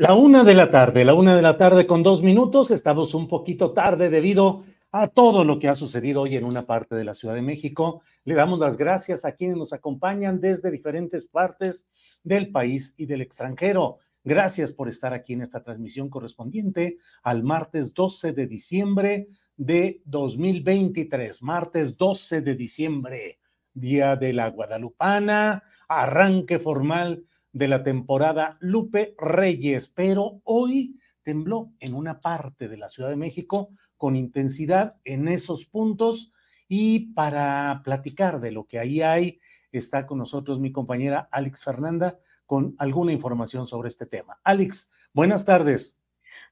La 0.00 0.14
una 0.14 0.44
de 0.44 0.54
la 0.54 0.70
tarde, 0.70 1.04
la 1.04 1.12
una 1.12 1.36
de 1.36 1.42
la 1.42 1.58
tarde 1.58 1.86
con 1.86 2.02
dos 2.02 2.22
minutos, 2.22 2.70
estamos 2.70 3.12
un 3.12 3.28
poquito 3.28 3.74
tarde 3.74 4.08
debido 4.08 4.64
a 4.92 5.08
todo 5.08 5.44
lo 5.44 5.58
que 5.58 5.68
ha 5.68 5.74
sucedido 5.74 6.22
hoy 6.22 6.36
en 6.36 6.44
una 6.44 6.64
parte 6.64 6.94
de 6.94 7.04
la 7.04 7.12
Ciudad 7.12 7.34
de 7.34 7.42
México. 7.42 8.00
Le 8.24 8.34
damos 8.34 8.60
las 8.60 8.78
gracias 8.78 9.26
a 9.26 9.32
quienes 9.32 9.58
nos 9.58 9.74
acompañan 9.74 10.40
desde 10.40 10.70
diferentes 10.70 11.26
partes 11.26 11.90
del 12.24 12.50
país 12.50 12.94
y 12.96 13.04
del 13.04 13.20
extranjero. 13.20 13.98
Gracias 14.24 14.72
por 14.72 14.88
estar 14.88 15.12
aquí 15.12 15.34
en 15.34 15.42
esta 15.42 15.62
transmisión 15.62 16.08
correspondiente 16.08 16.96
al 17.22 17.42
martes 17.42 17.92
12 17.92 18.32
de 18.32 18.46
diciembre 18.46 19.28
de 19.58 20.00
2023. 20.06 21.42
Martes 21.42 21.98
12 21.98 22.40
de 22.40 22.54
diciembre, 22.54 23.38
Día 23.74 24.16
de 24.16 24.32
la 24.32 24.48
Guadalupana, 24.48 25.62
arranque 25.88 26.58
formal 26.58 27.26
de 27.52 27.68
la 27.68 27.82
temporada 27.82 28.56
Lupe 28.60 29.14
Reyes, 29.18 29.88
pero 29.88 30.40
hoy 30.44 30.98
tembló 31.22 31.72
en 31.80 31.94
una 31.94 32.20
parte 32.20 32.68
de 32.68 32.76
la 32.76 32.88
Ciudad 32.88 33.10
de 33.10 33.16
México 33.16 33.70
con 33.96 34.16
intensidad 34.16 34.96
en 35.04 35.28
esos 35.28 35.66
puntos 35.66 36.32
y 36.68 37.12
para 37.12 37.82
platicar 37.84 38.40
de 38.40 38.52
lo 38.52 38.66
que 38.66 38.78
ahí 38.78 39.02
hay, 39.02 39.40
está 39.72 40.06
con 40.06 40.18
nosotros 40.18 40.60
mi 40.60 40.72
compañera 40.72 41.28
Alex 41.30 41.64
Fernanda 41.64 42.18
con 42.46 42.74
alguna 42.78 43.12
información 43.12 43.66
sobre 43.66 43.88
este 43.88 44.06
tema. 44.06 44.40
Alex, 44.44 44.92
buenas 45.12 45.44
tardes. 45.44 46.00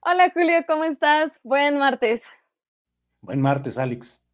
Hola 0.00 0.30
Julio, 0.32 0.64
¿cómo 0.66 0.84
estás? 0.84 1.40
Buen 1.42 1.78
martes. 1.78 2.22
Buen 3.20 3.40
martes, 3.40 3.78
Alex. 3.78 4.27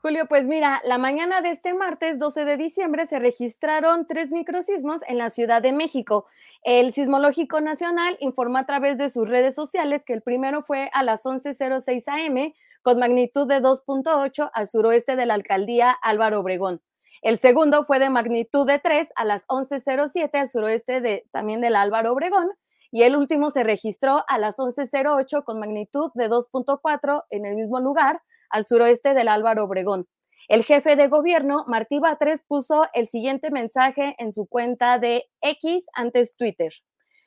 Julio, 0.00 0.26
pues 0.28 0.46
mira, 0.46 0.80
la 0.84 0.96
mañana 0.96 1.40
de 1.40 1.50
este 1.50 1.74
martes 1.74 2.20
12 2.20 2.44
de 2.44 2.56
diciembre 2.56 3.04
se 3.06 3.18
registraron 3.18 4.06
tres 4.06 4.30
microsismos 4.30 5.00
en 5.08 5.18
la 5.18 5.28
Ciudad 5.28 5.60
de 5.60 5.72
México. 5.72 6.26
El 6.62 6.92
Sismológico 6.92 7.60
Nacional 7.60 8.16
informó 8.20 8.58
a 8.58 8.64
través 8.64 8.96
de 8.96 9.10
sus 9.10 9.28
redes 9.28 9.56
sociales 9.56 10.04
que 10.04 10.12
el 10.12 10.22
primero 10.22 10.62
fue 10.62 10.88
a 10.92 11.02
las 11.02 11.24
11.06 11.24 12.04
am 12.06 12.52
con 12.82 13.00
magnitud 13.00 13.48
de 13.48 13.60
2.8 13.60 14.48
al 14.54 14.68
suroeste 14.68 15.16
de 15.16 15.26
la 15.26 15.34
alcaldía 15.34 15.90
Álvaro 15.90 16.38
Obregón. 16.38 16.80
El 17.20 17.36
segundo 17.36 17.82
fue 17.82 17.98
de 17.98 18.08
magnitud 18.08 18.68
de 18.68 18.78
3 18.78 19.12
a 19.16 19.24
las 19.24 19.48
11.07 19.48 20.30
al 20.32 20.48
suroeste 20.48 21.00
de, 21.00 21.26
también 21.32 21.60
del 21.60 21.74
Álvaro 21.74 22.12
Obregón. 22.12 22.52
Y 22.92 23.02
el 23.02 23.16
último 23.16 23.50
se 23.50 23.64
registró 23.64 24.24
a 24.28 24.38
las 24.38 24.60
11.08 24.60 25.42
con 25.42 25.58
magnitud 25.58 26.12
de 26.14 26.30
2.4 26.30 27.24
en 27.30 27.46
el 27.46 27.56
mismo 27.56 27.80
lugar 27.80 28.22
al 28.50 28.66
suroeste 28.66 29.14
del 29.14 29.28
Álvaro 29.28 29.64
Obregón. 29.64 30.06
El 30.48 30.64
jefe 30.64 30.96
de 30.96 31.08
gobierno, 31.08 31.64
Martí 31.66 31.98
Batres, 31.98 32.42
puso 32.42 32.86
el 32.94 33.08
siguiente 33.08 33.50
mensaje 33.50 34.14
en 34.18 34.32
su 34.32 34.46
cuenta 34.46 34.98
de 34.98 35.26
X 35.42 35.84
antes 35.92 36.36
Twitter. 36.36 36.72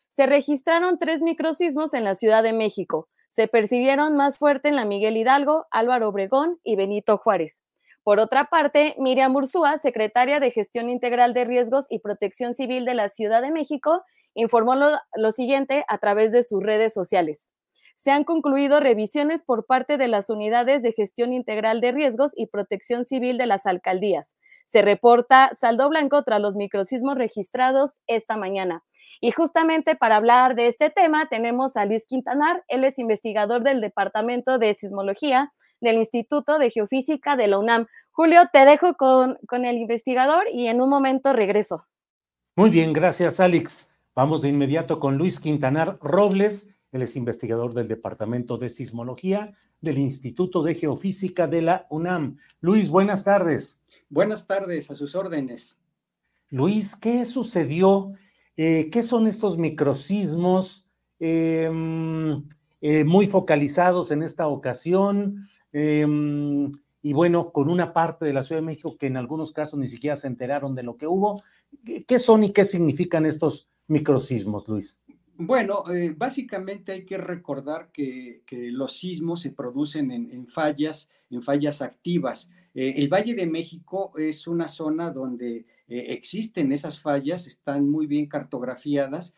Se 0.09 0.25
registraron 0.25 0.97
tres 0.97 1.21
microsismos 1.21 1.93
en 1.93 2.03
la 2.03 2.15
Ciudad 2.15 2.41
de 2.41 2.51
México. 2.51 3.09
Se 3.29 3.47
percibieron 3.47 4.17
más 4.17 4.39
fuerte 4.39 4.69
en 4.69 4.75
la 4.75 4.85
Miguel 4.85 5.17
Hidalgo, 5.17 5.67
Álvaro 5.69 6.09
Obregón 6.09 6.59
y 6.63 6.75
Benito 6.75 7.19
Juárez. 7.19 7.63
Por 8.03 8.19
otra 8.19 8.45
parte, 8.45 8.95
Miriam 8.97 9.35
Ursúa, 9.35 9.77
secretaria 9.77 10.39
de 10.39 10.49
Gestión 10.49 10.89
Integral 10.89 11.35
de 11.35 11.45
Riesgos 11.45 11.85
y 11.89 11.99
Protección 11.99 12.55
Civil 12.55 12.85
de 12.85 12.95
la 12.95 13.09
Ciudad 13.09 13.43
de 13.43 13.51
México, 13.51 14.03
informó 14.33 14.73
lo, 14.73 14.89
lo 15.15 15.31
siguiente 15.31 15.85
a 15.87 15.99
través 15.99 16.31
de 16.31 16.43
sus 16.43 16.63
redes 16.63 16.93
sociales 16.93 17.51
se 18.01 18.09
han 18.09 18.23
concluido 18.23 18.79
revisiones 18.79 19.43
por 19.43 19.67
parte 19.67 19.99
de 19.99 20.07
las 20.07 20.31
unidades 20.31 20.81
de 20.81 20.91
gestión 20.91 21.33
integral 21.33 21.81
de 21.81 21.91
riesgos 21.91 22.31
y 22.35 22.47
protección 22.47 23.05
civil 23.05 23.37
de 23.37 23.45
las 23.45 23.67
alcaldías. 23.67 24.33
Se 24.65 24.81
reporta 24.81 25.51
saldo 25.59 25.87
blanco 25.87 26.23
tras 26.23 26.41
los 26.41 26.55
microsismos 26.55 27.15
registrados 27.15 27.91
esta 28.07 28.37
mañana. 28.37 28.83
Y 29.19 29.29
justamente 29.29 29.95
para 29.95 30.15
hablar 30.15 30.55
de 30.55 30.65
este 30.65 30.89
tema 30.89 31.27
tenemos 31.27 31.77
a 31.77 31.85
Luis 31.85 32.07
Quintanar, 32.07 32.63
él 32.69 32.85
es 32.85 32.97
investigador 32.97 33.61
del 33.61 33.81
Departamento 33.81 34.57
de 34.57 34.73
Sismología 34.73 35.53
del 35.79 35.97
Instituto 35.97 36.57
de 36.57 36.71
Geofísica 36.71 37.35
de 37.35 37.49
la 37.49 37.59
UNAM. 37.59 37.85
Julio, 38.09 38.49
te 38.51 38.65
dejo 38.65 38.95
con, 38.95 39.37
con 39.47 39.63
el 39.63 39.77
investigador 39.77 40.45
y 40.51 40.65
en 40.69 40.81
un 40.81 40.89
momento 40.89 41.33
regreso. 41.33 41.85
Muy 42.55 42.71
bien, 42.71 42.93
gracias 42.93 43.39
Alex. 43.39 43.91
Vamos 44.15 44.41
de 44.41 44.49
inmediato 44.49 44.99
con 44.99 45.19
Luis 45.19 45.39
Quintanar 45.39 45.99
Robles, 46.01 46.80
él 46.91 47.01
es 47.01 47.15
investigador 47.15 47.73
del 47.73 47.87
Departamento 47.87 48.57
de 48.57 48.69
Sismología 48.69 49.53
del 49.79 49.97
Instituto 49.97 50.61
de 50.61 50.75
Geofísica 50.75 51.47
de 51.47 51.61
la 51.61 51.87
UNAM. 51.89 52.37
Luis, 52.59 52.89
buenas 52.89 53.23
tardes. 53.23 53.81
Buenas 54.09 54.45
tardes, 54.45 54.91
a 54.91 54.95
sus 54.95 55.15
órdenes. 55.15 55.77
Luis, 56.49 56.97
¿qué 56.97 57.25
sucedió? 57.25 58.11
Eh, 58.57 58.89
¿Qué 58.91 59.03
son 59.03 59.27
estos 59.27 59.57
microsismos 59.57 60.85
eh, 61.19 61.71
eh, 62.81 63.03
muy 63.05 63.27
focalizados 63.27 64.11
en 64.11 64.21
esta 64.21 64.47
ocasión? 64.47 65.47
Em, 65.71 66.73
y 67.01 67.13
bueno, 67.13 67.53
con 67.53 67.69
una 67.69 67.93
parte 67.93 68.25
de 68.25 68.33
la 68.33 68.43
Ciudad 68.43 68.61
de 68.61 68.67
México 68.67 68.97
que 68.97 69.07
en 69.07 69.15
algunos 69.15 69.53
casos 69.53 69.79
ni 69.79 69.87
siquiera 69.87 70.17
se 70.17 70.27
enteraron 70.27 70.75
de 70.75 70.83
lo 70.83 70.97
que 70.97 71.07
hubo. 71.07 71.41
¿Qué 72.05 72.19
son 72.19 72.43
y 72.43 72.51
qué 72.51 72.65
significan 72.65 73.25
estos 73.25 73.69
microsismos, 73.87 74.67
Luis? 74.67 75.00
Bueno, 75.43 75.85
eh, 75.91 76.13
básicamente 76.15 76.91
hay 76.91 77.03
que 77.03 77.17
recordar 77.17 77.91
que, 77.91 78.43
los 78.51 78.93
sismos 78.97 79.41
se 79.41 79.49
producen 79.49 80.11
en, 80.11 80.47
fallas, 80.47 81.09
en 81.31 81.41
fallas 81.41 81.81
activas. 81.81 82.51
Eh, 82.75 82.93
el 82.97 83.09
Valle 83.09 83.33
de 83.33 83.47
México 83.47 84.13
es 84.19 84.45
una 84.45 84.67
zona 84.67 85.09
donde 85.09 85.65
eh, 85.87 86.05
existen 86.09 86.71
esas 86.71 86.99
fallas, 87.01 87.47
están 87.47 87.89
muy 87.89 88.05
bien 88.05 88.27
cartografiadas, 88.27 89.33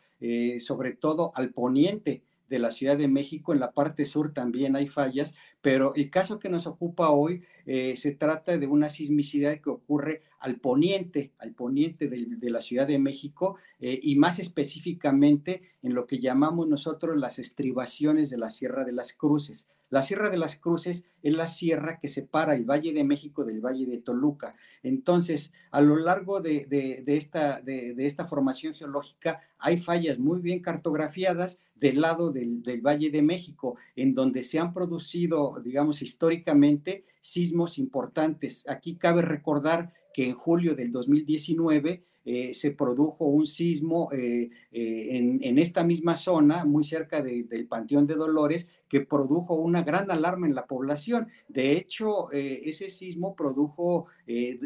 sobre 0.58 0.92
todo 0.92 1.32
al 1.34 1.50
poniente 1.50 2.22
de 2.48 2.58
la 2.58 2.70
Ciudad 2.70 2.96
de 2.96 3.08
México, 3.08 3.52
en 3.52 3.60
la 3.60 3.72
parte 3.72 4.06
sur 4.06 4.32
también 4.32 4.76
hay 4.76 4.88
fallas, 4.88 5.34
pero 5.62 5.94
el 5.94 6.10
caso 6.10 6.38
que 6.38 6.48
nos 6.48 6.66
ocupa 6.66 7.10
hoy 7.10 7.42
se 7.64 8.12
trata 8.12 8.58
de 8.58 8.66
una 8.66 8.90
sismicidad 8.90 9.58
que 9.58 9.70
ocurre 9.70 10.20
al 10.44 10.56
poniente, 10.56 11.32
al 11.38 11.54
poniente 11.54 12.06
de, 12.06 12.50
la 12.50 12.60
Ciudad 12.60 12.86
de 12.86 12.98
México 12.98 13.56
eh, 13.80 13.98
y 14.02 14.16
más 14.16 14.38
específicamente 14.38 15.60
en 15.82 15.94
lo 15.94 16.06
que 16.06 16.20
llamamos 16.20 16.68
nosotros 16.68 17.16
las 17.16 17.38
estribaciones 17.38 18.28
de 18.28 18.36
la 18.36 18.50
Sierra 18.50 18.84
de 18.84 18.92
las 18.92 19.14
Cruces. 19.14 19.70
La 19.88 20.02
Sierra 20.02 20.28
de 20.28 20.36
las 20.36 20.56
Cruces 20.56 21.06
es 21.22 21.32
la 21.32 21.46
sierra 21.46 21.98
que 21.98 22.08
separa 22.08 22.54
el 22.54 22.64
Valle 22.64 22.92
de 22.92 23.04
México 23.04 23.44
del 23.44 23.64
Valle 23.64 23.86
de 23.86 23.96
Toluca. 23.96 24.52
Entonces, 24.82 25.50
a 25.70 25.80
lo 25.80 25.96
largo 25.96 26.40
de, 26.40 26.66
esta, 27.06 27.62
de, 27.62 27.94
esta, 27.98 28.26
formación 28.26 28.74
geológica 28.74 29.40
hay 29.58 29.80
fallas 29.80 30.18
muy 30.18 30.40
bien 30.40 30.60
cartografiadas 30.60 31.58
del 31.84 32.00
lado 32.00 32.30
del, 32.30 32.80
Valle 32.80 33.10
de 33.10 33.20
México, 33.20 33.76
en 33.94 34.14
donde 34.14 34.42
se 34.42 34.58
han 34.58 34.72
producido, 34.72 35.60
digamos, 35.62 36.00
históricamente 36.00 37.04
sismos 37.20 37.78
importantes. 37.78 38.64
Aquí 38.66 38.96
cabe 38.96 39.20
recordar 39.20 39.92
que 40.14 40.28
en 40.30 40.34
julio 40.34 40.74
del 40.74 40.90
2019 40.92 42.02
eh, 42.24 42.54
se 42.54 42.70
produjo 42.70 43.26
un 43.26 43.46
sismo 43.46 44.08
eh, 44.12 44.48
eh, 44.72 45.38
en, 45.42 45.58
esta 45.58 45.84
misma 45.84 46.16
zona, 46.16 46.64
muy 46.64 46.84
cerca 46.84 47.20
del 47.20 47.66
Panteón 47.66 48.06
de 48.06 48.14
Dolores, 48.14 48.66
que 48.88 49.02
produjo 49.02 49.54
una 49.54 49.82
gran 49.82 50.10
alarma 50.10 50.46
en 50.46 50.54
la 50.54 50.66
población. 50.66 51.28
De 51.48 51.72
hecho, 51.72 52.30
ese 52.32 52.88
sismo 52.88 53.36
produjo 53.36 54.06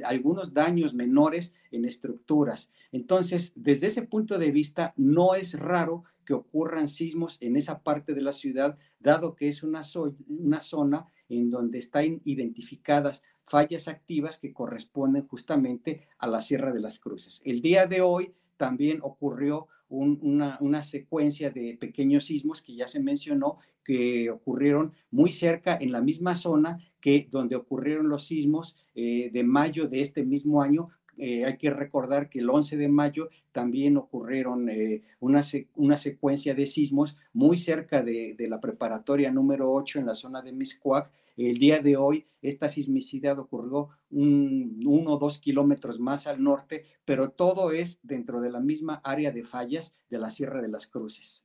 algunos 0.04 0.54
daños 0.54 0.94
menores 0.94 1.52
en 1.72 1.84
estructuras. 1.84 2.70
Entonces, 2.92 3.52
desde 3.56 3.88
ese 3.88 4.02
punto 4.02 4.38
de 4.38 4.52
vista, 4.52 4.94
no 4.96 5.34
es 5.34 5.58
raro 5.58 6.04
que 6.28 6.34
ocurran 6.34 6.90
sismos 6.90 7.38
en 7.40 7.56
esa 7.56 7.82
parte 7.82 8.12
de 8.12 8.20
la 8.20 8.34
ciudad, 8.34 8.76
dado 9.00 9.34
que 9.34 9.48
es 9.48 9.62
una, 9.62 9.80
una 10.28 10.60
zona 10.60 11.06
en 11.30 11.48
donde 11.48 11.78
están 11.78 12.20
identificadas 12.22 13.22
fallas 13.46 13.88
activas 13.88 14.36
que 14.36 14.52
corresponden 14.52 15.26
justamente 15.26 16.06
a 16.18 16.26
la 16.26 16.42
Sierra 16.42 16.70
de 16.70 16.80
las 16.80 16.98
Cruces. 16.98 17.40
El 17.46 17.62
día 17.62 17.86
de 17.86 18.02
hoy 18.02 18.34
también 18.58 18.98
ocurrió 19.02 19.68
una, 19.88 20.82
secuencia 20.82 21.48
de 21.48 21.78
pequeños 21.80 22.26
sismos 22.26 22.60
que 22.60 22.74
ya 22.74 22.88
se 22.88 23.00
mencionó, 23.00 23.56
que 23.82 24.28
ocurrieron 24.28 24.92
muy 25.10 25.32
cerca 25.32 25.78
en 25.80 25.92
la 25.92 26.02
misma 26.02 26.34
zona 26.34 26.78
que 27.00 27.26
donde 27.30 27.56
ocurrieron 27.56 28.10
los 28.10 28.26
sismos 28.26 28.76
eh, 28.94 29.30
de 29.32 29.44
mayo 29.44 29.88
de 29.88 30.02
este 30.02 30.26
mismo 30.26 30.60
año, 30.60 30.88
eh, 31.18 31.44
hay 31.44 31.56
que 31.56 31.70
recordar 31.70 32.28
que 32.28 32.38
el 32.38 32.48
11 32.48 32.76
de 32.76 32.88
mayo 32.88 33.28
también 33.52 33.96
ocurrieron 33.96 34.68
eh, 34.68 35.02
una, 35.20 35.42
una, 35.74 35.98
secuencia 35.98 36.54
de 36.54 36.66
sismos 36.66 37.16
muy 37.32 37.58
cerca 37.58 38.02
de, 38.02 38.36
la 38.48 38.60
preparatoria 38.60 39.30
número 39.30 39.72
8 39.72 39.98
en 39.98 40.06
la 40.06 40.14
zona 40.14 40.42
de 40.42 40.52
Miscuac. 40.52 41.10
El 41.36 41.58
día 41.58 41.80
de 41.80 41.96
hoy, 41.96 42.26
esta 42.42 42.68
sismicidad 42.68 43.38
ocurrió 43.38 43.90
un, 44.10 44.80
uno 44.86 45.14
o 45.14 45.18
dos 45.18 45.38
kilómetros 45.38 46.00
más 46.00 46.26
al 46.26 46.42
norte, 46.42 46.84
pero 47.04 47.30
todo 47.30 47.72
es 47.72 47.98
dentro 48.02 48.40
de 48.40 48.50
la 48.50 48.60
misma 48.60 49.00
área 49.04 49.30
de 49.30 49.44
fallas 49.44 49.96
de 50.10 50.18
la 50.18 50.30
Sierra 50.30 50.62
de 50.62 50.68
las 50.68 50.86
Cruces. 50.86 51.44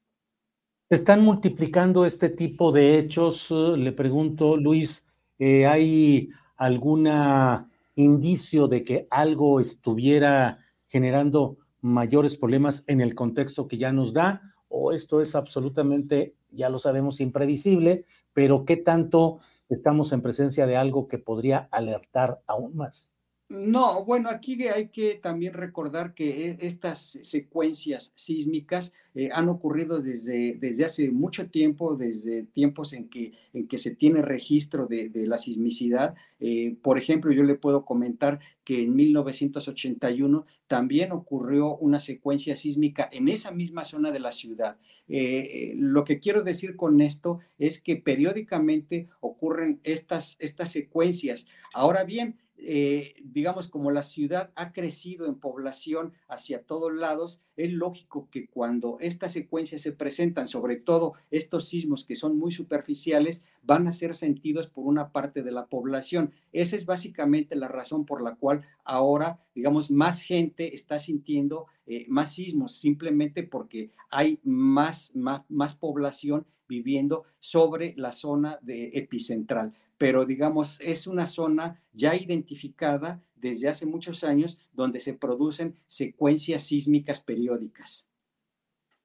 ¿Están 0.90 1.22
multiplicando 1.22 2.06
este 2.06 2.30
tipo 2.30 2.72
de 2.72 3.00
hechos? 3.00 3.50
Le 3.50 3.92
pregunto, 3.92 4.58
Luis, 4.58 5.08
eh, 5.40 5.66
¿hay 5.66 6.30
alguna 6.56 7.70
indicio 7.96 8.68
de 8.68 8.84
que 8.84 9.08
algo 9.10 9.60
estuviera 9.60 10.60
generando 10.88 11.58
mayores 11.82 12.36
problemas 12.36 12.84
en 12.88 13.02
el 13.02 13.14
contexto 13.16 13.68
que 13.68 13.78
ya 13.78 13.92
nos 13.92 14.14
da, 14.14 14.42
o 14.68 14.92
esto 14.92 15.22
es 15.22 15.36
absolutamente, 15.36 16.36
ya 16.50 16.70
lo 16.70 16.80
sabemos, 16.80 17.20
imprevisible, 17.20 18.06
pero 18.34 18.66
qué 18.66 18.78
tanto 18.78 19.40
estamos 19.70 20.12
en 20.14 20.22
presencia 20.22 20.66
de 20.66 20.78
algo 20.78 21.08
que 21.08 21.20
podría 21.20 21.68
alertar 21.72 22.42
aún 22.48 22.76
más. 22.76 23.14
No, 23.54 24.04
bueno, 24.04 24.32
aquí 24.32 24.58
hay 24.64 24.88
que 24.88 25.14
también 25.14 25.54
recordar 25.54 26.16
que 26.16 26.50
e, 26.50 26.58
estas 26.62 27.20
secuencias 27.22 28.12
sísmicas 28.16 28.94
eh, 29.14 29.30
han 29.32 29.48
ocurrido 29.48 30.02
desde, 30.02 30.56
desde 30.60 30.86
hace 30.86 31.12
mucho 31.12 31.52
tiempo, 31.52 31.96
desde 31.96 32.46
tiempos 32.46 32.94
en 32.94 33.10
que, 33.10 33.34
en 33.54 33.68
que 33.68 33.78
se 33.78 33.96
tiene 33.96 34.24
registro 34.24 34.88
de, 34.88 35.12
la 35.14 35.38
sismicidad. 35.38 36.16
Eh, 36.40 36.78
por 36.82 36.98
ejemplo, 36.98 37.32
yo 37.32 37.44
le 37.44 37.54
puedo 37.54 37.86
comentar 37.86 38.40
que 38.64 38.82
en 38.82 38.96
1981 38.96 40.48
también 40.66 41.12
ocurrió 41.12 41.78
una 41.78 42.00
secuencia 42.00 42.56
sísmica 42.56 43.08
en 43.12 43.28
esa 43.28 43.52
misma 43.52 43.86
zona 43.86 44.12
de 44.12 44.20
la 44.20 44.32
ciudad. 44.32 44.78
Eh, 45.08 45.74
lo 45.78 46.06
que 46.06 46.20
quiero 46.20 46.42
decir 46.42 46.76
con 46.76 47.02
esto 47.02 47.38
es 47.60 47.82
que 47.82 47.98
periódicamente 47.98 49.10
ocurren 49.20 49.80
estas, 49.84 50.38
estas 50.40 50.72
secuencias. 50.72 51.46
Ahora 51.76 52.04
bien, 52.04 52.40
eh, 52.58 53.16
digamos, 53.24 53.68
como 53.68 53.92
la 53.92 54.04
ciudad 54.04 54.52
ha 54.56 54.72
crecido 54.72 55.26
en 55.26 55.36
población 55.36 56.14
hacia 56.28 56.64
todos 56.64 56.94
lados, 56.94 57.42
es 57.58 57.72
lógico 57.74 58.30
que 58.32 58.48
cuando 58.48 58.98
estas 59.02 59.34
secuencias 59.34 59.82
se 59.82 59.92
presentan, 59.92 60.48
sobre 60.48 60.78
todo 60.78 61.14
estos 61.30 61.68
sismos 61.68 62.06
que 62.06 62.16
son 62.16 62.38
muy 62.38 62.52
superficiales, 62.52 63.44
van 63.64 63.88
a 63.88 63.94
ser 63.94 64.16
sentidos 64.16 64.68
por 64.68 64.86
una 64.86 65.12
parte 65.12 65.44
de 65.44 65.52
la 65.52 65.68
población. 65.68 66.32
Esa 66.52 66.76
es 66.76 66.86
básicamente 66.86 67.56
la 67.56 67.68
razón 67.68 68.06
por 68.06 68.22
la 68.22 68.36
cual 68.36 68.66
ahora, 68.86 69.40
digamos, 69.56 69.92
más 69.92 70.24
gente 70.24 70.76
está 70.76 71.00
sintiendo 71.00 71.66
eh, 71.86 72.06
más 72.08 72.34
sismos, 72.34 72.76
simplemente 72.76 73.44
porque 73.44 73.92
hay 74.10 74.40
más, 74.44 75.12
más, 75.16 75.42
más 75.50 75.76
población 75.76 76.46
viviendo 76.68 77.24
sobre 77.40 77.94
la 77.98 78.14
zona 78.14 78.58
de 78.62 78.92
epicentral 78.94 79.74
pero 80.04 80.26
digamos, 80.26 80.82
es 80.82 81.08
una 81.08 81.28
zona 81.28 81.82
ya 81.94 82.14
identificada 82.14 83.24
desde 83.38 83.70
hace 83.70 83.86
muchos 83.86 84.26
años 84.26 84.60
donde 84.74 85.00
se 85.00 85.14
producen 85.14 85.78
secuencias 85.88 86.64
sísmicas 86.64 87.22
periódicas. 87.22 88.06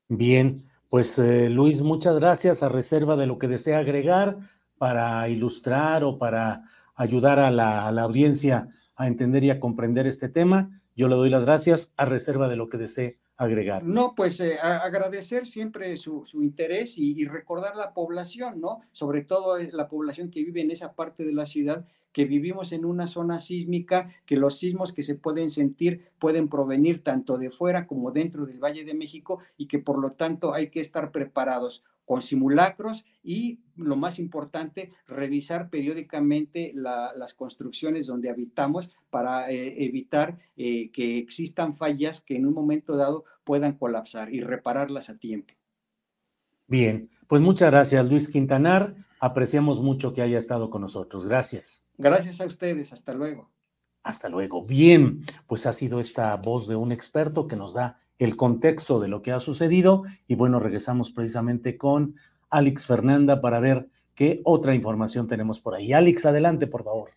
Bien, 0.09 0.57
pues 0.89 1.17
eh, 1.21 1.51
Luis, 1.51 1.83
muchas 1.83 2.17
gracias 2.17 2.65
a 2.65 2.69
reserva 2.69 3.15
de 3.15 3.29
lo 3.29 3.39
que 3.39 3.47
desea 3.47 3.79
agregar 3.79 4.39
para 4.77 5.29
ilustrar 5.29 6.03
o 6.03 6.19
para 6.19 6.65
ayudar 6.97 7.39
a 7.39 7.53
la, 7.53 7.87
a 7.87 7.93
la 7.93 8.03
audiencia 8.03 8.69
a 8.97 9.07
entender 9.07 9.45
y 9.45 9.51
a 9.51 9.61
comprender 9.61 10.09
este 10.09 10.29
tema. 10.29 10.83
Yo 10.97 11.07
le 11.07 11.15
doy 11.15 11.31
las 11.31 11.45
gracias 11.45 11.95
a 11.97 12.07
reserva 12.07 12.49
de 12.49 12.57
lo 12.57 12.69
que 12.69 12.79
desee 12.79 13.21
agregar. 13.39 13.85
No, 13.85 14.15
pues 14.17 14.41
eh, 14.41 14.59
agradecer 14.59 15.47
siempre 15.47 15.97
su, 15.97 16.25
interés 16.35 16.99
y, 16.99 17.25
recordar 17.25 17.77
la 17.77 17.95
población, 17.95 18.61
¿no? 18.61 18.81
Sobre 18.93 19.23
todo 19.23 19.57
eh, 19.57 19.71
la 19.73 19.89
población 19.89 20.31
que 20.31 20.43
vive 20.43 20.61
en 20.61 20.73
esa 20.73 20.93
parte 20.93 21.25
de 21.25 21.33
la 21.33 21.47
ciudad, 21.47 21.87
que 22.13 22.25
vivimos 22.25 22.73
en 22.73 22.85
una 22.85 23.07
zona 23.07 23.39
sísmica, 23.39 24.11
que 24.27 24.37
los 24.37 24.59
sismos 24.59 24.93
que 24.93 25.05
se 25.05 25.15
pueden 25.15 25.51
sentir 25.51 26.11
pueden 26.19 26.49
provenir 26.49 27.05
tanto 27.05 27.39
de 27.39 27.51
fuera 27.51 27.87
como 27.87 28.11
dentro 28.11 28.45
del 28.45 28.59
Valle 28.59 28.85
de 28.85 28.95
México 28.95 29.39
y 29.57 29.69
que 29.69 29.79
por 29.79 29.99
lo 30.01 30.13
tanto 30.13 30.53
hay 30.53 30.69
que 30.69 30.81
estar 30.81 31.13
preparados 31.13 31.85
con 32.09 32.23
simulacros 32.23 33.05
y, 33.23 33.61
lo 33.77 33.95
más 33.95 34.19
importante, 34.19 34.93
revisar 35.07 35.69
periódicamente 35.69 36.73
las 36.75 37.35
construcciones 37.35 38.07
donde 38.07 38.31
habitamos 38.31 38.97
para 39.11 39.51
eh, 39.51 39.85
evitar 39.85 40.39
eh, 40.57 40.91
que 40.91 41.19
existan 41.19 41.77
fallas 41.77 42.23
que 42.23 42.37
en 42.37 42.47
un 42.47 42.55
momento 42.55 42.97
dado 42.97 43.27
puedan 43.45 43.75
colapsar 43.75 44.33
y 44.33 44.41
repararlas 44.41 45.11
a 45.11 45.19
tiempo. 45.19 45.53
Bien, 46.67 47.11
pues 47.27 47.43
muchas 47.43 47.71
gracias 47.71 48.09
Luis 48.09 48.31
Quintanar. 48.31 48.97
Apreciamos 49.21 49.83
mucho 49.83 50.15
que 50.15 50.23
haya 50.23 50.39
estado 50.39 50.71
con 50.71 50.81
nosotros. 50.81 51.27
Gracias. 51.27 51.87
Gracias 51.99 52.41
a 52.41 52.47
ustedes. 52.47 52.95
Hasta 52.95 53.13
luego. 53.13 53.51
Hasta 54.03 54.31
luego. 54.31 54.65
Bien, 54.65 55.25
pues 55.47 55.67
ha 55.67 55.75
sido 55.75 56.01
esta 56.01 56.35
voz 56.37 56.69
de 56.69 56.77
un 56.77 56.91
experto 56.91 57.47
que 57.47 57.57
nos 57.57 57.75
da 57.75 57.99
el 58.19 58.37
contexto 58.37 59.01
de 59.01 59.09
lo 59.09 59.23
que 59.23 59.33
ha 59.33 59.41
sucedido. 59.41 60.05
Y 60.27 60.35
bueno, 60.35 60.61
regresamos 60.61 61.11
precisamente 61.11 61.77
con 61.77 62.17
Alex 62.51 62.87
Fernanda 62.87 63.41
para 63.41 63.61
ver 63.61 63.89
qué 64.15 64.41
otra 64.45 64.75
información 64.75 65.29
tenemos 65.29 65.61
por 65.61 65.75
ahí. 65.75 65.93
Alex, 65.93 66.27
adelante, 66.27 66.67
por 66.67 66.85
favor. 66.85 67.11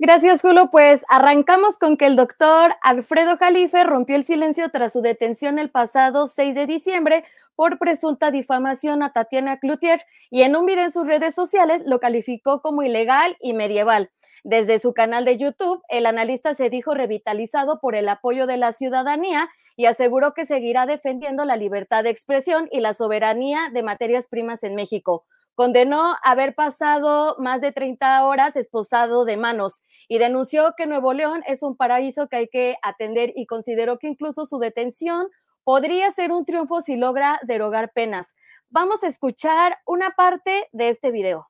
Gracias, 0.00 0.42
Julio. 0.42 0.70
Pues 0.70 1.04
arrancamos 1.08 1.76
con 1.76 1.96
que 1.96 2.06
el 2.06 2.14
doctor 2.14 2.76
Alfredo 2.82 3.36
Jalife 3.36 3.82
rompió 3.82 4.14
el 4.16 4.24
silencio 4.24 4.70
tras 4.70 4.92
su 4.92 5.02
detención 5.02 5.58
el 5.58 5.70
pasado 5.70 6.28
6 6.28 6.54
de 6.54 6.66
diciembre 6.66 7.24
por 7.56 7.78
presunta 7.78 8.30
difamación 8.30 9.02
a 9.02 9.12
Tatiana 9.12 9.58
Cloutier 9.58 10.00
y 10.30 10.42
en 10.42 10.54
un 10.54 10.66
video 10.66 10.84
en 10.84 10.92
sus 10.92 11.04
redes 11.04 11.34
sociales 11.34 11.82
lo 11.86 11.98
calificó 11.98 12.62
como 12.62 12.84
ilegal 12.84 13.36
y 13.40 13.52
medieval. 13.52 14.10
Desde 14.44 14.78
su 14.78 14.94
canal 14.94 15.24
de 15.24 15.36
YouTube, 15.36 15.82
el 15.88 16.06
analista 16.06 16.54
se 16.54 16.70
dijo 16.70 16.94
revitalizado 16.94 17.80
por 17.80 17.96
el 17.96 18.08
apoyo 18.08 18.46
de 18.46 18.56
la 18.56 18.70
ciudadanía 18.70 19.50
y 19.78 19.86
aseguró 19.86 20.34
que 20.34 20.44
seguirá 20.44 20.86
defendiendo 20.86 21.44
la 21.44 21.56
libertad 21.56 22.02
de 22.02 22.10
expresión 22.10 22.68
y 22.72 22.80
la 22.80 22.94
soberanía 22.94 23.70
de 23.72 23.84
materias 23.84 24.26
primas 24.26 24.64
en 24.64 24.74
México. 24.74 25.24
Condenó 25.54 26.16
haber 26.24 26.56
pasado 26.56 27.36
más 27.38 27.60
de 27.60 27.70
30 27.70 28.24
horas 28.24 28.56
esposado 28.56 29.24
de 29.24 29.36
manos 29.36 29.82
y 30.08 30.18
denunció 30.18 30.74
que 30.76 30.88
Nuevo 30.88 31.12
León 31.14 31.44
es 31.46 31.62
un 31.62 31.76
paraíso 31.76 32.26
que 32.28 32.36
hay 32.38 32.48
que 32.48 32.74
atender 32.82 33.32
y 33.36 33.46
consideró 33.46 34.00
que 34.00 34.08
incluso 34.08 34.46
su 34.46 34.58
detención 34.58 35.28
podría 35.62 36.10
ser 36.10 36.32
un 36.32 36.44
triunfo 36.44 36.82
si 36.82 36.96
logra 36.96 37.38
derogar 37.44 37.92
penas. 37.92 38.34
Vamos 38.70 39.04
a 39.04 39.08
escuchar 39.08 39.78
una 39.86 40.10
parte 40.10 40.66
de 40.72 40.88
este 40.88 41.12
video. 41.12 41.48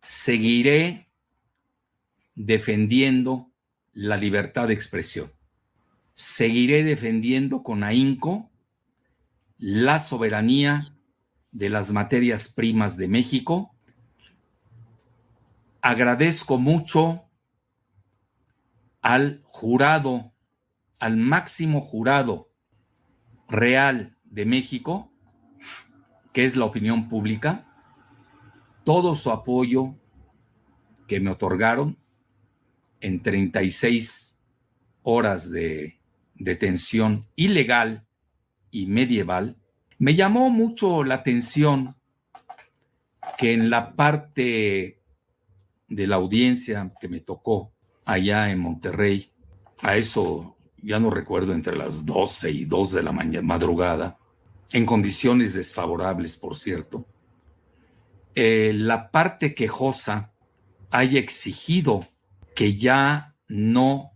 Seguiré 0.00 1.08
defendiendo 2.36 3.50
la 3.92 4.16
libertad 4.16 4.68
de 4.68 4.74
expresión. 4.74 5.39
Seguiré 6.20 6.84
defendiendo 6.84 7.62
con 7.62 7.82
ahínco 7.82 8.50
la 9.56 9.98
soberanía 9.98 10.94
de 11.50 11.70
las 11.70 11.92
materias 11.92 12.52
primas 12.52 12.98
de 12.98 13.08
México. 13.08 13.74
Agradezco 15.80 16.58
mucho 16.58 17.24
al 19.00 19.40
jurado, 19.44 20.34
al 20.98 21.16
máximo 21.16 21.80
jurado 21.80 22.50
real 23.48 24.18
de 24.24 24.44
México, 24.44 25.10
que 26.34 26.44
es 26.44 26.54
la 26.54 26.66
opinión 26.66 27.08
pública, 27.08 27.66
todo 28.84 29.14
su 29.14 29.30
apoyo 29.30 29.94
que 31.08 31.18
me 31.18 31.30
otorgaron 31.30 31.96
en 33.00 33.22
36 33.22 34.38
horas 35.02 35.50
de 35.50 35.99
detención 36.40 37.24
ilegal 37.36 38.04
y 38.70 38.86
medieval, 38.86 39.56
me 39.98 40.14
llamó 40.14 40.50
mucho 40.50 41.04
la 41.04 41.16
atención 41.16 41.94
que 43.38 43.52
en 43.52 43.70
la 43.70 43.94
parte 43.94 45.00
de 45.88 46.06
la 46.06 46.16
audiencia 46.16 46.92
que 47.00 47.08
me 47.08 47.20
tocó 47.20 47.72
allá 48.04 48.50
en 48.50 48.58
Monterrey, 48.58 49.30
a 49.82 49.96
eso 49.96 50.56
ya 50.82 50.98
no 50.98 51.10
recuerdo, 51.10 51.52
entre 51.52 51.76
las 51.76 52.06
12 52.06 52.50
y 52.50 52.64
2 52.64 52.92
de 52.92 53.02
la 53.02 53.12
mañana, 53.12 53.46
madrugada, 53.46 54.18
en 54.72 54.86
condiciones 54.86 55.52
desfavorables, 55.54 56.36
por 56.36 56.56
cierto, 56.56 57.06
eh, 58.34 58.72
la 58.74 59.10
parte 59.10 59.54
quejosa 59.54 60.32
haya 60.90 61.18
exigido 61.18 62.06
que 62.54 62.78
ya 62.78 63.36
no 63.48 64.09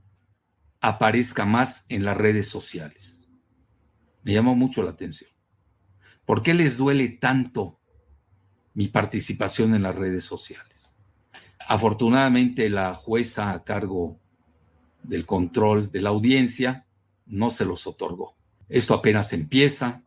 aparezca 0.85 1.47
más 1.47 1.87
en 1.88 2.05
las 2.05 2.14
redes 2.14 2.47
sociales. 2.47 3.26
Me 4.23 4.35
llamó 4.35 4.55
mucho 4.55 4.83
la 4.83 4.91
atención. 4.91 5.31
¿Por 6.26 6.43
qué 6.43 6.53
les 6.53 6.76
duele 6.76 7.09
tanto 7.09 7.81
mi 8.75 8.88
participación 8.88 9.75
en 9.75 9.83
las 9.83 9.97
redes 9.97 10.25
sociales? 10.25 10.91
Afortunadamente 11.67 12.69
la 12.69 12.95
jueza 12.95 13.53
a 13.53 13.64
cargo 13.64 14.21
del 15.03 15.25
control 15.25 15.91
de 15.91 16.03
la 16.03 16.11
audiencia 16.11 16.87
no 17.25 17.49
se 17.49 17.64
los 17.64 17.87
otorgó. 17.87 18.37
Esto 18.69 18.93
apenas 18.93 19.33
empieza, 19.33 20.03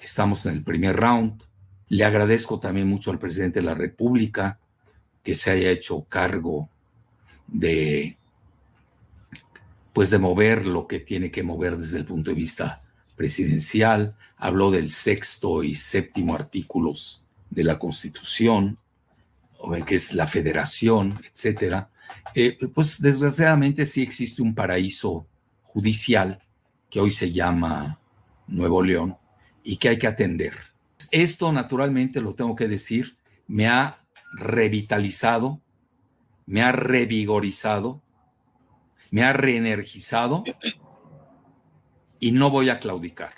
estamos 0.00 0.46
en 0.46 0.54
el 0.54 0.62
primer 0.62 0.94
round. 0.94 1.42
Le 1.88 2.04
agradezco 2.04 2.60
también 2.60 2.88
mucho 2.88 3.10
al 3.10 3.18
presidente 3.18 3.58
de 3.58 3.66
la 3.66 3.74
República 3.74 4.60
que 5.24 5.34
se 5.34 5.50
haya 5.50 5.70
hecho 5.70 6.04
cargo 6.04 6.68
de 7.48 8.18
pues 9.94 10.10
de 10.10 10.18
mover 10.18 10.66
lo 10.66 10.86
que 10.86 11.00
tiene 11.00 11.30
que 11.30 11.42
mover 11.42 11.78
desde 11.78 11.98
el 11.98 12.04
punto 12.04 12.30
de 12.30 12.36
vista 12.36 12.82
presidencial, 13.16 14.16
habló 14.36 14.70
del 14.70 14.90
sexto 14.90 15.62
y 15.62 15.76
séptimo 15.76 16.34
artículos 16.34 17.24
de 17.48 17.64
la 17.64 17.78
Constitución, 17.78 18.76
que 19.86 19.94
es 19.94 20.12
la 20.12 20.26
federación, 20.26 21.18
etcétera. 21.24 21.90
Eh, 22.34 22.58
pues 22.74 23.00
desgraciadamente 23.00 23.86
sí 23.86 24.02
existe 24.02 24.42
un 24.42 24.54
paraíso 24.54 25.26
judicial 25.62 26.42
que 26.90 27.00
hoy 27.00 27.12
se 27.12 27.32
llama 27.32 28.00
Nuevo 28.48 28.82
León 28.82 29.16
y 29.62 29.76
que 29.76 29.90
hay 29.90 29.98
que 29.98 30.08
atender. 30.08 30.54
Esto, 31.12 31.52
naturalmente, 31.52 32.20
lo 32.20 32.34
tengo 32.34 32.56
que 32.56 32.66
decir, 32.66 33.16
me 33.46 33.68
ha 33.68 34.04
revitalizado, 34.32 35.60
me 36.46 36.62
ha 36.62 36.72
revigorizado, 36.72 38.02
me 39.14 39.22
ha 39.22 39.32
reenergizado 39.32 40.42
y 42.18 42.32
no 42.32 42.50
voy 42.50 42.68
a 42.68 42.80
claudicar. 42.80 43.32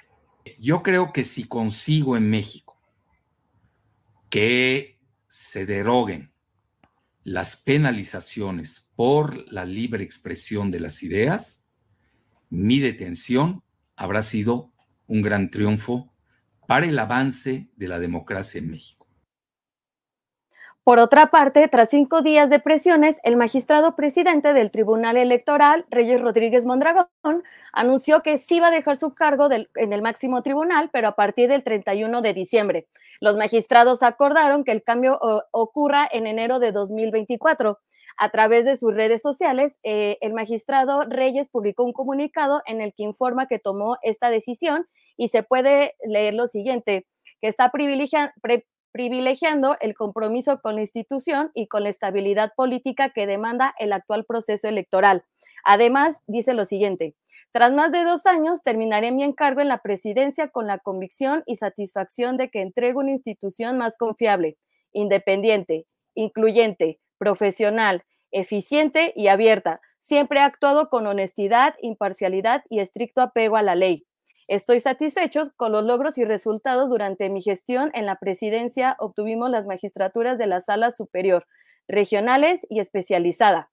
Yo 0.58 0.82
creo 0.82 1.12
que 1.12 1.22
si 1.22 1.46
consigo 1.46 2.16
en 2.16 2.30
México 2.30 2.80
que 4.30 4.98
se 5.28 5.66
deroguen 5.66 6.32
las 7.24 7.58
penalizaciones 7.58 8.88
por 8.96 9.52
la 9.52 9.66
libre 9.66 10.02
expresión 10.02 10.70
de 10.70 10.80
las 10.80 11.02
ideas, 11.02 11.62
mi 12.48 12.80
detención 12.80 13.62
habrá 13.96 14.22
sido 14.22 14.72
un 15.06 15.20
gran 15.20 15.50
triunfo 15.50 16.10
para 16.66 16.86
el 16.86 16.98
avance 16.98 17.68
de 17.76 17.88
la 17.88 17.98
democracia 17.98 18.60
en 18.60 18.70
México. 18.70 18.95
Por 20.86 21.00
otra 21.00 21.32
parte, 21.32 21.66
tras 21.66 21.90
cinco 21.90 22.22
días 22.22 22.48
de 22.48 22.60
presiones, 22.60 23.16
el 23.24 23.36
magistrado 23.36 23.96
presidente 23.96 24.52
del 24.52 24.70
Tribunal 24.70 25.16
Electoral, 25.16 25.84
Reyes 25.90 26.20
Rodríguez 26.20 26.64
Mondragón, 26.64 27.08
anunció 27.72 28.20
que 28.20 28.38
sí 28.38 28.60
va 28.60 28.68
a 28.68 28.70
dejar 28.70 28.96
su 28.96 29.12
cargo 29.12 29.48
en 29.50 29.92
el 29.92 30.00
máximo 30.00 30.44
tribunal, 30.44 30.88
pero 30.92 31.08
a 31.08 31.16
partir 31.16 31.48
del 31.48 31.64
31 31.64 32.22
de 32.22 32.34
diciembre. 32.34 32.86
Los 33.20 33.36
magistrados 33.36 34.04
acordaron 34.04 34.62
que 34.62 34.70
el 34.70 34.84
cambio 34.84 35.18
ocurra 35.50 36.08
en 36.08 36.28
enero 36.28 36.60
de 36.60 36.70
2024. 36.70 37.80
A 38.16 38.30
través 38.30 38.64
de 38.64 38.76
sus 38.76 38.94
redes 38.94 39.22
sociales, 39.22 39.80
eh, 39.82 40.18
el 40.20 40.34
magistrado 40.34 41.00
Reyes 41.00 41.50
publicó 41.50 41.82
un 41.82 41.94
comunicado 41.94 42.62
en 42.64 42.80
el 42.80 42.94
que 42.94 43.02
informa 43.02 43.48
que 43.48 43.58
tomó 43.58 43.96
esta 44.02 44.30
decisión 44.30 44.86
y 45.16 45.30
se 45.30 45.42
puede 45.42 45.96
leer 46.04 46.34
lo 46.34 46.46
siguiente, 46.46 47.08
que 47.40 47.48
está 47.48 47.72
privilegiando 47.72 48.30
privilegiando 48.96 49.76
el 49.82 49.94
compromiso 49.94 50.62
con 50.62 50.76
la 50.76 50.80
institución 50.80 51.50
y 51.52 51.66
con 51.66 51.82
la 51.82 51.90
estabilidad 51.90 52.54
política 52.56 53.10
que 53.10 53.26
demanda 53.26 53.74
el 53.78 53.92
actual 53.92 54.24
proceso 54.24 54.68
electoral. 54.68 55.22
Además, 55.64 56.22
dice 56.26 56.54
lo 56.54 56.64
siguiente, 56.64 57.14
tras 57.52 57.74
más 57.74 57.92
de 57.92 58.04
dos 58.04 58.24
años 58.24 58.62
terminaré 58.64 59.12
mi 59.12 59.22
encargo 59.22 59.60
en 59.60 59.68
la 59.68 59.82
presidencia 59.82 60.48
con 60.48 60.66
la 60.66 60.78
convicción 60.78 61.42
y 61.44 61.56
satisfacción 61.56 62.38
de 62.38 62.48
que 62.48 62.62
entrego 62.62 63.00
una 63.00 63.10
institución 63.10 63.76
más 63.76 63.98
confiable, 63.98 64.56
independiente, 64.94 65.84
incluyente, 66.14 66.98
profesional, 67.18 68.02
eficiente 68.30 69.12
y 69.14 69.28
abierta. 69.28 69.82
Siempre 70.00 70.40
he 70.40 70.42
actuado 70.42 70.88
con 70.88 71.06
honestidad, 71.06 71.74
imparcialidad 71.82 72.64
y 72.70 72.80
estricto 72.80 73.20
apego 73.20 73.58
a 73.58 73.62
la 73.62 73.74
ley. 73.74 74.06
Estoy 74.48 74.78
satisfecho 74.78 75.42
con 75.56 75.72
los 75.72 75.82
logros 75.84 76.18
y 76.18 76.24
resultados 76.24 76.88
durante 76.88 77.28
mi 77.30 77.42
gestión 77.42 77.90
en 77.94 78.06
la 78.06 78.16
presidencia. 78.16 78.96
Obtuvimos 79.00 79.50
las 79.50 79.66
magistraturas 79.66 80.38
de 80.38 80.46
la 80.46 80.60
sala 80.60 80.92
superior, 80.92 81.46
regionales 81.88 82.64
y 82.68 82.78
especializada. 82.78 83.70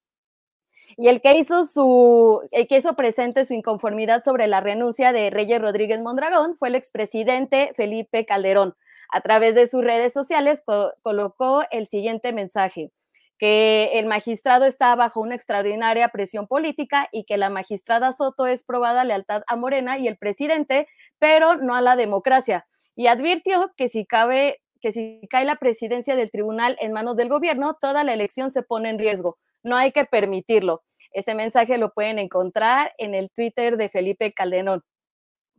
Y 0.98 1.08
el 1.08 1.22
que 1.22 1.38
hizo 1.38 1.66
su, 1.68 2.42
el 2.52 2.68
que 2.68 2.78
hizo 2.78 2.96
presente 2.96 3.46
su 3.46 3.54
inconformidad 3.54 4.24
sobre 4.24 4.48
la 4.48 4.62
renuncia 4.62 5.12
de 5.12 5.30
Reyes 5.30 5.62
Rodríguez 5.62 6.02
Mondragón 6.02 6.58
fue 6.58 6.70
el 6.70 6.76
expresidente 6.76 7.72
Felipe 7.76 8.26
Calderón. 8.26 8.76
A 9.12 9.22
través 9.22 9.54
de 9.54 9.68
sus 9.68 9.84
redes 9.84 10.12
sociales 10.12 10.64
colocó 11.04 11.64
el 11.70 11.86
siguiente 11.86 12.34
mensaje 12.34 12.92
que 13.40 14.00
el 14.00 14.06
magistrado 14.06 14.66
está 14.66 14.96
bajo 14.96 15.20
una 15.20 15.36
extraordinaria 15.36 16.10
presión 16.10 16.48
política 16.48 17.10
y 17.12 17.26
que 17.26 17.38
la 17.38 17.50
magistrada 17.50 18.12
Soto 18.14 18.46
es 18.46 18.64
probada 18.64 19.04
lealtad 19.04 19.44
a 19.48 19.56
Morena 19.56 19.98
y 19.98 20.08
el 20.08 20.18
presidente, 20.18 20.88
pero 21.20 21.56
no 21.56 21.76
a 21.76 21.82
la 21.82 21.96
democracia. 21.96 22.66
Y 22.96 23.08
advirtió 23.08 23.74
que 23.76 23.90
si 23.90 24.06
cabe 24.06 24.62
que 24.84 24.92
si 24.92 25.22
cae 25.30 25.46
la 25.46 25.56
presidencia 25.56 26.18
del 26.18 26.30
tribunal 26.30 26.78
en 26.82 26.92
manos 26.92 27.16
del 27.16 27.30
gobierno, 27.30 27.78
toda 27.80 28.04
la 28.04 28.14
elección 28.14 28.52
se 28.52 28.64
pone 28.64 28.90
en 28.90 29.00
riesgo. 29.00 29.38
No 29.64 29.78
hay 29.78 29.94
que 29.94 30.04
permitirlo. 30.04 30.84
Ese 31.14 31.36
mensaje 31.36 31.78
lo 31.78 31.94
pueden 31.94 32.20
encontrar 32.20 32.92
en 32.98 33.16
el 33.16 33.32
Twitter 33.32 33.78
de 33.78 33.88
Felipe 33.88 34.34
Calderón. 34.34 34.84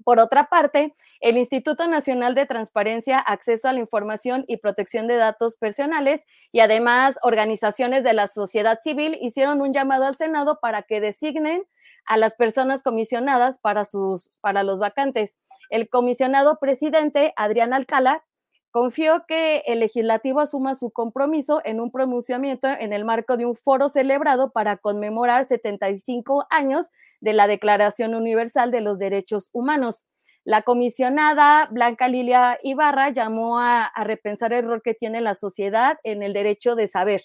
Por 0.02 0.18
otra 0.18 0.48
parte, 0.48 0.94
el 1.20 1.38
Instituto 1.38 1.86
Nacional 1.86 2.34
de 2.34 2.46
Transparencia, 2.46 3.18
Acceso 3.18 3.68
a 3.68 3.72
la 3.72 3.80
Información 3.80 4.44
y 4.46 4.58
Protección 4.58 5.06
de 5.06 5.16
Datos 5.16 5.56
Personales 5.56 6.26
y 6.52 6.60
además 6.60 7.18
organizaciones 7.22 8.04
de 8.04 8.12
la 8.12 8.28
sociedad 8.28 8.80
civil 8.82 9.16
hicieron 9.20 9.60
un 9.60 9.72
llamado 9.72 10.04
al 10.04 10.16
Senado 10.16 10.58
para 10.60 10.82
que 10.82 11.00
designen 11.00 11.64
a 12.06 12.16
las 12.16 12.34
personas 12.34 12.82
comisionadas 12.82 13.58
para, 13.58 13.84
sus, 13.84 14.38
para 14.40 14.62
los 14.62 14.80
vacantes. 14.80 15.38
El 15.70 15.88
comisionado 15.88 16.58
presidente, 16.58 17.32
Adrián 17.36 17.72
Alcala, 17.72 18.22
confió 18.70 19.24
que 19.26 19.62
el 19.66 19.80
legislativo 19.80 20.40
asuma 20.40 20.74
su 20.74 20.90
compromiso 20.90 21.62
en 21.64 21.80
un 21.80 21.90
pronunciamiento 21.90 22.66
en 22.68 22.92
el 22.92 23.04
marco 23.04 23.36
de 23.36 23.46
un 23.46 23.54
foro 23.54 23.88
celebrado 23.88 24.50
para 24.50 24.76
conmemorar 24.76 25.46
75 25.46 26.46
años 26.50 26.88
de 27.24 27.32
la 27.32 27.46
Declaración 27.46 28.14
Universal 28.14 28.70
de 28.70 28.82
los 28.82 28.98
Derechos 28.98 29.48
Humanos. 29.52 30.04
La 30.44 30.60
comisionada 30.60 31.68
Blanca 31.70 32.06
Lilia 32.06 32.58
Ibarra 32.62 33.08
llamó 33.08 33.58
a, 33.58 33.90
repensar 34.04 34.52
el 34.52 34.66
rol 34.66 34.82
que 34.84 34.92
tiene 34.92 35.22
la 35.22 35.34
sociedad 35.34 35.96
en 36.02 36.22
el 36.22 36.34
derecho 36.34 36.74
de 36.74 36.86
saber. 36.86 37.22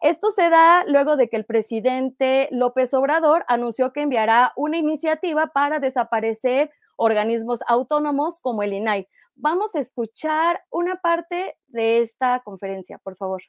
Esto 0.00 0.30
se 0.30 0.50
da 0.50 0.84
luego 0.84 1.16
de 1.16 1.28
que 1.28 1.36
el 1.36 1.44
presidente 1.44 2.48
López 2.52 2.94
Obrador 2.94 3.44
anunció 3.48 3.92
que 3.92 4.02
enviará 4.02 4.52
una 4.54 4.76
iniciativa 4.78 5.48
para 5.48 5.80
desaparecer 5.80 6.70
organismos 6.94 7.60
autónomos 7.66 8.38
como 8.40 8.62
el 8.62 8.72
INAI. 8.72 9.08
Vamos 9.34 9.74
a 9.74 9.80
escuchar 9.80 10.62
una 10.70 11.00
parte 11.00 11.56
de 11.66 12.02
esta 12.02 12.40
conferencia, 12.44 12.98
por 12.98 13.16
favor. 13.16 13.42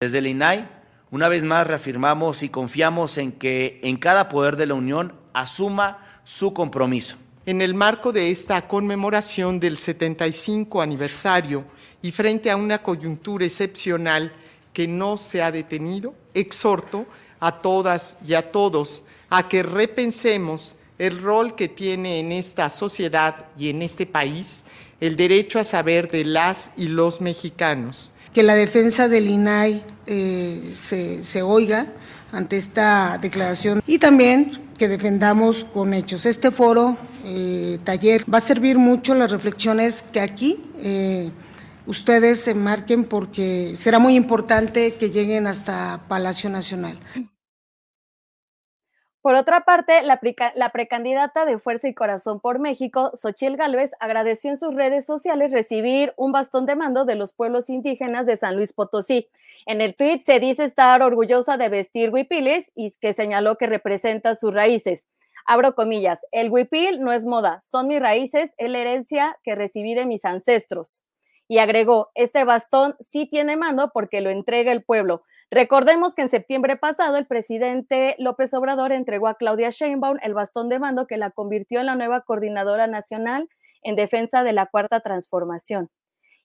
Desde 0.00 0.18
el 0.18 0.26
INAI, 0.26 0.79
una 1.10 1.28
vez 1.28 1.42
más 1.42 1.66
reafirmamos 1.66 2.42
y 2.42 2.48
confiamos 2.48 3.18
en 3.18 3.32
que 3.32 3.80
en 3.82 3.96
cada 3.96 4.28
poder 4.28 4.56
de 4.56 4.66
la 4.66 4.74
Unión 4.74 5.12
asuma 5.32 6.20
su 6.24 6.54
compromiso. 6.54 7.16
En 7.46 7.62
el 7.62 7.74
marco 7.74 8.12
de 8.12 8.30
esta 8.30 8.68
conmemoración 8.68 9.58
del 9.58 9.76
75 9.76 10.80
aniversario 10.80 11.64
y 12.02 12.12
frente 12.12 12.50
a 12.50 12.56
una 12.56 12.82
coyuntura 12.82 13.44
excepcional 13.44 14.32
que 14.72 14.86
no 14.86 15.16
se 15.16 15.42
ha 15.42 15.50
detenido, 15.50 16.14
exhorto 16.32 17.06
a 17.40 17.60
todas 17.60 18.18
y 18.24 18.34
a 18.34 18.52
todos 18.52 19.04
a 19.30 19.48
que 19.48 19.62
repensemos 19.62 20.76
el 20.98 21.20
rol 21.20 21.54
que 21.54 21.68
tiene 21.68 22.20
en 22.20 22.30
esta 22.30 22.68
sociedad 22.68 23.46
y 23.58 23.70
en 23.70 23.82
este 23.82 24.06
país 24.06 24.64
el 25.00 25.16
derecho 25.16 25.58
a 25.58 25.64
saber 25.64 26.08
de 26.08 26.24
las 26.24 26.72
y 26.76 26.88
los 26.88 27.20
mexicanos. 27.20 28.12
Que 28.32 28.42
la 28.42 28.54
defensa 28.54 29.08
del 29.08 29.28
INAI 29.28 29.82
eh, 30.06 30.70
se, 30.72 31.24
se 31.24 31.42
oiga 31.42 31.86
ante 32.32 32.56
esta 32.56 33.18
declaración 33.18 33.82
y 33.86 33.98
también 33.98 34.70
que 34.80 34.88
defendamos 34.88 35.64
con 35.64 35.92
hechos. 35.92 36.24
Este 36.24 36.50
foro, 36.50 36.96
eh, 37.24 37.78
taller, 37.84 38.24
va 38.32 38.38
a 38.38 38.40
servir 38.40 38.78
mucho 38.78 39.14
las 39.14 39.30
reflexiones 39.30 40.02
que 40.02 40.20
aquí 40.20 40.58
eh, 40.78 41.30
ustedes 41.86 42.40
se 42.40 42.54
marquen 42.54 43.04
porque 43.04 43.72
será 43.76 43.98
muy 43.98 44.16
importante 44.16 44.94
que 44.94 45.10
lleguen 45.10 45.46
hasta 45.46 46.00
Palacio 46.08 46.48
Nacional. 46.48 46.98
Por 49.22 49.34
otra 49.34 49.66
parte, 49.66 50.02
la, 50.02 50.18
precandidata 50.70 51.44
de 51.44 51.58
Fuerza 51.58 51.88
y 51.88 51.94
Corazón 51.94 52.40
por 52.40 52.58
México, 52.58 53.10
Xochil 53.14 53.58
Gálvez, 53.58 53.90
agradeció 54.00 54.50
en 54.50 54.56
sus 54.56 54.74
redes 54.74 55.04
sociales 55.04 55.50
recibir 55.50 56.14
un 56.16 56.32
bastón 56.32 56.64
de 56.64 56.74
mando 56.74 57.04
de 57.04 57.16
los 57.16 57.34
pueblos 57.34 57.68
indígenas 57.68 58.24
de 58.24 58.38
San 58.38 58.56
Luis 58.56 58.72
Potosí. 58.72 59.28
En 59.66 59.82
el 59.82 59.94
tuit 59.94 60.22
se 60.22 60.40
dice 60.40 60.64
estar 60.64 61.02
orgullosa 61.02 61.58
de 61.58 61.68
vestir 61.68 62.08
huipiles 62.08 62.72
y 62.74 62.92
que 62.98 63.12
señaló 63.12 63.56
que 63.56 63.66
representa 63.66 64.34
sus 64.34 64.54
raíces. 64.54 65.06
Abro 65.44 65.74
comillas, 65.74 66.20
el 66.32 66.50
huipil 66.50 67.00
no 67.00 67.12
es 67.12 67.26
moda, 67.26 67.60
son 67.70 67.88
mis 67.88 68.00
raíces, 68.00 68.54
es 68.56 68.70
la 68.70 68.78
herencia 68.78 69.36
que 69.42 69.54
recibí 69.54 69.92
de 69.92 70.06
mis 70.06 70.24
ancestros. 70.24 71.02
Y 71.46 71.58
agregó, 71.58 72.10
este 72.14 72.44
bastón 72.44 72.96
sí 73.00 73.26
tiene 73.26 73.56
mando 73.58 73.90
porque 73.92 74.22
lo 74.22 74.30
entrega 74.30 74.72
el 74.72 74.82
pueblo. 74.82 75.24
Recordemos 75.52 76.14
que 76.14 76.22
en 76.22 76.28
septiembre 76.28 76.76
pasado 76.76 77.16
el 77.16 77.26
presidente 77.26 78.14
López 78.18 78.54
Obrador 78.54 78.92
entregó 78.92 79.26
a 79.26 79.34
Claudia 79.34 79.70
Sheinbaum 79.70 80.18
el 80.22 80.32
bastón 80.32 80.68
de 80.68 80.78
mando 80.78 81.08
que 81.08 81.16
la 81.16 81.32
convirtió 81.32 81.80
en 81.80 81.86
la 81.86 81.96
nueva 81.96 82.20
coordinadora 82.20 82.86
nacional 82.86 83.48
en 83.82 83.96
defensa 83.96 84.44
de 84.44 84.52
la 84.52 84.66
cuarta 84.66 85.00
transformación. 85.00 85.90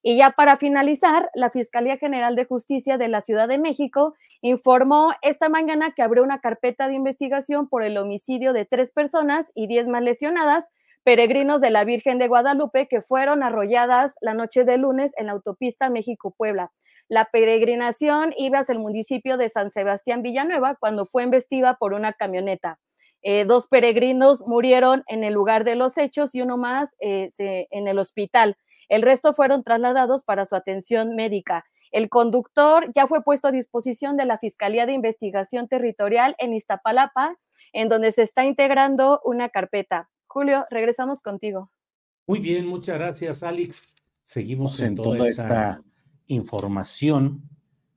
Y 0.01 0.17
ya 0.17 0.31
para 0.31 0.57
finalizar, 0.57 1.29
la 1.35 1.51
Fiscalía 1.51 1.97
General 1.97 2.35
de 2.35 2.45
Justicia 2.45 2.97
de 2.97 3.07
la 3.07 3.21
Ciudad 3.21 3.47
de 3.47 3.59
México 3.59 4.15
informó 4.41 5.13
esta 5.21 5.49
mañana 5.49 5.91
que 5.95 6.01
abrió 6.01 6.23
una 6.23 6.39
carpeta 6.39 6.87
de 6.87 6.95
investigación 6.95 7.69
por 7.69 7.83
el 7.83 7.97
homicidio 7.97 8.53
de 8.53 8.65
tres 8.65 8.91
personas 8.91 9.51
y 9.53 9.67
diez 9.67 9.87
más 9.87 10.01
lesionadas, 10.01 10.65
peregrinos 11.03 11.61
de 11.61 11.69
la 11.69 11.83
Virgen 11.83 12.17
de 12.17 12.27
Guadalupe 12.27 12.87
que 12.87 13.03
fueron 13.03 13.43
arrolladas 13.43 14.15
la 14.21 14.33
noche 14.33 14.63
de 14.63 14.77
lunes 14.77 15.11
en 15.17 15.27
la 15.27 15.33
autopista 15.33 15.89
México-Puebla. 15.89 16.71
La 17.07 17.25
peregrinación 17.25 18.33
iba 18.37 18.59
hacia 18.59 18.73
el 18.73 18.79
municipio 18.79 19.37
de 19.37 19.49
San 19.49 19.69
Sebastián 19.69 20.21
Villanueva 20.21 20.75
cuando 20.75 21.05
fue 21.05 21.23
embestida 21.23 21.75
por 21.75 21.93
una 21.93 22.13
camioneta. 22.13 22.79
Eh, 23.21 23.45
dos 23.45 23.67
peregrinos 23.67 24.43
murieron 24.45 25.03
en 25.07 25.23
el 25.23 25.33
lugar 25.33 25.63
de 25.63 25.75
los 25.75 25.97
hechos 25.97 26.35
y 26.35 26.41
uno 26.41 26.57
más 26.57 26.95
eh, 26.99 27.29
en 27.37 27.87
el 27.87 27.99
hospital. 27.99 28.57
El 28.89 29.01
resto 29.01 29.33
fueron 29.33 29.63
trasladados 29.63 30.23
para 30.23 30.45
su 30.45 30.55
atención 30.55 31.15
médica. 31.15 31.65
El 31.91 32.09
conductor 32.09 32.91
ya 32.93 33.07
fue 33.07 33.23
puesto 33.23 33.47
a 33.47 33.51
disposición 33.51 34.17
de 34.17 34.25
la 34.25 34.37
Fiscalía 34.37 34.85
de 34.85 34.93
Investigación 34.93 35.67
Territorial 35.67 36.35
en 36.39 36.53
Iztapalapa, 36.53 37.35
en 37.73 37.89
donde 37.89 38.11
se 38.11 38.23
está 38.23 38.45
integrando 38.45 39.21
una 39.23 39.49
carpeta. 39.49 40.09
Julio, 40.27 40.63
regresamos 40.69 41.21
contigo. 41.21 41.71
Muy 42.27 42.39
bien, 42.39 42.67
muchas 42.67 42.97
gracias, 42.97 43.43
Alex. 43.43 43.93
Seguimos 44.23 44.79
en, 44.81 44.95
toda, 44.95 45.27
esta 45.27 45.81
información. 46.27 47.41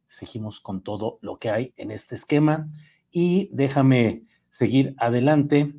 Seguimos 0.06 0.60
con 0.60 0.82
todo 0.82 1.18
lo 1.20 1.38
que 1.38 1.50
hay 1.50 1.72
en 1.76 1.90
este 1.90 2.14
esquema 2.14 2.66
y 3.10 3.50
déjame 3.52 4.22
seguir 4.50 4.94
adelante. 4.98 5.74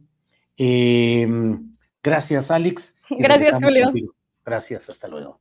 Em, 0.58 1.72
gracias, 2.04 2.52
Alex. 2.52 2.98
Gracias, 3.10 3.56
Julio. 3.62 3.92
Gracias, 4.46 4.90
hasta 4.90 5.08
luego. 5.08 5.40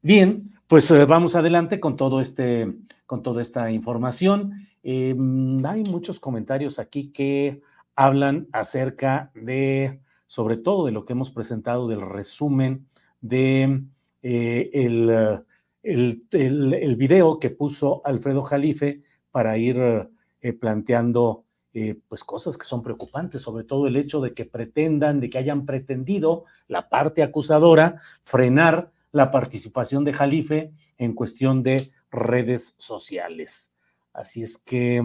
Bien, 0.00 0.52
pues 0.66 0.90
eh, 0.90 1.04
vamos 1.04 1.36
adelante 1.36 1.78
con 1.78 1.96
todo 1.96 2.20
este, 2.20 2.72
con 3.06 3.22
toda 3.22 3.42
esta 3.42 3.70
información. 3.70 4.52
Em, 4.82 5.64
hay 5.64 5.84
muchos 5.84 6.18
comentarios 6.18 6.78
aquí 6.78 7.12
que 7.12 7.62
hablan 7.94 8.48
acerca 8.52 9.30
de, 9.34 10.00
sobre 10.26 10.56
todo 10.56 10.86
de 10.86 10.92
lo 10.92 11.04
que 11.04 11.12
hemos 11.12 11.30
presentado 11.30 11.88
del 11.88 12.00
resumen 12.00 12.88
de 13.20 13.84
eh, 14.22 14.70
el 14.72 15.44
el, 15.82 16.26
el, 16.30 16.96
video 16.96 17.38
que 17.38 17.50
puso 17.50 18.02
Alfredo 18.04 18.42
Jalife 18.42 19.02
para 19.30 19.56
ir 19.58 20.08
eh, 20.40 20.52
planteando 20.52 21.44
eh, 21.74 21.98
pues 22.08 22.22
cosas 22.22 22.58
que 22.58 22.64
son 22.64 22.82
preocupantes, 22.82 23.42
sobre 23.42 23.64
todo 23.64 23.86
el 23.86 23.96
hecho 23.96 24.20
de 24.20 24.34
que 24.34 24.44
pretendan, 24.44 25.20
de 25.20 25.30
que 25.30 25.38
hayan 25.38 25.64
pretendido 25.64 26.44
la 26.68 26.88
parte 26.88 27.22
acusadora 27.22 28.00
frenar 28.24 28.92
la 29.10 29.30
participación 29.30 30.04
de 30.04 30.12
Jalife 30.12 30.72
en 30.98 31.14
cuestión 31.14 31.62
de 31.62 31.90
redes 32.10 32.74
sociales. 32.78 33.72
Así 34.12 34.42
es 34.42 34.58
que 34.58 35.02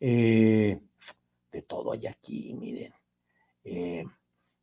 eh, 0.00 0.80
de 1.50 1.62
todo 1.62 1.92
hay 1.92 2.06
aquí, 2.06 2.54
miren. 2.54 2.92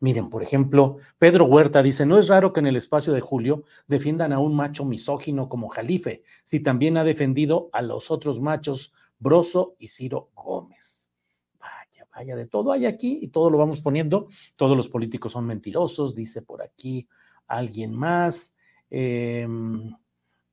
Miren, 0.02 0.32
por 0.32 0.42
ejemplo, 0.42 0.98
Pedro 1.20 1.46
Huerta 1.46 1.84
dice, 1.84 2.08
no 2.08 2.18
es 2.18 2.28
raro 2.28 2.54
que 2.54 2.60
en 2.60 2.66
el 2.66 2.76
espacio 2.76 3.14
de 3.14 3.22
Julio 3.22 3.64
defiendan 3.88 4.34
a 4.34 4.40
un 4.40 4.56
macho 4.56 4.84
misógino 4.84 5.48
como 5.48 5.70
Jalife, 5.70 6.24
si 6.44 6.60
también 6.60 6.98
ha 6.98 7.04
defendido 7.04 7.70
a 7.72 7.84
los 7.84 8.10
otros 8.10 8.42
machos, 8.42 8.94
Broso 9.20 9.76
y 9.78 9.90
Ciro 9.90 10.32
Gómez. 10.34 11.12
Vaya, 11.60 12.08
vaya, 12.16 12.36
de 12.36 12.48
todo 12.48 12.72
hay 12.72 12.88
aquí 12.88 13.20
y 13.22 13.28
todo 13.28 13.52
lo 13.52 13.60
vamos 13.60 13.82
poniendo. 13.82 14.28
Todos 14.56 14.76
los 14.76 14.90
políticos 14.90 15.34
son 15.34 15.46
mentirosos, 15.46 16.16
dice 16.16 16.42
por 16.42 16.64
aquí 16.64 17.08
alguien 17.46 17.94
más. 17.94 18.58
Em, 18.90 19.96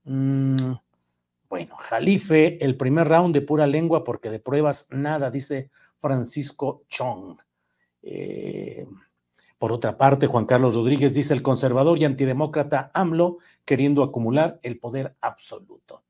mm, 0.05 0.73
bueno, 1.49 1.75
Jalife, 1.79 2.63
el 2.63 2.77
primer 2.77 3.09
round 3.09 3.35
de 3.35 3.41
pura 3.41 3.67
lengua 3.67 4.05
porque 4.05 4.29
de 4.29 4.41
pruebas 4.41 4.89
nada, 4.91 5.31
dice 5.31 5.71
Francisco 5.99 6.85
Chong. 6.89 7.39
Eh, 8.03 8.87
por 9.59 9.73
otra 9.73 9.99
parte, 9.99 10.29
Juan 10.29 10.47
Carlos 10.47 10.77
Rodríguez 10.77 11.15
dice 11.15 11.35
el 11.35 11.43
conservador 11.43 11.99
y 11.99 12.05
antidemócrata 12.05 12.93
AMLO 12.95 13.39
queriendo 13.65 14.05
acumular 14.05 14.61
el 14.63 14.79
poder 14.79 15.17
absoluto. 15.21 16.05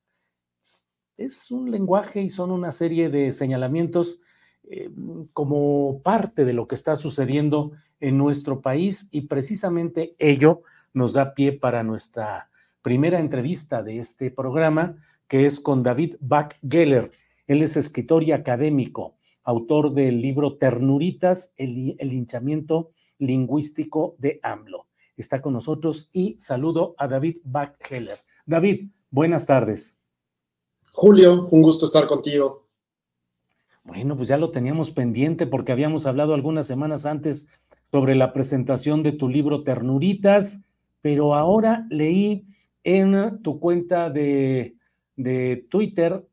Es 1.17 1.51
un 1.51 1.71
lenguaje 1.71 2.21
y 2.23 2.31
son 2.31 2.51
una 2.51 2.73
serie 2.73 3.09
de 3.09 3.33
señalamientos 3.33 4.21
eh, 4.65 4.91
como 5.33 6.03
parte 6.03 6.45
de 6.45 6.53
lo 6.53 6.69
que 6.69 6.75
está 6.75 6.95
sucediendo 6.97 7.73
en 8.01 8.19
nuestro 8.19 8.61
país 8.61 9.09
y 9.13 9.23
precisamente 9.23 10.15
ello 10.19 10.63
nos 10.93 11.15
da 11.15 11.35
pie 11.35 11.53
para 11.53 11.83
nuestra 11.83 12.51
primera 12.83 13.19
entrevista 13.19 13.83
de 13.83 13.99
este 13.99 14.31
programa, 14.31 14.97
que 15.27 15.47
es 15.47 15.59
con 15.59 15.83
David 15.83 16.17
Bach 16.21 16.55
Geller. 16.69 17.11
Él 17.47 17.63
es 17.63 17.79
escritor 17.79 18.23
y 18.23 18.33
académico, 18.33 19.17
autor 19.43 19.95
del 19.95 20.21
libro 20.21 20.59
Ternuritas, 20.59 21.55
el, 21.57 21.97
el 21.99 22.09
linchamiento 22.11 22.91
lingüístico 23.19 24.17
de 24.19 24.41
AMLO. 24.43 24.87
Está 25.17 25.43
con 25.43 25.53
nosotros 25.53 26.11
y 26.13 26.37
saludo 26.39 26.95
a 26.99 27.09
David 27.09 27.39
Backheller. 27.45 28.19
David, 28.47 28.91
buenas 29.11 29.47
tardes. 29.47 30.01
Julio, 30.93 31.49
un 31.51 31.63
gusto 31.63 31.87
estar 31.87 32.07
contigo. 32.07 32.69
Bueno, 33.85 34.17
pues 34.17 34.29
ya 34.29 34.37
lo 34.37 34.51
teníamos 34.51 34.91
pendiente 34.91 35.47
porque 35.47 35.73
habíamos 35.73 36.07
hablado 36.07 36.35
algunas 36.35 36.67
semanas 36.67 37.07
antes 37.07 37.49
sobre 37.91 38.15
la 38.15 38.33
presentación 38.33 39.03
de 39.03 39.13
tu 39.13 39.29
libro 39.29 39.65
Ternuritas, 39.65 40.63
pero 41.01 41.35
ahora 41.35 41.87
leí 41.89 42.47
en 42.85 43.43
tu 43.43 43.61
cuenta 43.61 44.11
de, 44.11 44.77
de 45.17 45.67
Twitter, 45.71 46.27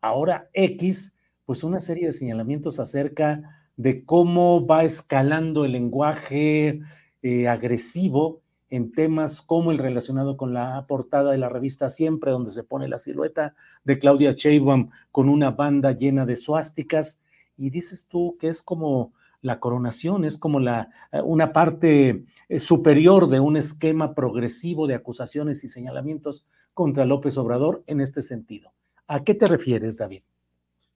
ahora 0.00 0.48
X, 0.54 1.16
pues 1.44 1.64
una 1.64 1.80
serie 1.80 2.06
de 2.06 2.12
señalamientos 2.12 2.80
acerca 2.80 3.42
de 3.76 4.04
cómo 4.04 4.66
va 4.66 4.84
escalando 4.84 5.64
el 5.64 5.72
lenguaje 5.72 6.80
eh, 7.22 7.48
agresivo 7.48 8.42
en 8.70 8.92
temas 8.92 9.42
como 9.42 9.70
el 9.70 9.78
relacionado 9.78 10.36
con 10.36 10.54
la 10.54 10.86
portada 10.86 11.32
de 11.32 11.38
la 11.38 11.50
revista 11.50 11.90
Siempre, 11.90 12.30
donde 12.30 12.52
se 12.52 12.64
pone 12.64 12.88
la 12.88 12.98
silueta 12.98 13.54
de 13.84 13.98
Claudia 13.98 14.32
Sheinbaum 14.32 14.90
con 15.10 15.28
una 15.28 15.50
banda 15.50 15.92
llena 15.92 16.24
de 16.24 16.36
suásticas, 16.36 17.22
y 17.56 17.70
dices 17.70 18.08
tú 18.08 18.36
que 18.40 18.48
es 18.48 18.62
como 18.62 19.12
la 19.42 19.60
coronación, 19.60 20.24
es 20.24 20.38
como 20.38 20.58
la, 20.58 20.88
eh, 21.12 21.20
una 21.22 21.52
parte 21.52 22.24
eh, 22.48 22.58
superior 22.58 23.28
de 23.28 23.40
un 23.40 23.56
esquema 23.56 24.14
progresivo 24.14 24.86
de 24.86 24.94
acusaciones 24.94 25.64
y 25.64 25.68
señalamientos 25.68 26.46
contra 26.74 27.04
López 27.04 27.36
Obrador 27.36 27.82
en 27.86 28.00
este 28.00 28.22
sentido. 28.22 28.72
¿A 29.06 29.22
qué 29.24 29.34
te 29.34 29.46
refieres, 29.46 29.96
David? 29.98 30.22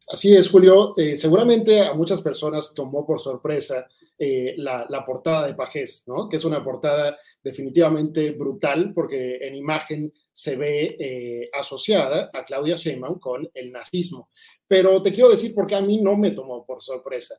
Así 0.09 0.37
es, 0.37 0.49
Julio. 0.51 0.95
Eh, 0.97 1.17
seguramente 1.17 1.81
a 1.81 1.93
muchas 1.95 2.23
personas 2.23 2.73
tomó 2.73 3.05
por 3.05 3.21
sorpresa 3.21 3.89
eh, 4.17 4.55
la, 4.57 5.05
portada 5.05 5.49
de 5.49 5.55
Pajés, 5.55 6.05
¿no? 6.07 6.29
Que 6.29 6.37
es 6.37 6.45
una 6.45 6.63
portada 6.63 7.19
definitivamente 7.43 8.31
brutal 8.31 8.93
porque 8.95 9.37
en 9.41 9.57
imagen 9.57 10.13
se 10.33 10.57
ve 10.57 10.97
eh, 10.99 11.51
asociada 11.53 12.31
a 12.33 12.45
Claudia 12.45 12.77
Sheinbaum 12.77 13.19
con 13.19 13.51
el 13.53 13.73
nazismo. 13.73 14.31
Pero 14.69 15.03
te 15.03 15.13
quiero 15.13 15.31
decir 15.31 15.53
por 15.53 15.67
qué 15.67 15.75
a 15.75 15.81
mí 15.81 16.01
no 16.01 16.17
me 16.17 16.31
tomó 16.31 16.65
por 16.65 16.83
sorpresa. 16.83 17.37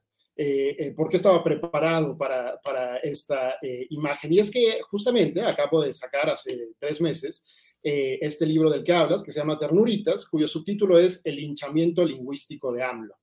porque 0.95 1.17
estaba 1.17 1.43
preparado 1.43 2.17
para, 2.17 2.59
para 2.61 2.97
esta 2.97 3.57
imagen. 3.89 4.33
Y 4.33 4.39
es 4.39 4.51
que 4.51 4.81
justamente 4.89 5.41
acabo 5.41 5.81
de 5.81 5.93
sacar 5.93 6.29
hace 6.29 6.69
tres 6.79 7.01
meses 7.01 7.43
eh, 7.89 8.19
este 8.19 8.45
libro 8.45 8.69
del 8.69 8.83
que 8.83 8.91
hablas, 8.91 9.23
que 9.23 9.31
se 9.31 9.39
llama 9.39 9.57
Ternuritas, 9.57 10.25
cuyo 10.25 10.45
subtítulo 10.45 10.99
es 10.99 11.21
El 11.23 11.39
hinchamiento 11.39 12.03
lingüístico 12.03 12.73
de 12.73 12.83
AMLO. 12.83 13.15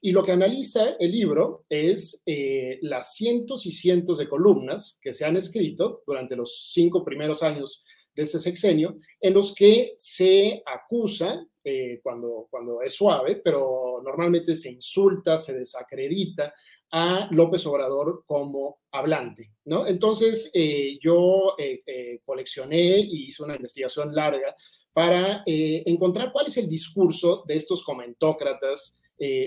Y 0.00 0.12
lo 0.12 0.24
que 0.24 0.32
analiza 0.32 0.94
el 0.98 1.12
libro 1.12 1.66
es 1.68 2.22
eh, 2.24 2.78
las 2.80 3.14
cientos 3.14 3.66
y 3.66 3.72
cientos 3.72 4.16
de 4.16 4.26
columnas 4.26 4.98
que 5.02 5.12
se 5.12 5.26
han 5.26 5.36
escrito 5.36 6.02
durante 6.06 6.34
los 6.34 6.70
cinco 6.72 7.04
primeros 7.04 7.42
años 7.42 7.84
de 8.14 8.22
este 8.22 8.38
sexenio, 8.38 8.96
en 9.20 9.34
los 9.34 9.54
que 9.54 9.92
se 9.98 10.62
acusa, 10.64 11.46
eh, 11.62 12.00
cuando, 12.02 12.48
cuando 12.50 12.80
es 12.80 12.94
suave, 12.94 13.42
pero 13.44 14.00
normalmente 14.02 14.56
se 14.56 14.70
insulta, 14.70 15.36
se 15.36 15.52
desacredita 15.52 16.54
a 16.90 17.28
López 17.30 17.66
Obrador 17.66 18.24
como 18.26 18.78
hablante, 18.92 19.52
¿no? 19.64 19.86
Entonces, 19.86 20.50
eh, 20.54 20.98
yo 21.00 21.54
eh, 21.58 21.82
eh, 21.86 22.20
coleccioné 22.24 22.98
y 22.98 23.26
hice 23.26 23.42
una 23.42 23.56
investigación 23.56 24.14
larga 24.14 24.54
para 24.92 25.42
encontrar 25.46 26.32
cuál 26.32 26.46
es 26.46 26.56
el 26.56 26.68
discurso 26.68 27.44
de 27.46 27.56
estos 27.56 27.84
comentócratas 27.84 28.98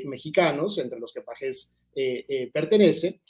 mexicanos, 0.06 0.78
entre 0.78 1.00
los 1.00 1.12
que 1.12 1.22
Pajés 1.22 1.74
pertenece, 2.54 3.22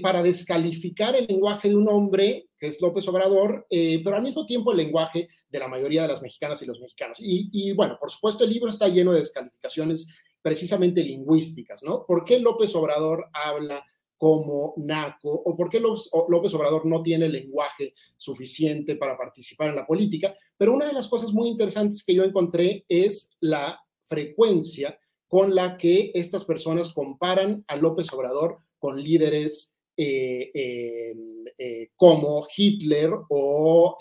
para 0.00 0.22
descalificar 0.22 1.16
el 1.16 1.26
lenguaje 1.26 1.70
de 1.70 1.74
un 1.74 1.88
hombre, 1.88 2.46
que 2.60 2.68
es 2.68 2.80
López 2.80 3.08
Obrador, 3.08 3.66
pero 3.68 4.14
al 4.14 4.22
mismo 4.22 4.46
tiempo 4.46 4.70
el 4.70 4.76
lenguaje 4.76 5.28
de 5.54 5.58
la 5.58 5.66
mayoría 5.66 6.02
de 6.02 6.08
las 6.08 6.22
mexicanas 6.22 6.62
y 6.62 6.66
los 6.66 6.80
mexicanos. 6.80 7.18
Y, 7.20 7.72
bueno, 7.72 7.96
por 7.98 8.10
supuesto, 8.10 8.44
el 8.44 8.50
libro 8.50 8.70
está 8.70 8.86
lleno 8.86 9.12
de 9.12 9.18
descalificaciones 9.18 10.08
precisamente 10.44 11.02
lingüísticas, 11.02 11.82
¿no? 11.82 12.04
¿Por 12.04 12.22
qué 12.22 12.38
López 12.38 12.76
Obrador 12.76 13.30
habla 13.32 13.82
como 14.18 14.74
naco 14.76 15.30
o 15.30 15.56
por 15.56 15.70
qué 15.70 15.80
López 15.80 16.52
Obrador 16.52 16.84
no 16.84 17.02
tiene 17.02 17.30
lenguaje 17.30 17.94
suficiente 18.18 18.96
para 18.96 19.16
participar 19.16 19.70
en 19.70 19.76
la 19.76 19.86
política? 19.86 20.34
Pero 20.58 20.74
una 20.74 20.84
de 20.84 20.92
las 20.92 21.08
cosas 21.08 21.32
muy 21.32 21.48
interesantes 21.48 22.04
que 22.04 22.14
yo 22.14 22.24
encontré 22.24 22.84
es 22.90 23.30
la 23.40 23.80
frecuencia 24.04 24.98
con 25.28 25.54
la 25.54 25.78
que 25.78 26.10
estas 26.12 26.44
personas 26.44 26.92
comparan 26.92 27.64
a 27.66 27.76
López 27.76 28.12
Obrador 28.12 28.58
con 28.78 29.02
líderes 29.02 29.74
eh, 29.96 30.50
eh, 30.52 31.14
eh, 31.56 31.88
como 31.96 32.46
Hitler 32.54 33.12
o 33.30 33.96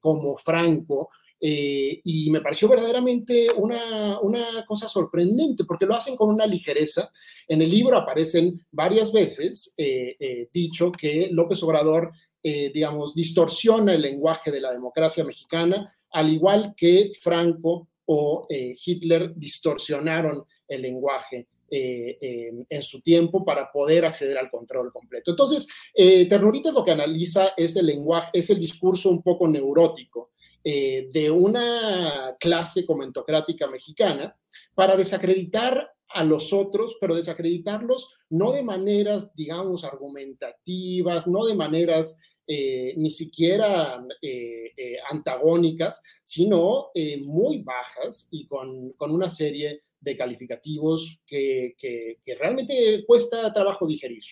como 0.00 0.36
Franco 0.36 1.10
eh, 1.46 2.00
y 2.04 2.30
me 2.30 2.40
pareció 2.40 2.70
verdaderamente 2.70 3.48
una, 3.54 4.18
una, 4.20 4.64
cosa 4.66 4.88
sorprendente 4.88 5.64
porque 5.64 5.84
lo 5.84 5.94
hacen 5.94 6.16
con 6.16 6.30
una 6.30 6.46
ligereza. 6.46 7.12
En 7.46 7.60
el 7.60 7.68
libro 7.68 7.98
aparecen 7.98 8.64
varias 8.70 9.12
veces 9.12 9.74
eh, 9.76 10.16
eh, 10.18 10.48
dicho 10.50 10.90
que 10.90 11.28
López 11.30 11.62
Obrador, 11.62 12.12
digamos, 12.42 13.14
distorsiona 13.14 13.92
el 13.94 14.02
lenguaje 14.02 14.50
de 14.50 14.60
la 14.60 14.72
democracia 14.72 15.24
mexicana, 15.24 15.94
al 16.12 16.30
igual 16.30 16.74
que 16.76 17.12
Franco 17.20 17.88
o 18.04 18.46
Hitler 18.50 19.34
distorsionaron 19.34 20.44
el 20.68 20.82
lenguaje 20.82 21.46
en 21.70 22.82
su 22.82 23.00
tiempo 23.00 23.46
para 23.46 23.72
poder 23.72 24.04
acceder 24.04 24.36
al 24.36 24.50
control 24.50 24.92
completo. 24.92 25.30
Entonces, 25.30 25.66
Ternurita 25.94 26.70
lo 26.70 26.84
que 26.84 26.90
analiza 26.90 27.54
es 27.56 27.76
el 27.76 27.86
lenguaje, 27.86 28.28
es 28.34 28.50
el 28.50 28.58
discurso 28.58 29.08
un 29.08 29.22
poco 29.22 29.48
neurótico 29.48 30.32
eh, 30.66 31.10
de 31.12 31.30
una 31.30 32.36
clase 32.40 32.86
comentocrática 32.86 33.66
mexicana 33.66 34.34
para 34.74 34.96
desacreditar 34.96 35.90
a 36.08 36.24
los 36.24 36.54
otros, 36.54 36.96
pero 36.98 37.14
desacreditarlos 37.14 38.14
no 38.30 38.50
de 38.50 38.62
maneras, 38.62 39.34
digamos, 39.34 39.84
argumentativas, 39.84 41.26
no 41.26 41.44
de 41.44 41.54
maneras 41.54 42.18
eh, 42.46 42.94
ni 42.96 43.10
siquiera 43.10 44.02
eh, 44.22 44.96
antagónicas, 45.10 46.02
sino 46.22 46.90
muy 47.22 47.62
bajas 47.62 48.28
y 48.30 48.46
con, 48.46 48.92
con, 48.92 49.10
una 49.10 49.28
serie 49.28 49.82
de 50.00 50.16
calificativos 50.16 51.20
que, 51.26 51.74
que, 51.76 52.20
que 52.24 52.34
realmente 52.36 53.04
cuesta 53.06 53.52
trabajo 53.52 53.86
digerir. 53.86 54.22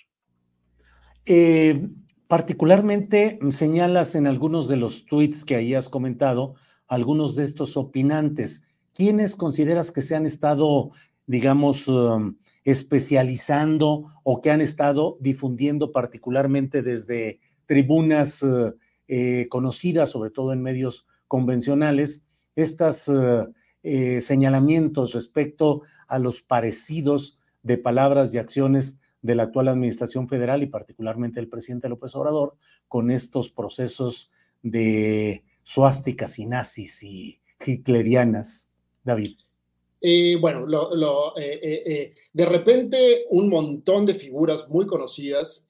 Particularmente 2.33 3.39
mm, 3.43 3.51
señalas 3.51 4.15
en 4.15 4.27
algunos 4.27 4.67
de 4.67 4.79
los 4.79 5.05
tweets 5.05 5.45
que 5.45 5.55
ahí 5.55 5.75
has 5.75 5.91
comentado 5.91 6.55
algunos 6.89 7.37
de 7.37 7.45
estos 7.45 7.77
opinantes. 7.77 8.67
¿Quiénes 8.95 9.37
consideras 9.37 9.91
que 9.91 10.01
se 10.01 10.17
han 10.17 10.25
estado, 10.25 10.93
digamos, 11.27 11.89
um, 11.89 12.39
especializando 12.65 14.07
o 14.23 14.41
que 14.41 14.51
han 14.51 14.63
estado 14.63 15.19
difundiendo 15.21 15.93
particularmente 15.93 16.81
desde 16.81 17.39
tribunas 17.67 18.43
uh, 18.43 18.75
eh, 19.09 19.47
conocidas, 19.51 20.09
sobre 20.09 20.31
todo 20.31 20.55
en 20.55 20.63
medios 20.63 21.07
convencionales, 21.29 22.25
estos 22.57 23.09
uh, 23.09 23.53
eh, 23.83 24.23
señalamientos 24.23 25.13
respecto 25.13 25.83
a 26.09 26.19
los 26.19 26.41
parecidos 26.41 27.39
de 27.63 27.77
palabras 27.77 28.33
y 28.33 28.39
acciones 28.39 29.02
de 29.23 29.35
la 29.35 29.45
actual 29.45 29.69
administración 29.69 30.29
federal 30.29 30.63
y 30.63 30.67
particularmente 30.67 31.41
el 31.41 31.49
presidente 31.49 31.89
López 31.89 32.15
Obrador 32.15 32.57
con 32.89 33.11
estos 33.11 33.49
procesos 33.49 34.31
de 34.63 35.45
suásticas 35.63 36.39
y 36.39 36.47
nazis 36.47 37.03
y 37.03 37.41
hitlerianas. 37.65 38.73
David. 39.05 39.37
Eh, 40.01 40.37
bueno, 40.41 40.67
eh, 41.37 41.61
eh, 41.63 42.15
de 42.33 42.47
repente 42.47 43.25
un 43.31 43.49
montón 43.49 44.05
de 44.05 44.15
figuras 44.15 44.69
muy 44.69 44.87
conocidas, 44.87 45.67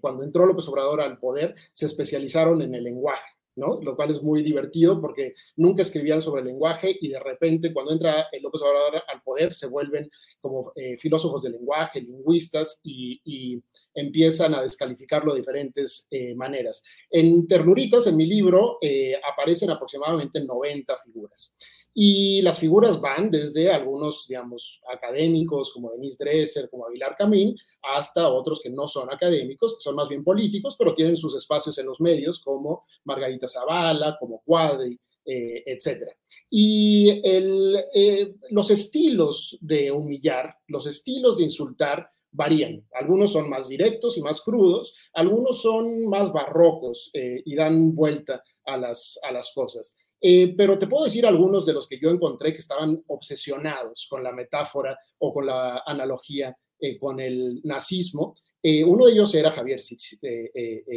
cuando 0.00 0.24
entró 0.24 0.46
López 0.46 0.66
Obrador 0.68 1.00
al 1.02 1.18
poder, 1.18 1.54
se 1.72 1.86
especializaron 1.86 2.62
en 2.62 2.74
el 2.74 2.84
lenguaje. 2.84 3.26
Lo 3.56 3.94
cual 3.94 4.10
es 4.10 4.20
muy 4.20 4.42
divertido 4.42 5.00
porque 5.00 5.34
nunca 5.56 5.82
escribían 5.82 6.20
sobre 6.20 6.40
el 6.40 6.48
lenguaje 6.48 6.96
y 7.00 7.08
de 7.08 7.20
repente 7.20 7.72
cuando 7.72 7.92
entra 7.92 8.26
López 8.42 8.62
Obrador 8.62 9.02
al 9.06 9.22
poder 9.22 9.52
se 9.52 9.68
vuelven 9.68 10.10
como 10.40 10.72
eh, 10.74 10.96
filósofos 10.98 11.42
del 11.42 11.52
lenguaje, 11.52 12.00
lingüistas 12.00 12.80
y, 12.82 13.62
empiezan 13.96 14.54
a 14.56 14.62
descalificarlo 14.62 15.32
de 15.32 15.38
diferentes 15.38 16.08
eh, 16.10 16.34
maneras. 16.34 16.82
En 17.08 17.46
Ternuritas, 17.46 18.08
en 18.08 18.16
mi 18.16 18.26
libro, 18.26 18.78
eh, 18.82 19.14
aparecen 19.32 19.70
aproximadamente 19.70 20.44
90 20.44 20.98
figuras. 21.04 21.54
Y 21.96 22.42
las 22.42 22.58
figuras 22.58 23.00
van 23.00 23.30
desde 23.30 23.72
algunos, 23.72 24.26
digamos, 24.26 24.80
académicos 24.92 25.72
como 25.72 25.92
Denise 25.92 26.16
Dresser, 26.18 26.68
como 26.68 26.86
Aguilar 26.86 27.14
Camín, 27.16 27.56
hasta 27.82 28.28
otros 28.28 28.60
que 28.60 28.70
no 28.70 28.88
son 28.88 29.12
académicos, 29.12 29.76
que 29.76 29.82
son 29.82 29.94
más 29.94 30.08
bien 30.08 30.24
políticos, 30.24 30.74
pero 30.76 30.92
tienen 30.92 31.16
sus 31.16 31.36
espacios 31.36 31.78
en 31.78 31.86
los 31.86 32.00
medios, 32.00 32.40
como 32.40 32.84
Margarita 33.04 33.46
Zavala, 33.46 34.16
como 34.18 34.42
Cuadri, 34.44 34.98
eh, 35.24 35.62
etc. 35.66 36.02
Y 36.50 37.22
eh, 37.24 38.34
los 38.50 38.70
estilos 38.70 39.56
de 39.60 39.90
humillar, 39.92 40.58
los 40.66 40.86
estilos 40.86 41.38
de 41.38 41.44
insultar, 41.44 42.10
varían. 42.34 42.84
Algunos 42.92 43.32
son 43.32 43.48
más 43.48 43.68
directos 43.68 44.18
y 44.18 44.20
más 44.20 44.42
crudos, 44.42 44.92
algunos 45.12 45.62
son 45.62 46.08
más 46.08 46.32
barrocos 46.32 47.10
eh, 47.14 47.40
y 47.44 47.54
dan 47.54 47.94
vuelta 47.94 48.42
a 48.66 48.76
las, 48.76 49.18
a 49.22 49.30
las 49.32 49.52
cosas. 49.54 49.96
Eh, 50.26 50.54
pero 50.56 50.78
te 50.78 50.86
puedo 50.86 51.04
decir 51.04 51.26
algunos 51.26 51.66
de 51.66 51.74
los 51.74 51.86
que 51.86 52.00
yo 52.00 52.08
encontré 52.08 52.54
que 52.54 52.60
estaban 52.60 53.04
obsesionados 53.08 54.06
con 54.08 54.24
la 54.24 54.32
metáfora 54.32 54.98
o 55.18 55.34
con 55.34 55.44
la 55.44 55.82
analogía 55.84 56.56
eh, 56.78 56.98
con 56.98 57.20
el 57.20 57.60
nazismo. 57.62 58.34
Eh, 58.62 58.82
uno 58.82 59.04
de 59.04 59.12
ellos 59.12 59.34
era 59.34 59.50
Javier 59.50 59.82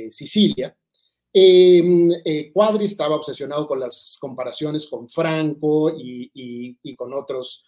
Sicilia. 0.09 0.73
Em, 1.33 2.09
Cuadri 2.53 2.85
estaba 2.85 3.17
obsesionado 3.17 3.67
con 3.67 3.81
las 3.81 4.17
comparaciones 4.17 4.87
con 4.87 5.09
Franco 5.09 5.91
y, 5.93 6.77
con 6.95 7.13
otros 7.13 7.65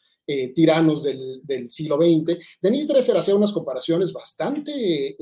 tiranos 0.56 1.04
del, 1.04 1.42
del, 1.44 1.70
siglo 1.70 1.98
XX. 1.98 2.38
Denise 2.62 2.88
Dresser 2.88 3.18
hacía 3.18 3.36
unas 3.36 3.52
comparaciones 3.52 4.14
bastante 4.14 5.18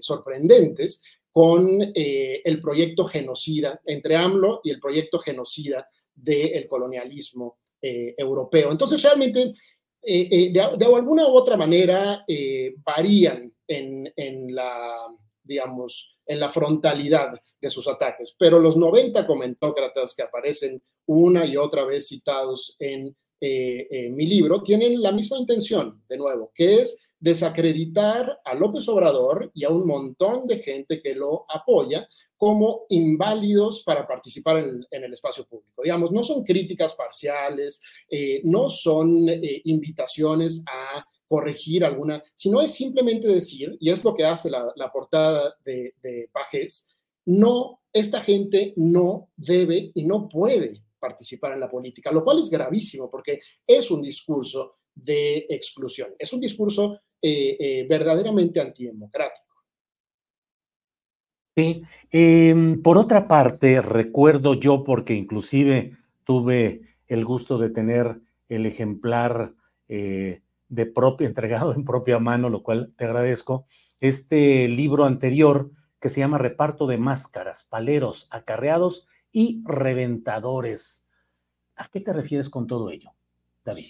sorprendentes 0.00 1.02
con 1.34 1.82
eh, 1.82 2.42
el 2.44 2.60
proyecto 2.60 3.04
genocida, 3.06 3.80
entre 3.86 4.14
AMLO 4.14 4.60
y 4.62 4.70
el 4.70 4.78
proyecto 4.78 5.18
genocida 5.18 5.90
del 6.14 6.64
colonialismo 6.68 7.58
eh, 7.82 8.14
europeo. 8.16 8.70
Entonces, 8.70 9.02
realmente, 9.02 9.52
eh, 10.00 10.52
de, 10.52 10.60
alguna 10.60 11.26
u 11.26 11.32
otra 11.32 11.56
manera, 11.56 12.24
varían 12.84 13.52
en, 13.66 14.12
en, 14.14 14.54
la, 14.54 15.08
digamos, 15.42 16.20
en 16.24 16.38
la 16.38 16.50
frontalidad 16.50 17.32
de 17.60 17.68
sus 17.68 17.88
ataques, 17.88 18.36
pero 18.38 18.60
los 18.60 18.76
90 18.76 19.26
comentócratas 19.26 20.14
que 20.14 20.22
aparecen 20.22 20.80
una 21.06 21.44
y 21.46 21.56
otra 21.56 21.84
vez 21.84 22.06
citados 22.06 22.76
en 22.78 23.16
mi 23.40 24.26
libro, 24.26 24.62
tienen 24.62 25.02
la 25.02 25.10
misma 25.10 25.36
intención, 25.36 26.00
de 26.08 26.16
nuevo, 26.16 26.52
que 26.54 26.76
es 26.76 26.96
desacreditar 27.24 28.38
a 28.44 28.54
López 28.54 28.86
Obrador 28.86 29.50
y 29.54 29.64
a 29.64 29.70
un 29.70 29.86
montón 29.86 30.46
de 30.46 30.58
gente 30.58 31.00
que 31.00 31.14
lo 31.14 31.46
apoya 31.48 32.06
como 32.36 32.84
inválidos 32.90 33.82
para 33.82 34.06
participar 34.06 34.58
en, 34.58 34.84
el 34.90 35.10
espacio 35.10 35.46
público. 35.46 35.82
Digamos, 35.82 36.12
no 36.12 36.22
son 36.22 36.44
críticas 36.44 36.92
parciales, 36.92 37.80
eh, 38.10 38.42
no 38.44 38.68
son 38.68 39.26
eh, 39.30 39.62
invitaciones 39.64 40.62
a 40.70 41.02
corregir 41.26 41.86
alguna, 41.86 42.22
sino 42.34 42.60
es 42.60 42.74
simplemente 42.74 43.26
decir, 43.26 43.74
y 43.80 43.88
es 43.90 44.04
lo 44.04 44.14
que 44.14 44.26
hace 44.26 44.50
la, 44.50 44.92
portada 44.92 45.56
de, 45.64 45.94
de 46.02 46.28
Pajés, 46.30 46.86
no, 47.24 47.80
esta 47.90 48.20
gente 48.20 48.74
no 48.76 49.30
debe 49.34 49.92
y 49.94 50.04
no 50.04 50.28
puede 50.28 50.82
participar 50.98 51.54
en 51.54 51.60
la 51.60 51.70
política, 51.70 52.12
lo 52.12 52.22
cual 52.22 52.40
es 52.40 52.50
gravísimo 52.50 53.10
porque 53.10 53.40
es 53.66 53.90
un 53.90 54.02
discurso 54.02 54.74
de 54.94 55.46
exclusión, 55.48 56.14
es 56.18 56.32
un 56.32 56.40
discurso 56.40 57.00
eh, 57.26 57.86
verdaderamente 57.88 58.60
antidemocrático. 58.60 59.44
Sí, 61.56 61.84
em, 62.10 62.82
por 62.82 62.98
otra 62.98 63.28
parte, 63.28 63.80
recuerdo 63.80 64.54
yo, 64.54 64.82
porque 64.82 65.14
inclusive 65.14 65.96
tuve 66.24 66.82
el 67.06 67.24
gusto 67.24 67.58
de 67.58 67.70
tener 67.70 68.20
el 68.48 68.66
ejemplar 68.66 69.54
eh, 69.88 70.42
de 70.68 70.86
propio, 70.86 71.26
entregado 71.28 71.72
en 71.74 71.84
propia 71.84 72.18
mano, 72.18 72.48
lo 72.48 72.62
cual 72.62 72.92
te 72.96 73.04
agradezco, 73.04 73.66
este 74.00 74.66
libro 74.68 75.04
anterior 75.04 75.70
que 76.00 76.10
se 76.10 76.20
llama 76.20 76.38
Reparto 76.38 76.86
de 76.86 76.98
Máscaras, 76.98 77.64
Paleros, 77.64 78.28
Acarreados 78.30 79.06
y 79.30 79.62
Reventadores. 79.64 81.06
¿A 81.76 81.88
qué 81.88 82.00
te 82.00 82.12
refieres 82.12 82.50
con 82.50 82.66
todo 82.66 82.90
ello, 82.90 83.12
David? 83.64 83.86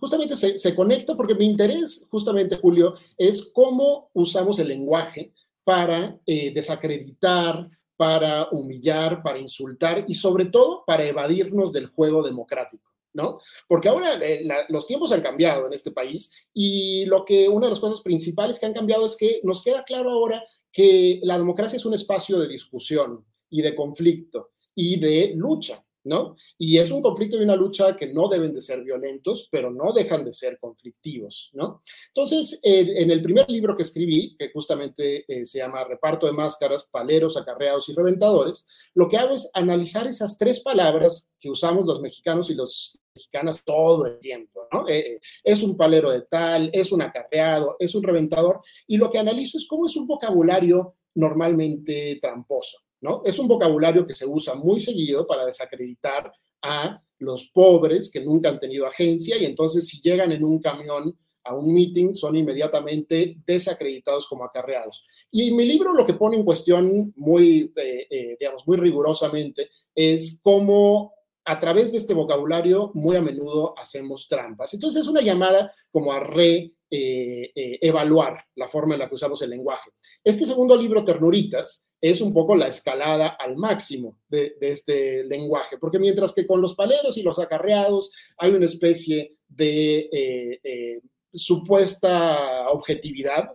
Justamente 0.00 0.36
se, 0.36 0.74
conecta 0.74 1.16
porque 1.16 1.34
mi 1.34 1.46
interés, 1.46 2.06
justamente, 2.10 2.56
Julio, 2.56 2.94
es 3.16 3.50
cómo 3.52 4.10
usamos 4.12 4.58
el 4.58 4.68
lenguaje 4.68 5.32
para 5.64 6.18
eh, 6.26 6.52
desacreditar, 6.52 7.68
para 7.96 8.48
humillar, 8.50 9.22
para 9.22 9.38
insultar 9.38 10.04
y 10.06 10.14
sobre 10.14 10.46
todo 10.46 10.84
para 10.86 11.04
evadirnos 11.04 11.72
del 11.72 11.86
juego 11.86 12.22
democrático. 12.22 12.90
¿No? 13.12 13.38
Porque 13.68 13.88
ahora 13.88 14.14
eh, 14.20 14.44
los 14.70 14.88
tiempos 14.88 15.12
han 15.12 15.22
cambiado 15.22 15.68
en 15.68 15.72
este 15.72 15.92
país 15.92 16.32
y 16.52 17.04
lo 17.04 17.24
que 17.24 17.48
una 17.48 17.66
de 17.66 17.70
las 17.70 17.78
cosas 17.78 18.00
principales 18.00 18.58
que 18.58 18.66
han 18.66 18.74
cambiado 18.74 19.06
es 19.06 19.14
que 19.14 19.40
nos 19.44 19.62
queda 19.62 19.84
claro 19.84 20.10
ahora 20.10 20.44
que 20.72 21.20
la 21.22 21.38
democracia 21.38 21.76
es 21.76 21.84
un 21.84 21.94
espacio 21.94 22.40
de 22.40 22.48
discusión 22.48 23.24
y 23.48 23.62
de 23.62 23.76
conflicto 23.76 24.50
y 24.74 24.98
de 24.98 25.32
lucha. 25.36 25.83
¿No? 26.04 26.36
Y 26.58 26.78
es 26.78 26.90
un 26.90 27.02
conflicto 27.02 27.38
y 27.38 27.44
una 27.44 27.56
lucha 27.56 27.96
que 27.96 28.12
no 28.12 28.28
deben 28.28 28.52
de 28.52 28.60
ser 28.60 28.82
violentos, 28.82 29.48
pero 29.50 29.70
no 29.70 29.92
dejan 29.92 30.24
de 30.24 30.32
ser 30.32 30.58
conflictivos, 30.58 31.50
¿no? 31.54 31.82
Entonces, 32.08 32.60
en, 32.62 33.10
el 33.10 33.22
primer 33.22 33.50
libro 33.50 33.76
que 33.76 33.82
escribí, 33.82 34.36
que 34.36 34.50
justamente 34.52 35.24
eh, 35.28 35.46
se 35.46 35.58
llama 35.58 35.84
Reparto 35.84 36.26
de 36.26 36.32
Máscaras, 36.32 36.84
Paleros, 36.84 37.36
Acarreados 37.36 37.88
y 37.88 37.94
Reventadores, 37.94 38.66
lo 38.94 39.08
que 39.08 39.16
hago 39.16 39.34
es 39.34 39.50
analizar 39.54 40.06
esas 40.06 40.38
tres 40.38 40.60
palabras 40.60 41.30
que 41.40 41.50
usamos 41.50 41.86
los 41.86 42.00
mexicanos 42.00 42.50
y 42.50 42.54
los 42.54 42.98
mexicanas 43.14 43.64
todo 43.64 44.06
el 44.06 44.18
tiempo, 44.18 44.66
¿no? 44.72 44.88
Eh, 44.88 45.20
es 45.42 45.62
un 45.62 45.76
palero 45.76 46.10
de 46.10 46.22
tal, 46.22 46.70
es 46.72 46.92
un 46.92 47.02
acarreado, 47.02 47.76
es 47.78 47.94
un 47.94 48.02
reventador, 48.02 48.60
y 48.86 48.96
lo 48.96 49.10
que 49.10 49.18
analizo 49.18 49.56
es 49.56 49.66
cómo 49.66 49.86
es 49.86 49.96
un 49.96 50.06
vocabulario 50.06 50.96
normalmente 51.14 52.18
tramposo. 52.20 52.78
Es 53.24 53.38
un 53.38 53.48
vocabulario 53.48 54.06
que 54.06 54.14
se 54.14 54.26
usa 54.26 54.54
muy 54.54 54.80
seguido 54.80 55.26
para 55.26 55.44
desacreditar 55.44 56.32
a 56.62 57.02
los 57.18 57.50
pobres 57.52 58.10
que 58.10 58.20
nunca 58.20 58.48
han 58.48 58.58
tenido 58.58 58.86
agencia 58.86 59.36
y 59.36 59.44
entonces 59.44 59.86
si 59.86 60.00
llegan 60.00 60.32
en 60.32 60.44
un 60.44 60.60
camión 60.60 61.16
a 61.44 61.54
un 61.54 61.72
meeting 61.72 62.12
son 62.12 62.36
inmediatamente 62.36 63.36
desacreditados 63.46 64.26
como 64.26 64.44
acarreados. 64.44 65.04
Y 65.30 65.50
mi 65.50 65.66
libro 65.66 65.92
lo 65.92 66.06
que 66.06 66.14
pone 66.14 66.36
en 66.36 66.44
cuestión 66.44 67.12
muy, 67.16 67.72
eh, 67.76 68.06
eh, 68.08 68.36
digamos, 68.40 68.66
muy 68.66 68.78
rigurosamente 68.78 69.70
es 69.94 70.40
cómo 70.42 71.12
a 71.44 71.60
través 71.60 71.92
de 71.92 71.98
este 71.98 72.14
vocabulario 72.14 72.90
muy 72.94 73.16
a 73.16 73.20
menudo 73.20 73.74
hacemos 73.78 74.26
trampas. 74.26 74.72
Entonces 74.72 75.02
es 75.02 75.08
una 75.08 75.20
llamada 75.20 75.74
como 75.90 76.12
a 76.12 76.20
re 76.20 76.72
eh, 76.90 77.52
evaluar 77.54 78.46
la 78.54 78.68
forma 78.68 78.94
en 78.94 79.00
la 79.00 79.08
que 79.08 79.16
usamos 79.16 79.42
el 79.42 79.50
lenguaje. 79.50 79.90
Este 80.22 80.46
segundo 80.46 80.76
libro, 80.76 81.04
Ternuritas, 81.04 81.83
es 82.10 82.20
un 82.20 82.34
poco 82.34 82.54
la 82.54 82.66
escalada 82.66 83.28
al 83.28 83.56
máximo 83.56 84.18
de, 84.28 84.56
este 84.60 85.24
lenguaje, 85.24 85.78
porque 85.78 85.98
mientras 85.98 86.34
que 86.34 86.46
con 86.46 86.60
los 86.60 86.74
paleros 86.74 87.16
y 87.16 87.22
los 87.22 87.38
acarreados 87.38 88.10
hay 88.36 88.50
una 88.50 88.66
especie 88.66 89.36
de 89.48 90.10
eh, 90.12 90.60
eh, 90.62 91.00
supuesta 91.32 92.68
objetividad, 92.68 93.48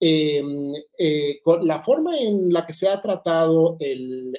em, 0.00 0.72
eh, 0.98 1.38
la 1.62 1.80
forma 1.80 2.18
en 2.18 2.52
la 2.52 2.66
que 2.66 2.72
se 2.72 2.88
ha 2.88 3.00
tratado 3.00 3.76
el 3.78 4.32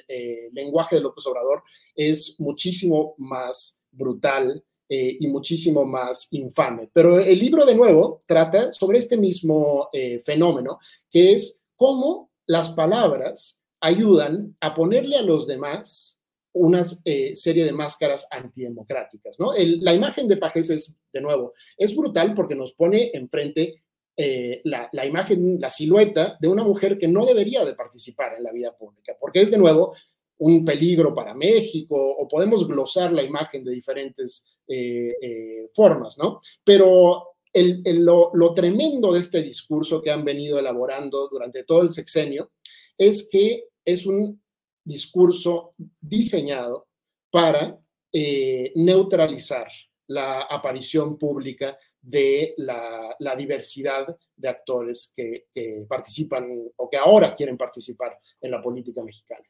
lenguaje 0.52 0.96
de 0.96 1.02
López 1.02 1.24
Obrador 1.26 1.62
es 1.96 2.38
muchísimo 2.38 3.14
más 3.16 3.80
brutal 3.90 4.62
y 4.86 5.26
muchísimo 5.28 5.86
más 5.86 6.28
infame. 6.32 6.90
Pero 6.92 7.18
el 7.18 7.38
libro, 7.38 7.64
de 7.64 7.74
nuevo, 7.74 8.22
trata 8.26 8.74
sobre 8.74 8.98
este 8.98 9.16
mismo 9.16 9.88
fenómeno, 10.22 10.78
que 11.10 11.32
es 11.32 11.58
cómo 11.76 12.30
las 12.46 12.70
palabras 12.70 13.60
ayudan 13.80 14.56
a 14.60 14.74
ponerle 14.74 15.16
a 15.16 15.22
los 15.22 15.46
demás 15.46 16.18
una 16.54 16.82
eh, 17.04 17.34
serie 17.34 17.64
de 17.64 17.72
máscaras 17.72 18.26
antidemocráticas, 18.30 19.40
¿no? 19.40 19.52
la 19.56 19.92
imagen 19.92 20.28
de 20.28 20.36
Pajes 20.36 20.70
es, 20.70 20.96
de 21.12 21.20
nuevo, 21.20 21.52
es 21.76 21.96
brutal 21.96 22.32
porque 22.34 22.54
nos 22.54 22.72
pone 22.72 23.10
enfrente 23.12 23.82
eh, 24.16 24.60
la, 24.64 24.88
imagen, 25.04 25.60
la 25.60 25.68
silueta 25.68 26.36
de 26.40 26.46
una 26.46 26.62
mujer 26.62 26.96
que 26.96 27.08
no 27.08 27.26
debería 27.26 27.64
de 27.64 27.74
participar 27.74 28.34
en 28.34 28.44
la 28.44 28.52
vida 28.52 28.74
pública, 28.76 29.16
porque 29.18 29.42
es, 29.42 29.50
de 29.50 29.58
nuevo, 29.58 29.94
un 30.38 30.64
peligro 30.64 31.12
para 31.12 31.34
México, 31.34 31.96
o 31.96 32.28
podemos 32.28 32.68
glosar 32.68 33.12
la 33.12 33.24
imagen 33.24 33.64
de 33.64 33.72
diferentes 33.72 34.46
eh, 34.68 35.68
formas, 35.74 36.16
¿no? 36.18 36.40
Pero 36.62 37.33
lo, 37.54 38.54
tremendo 38.54 39.12
de 39.12 39.20
este 39.20 39.42
discurso 39.42 40.02
que 40.02 40.10
han 40.10 40.24
venido 40.24 40.58
elaborando 40.58 41.28
durante 41.28 41.64
todo 41.64 41.82
el 41.82 41.92
sexenio 41.92 42.52
es 42.98 43.28
que 43.30 43.64
es 43.84 44.06
un 44.06 44.42
discurso 44.84 45.74
diseñado 46.00 46.88
para 47.30 47.78
eh, 48.12 48.72
neutralizar 48.74 49.68
la 50.08 50.42
aparición 50.42 51.18
pública 51.18 51.78
de 52.00 52.54
la, 52.58 53.16
diversidad 53.36 54.16
de 54.36 54.48
actores 54.48 55.12
que, 55.16 55.46
participan 55.88 56.46
o 56.76 56.90
que 56.90 56.98
ahora 56.98 57.34
quieren 57.34 57.56
participar 57.56 58.18
en 58.40 58.50
la 58.50 58.62
política 58.62 59.02
mexicana. 59.02 59.44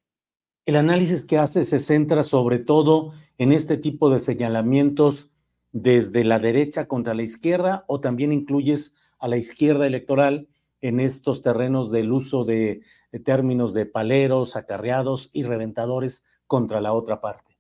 El 0.65 0.77
análisis 0.77 1.25
que 1.25 1.37
hace 1.37 1.65
se 1.65 1.79
centra 1.79 2.25
sobre 2.25 2.59
todo 2.59 3.13
en 3.37 3.53
este 3.53 3.77
tipo 3.77 4.09
de 4.09 4.21
señalamientos 4.21 5.31
desde 5.75 6.23
la 6.23 6.39
derecha 6.39 6.87
contra 6.87 7.15
la 7.15 7.25
izquierda 7.25 7.85
o 7.89 8.01
también 8.01 8.33
incluyes 8.33 8.95
a 9.19 9.27
la 9.27 9.37
izquierda 9.37 9.89
electoral 9.89 10.47
en 10.81 11.01
estos 11.01 11.43
terrenos 11.43 11.91
del 11.91 12.13
uso 12.13 12.45
de, 12.45 12.83
términos 13.25 13.75
de 13.75 13.85
paleros, 13.85 14.55
acarreados 14.55 15.31
y 15.33 15.43
reventadores 15.43 16.27
contra 16.47 16.81
la 16.81 16.93
otra 16.93 17.21
parte? 17.21 17.59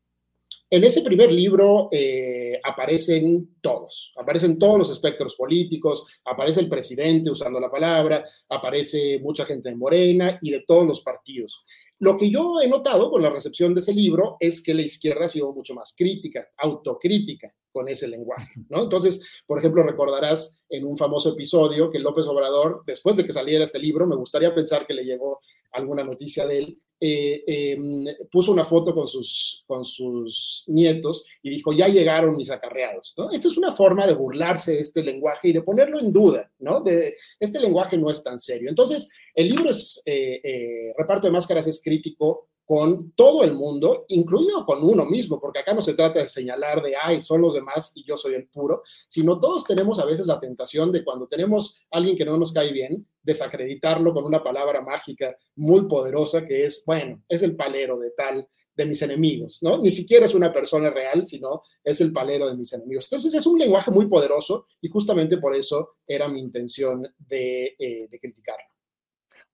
En 0.70 0.85
ese 0.85 1.03
primer 1.03 1.33
libro 1.33 1.88
eh, 1.90 2.61
aparecen 2.62 3.57
todos, 3.61 4.12
aparecen 4.16 4.61
todos 4.61 4.79
los 4.79 4.90
espectros 4.90 5.35
políticos, 5.35 6.07
aparece 6.24 6.61
el 6.61 6.68
presidente 6.68 7.31
usando 7.31 7.59
la 7.59 7.70
palabra, 7.70 8.24
aparece 8.48 9.18
mucha 9.20 9.44
gente 9.44 9.70
de 9.70 9.77
Morena 9.77 10.38
y 10.40 10.53
de 10.53 10.61
todos 10.61 10.87
los 10.87 11.00
partidos. 11.00 11.64
Lo 12.05 12.19
que 12.19 12.29
yo 12.31 12.61
he 12.61 12.69
notado 12.69 13.11
con 13.11 13.23
la 13.23 13.31
recepción 13.31 13.73
de 13.73 13.81
ese 13.81 13.95
libro 13.95 14.37
es 14.38 14.62
que 14.62 14.75
la 14.75 14.83
izquierda 14.83 15.25
ha 15.25 15.29
sido 15.29 15.55
mucho 15.55 15.73
más 15.73 15.95
crítica, 15.97 16.47
autocrítica 16.59 17.51
con 17.73 17.88
ese 17.88 18.07
lenguaje, 18.07 18.53
¿no? 18.69 18.83
Entonces, 18.83 19.23
por 19.47 19.59
ejemplo, 19.59 19.83
recordarás 19.83 20.55
en 20.69 20.85
un 20.85 20.99
famoso 20.99 21.31
episodio 21.31 21.90
que 21.90 21.99
López 21.99 22.27
Obrador, 22.27 22.83
después 22.87 23.17
de 23.17 23.25
que 23.25 23.33
saliera 23.33 23.64
este 23.64 23.79
libro, 23.79 24.07
me 24.07 24.17
gustaría 24.17 24.55
pensar 24.55 24.87
que 24.87 24.93
le 24.93 25.07
llegó 25.07 25.40
alguna 25.73 26.05
noticia 26.05 26.47
de 26.47 26.59
él, 26.59 26.79
eh, 27.07 27.45
em, 27.47 28.07
puso 28.31 28.51
una 28.51 28.64
foto 28.64 28.95
con 28.95 29.07
sus, 29.07 29.62
con 29.67 29.85
sus 29.85 30.64
nietos 30.69 31.27
y 31.43 31.51
dijo, 31.51 31.75
ya 31.75 31.87
llegaron 31.87 32.35
mis 32.35 32.51
acarreados, 32.51 33.12
¿no? 33.19 33.31
Esta 33.31 33.49
es 33.49 33.59
una 33.59 33.77
forma 33.77 34.07
de 34.07 34.14
burlarse 34.14 34.73
de 34.73 34.81
este 34.81 35.03
lenguaje 35.03 35.49
y 35.49 35.53
de 35.53 35.61
ponerlo 35.61 36.01
en 36.01 36.11
duda, 36.11 36.51
¿no? 36.61 36.81
De, 36.81 37.14
este 37.38 37.61
lenguaje 37.61 37.99
no 37.99 38.11
es 38.11 38.23
tan 38.23 38.38
serio. 38.38 38.71
Entonces, 38.71 39.11
el 39.35 39.51
libro 39.51 39.69
es, 39.69 40.01
eh, 40.07 40.40
eh, 40.43 40.95
Reparto 40.97 41.27
de 41.27 41.35
Máscaras 41.35 41.67
es 41.67 41.83
crítico 41.83 42.49
con 42.64 43.12
todo 43.12 43.44
el 43.44 43.55
mundo, 43.55 44.07
incluido 44.09 44.64
con 44.64 44.83
uno 44.83 45.05
mismo, 45.05 45.38
porque 45.38 45.59
acá 45.59 45.74
no 45.74 45.83
se 45.83 45.94
trata 45.94 46.20
de 46.20 46.29
señalar 46.29 46.83
de, 46.83 46.94
ay, 47.00 47.20
son 47.20 47.42
los 47.42 47.55
demás 47.55 47.92
y 47.94 48.05
yo 48.05 48.16
soy 48.16 48.35
el 48.35 48.48
puro, 48.48 48.83
sino 49.09 49.38
todos 49.38 49.64
tenemos 49.64 49.98
a 49.98 50.07
veces 50.07 50.27
la 50.27 50.40
tentación 50.40 50.90
de 50.90 51.05
cuando 51.05 51.27
tenemos 51.27 51.83
a 51.90 51.98
alguien 51.98 52.16
que 52.16 52.24
no 52.24 52.38
nos 52.38 52.53
cae 52.53 52.72
bien, 52.72 53.07
desacreditarlo 53.22 54.14
con 54.14 54.24
una 54.24 54.42
palabra 54.42 54.81
mágica 54.81 55.37
muy 55.57 55.87
poderosa 55.87 56.46
que 56.46 56.64
es, 56.64 56.83
bueno, 56.87 57.22
es 57.29 57.42
el 57.42 57.55
palero 57.55 57.98
de 57.98 58.11
tal 58.11 58.48
de 58.77 58.87
mis 58.87 59.03
enemigos, 59.03 59.59
¿no? 59.62 59.79
Ni 59.79 59.90
siquiera 59.90 60.27
es 60.27 60.35
una 60.35 60.53
persona 60.53 60.90
real, 60.90 61.27
sino 61.27 61.62
es 61.85 62.00
el 62.00 62.12
palero 62.12 62.48
de 62.48 62.57
mis 62.57 62.72
enemigos. 62.72 63.07
Entonces 63.07 63.33
es 63.35 63.46
un 63.46 63.59
lenguaje 63.59 63.90
muy 63.90 64.07
poderoso 64.07 64.66
y 64.81 64.88
justamente 64.88 65.37
por 65.38 65.55
eso 65.55 65.96
era 66.07 66.29
mi 66.29 66.40
intención 66.40 67.07
de, 67.18 67.77
eh, 67.79 68.09
de 68.11 68.18
criticarlo. 68.18 68.64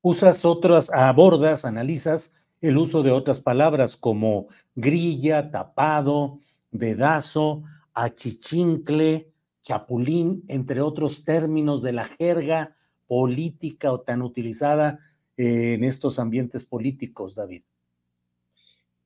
Usas 0.01 0.47
otras, 0.47 0.89
abordas, 0.91 1.67
analizas 1.67 2.40
el 2.61 2.77
uso 2.77 3.03
de 3.03 3.11
otras 3.11 3.41
palabras 3.41 3.97
como 3.97 4.49
grilla, 4.75 5.51
tapado, 5.51 6.41
dedazo, 6.71 7.63
achichincle, 7.95 9.33
chapulín, 9.63 10.45
entre 10.49 10.81
otros 10.81 11.25
términos 11.25 11.83
de 11.83 11.93
la 11.93 12.05
jerga 12.05 12.75
política 13.07 13.93
o 13.93 14.01
tan 14.01 14.23
utilizada 14.23 15.01
eh, 15.37 15.75
en 15.75 15.85
estos 15.85 16.19
ambientes 16.19 16.65
políticos, 16.65 17.35
David. 17.35 17.63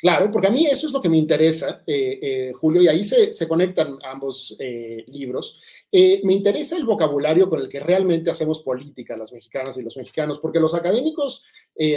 Claro, 0.05 0.31
porque 0.31 0.49
a 0.49 0.51
mí 0.51 0.67
eso 0.67 0.87
es 0.87 0.93
lo 0.93 1.01
que 1.01 1.09
me 1.09 1.17
interesa, 1.17 1.83
eh, 1.87 2.19
eh, 2.21 2.53
Julio, 2.53 2.83
y 2.83 2.89
ahí 2.89 3.03
se, 3.03 3.49
conectan 3.49 3.97
ambos 4.05 4.55
libros. 5.07 5.59
me 5.91 6.35
interesa 6.35 6.77
el 6.77 6.85
vocabulario 6.85 7.49
con 7.49 7.61
el 7.61 7.71
que 7.71 7.81
realmente 7.81 8.31
hacemos 8.31 8.63
política 8.63 9.17
las 9.17 9.33
mexicanas 9.33 9.79
y 9.79 9.83
los 9.83 9.97
mexicanos, 9.97 10.41
porque 10.41 10.61
los 10.61 10.75
académicos 10.75 11.43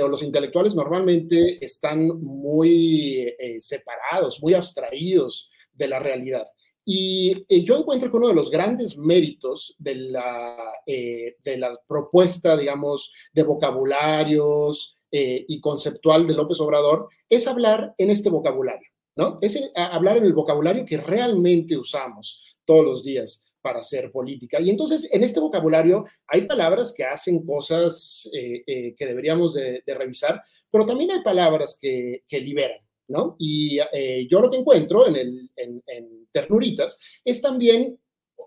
o 0.01 0.07
los 0.07 0.23
intelectuales 0.23 0.73
normalmente 0.73 1.63
están 1.65 2.07
muy 2.21 3.35
separados, 3.59 4.41
muy 4.41 4.53
abstraídos 4.53 5.49
de 5.73 5.89
la 5.89 5.99
realidad. 5.99 6.47
Y 6.89 7.65
yo 7.65 7.77
encuentro 7.77 8.09
que 8.09 8.15
uno 8.15 8.29
de 8.29 8.33
los 8.33 8.49
grandes 8.49 8.97
méritos 8.97 9.75
de 9.77 9.95
la, 9.95 10.71
eh, 10.85 11.35
de 11.43 11.57
la 11.57 11.77
propuesta, 11.85 12.55
digamos, 12.55 13.11
de 13.33 13.43
vocabularios 13.43 14.96
eh, 15.11 15.45
y 15.47 15.59
conceptual 15.59 16.27
de 16.27 16.33
López 16.33 16.59
Obrador 16.59 17.09
es 17.29 17.47
hablar 17.47 17.93
en 17.97 18.09
este 18.09 18.29
vocabulario, 18.29 18.89
¿no? 19.15 19.39
Es 19.41 19.59
hablar 19.75 20.17
en 20.17 20.25
el 20.25 20.33
vocabulario 20.33 20.85
que 20.85 20.97
realmente 20.97 21.77
usamos 21.77 22.41
todos 22.65 22.85
los 22.85 23.03
días 23.03 23.43
para 23.61 23.79
hacer 23.79 24.11
política. 24.11 24.59
Y 24.59 24.69
entonces, 24.69 25.09
en 25.11 25.23
este 25.23 25.39
vocabulario 25.39 26.05
hay 26.27 26.41
palabras 26.45 26.93
que 26.95 27.03
hacen 27.03 27.45
cosas 27.45 28.29
eh, 28.33 28.93
que 28.95 29.05
deberíamos 29.05 29.53
de, 29.53 29.81
revisar, 29.87 30.41
pero 30.69 30.85
también 30.85 31.11
hay 31.11 31.21
palabras 31.21 31.77
que, 31.81 32.23
que 32.27 32.39
liberan. 32.39 32.87
¿no? 33.07 33.35
Y 33.39 33.79
eh, 33.93 34.27
yo 34.29 34.39
lo 34.41 34.51
que 34.51 34.57
encuentro 34.57 35.07
en, 35.07 35.15
el, 35.15 35.49
en, 35.55 36.27
Ternuritas 36.31 36.99
es 37.23 37.41
también 37.41 37.97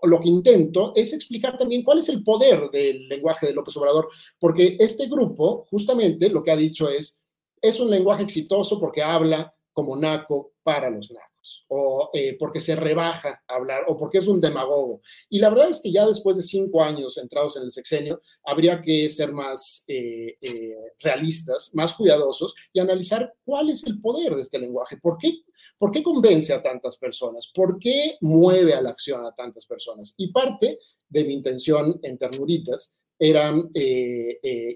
lo 0.03 0.19
que 0.19 0.29
intento 0.29 0.93
es 0.95 1.13
explicar 1.13 1.57
también 1.57 1.83
cuál 1.83 1.99
es 1.99 2.09
el 2.09 2.23
poder 2.23 2.69
del 2.71 3.07
lenguaje 3.07 3.47
de 3.47 3.53
López 3.53 3.75
Obrador, 3.77 4.09
porque 4.39 4.77
este 4.79 5.07
grupo 5.07 5.65
justamente 5.69 6.29
lo 6.29 6.43
que 6.43 6.51
ha 6.51 6.55
dicho 6.55 6.89
es, 6.89 7.19
es 7.61 7.79
un 7.79 7.89
lenguaje 7.89 8.23
exitoso 8.23 8.79
porque 8.79 9.03
habla 9.03 9.53
como 9.73 9.95
naco 9.95 10.53
para 10.63 10.89
los 10.89 11.11
nacos 11.11 11.31
o 11.67 12.09
eh, 12.13 12.35
porque 12.39 12.61
se 12.61 12.75
rebaja 12.75 13.41
a 13.47 13.55
hablar, 13.55 13.83
o 13.87 13.97
porque 13.97 14.19
es 14.19 14.27
un 14.27 14.39
demagogo. 14.39 15.01
Y 15.29 15.39
la 15.39 15.49
verdad 15.49 15.69
es 15.69 15.81
que 15.81 15.91
ya 15.91 16.05
después 16.05 16.37
de 16.37 16.43
cinco 16.43 16.83
años 16.83 17.17
entrados 17.17 17.57
en 17.57 17.63
el 17.63 17.71
sexenio, 17.71 18.21
habría 18.45 18.81
que 18.81 19.09
ser 19.09 19.31
más 19.33 19.83
eh, 19.87 20.37
eh, 20.41 20.75
realistas, 20.99 21.71
más 21.73 21.93
cuidadosos 21.93 22.53
y 22.73 22.79
analizar 22.79 23.33
cuál 23.43 23.69
es 23.69 23.83
el 23.85 23.99
poder 23.99 24.35
de 24.35 24.41
este 24.41 24.59
lenguaje. 24.59 24.97
¿Por 24.97 25.17
qué, 25.17 25.41
¿Por 25.81 25.89
qué 25.91 26.03
convence 26.03 26.53
a 26.53 26.61
tantas 26.61 26.95
personas? 26.95 27.51
¿Por 27.51 27.79
qué 27.79 28.15
mueve 28.21 28.75
a 28.75 28.81
la 28.83 28.91
acción 28.91 29.25
a 29.25 29.33
tantas 29.33 29.65
personas? 29.65 30.13
Y 30.15 30.31
parte 30.31 30.77
de 31.09 31.23
mi 31.23 31.33
intención 31.33 31.99
en 32.03 32.19
Ternuritas 32.19 32.93
era 33.17 33.51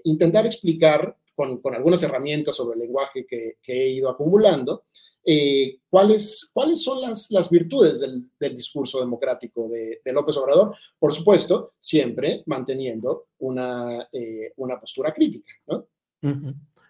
intentar 0.02 0.46
explicar 0.46 1.16
con, 1.36 1.60
algunas 1.74 2.02
herramientas 2.02 2.56
sobre 2.56 2.74
el 2.74 2.80
lenguaje 2.80 3.24
que, 3.24 3.58
he 3.64 3.90
ido 3.90 4.10
acumulando, 4.10 4.86
eh, 5.24 5.78
¿cuáles, 5.88 6.50
¿cuáles 6.52 6.82
son 6.82 7.00
las, 7.00 7.30
las 7.30 7.50
virtudes 7.50 8.00
del, 8.00 8.56
discurso 8.56 8.98
democrático 8.98 9.68
de, 9.68 10.00
López 10.12 10.36
Obrador? 10.38 10.74
Por 10.98 11.14
supuesto, 11.14 11.74
siempre 11.78 12.42
manteniendo 12.46 13.26
una, 13.38 14.08
eh, 14.12 14.52
una 14.56 14.80
postura 14.80 15.12
crítica. 15.12 15.52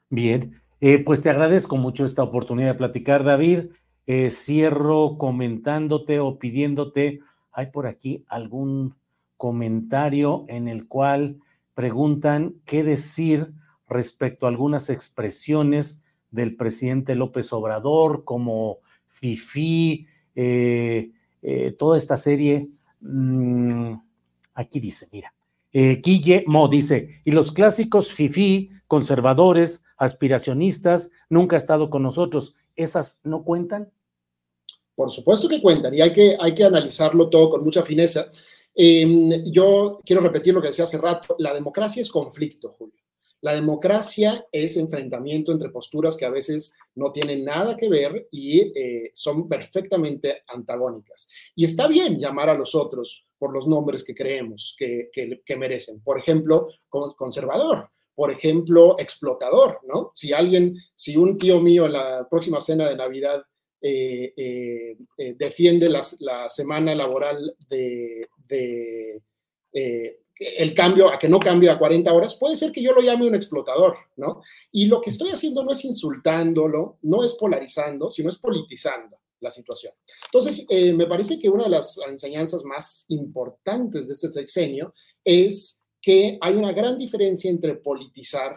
Bien, 0.09 0.55
eh, 0.81 1.05
pues 1.05 1.23
te 1.23 1.29
agradezco 1.29 1.77
mucho 1.77 2.07
esta 2.07 2.23
oportunidad 2.23 2.69
de 2.69 2.79
platicar, 2.79 3.25
David. 3.25 3.73
Cierro 4.31 5.19
comentándote 5.19 6.21
o 6.21 6.39
pidiéndote, 6.39 7.21
hay 7.53 7.67
por 7.67 7.87
aquí 7.87 8.25
algún 8.29 8.95
comentario 9.37 10.45
en 10.49 10.69
el 10.69 10.87
cual 10.87 11.41
preguntan 11.75 12.57
qué 12.65 12.83
decir 12.83 13.53
respecto 13.89 14.47
a 14.47 14.49
algunas 14.49 14.91
expresiones 14.91 16.03
del 16.31 16.57
presidente 16.57 17.15
López 17.15 17.53
Obrador, 17.53 18.25
como 18.25 18.79
Fifi, 19.09 20.07
eh, 20.35 21.11
eh, 21.43 21.73
toda 21.73 21.99
esta 21.99 22.17
serie. 22.17 22.69
Mm, 23.01 23.95
aquí 24.55 24.81
dice, 24.81 25.09
mira, 25.13 25.35
eh, 25.73 26.45
Mo 26.47 26.69
dice, 26.69 27.21
y 27.25 27.33
los 27.33 27.53
clásicos 27.53 28.13
Fifi, 28.13 28.71
conservadores, 28.87 29.85
aspiracionistas, 29.97 31.11
nunca 31.29 31.57
ha 31.57 31.59
estado 31.59 31.91
con 31.91 32.03
nosotros. 32.03 32.55
¿Esas 32.75 33.21
no 33.25 33.45
cuentan? 33.45 33.91
Por 34.97 35.13
supuesto 35.13 35.49
que 35.49 35.61
cuentan 35.61 35.95
y 35.95 36.01
hay 36.01 36.13
que, 36.13 36.37
hay 36.41 36.55
que 36.55 36.65
analizarlo 36.65 37.29
todo 37.29 37.51
con 37.51 37.63
mucha 37.63 37.85
fineza. 37.85 38.33
Em, 38.75 39.45
yo 39.53 40.01
quiero 40.05 40.23
repetir 40.23 40.55
lo 40.55 40.61
que 40.61 40.69
decía 40.69 40.85
hace 40.85 40.99
rato, 40.99 41.37
la 41.39 41.55
democracia 41.55 42.03
es 42.03 42.11
conflicto, 42.11 42.75
Julio. 42.79 42.97
La 43.43 43.55
democracia 43.55 44.47
es 44.51 44.77
enfrentamiento 44.77 45.53
entre 45.53 45.69
posturas 45.69 46.17
que 46.17 46.25
a 46.25 46.31
veces 46.31 46.75
no 46.95 47.13
tienen 47.13 47.45
nada 47.45 47.77
que 47.77 47.89
ver 47.89 48.27
y 48.31 48.73
eh, 48.77 49.11
son 49.15 49.49
perfectamente 49.49 50.43
antagónicas. 50.49 51.29
Y 51.55 51.67
está 51.67 51.87
bien 51.87 52.19
llamar 52.19 52.49
a 52.49 52.55
los 52.55 52.75
otros 52.75 53.27
por 53.39 53.53
los 53.53 53.67
nombres 53.67 54.03
que 54.03 54.15
creemos 54.15 54.75
que, 54.79 55.11
merecen. 55.59 56.01
Por 56.03 56.19
ejemplo, 56.19 56.69
conservador, 56.89 57.91
por 58.15 58.33
ejemplo, 58.33 58.99
explotador, 58.99 59.81
¿no? 59.87 60.11
Si 60.15 60.33
alguien, 60.33 60.77
si 60.95 61.17
un 61.17 61.37
tío 61.37 61.61
mío 61.61 61.85
en 61.87 61.93
la 61.93 62.27
próxima 62.29 62.61
cena 62.61 62.89
de 62.89 62.97
Navidad 62.97 63.43
eh, 63.89 64.97
eh, 65.17 65.35
defiende 65.37 65.89
la, 65.89 66.49
semana 66.49 66.95
laboral 66.95 67.55
de, 67.69 68.29
de 68.49 69.23
el 70.39 70.75
cambio, 70.75 71.11
a 71.11 71.19
que 71.19 71.29
no 71.29 71.39
cambie 71.39 71.71
a 71.71 71.79
40 71.79 72.13
horas, 72.13 72.35
puede 72.35 72.57
ser 72.57 72.71
que 72.71 72.83
yo 72.83 72.93
lo 72.93 73.01
llame 73.01 73.27
un 73.27 73.35
explotador, 73.35 73.97
¿no? 74.17 74.43
Y 74.71 74.87
lo 74.87 75.01
que 75.01 75.11
estoy 75.11 75.31
haciendo 75.31 75.65
no 75.65 75.73
es 75.73 75.85
insultándolo, 75.85 76.99
no 77.03 77.25
es 77.25 77.35
polarizando, 77.35 78.11
sino 78.11 78.29
es 78.29 78.37
politizando 78.37 79.19
la 79.41 79.51
situación. 79.51 79.95
Entonces, 80.27 80.67
eh, 80.69 80.93
me 80.93 81.07
parece 81.07 81.39
que 81.39 81.49
una 81.49 81.65
de 81.65 81.71
las 81.71 81.99
enseñanzas 82.07 82.65
más 82.65 83.07
importantes 83.09 84.09
de 84.09 84.15
este 84.15 84.33
sexenio 84.33 84.95
es 85.25 85.81
que 86.03 86.39
hay 86.41 86.55
una 86.55 86.73
gran 86.73 86.99
diferencia 86.99 87.51
entre 87.51 87.77
politizar 87.77 88.57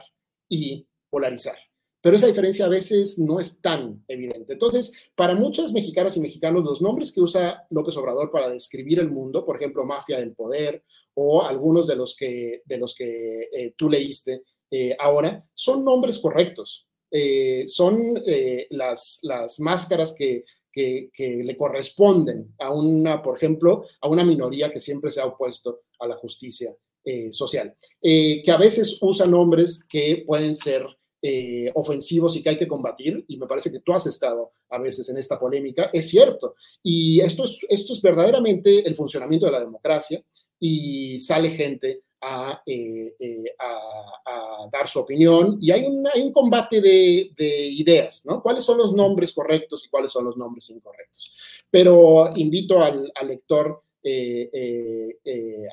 y 0.50 0.86
polarizar 1.10 1.58
pero 2.02 2.16
esa 2.16 2.28
diferencia 2.28 2.66
a 2.66 2.70
veces 2.70 3.20
no 3.20 3.40
es 3.40 3.62
tan 3.62 4.04
evidente. 4.08 4.54
Entonces, 4.54 4.94
para 5.16 5.36
muchas 5.36 5.74
mexicanas 5.74 6.16
y 6.16 6.22
mexicanos, 6.22 6.64
los 6.64 6.82
nombres 6.82 7.12
que 7.12 7.22
usa 7.22 7.66
López 7.70 7.98
Obrador 7.98 8.32
para 8.32 8.50
describir 8.50 9.00
el 9.00 9.12
mundo, 9.12 9.46
por 9.46 9.58
ejemplo, 9.58 9.84
mafia 9.86 10.20
del 10.20 10.34
poder 10.34 10.84
o 11.16 11.44
algunos 11.44 11.88
de 11.88 11.98
los 11.98 12.16
que, 12.16 12.62
de 12.66 12.78
los 12.78 12.96
que 12.96 13.50
eh, 13.52 13.74
tú 13.76 13.90
leíste 13.90 14.44
eh, 14.72 14.96
ahora, 14.98 15.44
son 15.54 15.84
nombres 15.84 16.20
correctos. 16.20 16.88
Eh, 17.12 17.64
son 17.68 18.22
las, 18.70 19.20
las 19.24 19.60
máscaras 19.60 20.14
que, 20.14 20.46
que, 20.72 21.10
que, 21.12 21.44
le 21.44 21.58
corresponden 21.58 22.54
a 22.60 22.72
una, 22.72 23.22
por 23.22 23.36
ejemplo, 23.36 23.86
a 24.00 24.08
una 24.08 24.24
minoría 24.24 24.72
que 24.72 24.80
siempre 24.80 25.10
se 25.10 25.20
ha 25.20 25.26
opuesto 25.26 25.82
a 26.00 26.08
la 26.08 26.16
justicia 26.16 26.74
social, 27.32 27.76
que 28.00 28.52
a 28.52 28.58
veces 28.58 29.00
usa 29.02 29.26
nombres 29.26 29.84
que 29.84 30.24
pueden 30.28 30.56
ser 30.56 30.86
eh, 31.22 31.72
ofensivos 31.76 32.36
y 32.36 32.42
que 32.42 32.50
hay 32.50 32.58
que 32.58 32.68
combatir, 32.68 33.26
y 33.28 33.38
me 33.38 33.48
parece 33.48 33.72
que 33.72 33.82
tú 33.82 33.94
has 33.94 34.08
estado 34.08 34.52
a 34.70 34.80
veces 34.80 35.08
en 35.10 35.18
esta 35.18 35.38
polémica, 35.38 35.90
es 35.92 36.10
cierto. 36.10 36.56
Y 36.82 37.20
esto 37.20 37.44
es, 37.44 37.60
esto 37.68 37.94
es 37.94 38.02
verdaderamente 38.02 38.88
el 38.88 38.96
funcionamiento 38.96 39.46
de 39.46 39.52
la 39.52 39.60
democracia 39.60 40.24
y 40.60 41.20
sale 41.20 41.52
gente 41.52 42.04
a, 42.22 42.62
eh, 42.65 43.15
eh, 43.20 43.56
a, 43.60 44.67
dar 44.72 44.88
su 44.88 45.00
opinión 45.00 45.58
y 45.62 45.72
hay 45.72 45.86
un, 45.86 46.06
un 46.13 46.34
combate 46.34 46.82
de, 46.82 47.32
de, 47.36 47.65
ideas, 47.67 48.26
¿no? 48.26 48.42
¿Cuáles 48.42 48.63
son 48.63 48.78
los 48.78 48.94
nombres 48.94 49.32
correctos 49.32 49.86
y 49.86 49.90
cuáles 49.90 50.12
son 50.12 50.26
los 50.26 50.38
nombres 50.38 50.70
incorrectos? 50.70 51.34
Pero 51.72 52.30
invito 52.36 52.82
al, 52.82 53.12
al 53.15 53.28
lector 53.28 53.84
eh, 54.02 54.50
eh, 54.54 55.17
eh, 55.25 55.67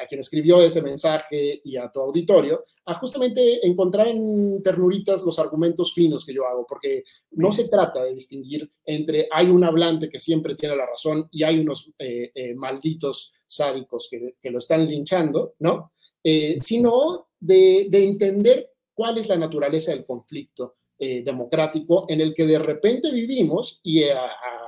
a, 0.00 0.06
quien 0.06 0.20
escribió 0.20 0.60
ese 0.62 0.80
mensaje 0.80 1.60
y 1.64 1.76
a 1.76 1.90
tu 1.90 2.00
auditorio, 2.00 2.64
a 2.86 2.94
justamente 2.94 3.66
encontrar 3.66 4.08
en 4.08 4.62
ternuritas 4.62 5.22
los 5.22 5.38
argumentos 5.38 5.92
finos 5.92 6.24
que 6.24 6.32
yo 6.32 6.46
hago, 6.46 6.66
porque 6.66 7.04
no 7.32 7.52
se 7.52 7.68
trata 7.68 8.04
de 8.04 8.14
distinguir 8.14 8.70
entre 8.84 9.28
hay 9.30 9.50
un 9.50 9.64
hablante 9.64 10.08
que 10.08 10.18
siempre 10.18 10.54
tiene 10.54 10.76
la 10.76 10.86
razón 10.86 11.28
y 11.30 11.42
hay 11.42 11.60
unos 11.60 11.90
malditos 12.56 13.32
sádicos 13.46 14.08
que, 14.10 14.36
que, 14.40 14.50
lo 14.50 14.58
están 14.58 14.86
linchando, 14.86 15.54
¿no? 15.58 15.92
sino 16.60 17.28
de, 17.38 17.86
de 17.90 18.04
entender 18.04 18.70
cuál 18.94 19.18
es 19.18 19.28
la 19.28 19.36
naturaleza 19.36 19.92
del 19.92 20.04
conflicto 20.04 20.76
eh, 20.98 21.22
democrático 21.22 22.06
en 22.08 22.22
el 22.22 22.32
que 22.32 22.46
de 22.46 22.58
repente 22.58 23.12
vivimos 23.12 23.80
y 23.82 24.04
a, 24.04 24.18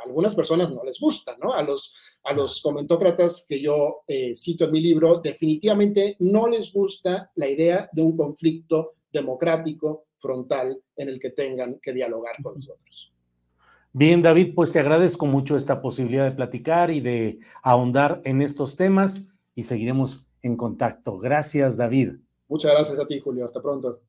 algunas 0.04 0.34
personas 0.34 0.70
no 0.70 0.84
les 0.84 1.00
gusta, 1.00 1.38
¿no? 1.42 1.54
A 1.54 1.62
los, 1.62 1.94
a 2.28 2.34
los 2.34 2.60
comentócratas 2.60 3.46
que 3.48 3.60
yo 3.60 4.02
eh, 4.06 4.34
cito 4.36 4.66
en 4.66 4.72
mi 4.72 4.80
libro, 4.80 5.20
definitivamente 5.20 6.16
no 6.20 6.46
les 6.46 6.72
gusta 6.72 7.30
la 7.36 7.48
idea 7.48 7.88
de 7.92 8.02
un 8.02 8.16
conflicto 8.16 8.94
democrático 9.10 10.04
frontal 10.18 10.78
en 10.96 11.08
el 11.08 11.18
que 11.18 11.30
tengan 11.30 11.78
que 11.80 11.92
dialogar 11.92 12.34
con 12.42 12.56
nosotros. 12.56 13.12
Bien, 13.92 14.20
David, 14.20 14.54
pues 14.54 14.72
te 14.72 14.78
agradezco 14.78 15.24
mucho 15.24 15.56
esta 15.56 15.80
posibilidad 15.80 16.28
de 16.28 16.36
platicar 16.36 16.90
y 16.90 17.00
de 17.00 17.38
ahondar 17.62 18.20
en 18.24 18.42
estos 18.42 18.76
temas 18.76 19.28
y 19.54 19.62
seguiremos 19.62 20.26
en 20.42 20.56
contacto. 20.56 21.18
Gracias, 21.18 21.76
David. 21.76 22.16
Muchas 22.48 22.72
gracias 22.72 22.98
a 22.98 23.06
ti, 23.06 23.20
Julio. 23.20 23.46
Hasta 23.46 23.62
pronto. 23.62 24.02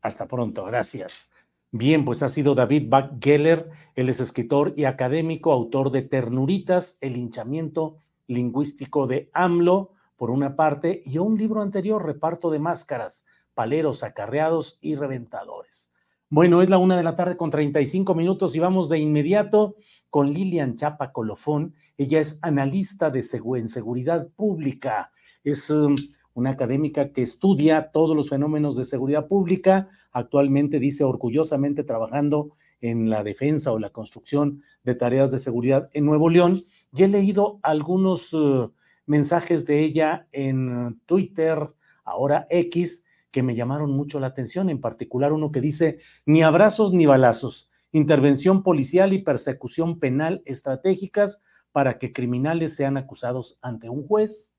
Hasta 0.00 0.26
pronto, 0.26 0.64
gracias. 0.64 1.30
Bien, 1.72 2.04
pues 2.04 2.22
ha 2.22 2.28
sido 2.28 2.54
David 2.54 2.92
Geller, 3.20 3.70
él 3.96 4.08
es 4.08 4.20
escritor 4.20 4.72
y 4.76 4.84
académico, 4.84 5.52
autor 5.52 5.90
de 5.90 6.02
Ternuritas, 6.02 6.96
el 7.00 7.16
hinchamiento 7.16 7.98
lingüístico 8.28 9.06
de 9.06 9.30
AMLO, 9.32 9.92
por 10.16 10.30
una 10.30 10.56
parte, 10.56 11.02
y 11.04 11.18
un 11.18 11.36
libro 11.36 11.60
anterior, 11.60 12.04
Reparto 12.04 12.50
de 12.50 12.60
Máscaras, 12.60 13.26
Paleros, 13.54 14.04
Acarreados 14.04 14.78
y 14.80 14.94
Reventadores. 14.94 15.92
Bueno, 16.28 16.62
es 16.62 16.70
la 16.70 16.78
una 16.78 16.96
de 16.96 17.04
la 17.04 17.14
tarde 17.14 17.36
con 17.36 17.50
35 17.50 18.14
minutos 18.14 18.56
y 18.56 18.58
vamos 18.58 18.88
de 18.88 18.98
inmediato 18.98 19.76
con 20.10 20.32
Lilian 20.32 20.76
Chapa 20.76 21.12
Colofón. 21.12 21.74
Ella 21.96 22.20
es 22.20 22.38
analista 22.42 23.10
de 23.10 23.24
en 23.56 23.68
seguridad 23.68 24.28
pública. 24.34 25.12
Es 25.44 25.70
um, 25.70 25.94
una 26.36 26.50
académica 26.50 27.12
que 27.12 27.22
estudia 27.22 27.90
todos 27.92 28.14
los 28.14 28.28
fenómenos 28.28 28.76
de 28.76 28.84
seguridad 28.84 29.26
pública. 29.26 29.88
Actualmente 30.12 30.78
dice 30.78 31.02
orgullosamente 31.02 31.82
trabajando 31.82 32.50
en 32.82 33.08
la 33.08 33.24
defensa 33.24 33.72
o 33.72 33.78
la 33.78 33.88
construcción 33.88 34.62
de 34.84 34.94
tareas 34.94 35.30
de 35.30 35.38
seguridad 35.38 35.88
en 35.94 36.04
Nuevo 36.04 36.28
León. 36.28 36.62
Y 36.92 37.04
he 37.04 37.08
leído 37.08 37.58
algunos 37.62 38.34
uh, 38.34 38.70
mensajes 39.06 39.64
de 39.64 39.80
ella 39.80 40.28
en 40.30 41.00
Twitter, 41.06 41.58
ahora 42.04 42.46
X, 42.50 43.06
que 43.30 43.42
me 43.42 43.54
llamaron 43.54 43.90
mucho 43.92 44.20
la 44.20 44.26
atención, 44.26 44.68
en 44.68 44.82
particular 44.82 45.32
uno 45.32 45.50
que 45.50 45.62
dice, 45.62 45.96
ni 46.26 46.42
abrazos 46.42 46.92
ni 46.92 47.06
balazos, 47.06 47.70
intervención 47.92 48.62
policial 48.62 49.14
y 49.14 49.22
persecución 49.22 49.98
penal 49.98 50.42
estratégicas 50.44 51.42
para 51.72 51.98
que 51.98 52.12
criminales 52.12 52.76
sean 52.76 52.98
acusados 52.98 53.58
ante 53.62 53.88
un 53.88 54.06
juez. 54.06 54.54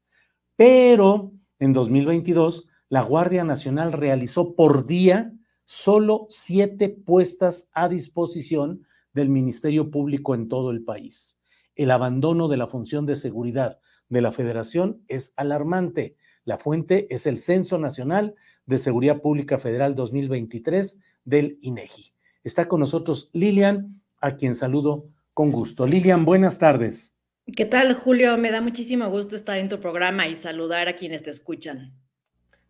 Pero 0.56 1.34
en 1.60 1.74
2022, 1.74 2.68
la 2.90 3.02
Guardia 3.02 3.44
Nacional 3.44 3.94
realizó 3.94 4.56
por 4.56 4.86
día 4.86 5.34
solo 5.66 6.28
siete 6.30 6.90
puestas 6.90 7.70
a 7.74 7.90
disposición 7.90 8.86
del 9.14 9.30
Ministerio 9.30 9.92
Público 9.92 10.36
en 10.36 10.48
todo 10.48 10.72
el 10.72 10.84
país. 10.84 11.38
El 11.76 11.92
abandono 11.92 12.48
de 12.48 12.58
la 12.58 12.68
función 12.68 13.06
de 13.06 13.16
seguridad 13.16 13.80
de 14.10 14.22
la 14.22 14.32
Federación 14.32 15.04
es 15.08 15.34
alarmante. 15.36 16.16
La 16.46 16.58
fuente 16.58 17.14
es 17.14 17.26
el 17.26 17.38
Censo 17.38 17.78
Nacional 17.78 18.36
de 18.66 18.80
Seguridad 18.80 19.22
Pública 19.22 19.58
Federal 19.58 19.96
2023 19.96 21.00
del 21.26 21.60
INEGI. 21.62 22.14
Está 22.44 22.68
con 22.68 22.80
nosotros 22.80 23.30
Lilian, 23.34 24.02
a 24.22 24.36
quien 24.36 24.56
saludo 24.56 25.10
con 25.34 25.52
gusto. 25.52 25.86
Lilian, 25.86 26.24
buenas 26.24 26.60
tardes. 26.60 27.17
¿Qué 27.56 27.66
tal, 27.66 27.94
Julio? 27.94 28.38
Me 28.38 28.52
da 28.52 28.62
muchísimo 28.62 29.10
gusto 29.10 29.36
estar 29.36 29.58
en 29.58 29.70
tu 29.70 29.80
programa 29.80 30.28
y 30.28 30.36
saludar 30.36 30.90
a 30.90 30.96
quienes 30.96 31.24
te 31.24 31.30
escuchan. 31.30 31.94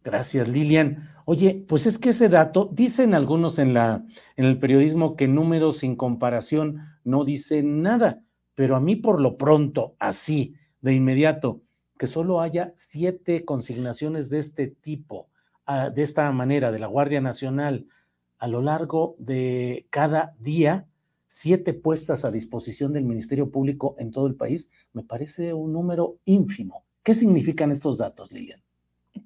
Gracias, 0.03 0.47
Lilian. 0.47 1.09
Oye, 1.25 1.65
pues 1.67 1.87
es 1.87 1.97
que 1.97 2.09
ese 2.09 2.29
dato, 2.29 2.69
dicen 2.71 3.15
algunos 3.15 3.57
en, 3.57 3.73
la, 3.73 4.05
en 4.35 4.45
el 4.45 4.59
periodismo 4.59 5.15
que 5.15 5.27
números 5.27 5.79
sin 5.79 5.95
comparación 5.95 6.79
no 7.03 7.25
dicen 7.25 7.81
nada, 7.81 8.23
pero 8.53 8.75
a 8.75 8.79
mí 8.79 8.95
por 8.95 9.19
lo 9.19 9.35
pronto, 9.35 9.95
así, 9.99 10.55
de 10.81 10.93
inmediato, 10.93 11.63
que 11.97 12.05
solo 12.05 12.39
haya 12.39 12.71
siete 12.75 13.45
consignaciones 13.45 14.29
de 14.29 14.39
este 14.39 14.67
tipo 14.67 15.29
de 15.93 16.01
esta 16.01 16.31
manera 16.31 16.71
de 16.71 16.79
la 16.79 16.87
Guardia 16.87 17.19
Nacional 17.19 17.87
a 18.37 18.47
lo 18.47 18.61
largo 18.61 19.15
de 19.19 19.87
cada 19.89 20.35
día, 20.39 20.87
siete 21.39 21.73
puestas 21.73 22.25
a 22.25 22.31
disposición 22.31 22.93
del 22.93 23.03
Ministerio 23.03 23.51
Público 23.51 23.95
en 23.99 24.11
todo 24.11 24.27
el 24.27 24.35
país, 24.35 24.71
me 24.93 25.03
parece 25.03 25.53
un 25.53 25.71
número 25.71 26.17
ínfimo. 26.25 26.83
¿Qué 27.03 27.13
significan 27.13 27.71
estos 27.71 27.97
datos, 27.97 28.31
Lilian? 28.31 28.61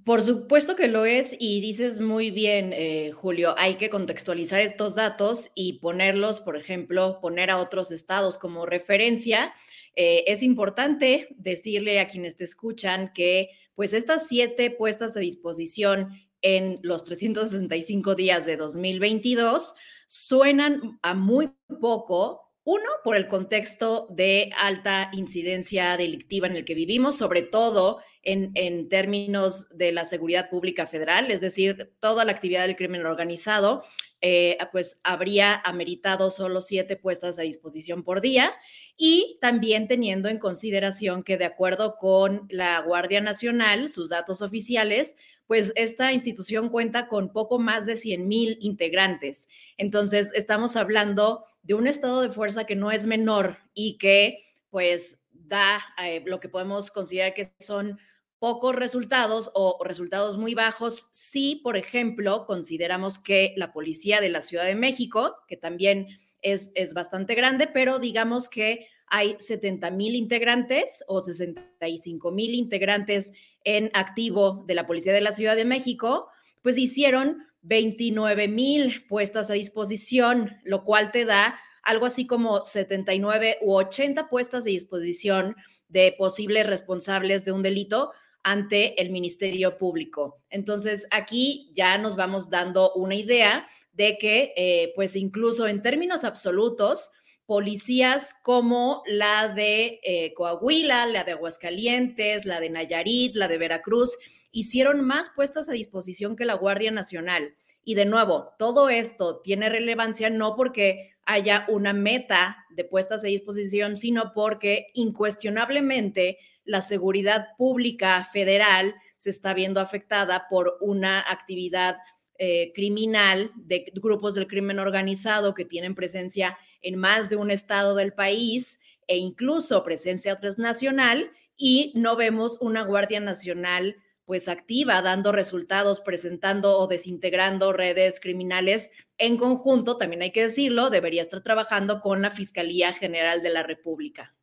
Por 0.03 0.22
supuesto 0.22 0.76
que 0.76 0.88
lo 0.88 1.05
es 1.05 1.36
y 1.39 1.62
dices 1.62 1.99
muy 1.99 2.32
bien, 2.32 2.74
eh, 2.74 3.12
Julio, 3.12 3.55
hay 3.57 3.76
que 3.76 3.89
contextualizar 3.89 4.59
estos 4.59 4.95
datos 4.95 5.51
y 5.55 5.80
ponerlos, 5.80 6.41
por 6.41 6.57
ejemplo, 6.57 7.20
poner 7.22 7.49
a 7.49 7.59
otros 7.59 7.91
estados 7.91 8.38
como 8.38 8.66
referencia. 8.66 9.53
Eh, 9.95 10.24
es 10.28 10.43
importante 10.43 11.28
decirle 11.38 11.99
a 11.99 12.07
quienes 12.07 12.36
te 12.36 12.43
escuchan 12.43 13.12
que 13.14 13.49
pues 13.74 13.93
estas 13.93 14.28
siete 14.28 14.70
puestas 14.70 15.16
a 15.16 15.22
disposición 15.22 16.09
en 16.41 16.80
los 16.82 17.03
365 17.03 18.16
días 18.16 18.45
de 18.45 18.57
2022 18.57 19.76
suenan 20.12 20.99
a 21.01 21.14
muy 21.14 21.51
poco. 21.80 22.41
Uno, 22.64 22.89
por 23.03 23.16
el 23.16 23.28
contexto 23.28 24.07
de 24.12 24.51
alta 24.57 25.09
incidencia 25.14 25.95
delictiva 25.97 26.47
en 26.47 26.57
el 26.57 26.66
que 26.66 26.76
vivimos, 26.76 27.18
sobre 27.18 27.41
todo 27.41 28.01
en, 28.22 28.51
en, 28.53 28.88
términos 28.88 29.68
de 29.70 29.91
la 29.91 30.05
seguridad 30.05 30.49
pública 30.49 30.86
federal, 30.86 31.32
es 31.32 31.41
decir, 31.41 31.95
toda 31.99 32.24
la 32.24 32.34
actividad 32.34 32.68
del 32.68 32.76
crimen 32.76 33.05
organizado, 33.05 33.84
eh, 34.24 34.59
pues 34.72 34.99
habría 35.03 35.55
ameritado 35.55 36.30
solo 36.30 36.62
siete 36.62 36.97
puestas 36.97 37.39
a 37.39 37.41
disposición 37.41 38.03
por 38.03 38.22
día 38.22 38.53
y 38.95 39.39
también 39.41 39.88
teniendo 39.88 40.30
en 40.30 40.38
consideración 40.38 41.24
que 41.24 41.38
de 41.38 41.45
acuerdo 41.45 41.95
con 41.97 42.45
la 42.51 42.80
Guardia 42.82 43.22
Nacional, 43.22 43.89
sus 43.89 44.09
datos 44.09 44.43
oficiales, 44.43 45.16
pues 45.52 45.74
esta 45.76 46.14
institución 46.14 46.70
cuenta 46.70 47.10
con 47.10 47.34
poco 47.34 47.60
más 47.60 47.86
de 47.86 47.97
100 47.97 48.26
mil 48.26 48.58
integrantes. 48.62 49.49
Entonces, 49.76 50.32
estamos 50.34 50.78
hablando 50.78 51.43
de 51.62 51.74
un 51.74 51.88
estado 51.88 52.22
de 52.22 52.30
fuerza 52.30 52.64
que 52.64 52.78
no 52.78 52.89
es 52.89 53.06
menor 53.06 53.58
y 53.74 53.97
que 53.97 54.45
pues 54.70 55.26
da 55.34 55.82
eh, 56.02 56.24
lo 56.26 56.39
que 56.39 56.47
podemos 56.47 56.89
considerar 56.89 57.34
que 57.34 57.52
son 57.60 57.99
pocos 58.39 58.78
resultados 58.78 59.52
o 59.54 59.78
resultados 59.84 60.38
muy 60.38 60.54
bajos 60.54 61.10
si, 61.12 61.58
por 61.58 61.76
ejemplo, 61.76 62.45
consideramos 62.45 63.20
que 63.20 63.54
la 63.58 63.74
policía 63.74 64.22
de 64.22 64.30
la 64.30 64.39
Ciudad 64.39 64.64
de 64.64 64.76
México, 64.76 65.36
que 65.49 65.58
también 65.58 66.08
es, 66.41 66.72
es 66.76 66.93
bastante 66.93 67.36
grande, 67.36 67.68
pero 67.68 67.99
digamos 67.99 68.47
que 68.47 68.88
hay 69.08 69.36
70 69.38 69.91
mil 69.91 70.16
integrantes 70.16 71.04
o 71.08 71.20
65 71.20 72.32
mil 72.32 72.56
integrantes 72.56 73.34
en 73.64 73.91
activo 73.93 74.64
de 74.68 74.76
la 74.76 74.88
Policía 74.88 75.14
de 75.14 75.22
la 75.22 75.32
Ciudad 75.32 75.55
de 75.55 75.66
México, 75.66 76.28
pues 76.62 76.78
hicieron 76.78 77.45
29 77.62 78.47
mil 78.47 79.05
puestas 79.07 79.49
a 79.49 79.53
disposición, 79.53 80.57
lo 80.64 80.84
cual 80.84 81.12
te 81.12 81.26
da 81.26 81.59
algo 81.84 82.05
así 82.05 82.28
como 82.28 82.64
79 82.64 83.57
u 83.62 83.74
80 83.74 84.30
puestas 84.30 84.64
de 84.64 84.72
disposición 84.72 85.55
de 85.88 86.16
posibles 86.18 86.66
responsables 86.66 87.45
de 87.45 87.51
un 87.51 87.62
delito 87.62 88.12
ante 88.43 88.99
el 89.01 89.12
Ministerio 89.12 89.78
Público. 89.78 90.41
Entonces, 90.49 91.07
aquí 91.12 91.72
ya 91.74 91.97
nos 91.97 92.16
vamos 92.16 92.49
dando 92.49 92.93
una 92.93 93.16
idea 93.16 93.68
de 93.93 94.18
que, 94.18 94.53
eh, 94.55 94.93
pues 94.95 95.16
incluso 95.16 95.68
en 95.68 95.82
términos 95.82 96.24
absolutos, 96.24 97.12
policías 97.52 98.34
como 98.43 99.04
la 99.06 99.49
de 99.49 99.99
eh, 100.04 100.34
Coahuila, 100.36 101.06
la 101.06 101.26
de 101.26 101.34
Aguascalientes, 101.34 102.45
la 102.45 102.62
de 102.62 102.70
Nayarit, 102.70 103.36
la 103.36 103.49
de 103.49 103.58
Veracruz, 103.58 104.18
hicieron 104.52 105.02
más 105.02 105.30
puestas 105.36 105.68
a 105.68 105.74
disposición 105.74 106.38
que 106.38 106.45
la 106.45 106.54
Guardia 106.54 106.91
Nacional. 106.91 107.54
Y 107.84 107.95
de 107.95 108.06
nuevo, 108.06 108.54
todo 108.58 108.88
esto 108.88 109.41
tiene 109.41 109.68
relevancia 109.68 110.30
no 110.30 110.56
porque 110.56 111.12
haya 111.26 111.66
una 111.68 111.91
meta 111.91 112.56
de 112.70 112.86
puestas 112.86 113.26
a 113.26 113.28
disposición, 113.28 113.97
sino 113.97 114.32
porque 114.34 114.88
incuestionablemente 114.93 116.38
la 116.64 116.80
seguridad 116.80 117.49
pública 117.58 118.24
federal 118.24 118.95
se 119.18 119.30
está 119.30 119.54
viendo 119.54 119.82
afectada 119.82 120.47
por 120.49 120.78
una 120.80 121.20
actividad 121.20 121.97
eh, 122.44 122.72
criminal 122.74 123.52
de 123.56 123.92
grupos 123.94 124.34
del 124.34 124.48
crimen 124.48 124.80
organizado 124.80 125.54
que 125.54 125.64
tienen 125.64 125.94
presencia 125.94 126.58
en 126.82 126.98
más 126.98 127.30
de 127.30 127.36
un 127.36 127.52
estado 127.52 127.94
del 127.94 128.14
país 128.14 128.80
e 129.06 129.18
incluso 129.18 129.84
presencia 129.84 130.36
transnacional 130.36 131.30
y 131.56 131.94
no 131.96 132.16
vemos 132.16 132.58
una 132.60 132.82
Guardia 132.82 133.20
Nacional 133.20 133.98
pues 134.26 134.48
activa, 134.48 135.04
dando 135.04 135.32
resultados, 135.32 136.02
presentando 136.02 136.80
o 136.80 136.88
desintegrando 136.88 137.74
redes 137.74 138.20
criminales 138.20 138.89
en 139.20 139.38
conjunto, 139.38 139.98
también 139.98 140.24
hay 140.24 140.32
que 140.32 140.42
decirlo, 140.42 140.89
debería 140.89 141.22
estar 141.22 141.42
trabajando 141.42 142.02
con 142.02 142.24
la 142.24 142.32
Fiscalía 142.32 142.92
General 142.92 143.44
de 143.44 143.52
la 143.52 143.62
República. 143.62 144.34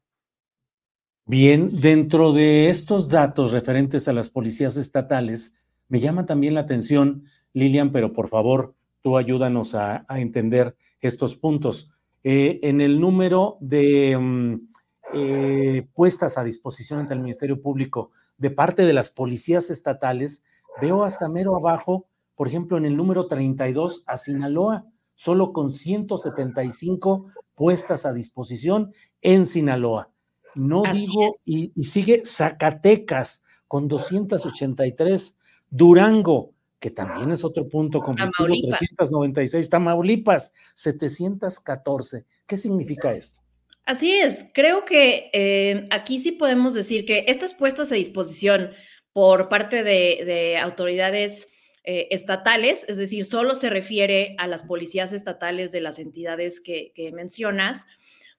Bien, 1.26 1.80
dentro 1.80 2.32
de 2.32 2.70
estos 2.70 3.08
datos 3.08 3.50
referentes 3.50 4.06
a 4.06 4.12
las 4.12 4.30
policías 4.30 4.76
estatales, 4.76 5.56
me 5.88 6.00
llama 6.00 6.26
también 6.26 6.54
la 6.54 6.60
atención, 6.60 7.24
Lilian, 7.58 7.92
pero 7.92 8.12
por 8.12 8.28
favor, 8.28 8.74
tú 9.02 9.16
ayúdanos 9.16 9.74
a, 9.74 10.06
entender 10.10 10.76
estos 11.00 11.36
puntos. 11.36 11.90
Eh, 12.24 12.60
en 12.62 12.80
el 12.80 13.00
número 13.00 13.56
de 13.60 14.16
mm, 14.18 14.54
eh, 15.14 15.88
puestas 15.94 16.38
a 16.38 16.44
disposición 16.44 17.00
ante 17.00 17.14
el 17.14 17.20
Ministerio 17.20 17.60
Público 17.60 18.10
de 18.36 18.50
parte 18.50 18.84
de 18.84 18.92
las 18.92 19.08
policías 19.08 19.70
estatales, 19.70 20.44
veo 20.80 21.04
hasta 21.04 21.28
mero 21.28 21.56
abajo, 21.56 22.06
por 22.36 22.48
ejemplo, 22.48 22.76
en 22.76 22.84
el 22.84 22.96
número 22.96 23.26
32 23.26 24.04
a 24.06 24.16
Sinaloa, 24.16 24.86
solo 25.14 25.52
con 25.52 25.72
175 25.72 27.26
puestas 27.54 28.06
a 28.06 28.12
disposición 28.12 28.92
en 29.20 29.46
Sinaloa. 29.46 30.10
No 30.54 30.82
digo, 30.92 31.32
y, 31.46 31.72
y, 31.74 31.84
sigue 31.84 32.22
Zacatecas 32.24 33.44
con 33.66 33.88
283, 33.88 35.36
Durango, 35.70 36.52
que 36.80 36.90
también 36.90 37.32
es 37.32 37.44
otro 37.44 37.68
punto 37.68 38.00
conflictivo, 38.00 38.76
396, 38.78 39.68
Tamaulipas, 39.68 40.54
714. 40.74 42.24
¿Qué 42.46 42.56
significa 42.56 43.12
esto? 43.12 43.40
Así 43.84 44.12
es, 44.12 44.44
creo 44.52 44.84
que 44.84 45.30
eh, 45.32 45.86
aquí 45.90 46.18
sí 46.18 46.32
podemos 46.32 46.74
decir 46.74 47.06
que 47.06 47.24
estas 47.26 47.54
puestas 47.54 47.90
a 47.90 47.94
disposición 47.94 48.72
por 49.14 49.48
parte 49.48 49.82
de, 49.82 50.58
autoridades 50.60 51.48
eh, 51.84 52.06
estatales, 52.10 52.84
es 52.88 52.98
decir, 52.98 53.24
solo 53.24 53.54
se 53.54 53.70
refiere 53.70 54.34
a 54.36 54.46
las 54.46 54.62
policías 54.62 55.14
estatales 55.14 55.72
de 55.72 55.80
las 55.80 55.98
entidades 55.98 56.60
que, 56.60 56.92
mencionas, 57.14 57.86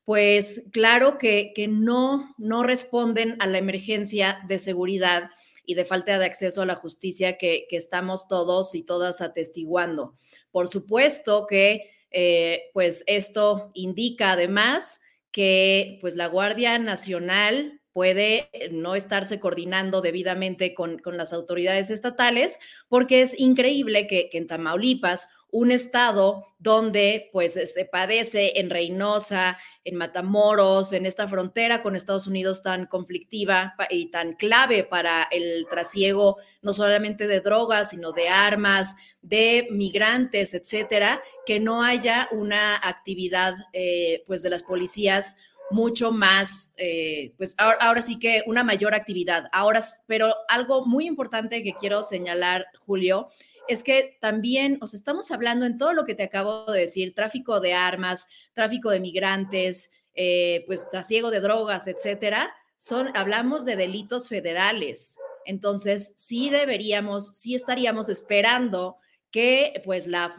pues 0.06 0.64
claro 0.72 1.18
que, 1.18 1.52
no, 1.68 2.36
no 2.38 2.62
responden 2.62 3.36
a 3.40 3.48
la 3.48 3.58
emergencia 3.58 4.42
de 4.48 4.60
seguridad 4.60 5.32
y 5.70 5.76
de 5.76 5.86
falta 5.86 6.18
de 6.18 6.26
acceso 6.26 6.64
a 6.64 6.66
la 6.66 6.74
justicia 6.74 7.38
que, 7.38 7.68
estamos 7.70 8.28
todos 8.28 8.74
y 8.74 8.82
todas 8.82 9.22
atestiguando. 9.22 10.16
Por 10.50 10.68
supuesto 10.68 11.46
que 11.46 11.92
eh, 12.10 12.72
pues 12.74 13.04
esto 13.06 13.70
indica 13.76 14.32
además 14.32 15.00
que 15.32 16.00
pues 16.02 16.16
la 16.16 16.26
Guardia 16.26 16.80
Nacional 16.80 17.82
puede 17.94 18.50
eh, 18.52 18.70
no 18.72 18.96
estarse 18.96 19.40
coordinando 19.40 20.02
debidamente 20.02 20.74
con, 20.74 21.00
las 21.06 21.34
autoridades 21.34 21.92
estatales, 21.92 22.60
porque 22.88 23.22
es 23.22 23.40
increíble 23.40 24.08
que, 24.08 24.32
en 24.34 24.48
Tamaulipas, 24.48 25.30
un 25.52 25.70
estado 25.70 26.48
donde 26.58 27.30
pues 27.32 27.54
se 27.54 27.86
padece 27.86 28.60
en 28.60 28.72
Reynosa, 28.72 29.60
en 29.90 29.96
Matamoros, 29.96 30.94
en 30.94 31.06
esta 31.06 31.28
frontera 31.28 31.82
con 31.82 31.96
Estados 31.96 32.28
Unidos 32.28 32.62
tan 32.62 32.86
conflictiva 32.86 33.76
y 33.90 34.12
tan 34.12 34.34
clave 34.34 34.84
para 34.84 35.28
el 35.32 35.68
trasiego 35.70 36.38
no 36.62 36.74
solamente 36.74 37.28
de 37.28 37.42
drogas, 37.42 37.90
sino 37.90 38.12
de 38.12 38.30
armas, 38.30 38.96
de 39.22 39.68
migrantes, 39.72 40.54
etcétera, 40.54 41.22
que 41.46 41.60
no 41.60 41.84
haya 41.84 42.30
una 42.32 42.76
actividad 42.76 43.56
eh, 43.74 44.24
pues 44.28 44.44
de 44.44 44.50
las 44.50 44.64
policías 44.64 45.36
mucho 45.72 46.12
más, 46.12 46.74
eh, 46.78 47.34
pues 47.38 47.56
ahora, 47.58 48.02
sí 48.02 48.18
que 48.18 48.44
una 48.48 48.64
mayor 48.64 48.96
actividad. 48.96 49.50
Ahora, 49.52 49.84
pero 50.08 50.34
algo 50.48 50.86
muy 50.86 51.06
importante 51.06 51.64
que 51.64 51.74
quiero 51.74 52.02
señalar, 52.04 52.66
Julio, 52.86 53.28
es 53.68 53.84
que 53.84 54.18
también, 54.20 54.80
os 54.82 54.96
estamos 54.96 55.30
hablando 55.30 55.68
en 55.68 55.78
todo 55.78 55.94
lo 55.94 56.06
que 56.06 56.16
te 56.16 56.24
acabo 56.24 56.66
de 56.72 56.82
decir, 56.82 57.14
tráfico 57.14 57.60
de 57.60 57.76
armas, 57.76 58.28
tráfico 58.60 58.90
de 58.90 59.00
migrantes, 59.00 59.90
eh, 60.16 60.66
pues 60.68 60.90
trasiego 60.90 61.32
de 61.32 61.40
drogas, 61.40 61.88
etcétera, 61.88 62.54
son, 62.78 63.10
hablamos 63.16 63.64
de 63.64 63.78
delitos 63.78 64.28
federales. 64.28 65.18
Entonces, 65.46 66.14
sí 66.18 66.50
deberíamos, 66.50 67.38
sí 67.38 67.56
estaríamos 67.56 68.10
esperando 68.10 68.98
que 69.32 69.82
pues 69.86 70.08
la 70.08 70.36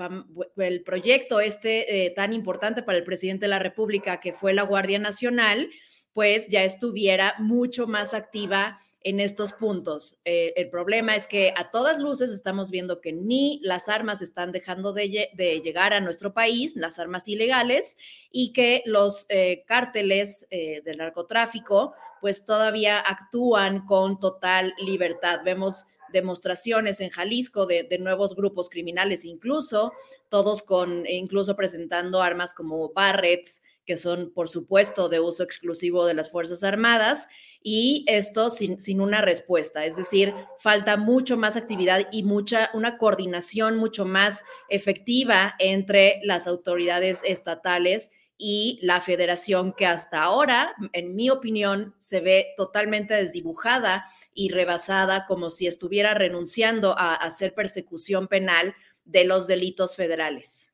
el 0.59 0.83
proyecto 0.83 1.41
este 1.41 2.05
eh, 2.05 2.11
tan 2.11 2.35
importante 2.35 2.83
para 2.83 2.99
el 2.99 3.05
presidente 3.05 3.47
de 3.47 3.51
la 3.51 3.59
República, 3.59 4.21
que 4.21 4.35
fue 4.35 4.53
la 4.53 4.65
Guardia 4.65 4.99
Nacional, 4.99 5.71
pues 6.13 6.49
ya 6.49 6.63
estuviera 6.65 7.37
mucho 7.39 7.87
más 7.87 8.13
activa 8.13 8.79
en 9.03 9.21
estos 9.21 9.53
puntos. 9.53 10.21
Eh, 10.25 10.53
el 10.57 10.69
problema 10.71 11.17
es 11.17 11.27
que 11.27 11.55
a 11.57 11.71
todas 11.71 11.99
luces 11.99 12.31
estamos 12.31 12.71
viendo 12.71 13.01
que 13.01 13.13
ni 13.13 13.61
las 13.63 13.89
armas 13.89 14.23
están 14.23 14.53
dejando 14.53 14.93
de, 14.93 15.31
llegar 15.63 15.93
a 15.93 16.01
nuestro 16.01 16.35
país, 16.35 16.77
las 16.77 16.99
armas 16.99 17.29
ilegales, 17.29 17.97
y 18.31 18.53
que 18.53 18.83
los 18.87 19.27
eh, 19.29 19.65
cárteles 19.67 20.47
del 20.51 20.97
narcotráfico 20.99 21.95
pues 22.21 22.45
todavía 22.45 23.01
actúan 23.01 23.87
con 23.87 24.21
total 24.21 24.75
libertad. 24.79 25.41
Vemos 25.45 25.87
demostraciones 26.13 27.01
en 27.01 27.11
Jalisco 27.11 27.67
de, 27.67 27.87
nuevos 27.99 28.35
grupos 28.35 28.69
criminales, 28.69 29.25
incluso 29.25 29.93
todos 30.29 30.63
con, 30.63 31.07
incluso 31.07 31.57
presentando 31.57 32.21
armas 32.21 32.55
como 32.55 32.93
Barretts, 32.93 33.63
que 33.91 33.97
son, 33.97 34.31
por 34.33 34.49
supuesto, 34.49 35.09
de 35.09 35.19
uso 35.19 35.43
exclusivo 35.43 36.07
de 36.07 36.15
las 36.15 36.31
Fuerzas 36.31 36.63
Armadas, 36.63 37.27
y 37.61 38.05
esto 38.07 38.49
sin, 38.49 38.79
sin, 38.79 39.01
una 39.01 39.21
respuesta. 39.21 39.85
Es 39.85 39.97
decir, 39.97 40.33
falta 40.61 40.97
mucho 40.97 41.37
más 41.37 41.57
actividad 41.57 42.07
y 42.13 42.23
mucha, 42.23 42.71
una 42.73 42.99
coordinación 42.99 43.79
mucho 43.79 44.05
más 44.05 44.45
efectiva 44.69 45.57
entre 45.59 46.21
las 46.23 46.47
autoridades 46.47 47.23
estatales 47.25 48.13
y 48.39 48.79
la 48.81 49.01
federación 49.01 49.73
que 49.73 49.87
hasta 49.87 50.23
ahora, 50.23 50.73
en 50.93 51.17
mi 51.17 51.29
opinión, 51.29 51.97
se 51.99 52.21
ve 52.21 52.55
totalmente 52.57 53.15
desdibujada 53.15 54.07
y 54.33 54.51
rebasada 54.51 55.27
como 55.27 55.51
si 55.51 55.67
estuviera 55.67 56.15
renunciando 56.15 56.97
a 56.97 57.17
hacer 57.17 57.55
persecución 57.55 58.29
penal 58.29 58.73
de 59.05 59.25
los 59.25 59.49
delitos 59.49 59.97
federales. 59.97 60.70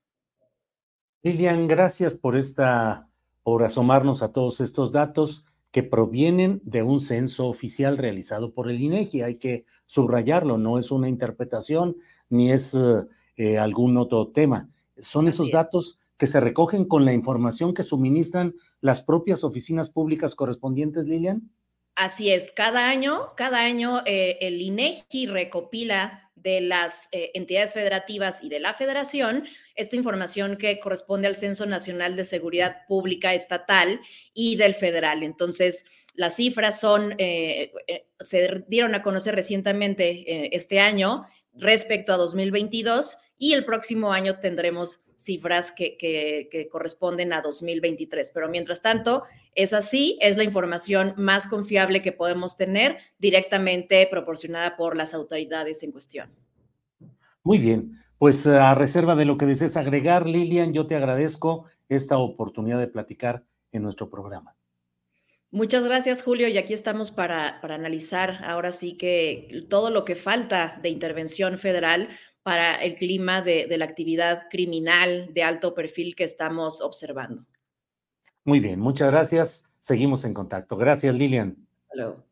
Lilian, 1.27 1.67
gracias 1.67 2.15
por 2.15 2.37
esta, 2.37 3.09
por 3.43 3.65
asomarnos 3.65 4.23
a 4.23 4.33
todos 4.33 4.61
estos 4.61 4.93
datos 4.93 5.45
que 5.73 5.83
provienen 5.83 6.61
de 6.63 6.85
un 6.85 7.01
censo 7.01 7.49
oficial 7.49 7.99
realizado 7.99 8.55
por 8.55 8.71
el 8.71 8.81
INEGI. 8.81 9.23
Hay 9.23 9.35
que 9.35 9.65
subrayarlo, 9.87 10.57
no 10.57 10.79
es 10.79 10.93
una 10.93 11.09
interpretación 11.09 11.97
ni 12.29 12.53
es 12.53 12.75
eh, 12.75 13.09
eh, 13.39 13.59
algún 13.59 13.97
otro 13.97 14.29
tema. 14.29 14.69
Son 15.01 15.27
esos 15.27 15.51
datos 15.51 15.99
que 16.17 16.29
se 16.29 16.39
recogen 16.39 16.85
con 16.85 17.05
la 17.05 17.13
información 17.13 17.75
que 17.75 17.83
suministran 17.83 18.55
las 18.81 19.03
propias 19.03 19.43
oficinas 19.43 19.91
públicas 19.91 20.37
correspondientes, 20.37 21.09
Lilian? 21.09 21.51
Así 21.97 22.31
es, 22.31 22.53
cada 22.53 22.89
año, 22.89 23.33
cada 23.37 23.65
año 23.65 23.99
eh, 24.07 24.39
el 24.43 24.63
INEGI 24.63 25.27
recopila 25.27 26.26
de 26.37 26.61
las 26.61 27.09
eh, 27.13 27.33
entidades 27.35 27.73
federativas 27.73 28.43
y 28.43 28.49
de 28.49 28.61
la 28.61 28.73
federación 28.73 29.49
esta 29.75 29.97
información 29.97 30.57
que 30.57 30.79
corresponde 30.79 31.27
al 31.27 31.37
Censo 31.37 31.67
Nacional 31.67 32.15
de 32.15 32.25
Seguridad 32.25 32.87
Pública 32.87 33.35
Estatal 33.35 34.01
y 34.33 34.57
del 34.57 34.75
federal. 34.75 35.23
Entonces, 35.23 35.85
las 36.15 36.37
cifras 36.37 36.81
son, 36.81 37.15
eh, 37.19 37.73
se 38.21 38.65
dieron 38.69 38.95
a 38.95 39.03
conocer 39.03 39.35
recientemente 39.35 40.55
este 40.55 40.81
año 40.81 41.27
respecto 41.53 42.13
a 42.13 42.17
2022 42.17 43.19
y 43.39 43.53
el 43.53 43.65
próximo 43.65 44.13
año 44.13 44.39
tendremos 44.39 45.01
cifras 45.17 45.73
que, 45.73 46.69
corresponden 46.71 47.33
a 47.33 47.43
2023. 47.43 48.31
Pero 48.33 48.49
mientras 48.49 48.83
tanto, 48.83 49.25
es 49.55 49.73
así, 49.73 50.19
es 50.21 50.37
la 50.37 50.45
información 50.45 51.15
más 51.17 51.47
confiable 51.47 52.03
que 52.03 52.13
podemos 52.13 52.57
tener 52.57 52.99
directamente 53.19 54.07
proporcionada 54.11 54.77
por 54.77 54.97
las 54.97 55.15
autoridades 55.15 55.83
en 55.83 55.93
cuestión. 55.93 56.31
Muy 57.43 57.59
bien, 57.59 57.93
pues 58.19 58.47
a 58.47 58.75
reserva 58.75 59.15
de 59.17 59.25
lo 59.25 59.39
que 59.39 59.47
desees 59.47 59.77
agregar, 59.77 60.29
Lilian, 60.29 60.73
yo 60.73 60.87
te 60.87 60.97
agradezco 60.97 61.67
esta 61.89 62.19
oportunidad 62.19 62.79
de 62.79 62.89
platicar 62.89 63.45
en 63.73 63.83
nuestro 63.83 64.11
programa. 64.11 64.57
Muchas 65.53 65.85
gracias, 65.85 66.23
Julio. 66.23 66.49
Y 66.49 66.59
aquí 66.59 66.75
estamos 66.75 67.11
para, 67.11 67.61
para, 67.61 67.77
analizar 67.77 68.45
ahora 68.45 68.73
sí 68.73 68.97
que 68.97 69.65
todo 69.71 69.91
lo 69.91 70.05
que 70.05 70.17
falta 70.17 70.79
de 70.83 70.89
intervención 70.89 71.57
federal 71.57 72.09
para 72.47 72.77
el 72.77 72.95
clima 72.95 73.43
de, 73.43 73.67
la 73.77 73.85
actividad 73.85 74.45
criminal 74.49 75.35
de 75.35 75.43
alto 75.43 75.75
perfil 75.75 76.15
que 76.15 76.23
estamos 76.23 76.81
observando. 76.81 77.45
Muy 78.45 78.61
bien, 78.61 78.79
muchas 78.79 79.11
gracias. 79.11 79.69
Seguimos 79.81 80.25
en 80.25 80.33
contacto. 80.33 80.77
Gracias, 80.77 81.13
Lilian. 81.13 81.57
Hello. 81.91 82.23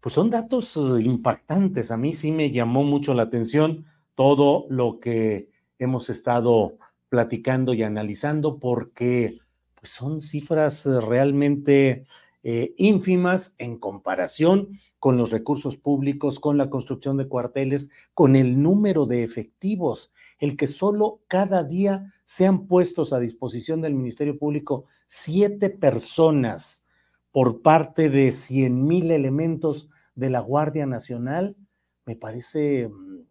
Pues 0.00 0.12
son 0.12 0.28
datos 0.28 0.76
eh, 0.76 1.02
impactantes. 1.04 1.92
A 1.92 1.96
mí 1.96 2.14
sí 2.14 2.32
me 2.32 2.50
llamó 2.50 2.82
mucho 2.82 3.14
la 3.14 3.22
atención 3.22 3.86
todo 4.16 4.66
lo 4.70 4.98
que 4.98 5.52
hemos 5.78 6.10
estado 6.10 6.78
platicando 7.08 7.74
y 7.74 7.84
analizando 7.84 8.58
porque 8.58 9.38
pues 9.76 9.92
son 9.92 10.20
cifras 10.20 10.84
eh, 10.86 11.00
realmente 11.00 12.08
eh, 12.48 12.76
ínfimas 12.76 13.56
en 13.58 13.76
comparación 13.76 14.78
con 15.00 15.16
los 15.16 15.32
recursos 15.32 15.76
públicos, 15.76 16.38
con 16.38 16.56
la 16.56 16.70
construcción 16.70 17.16
de 17.16 17.26
cuarteles, 17.26 17.90
con 18.14 18.36
el 18.36 18.62
número 18.62 19.04
de 19.04 19.24
efectivos, 19.24 20.12
el 20.38 20.56
que 20.56 20.68
solo 20.68 21.22
cada 21.26 21.64
día 21.64 22.14
sean 22.24 22.68
puestos 22.68 23.12
a 23.12 23.18
disposición 23.18 23.80
del 23.80 23.94
Ministerio 23.94 24.38
Público 24.38 24.84
siete 25.08 25.70
personas 25.70 26.86
por 27.32 27.62
parte 27.62 28.10
de 28.10 28.30
cien 28.30 28.84
mil 28.84 29.10
elementos 29.10 29.90
de 30.14 30.30
la 30.30 30.38
Guardia 30.38 30.86
Nacional, 30.86 31.56
me 32.04 32.14
parece 32.14 32.88
mm, 32.88 33.24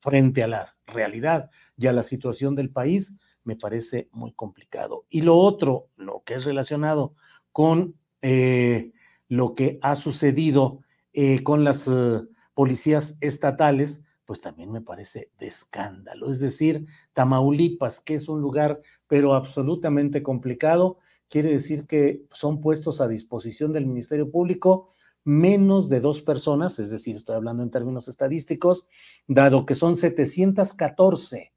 frente 0.00 0.44
a 0.44 0.46
la 0.46 0.76
realidad 0.86 1.50
y 1.76 1.88
a 1.88 1.92
la 1.92 2.04
situación 2.04 2.54
del 2.54 2.70
país, 2.70 3.18
me 3.42 3.56
parece 3.56 4.08
muy 4.12 4.30
complicado. 4.30 5.06
Y 5.10 5.22
lo 5.22 5.34
otro, 5.34 5.88
lo 5.96 6.22
que 6.24 6.34
es 6.34 6.44
relacionado 6.44 7.14
con 7.50 7.96
eh, 8.22 8.92
lo 9.28 9.54
que 9.54 9.78
ha 9.82 9.96
sucedido 9.96 10.80
eh, 11.12 11.42
con 11.42 11.64
las 11.64 11.88
eh, 11.88 12.22
policías 12.54 13.16
estatales, 13.20 14.04
pues 14.24 14.40
también 14.40 14.70
me 14.70 14.80
parece 14.80 15.30
de 15.38 15.46
escándalo. 15.46 16.30
Es 16.30 16.40
decir, 16.40 16.86
Tamaulipas, 17.12 18.00
que 18.00 18.14
es 18.14 18.28
un 18.28 18.40
lugar 18.40 18.80
pero 19.06 19.34
absolutamente 19.34 20.22
complicado, 20.22 20.98
quiere 21.28 21.52
decir 21.52 21.86
que 21.86 22.24
son 22.32 22.60
puestos 22.60 23.00
a 23.00 23.08
disposición 23.08 23.72
del 23.72 23.86
Ministerio 23.86 24.30
Público 24.30 24.88
menos 25.24 25.88
de 25.88 26.00
dos 26.00 26.22
personas, 26.22 26.78
es 26.78 26.90
decir, 26.90 27.14
estoy 27.14 27.36
hablando 27.36 27.62
en 27.62 27.70
términos 27.70 28.08
estadísticos, 28.08 28.88
dado 29.26 29.66
que 29.66 29.74
son 29.74 29.94
714, 29.94 31.52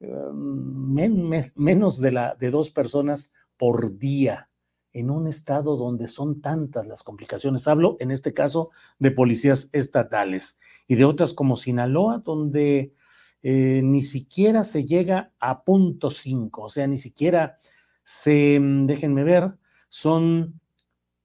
em, 0.00 1.50
menos 1.54 2.00
de, 2.00 2.12
la, 2.12 2.34
de 2.34 2.50
dos 2.50 2.70
personas 2.70 3.32
por 3.56 3.96
día 3.96 4.50
en 4.92 5.10
un 5.10 5.26
estado 5.26 5.76
donde 5.76 6.08
son 6.08 6.40
tantas 6.40 6.86
las 6.86 7.02
complicaciones. 7.02 7.68
Hablo 7.68 7.96
en 8.00 8.10
este 8.10 8.34
caso 8.34 8.70
de 8.98 9.10
policías 9.10 9.68
estatales 9.72 10.60
y 10.86 10.96
de 10.96 11.04
otras 11.04 11.32
como 11.32 11.56
Sinaloa, 11.56 12.18
donde 12.18 12.94
eh, 13.42 13.80
ni 13.82 14.02
siquiera 14.02 14.64
se 14.64 14.84
llega 14.84 15.32
a 15.40 15.64
punto 15.64 16.10
cinco, 16.10 16.62
o 16.62 16.68
sea, 16.68 16.86
ni 16.86 16.98
siquiera 16.98 17.58
se, 18.04 18.60
mm, 18.60 18.84
déjenme 18.84 19.24
ver, 19.24 19.56
son 19.88 20.60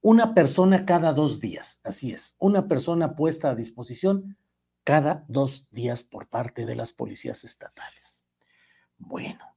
una 0.01 0.34
persona 0.34 0.86
cada 0.86 1.13
dos 1.13 1.39
días, 1.39 1.82
así 1.84 2.11
es, 2.11 2.36
una 2.39 2.68
persona 2.68 3.15
puesta 3.15 3.51
a 3.51 3.55
disposición 3.55 4.38
cada 4.84 5.26
dos 5.28 5.68
días 5.70 6.01
por 6.01 6.28
parte 6.28 6.65
de 6.65 6.76
las 6.76 6.91
policías 6.91 7.43
estatales. 7.43 8.26
Bueno, 8.97 9.57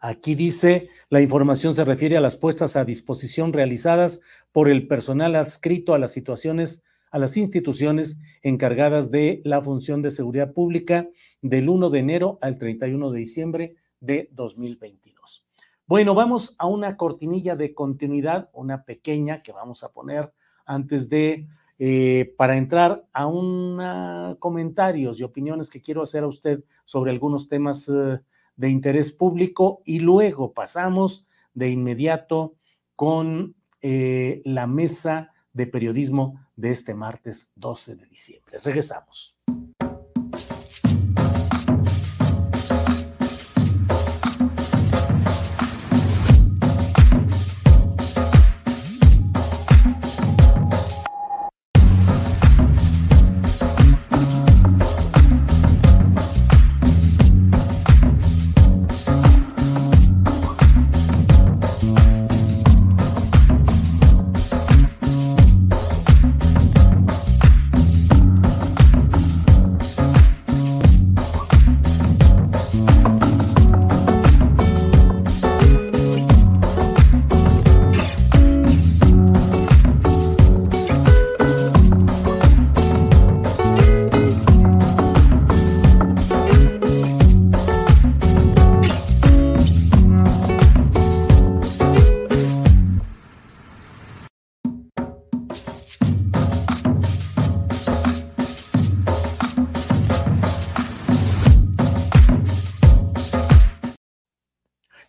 aquí 0.00 0.34
dice, 0.34 0.88
la 1.10 1.20
información 1.20 1.74
se 1.74 1.84
refiere 1.84 2.16
a 2.16 2.20
las 2.20 2.36
puestas 2.36 2.76
a 2.76 2.84
disposición 2.84 3.52
realizadas 3.52 4.20
por 4.52 4.68
el 4.68 4.86
personal 4.86 5.34
adscrito 5.34 5.94
a 5.94 5.98
las 5.98 6.12
situaciones, 6.12 6.84
a 7.10 7.18
las 7.18 7.36
instituciones 7.36 8.20
encargadas 8.42 9.10
de 9.10 9.40
la 9.44 9.62
función 9.62 10.02
de 10.02 10.10
seguridad 10.10 10.52
pública 10.52 11.08
del 11.42 11.68
1 11.68 11.90
de 11.90 11.98
enero 11.98 12.38
al 12.40 12.58
31 12.58 13.10
de 13.10 13.18
diciembre 13.18 13.76
de 14.00 14.28
2022. 14.32 15.44
Bueno, 15.86 16.14
vamos 16.14 16.54
a 16.58 16.66
una 16.66 16.96
cortinilla 16.96 17.56
de 17.56 17.74
continuidad, 17.74 18.50
una 18.52 18.84
pequeña 18.84 19.42
que 19.42 19.52
vamos 19.52 19.82
a 19.82 19.92
poner 19.92 20.32
antes 20.66 21.08
de, 21.08 21.48
eh, 21.78 22.34
para 22.36 22.58
entrar 22.58 23.06
a 23.14 23.26
un 23.26 24.36
comentarios 24.38 25.18
y 25.18 25.22
opiniones 25.22 25.70
que 25.70 25.80
quiero 25.80 26.02
hacer 26.02 26.24
a 26.24 26.28
usted 26.28 26.62
sobre 26.84 27.10
algunos 27.10 27.48
temas 27.48 27.88
eh, 27.88 28.20
de 28.58 28.68
interés 28.68 29.12
público 29.12 29.82
y 29.86 30.00
luego 30.00 30.52
pasamos 30.52 31.26
de 31.54 31.70
inmediato 31.70 32.56
con 32.94 33.54
eh, 33.80 34.42
la 34.44 34.66
mesa 34.66 35.32
de 35.52 35.66
periodismo 35.68 36.44
de 36.56 36.72
este 36.72 36.94
martes 36.94 37.52
12 37.54 37.94
de 37.96 38.06
diciembre. 38.06 38.58
Regresamos. 38.58 39.38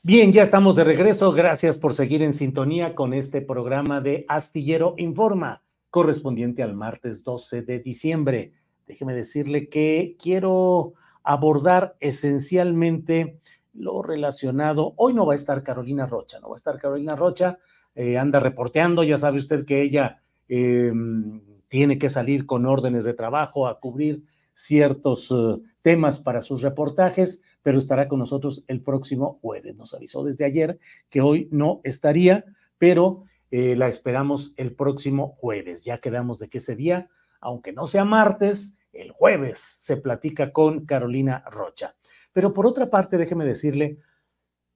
Bien, 0.10 0.34
ya 0.34 0.42
estamos 0.42 0.76
de 0.76 0.84
regreso. 0.84 1.34
Gracias 1.34 1.78
por 1.78 1.94
seguir 1.94 2.24
en 2.24 2.34
sintonía 2.34 2.96
con 2.96 3.14
este 3.14 3.44
programa 3.44 4.02
de 4.02 4.26
Astillero 4.28 4.96
Informa, 4.98 5.62
correspondiente 5.92 6.64
al 6.64 6.74
martes 6.74 7.24
12 7.24 7.62
de 7.62 7.78
diciembre. 7.78 8.54
Déjeme 8.88 9.14
decirle 9.14 9.70
que 9.70 10.18
quiero 10.20 10.94
abordar 11.22 11.96
esencialmente 12.00 13.40
lo 13.76 14.02
relacionado. 14.02 14.96
Hoy 14.98 15.14
no 15.14 15.28
va 15.28 15.34
a 15.34 15.36
estar 15.36 15.62
Carolina 15.62 16.08
Rocha, 16.08 16.40
no 16.40 16.50
va 16.50 16.56
a 16.56 16.58
estar 16.58 16.80
Carolina 16.80 17.16
Rocha, 17.16 17.60
eh, 17.94 18.18
anda 18.18 18.40
reporteando, 18.40 19.04
ya 19.04 19.20
sabe 19.20 19.38
usted 19.38 19.64
que 19.64 19.84
ella 19.84 20.22
em, 20.48 21.40
tiene 21.68 22.00
que 22.00 22.10
salir 22.10 22.48
con 22.48 22.66
órdenes 22.66 23.04
de 23.04 23.14
trabajo 23.14 23.68
a 23.68 23.80
cubrir 23.80 24.24
ciertos 24.56 25.30
eh, 25.30 25.62
temas 25.84 26.20
para 26.20 26.42
sus 26.42 26.64
reportajes 26.64 27.44
pero 27.62 27.80
estará 27.80 28.08
con 28.08 28.20
nosotros 28.20 28.64
el 28.68 28.82
próximo 28.82 29.40
jueves. 29.42 29.76
Nos 29.76 29.94
avisó 29.94 30.24
desde 30.24 30.46
ayer 30.46 30.80
que 31.10 31.22
hoy 31.22 31.48
no 31.52 31.82
estaría, 31.84 32.46
pero 32.78 33.24
eh, 33.52 33.76
la 33.76 33.88
esperamos 33.88 34.54
el 34.58 34.76
próximo 34.76 35.36
jueves. 35.40 35.84
Ya 35.84 35.98
quedamos 35.98 36.40
de 36.40 36.50
que 36.50 36.60
ese 36.60 36.76
día, 36.76 37.10
aunque 37.42 37.74
no 37.74 37.88
sea 37.88 38.06
martes, 38.06 38.80
el 38.94 39.12
jueves 39.12 39.60
se 39.60 39.98
platica 39.98 40.52
con 40.52 40.86
Carolina 40.86 41.44
Rocha. 41.52 41.96
Pero 42.34 42.54
por 42.54 42.66
otra 42.68 42.90
parte, 42.90 43.18
déjeme 43.18 43.46
decirle, 43.46 44.00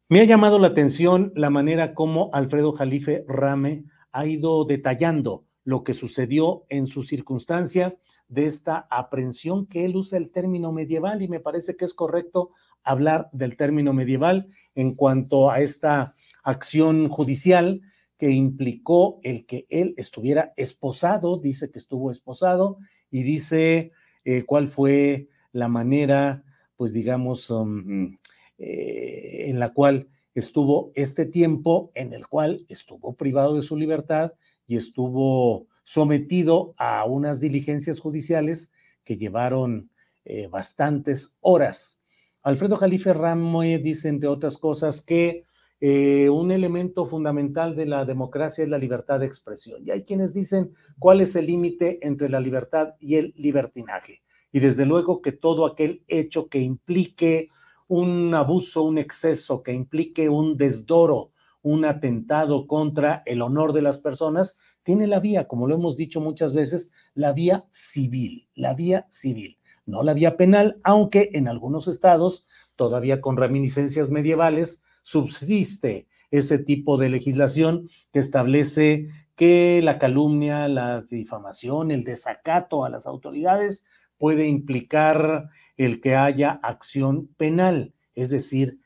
me 0.10 0.20
ha 0.20 0.26
llamado 0.26 0.60
la 0.60 0.68
atención 0.68 1.32
la 1.36 1.50
manera 1.50 1.94
como 1.94 2.30
Alfredo 2.34 2.74
Jalife 2.74 3.26
Rame 3.28 3.86
ha 4.12 4.26
ido 4.26 4.66
detallando 4.66 5.46
lo 5.64 5.84
que 5.84 5.94
sucedió 5.94 6.66
en 6.70 6.88
su 6.88 7.04
circunstancia 7.04 7.98
de 8.28 8.46
esta 8.46 8.88
aprehensión 8.90 9.66
que 9.66 9.86
él 9.86 9.96
usa 9.96 10.18
el 10.18 10.32
término 10.32 10.72
medieval 10.72 11.22
y 11.22 11.28
me 11.28 11.40
parece 11.40 11.76
que 11.76 11.86
es 11.86 11.94
correcto 11.94 12.52
hablar 12.84 13.30
del 13.32 13.58
término 13.58 13.94
medieval 13.94 14.48
en 14.76 14.96
cuanto 14.96 15.52
a 15.52 15.62
esta 15.62 16.14
acción 16.44 17.10
judicial 17.10 17.82
que 18.18 18.30
implicó 18.32 19.20
el 19.24 19.46
que 19.46 19.66
él 19.70 19.94
estuviera 19.98 20.54
esposado, 20.56 21.38
dice 21.38 21.72
que 21.72 21.80
estuvo 21.80 22.12
esposado 22.12 22.78
y 23.12 23.24
dice 23.24 23.92
eh, 24.26 24.44
cuál 24.46 24.68
fue 24.68 25.28
la 25.52 25.68
manera, 25.68 26.44
pues 26.76 26.94
digamos, 26.94 27.50
um, 27.50 28.18
eh, 28.58 29.46
en 29.48 29.60
la 29.60 29.74
cual 29.74 30.08
estuvo 30.36 30.92
este 30.96 31.26
tiempo, 31.26 31.92
en 31.96 32.14
el 32.14 32.28
cual 32.28 32.66
estuvo 32.70 33.16
privado 33.16 33.56
de 33.56 33.62
su 33.62 33.78
libertad 33.78 34.34
y 34.68 34.78
estuvo 34.78 35.68
sometido 35.84 36.74
a 36.78 37.06
unas 37.06 37.40
diligencias 37.40 38.00
judiciales 38.00 38.72
que 39.04 39.18
llevaron 39.18 39.92
eh, 40.26 40.48
bastantes 40.48 41.38
horas. 41.42 42.03
Alfredo 42.44 42.76
Jalife 42.76 43.14
Ramoy 43.14 43.78
dice, 43.78 44.10
entre 44.10 44.28
otras 44.28 44.58
cosas, 44.58 45.02
que 45.02 45.46
eh, 45.80 46.30
un 46.30 46.52
elemento 46.52 47.06
fundamental 47.06 47.74
de 47.74 47.86
la 47.86 48.04
democracia 48.04 48.66
es 48.66 48.70
la 48.70 48.78
libertad 48.78 49.22
de 49.22 49.28
expresión. 49.28 49.82
Y 49.88 49.92
hay 49.92 50.04
quienes 50.04 50.34
dicen 50.34 50.74
cuál 51.00 51.22
es 51.22 51.38
el 51.38 51.48
límite 51.48 52.06
entre 52.06 52.28
la 52.28 52.42
libertad 52.42 52.96
y 53.00 53.16
el 53.16 53.34
libertinaje. 53.38 54.24
Y 54.52 54.60
desde 54.60 54.86
luego 54.86 55.22
que 55.22 55.32
todo 55.32 55.66
aquel 55.66 56.04
hecho 56.10 56.50
que 56.50 56.60
implique 56.60 57.48
un 57.88 58.36
abuso, 58.36 58.84
un 58.84 58.98
exceso, 58.98 59.64
que 59.64 59.72
implique 59.72 60.28
un 60.28 60.58
desdoro, 60.58 61.32
un 61.62 61.86
atentado 61.86 62.68
contra 62.68 63.24
el 63.26 63.42
honor 63.42 63.72
de 63.72 63.84
las 63.84 64.00
personas, 64.00 64.60
tiene 64.84 65.08
la 65.08 65.22
vía, 65.22 65.48
como 65.48 65.66
lo 65.66 65.76
hemos 65.76 65.96
dicho 65.96 66.20
muchas 66.20 66.54
veces, 66.54 66.92
la 67.14 67.32
vía 67.32 67.66
civil, 67.72 68.50
la 68.54 68.74
vía 68.74 69.08
civil 69.10 69.58
no 69.86 70.04
la 70.04 70.14
vía 70.14 70.38
penal, 70.38 70.80
aunque 70.84 71.30
en 71.34 71.48
algunos 71.48 71.88
estados, 71.88 72.48
todavía 72.76 73.22
con 73.22 73.38
reminiscencias 73.38 74.10
medievales, 74.10 74.84
subsiste 75.04 76.08
ese 76.32 76.58
tipo 76.58 76.98
de 76.98 77.10
legislación 77.10 77.90
que 78.12 78.20
establece 78.20 79.10
que 79.36 79.82
la 79.84 80.00
calumnia, 80.00 80.68
la 80.68 81.02
difamación, 81.02 81.92
el 81.92 82.04
desacato 82.04 82.86
a 82.86 82.90
las 82.90 83.06
autoridades 83.06 83.86
puede 84.18 84.48
implicar 84.48 85.50
el 85.76 86.02
que 86.02 86.16
haya 86.16 86.60
acción 86.64 87.28
penal, 87.36 87.94
es 88.16 88.30
decir, 88.30 88.80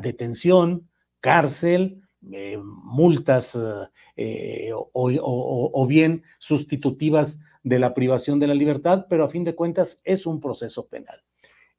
detención, 0.00 0.88
cárcel, 1.20 2.02
eh, 2.32 2.58
multas 2.62 3.58
eh, 4.16 4.70
o, 4.74 5.86
bien 5.86 6.22
sustitutivas 6.38 7.40
de 7.64 7.80
la 7.80 7.94
privación 7.94 8.38
de 8.38 8.46
la 8.46 8.54
libertad, 8.54 9.06
pero 9.10 9.24
a 9.24 9.28
fin 9.28 9.42
de 9.42 9.56
cuentas 9.56 10.00
es 10.04 10.26
un 10.26 10.40
proceso 10.40 10.86
penal. 10.86 11.24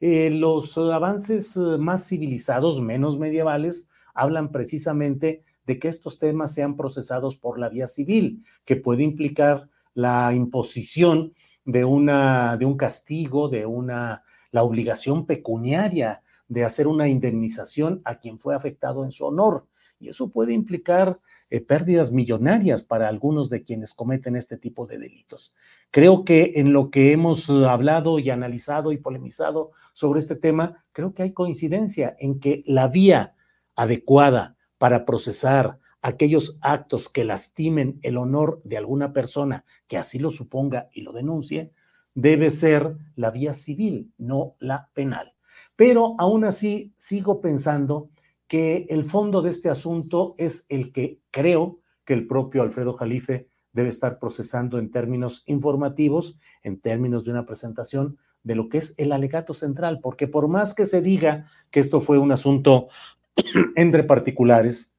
Eh, 0.02 0.30
los 0.30 0.78
avances 0.78 1.56
más 1.56 2.06
civilizados, 2.08 2.82
menos 2.82 3.18
medievales, 3.18 3.90
hablan 4.14 4.52
precisamente 4.52 5.44
de 5.66 5.80
que 5.80 5.88
estos 5.88 6.20
temas 6.20 6.54
sean 6.54 6.76
procesados 6.76 7.38
por 7.38 7.60
la 7.60 7.70
vía 7.70 7.88
civil, 7.88 8.44
que 8.66 8.76
puede 8.76 9.04
implicar 9.04 9.70
la 9.94 10.34
imposición 10.34 11.34
de, 11.64 11.86
una, 11.86 12.58
de 12.58 12.66
un 12.66 12.78
castigo, 12.78 13.48
de 13.48 13.66
una, 13.66 14.24
la 14.52 14.64
obligación 14.64 15.26
pecuniaria 15.26 16.22
de 16.48 16.64
hacer 16.64 16.88
una 16.88 17.08
indemnización 17.08 18.02
a 18.06 18.20
quien 18.20 18.40
fue 18.40 18.56
afectado 18.56 19.04
en 19.04 19.12
su 19.12 19.26
honor. 19.26 19.68
Y 20.00 20.10
eso 20.10 20.30
puede 20.30 20.54
implicar 20.54 21.20
eh, 21.56 21.62
pérdidas 21.62 22.12
millonarias 22.12 22.84
para 22.84 23.08
algunos 23.08 23.50
de 23.50 23.64
quienes 23.64 23.94
cometen 23.94 24.36
este 24.36 24.58
tipo 24.58 24.88
de 24.88 25.00
delitos. 25.00 25.56
Creo 25.90 26.26
que 26.26 26.52
en 26.58 26.74
lo 26.74 26.92
que 26.92 27.14
hemos 27.14 27.50
hablado 27.50 28.20
y 28.20 28.30
analizado 28.30 28.92
y 28.92 28.98
polemizado 28.98 29.72
sobre 29.94 30.20
este 30.20 30.36
tema, 30.36 30.84
creo 30.92 31.14
que 31.14 31.24
hay 31.24 31.32
coincidencia 31.32 32.14
en 32.20 32.42
que 32.42 32.62
la 32.68 32.90
vía 32.90 33.36
adecuada 33.74 34.58
para 34.78 35.06
procesar 35.06 35.80
aquellos 36.02 36.58
actos 36.60 37.08
que 37.08 37.24
lastimen 37.24 38.00
el 38.02 38.18
honor 38.18 38.62
de 38.66 38.76
alguna 38.76 39.14
persona 39.14 39.64
que 39.88 39.98
así 39.98 40.20
lo 40.20 40.32
suponga 40.32 40.90
y 40.92 41.04
lo 41.04 41.14
denuncie, 41.14 41.72
debe 42.16 42.52
ser 42.52 42.98
la 43.16 43.32
vía 43.32 43.54
civil, 43.54 44.12
no 44.18 44.58
la 44.60 44.90
penal. 44.94 45.36
Pero 45.78 46.16
aún 46.18 46.44
así 46.44 46.94
sigo 46.98 47.40
pensando 47.40 48.10
que 48.48 48.86
el 48.90 49.06
fondo 49.06 49.42
de 49.42 49.50
este 49.50 49.70
asunto 49.70 50.36
es 50.38 50.66
el 50.70 50.92
que 50.92 51.20
creo 51.32 51.80
que 52.06 52.14
el 52.14 52.28
propio 52.28 52.62
Alfredo 52.62 52.94
Jalife 52.94 53.50
debe 53.74 53.90
estar 53.90 54.20
procesando 54.20 54.80
en 54.80 54.92
términos 54.92 55.44
informativos, 55.48 56.38
en 56.64 56.80
términos 56.80 57.26
de 57.26 57.32
una 57.32 57.46
presentación 57.46 58.18
de 58.44 58.56
lo 58.56 58.70
que 58.70 58.78
es 58.78 58.94
el 58.98 59.12
alegato 59.12 59.54
central, 59.54 60.00
porque 60.02 60.28
por 60.28 60.48
más 60.48 60.74
que 60.74 60.86
se 60.86 61.02
diga 61.02 61.48
que 61.72 61.80
esto 61.80 62.00
fue 62.00 62.18
un 62.20 62.32
asunto 62.32 62.88
entre 63.76 64.04
particulares 64.04 64.94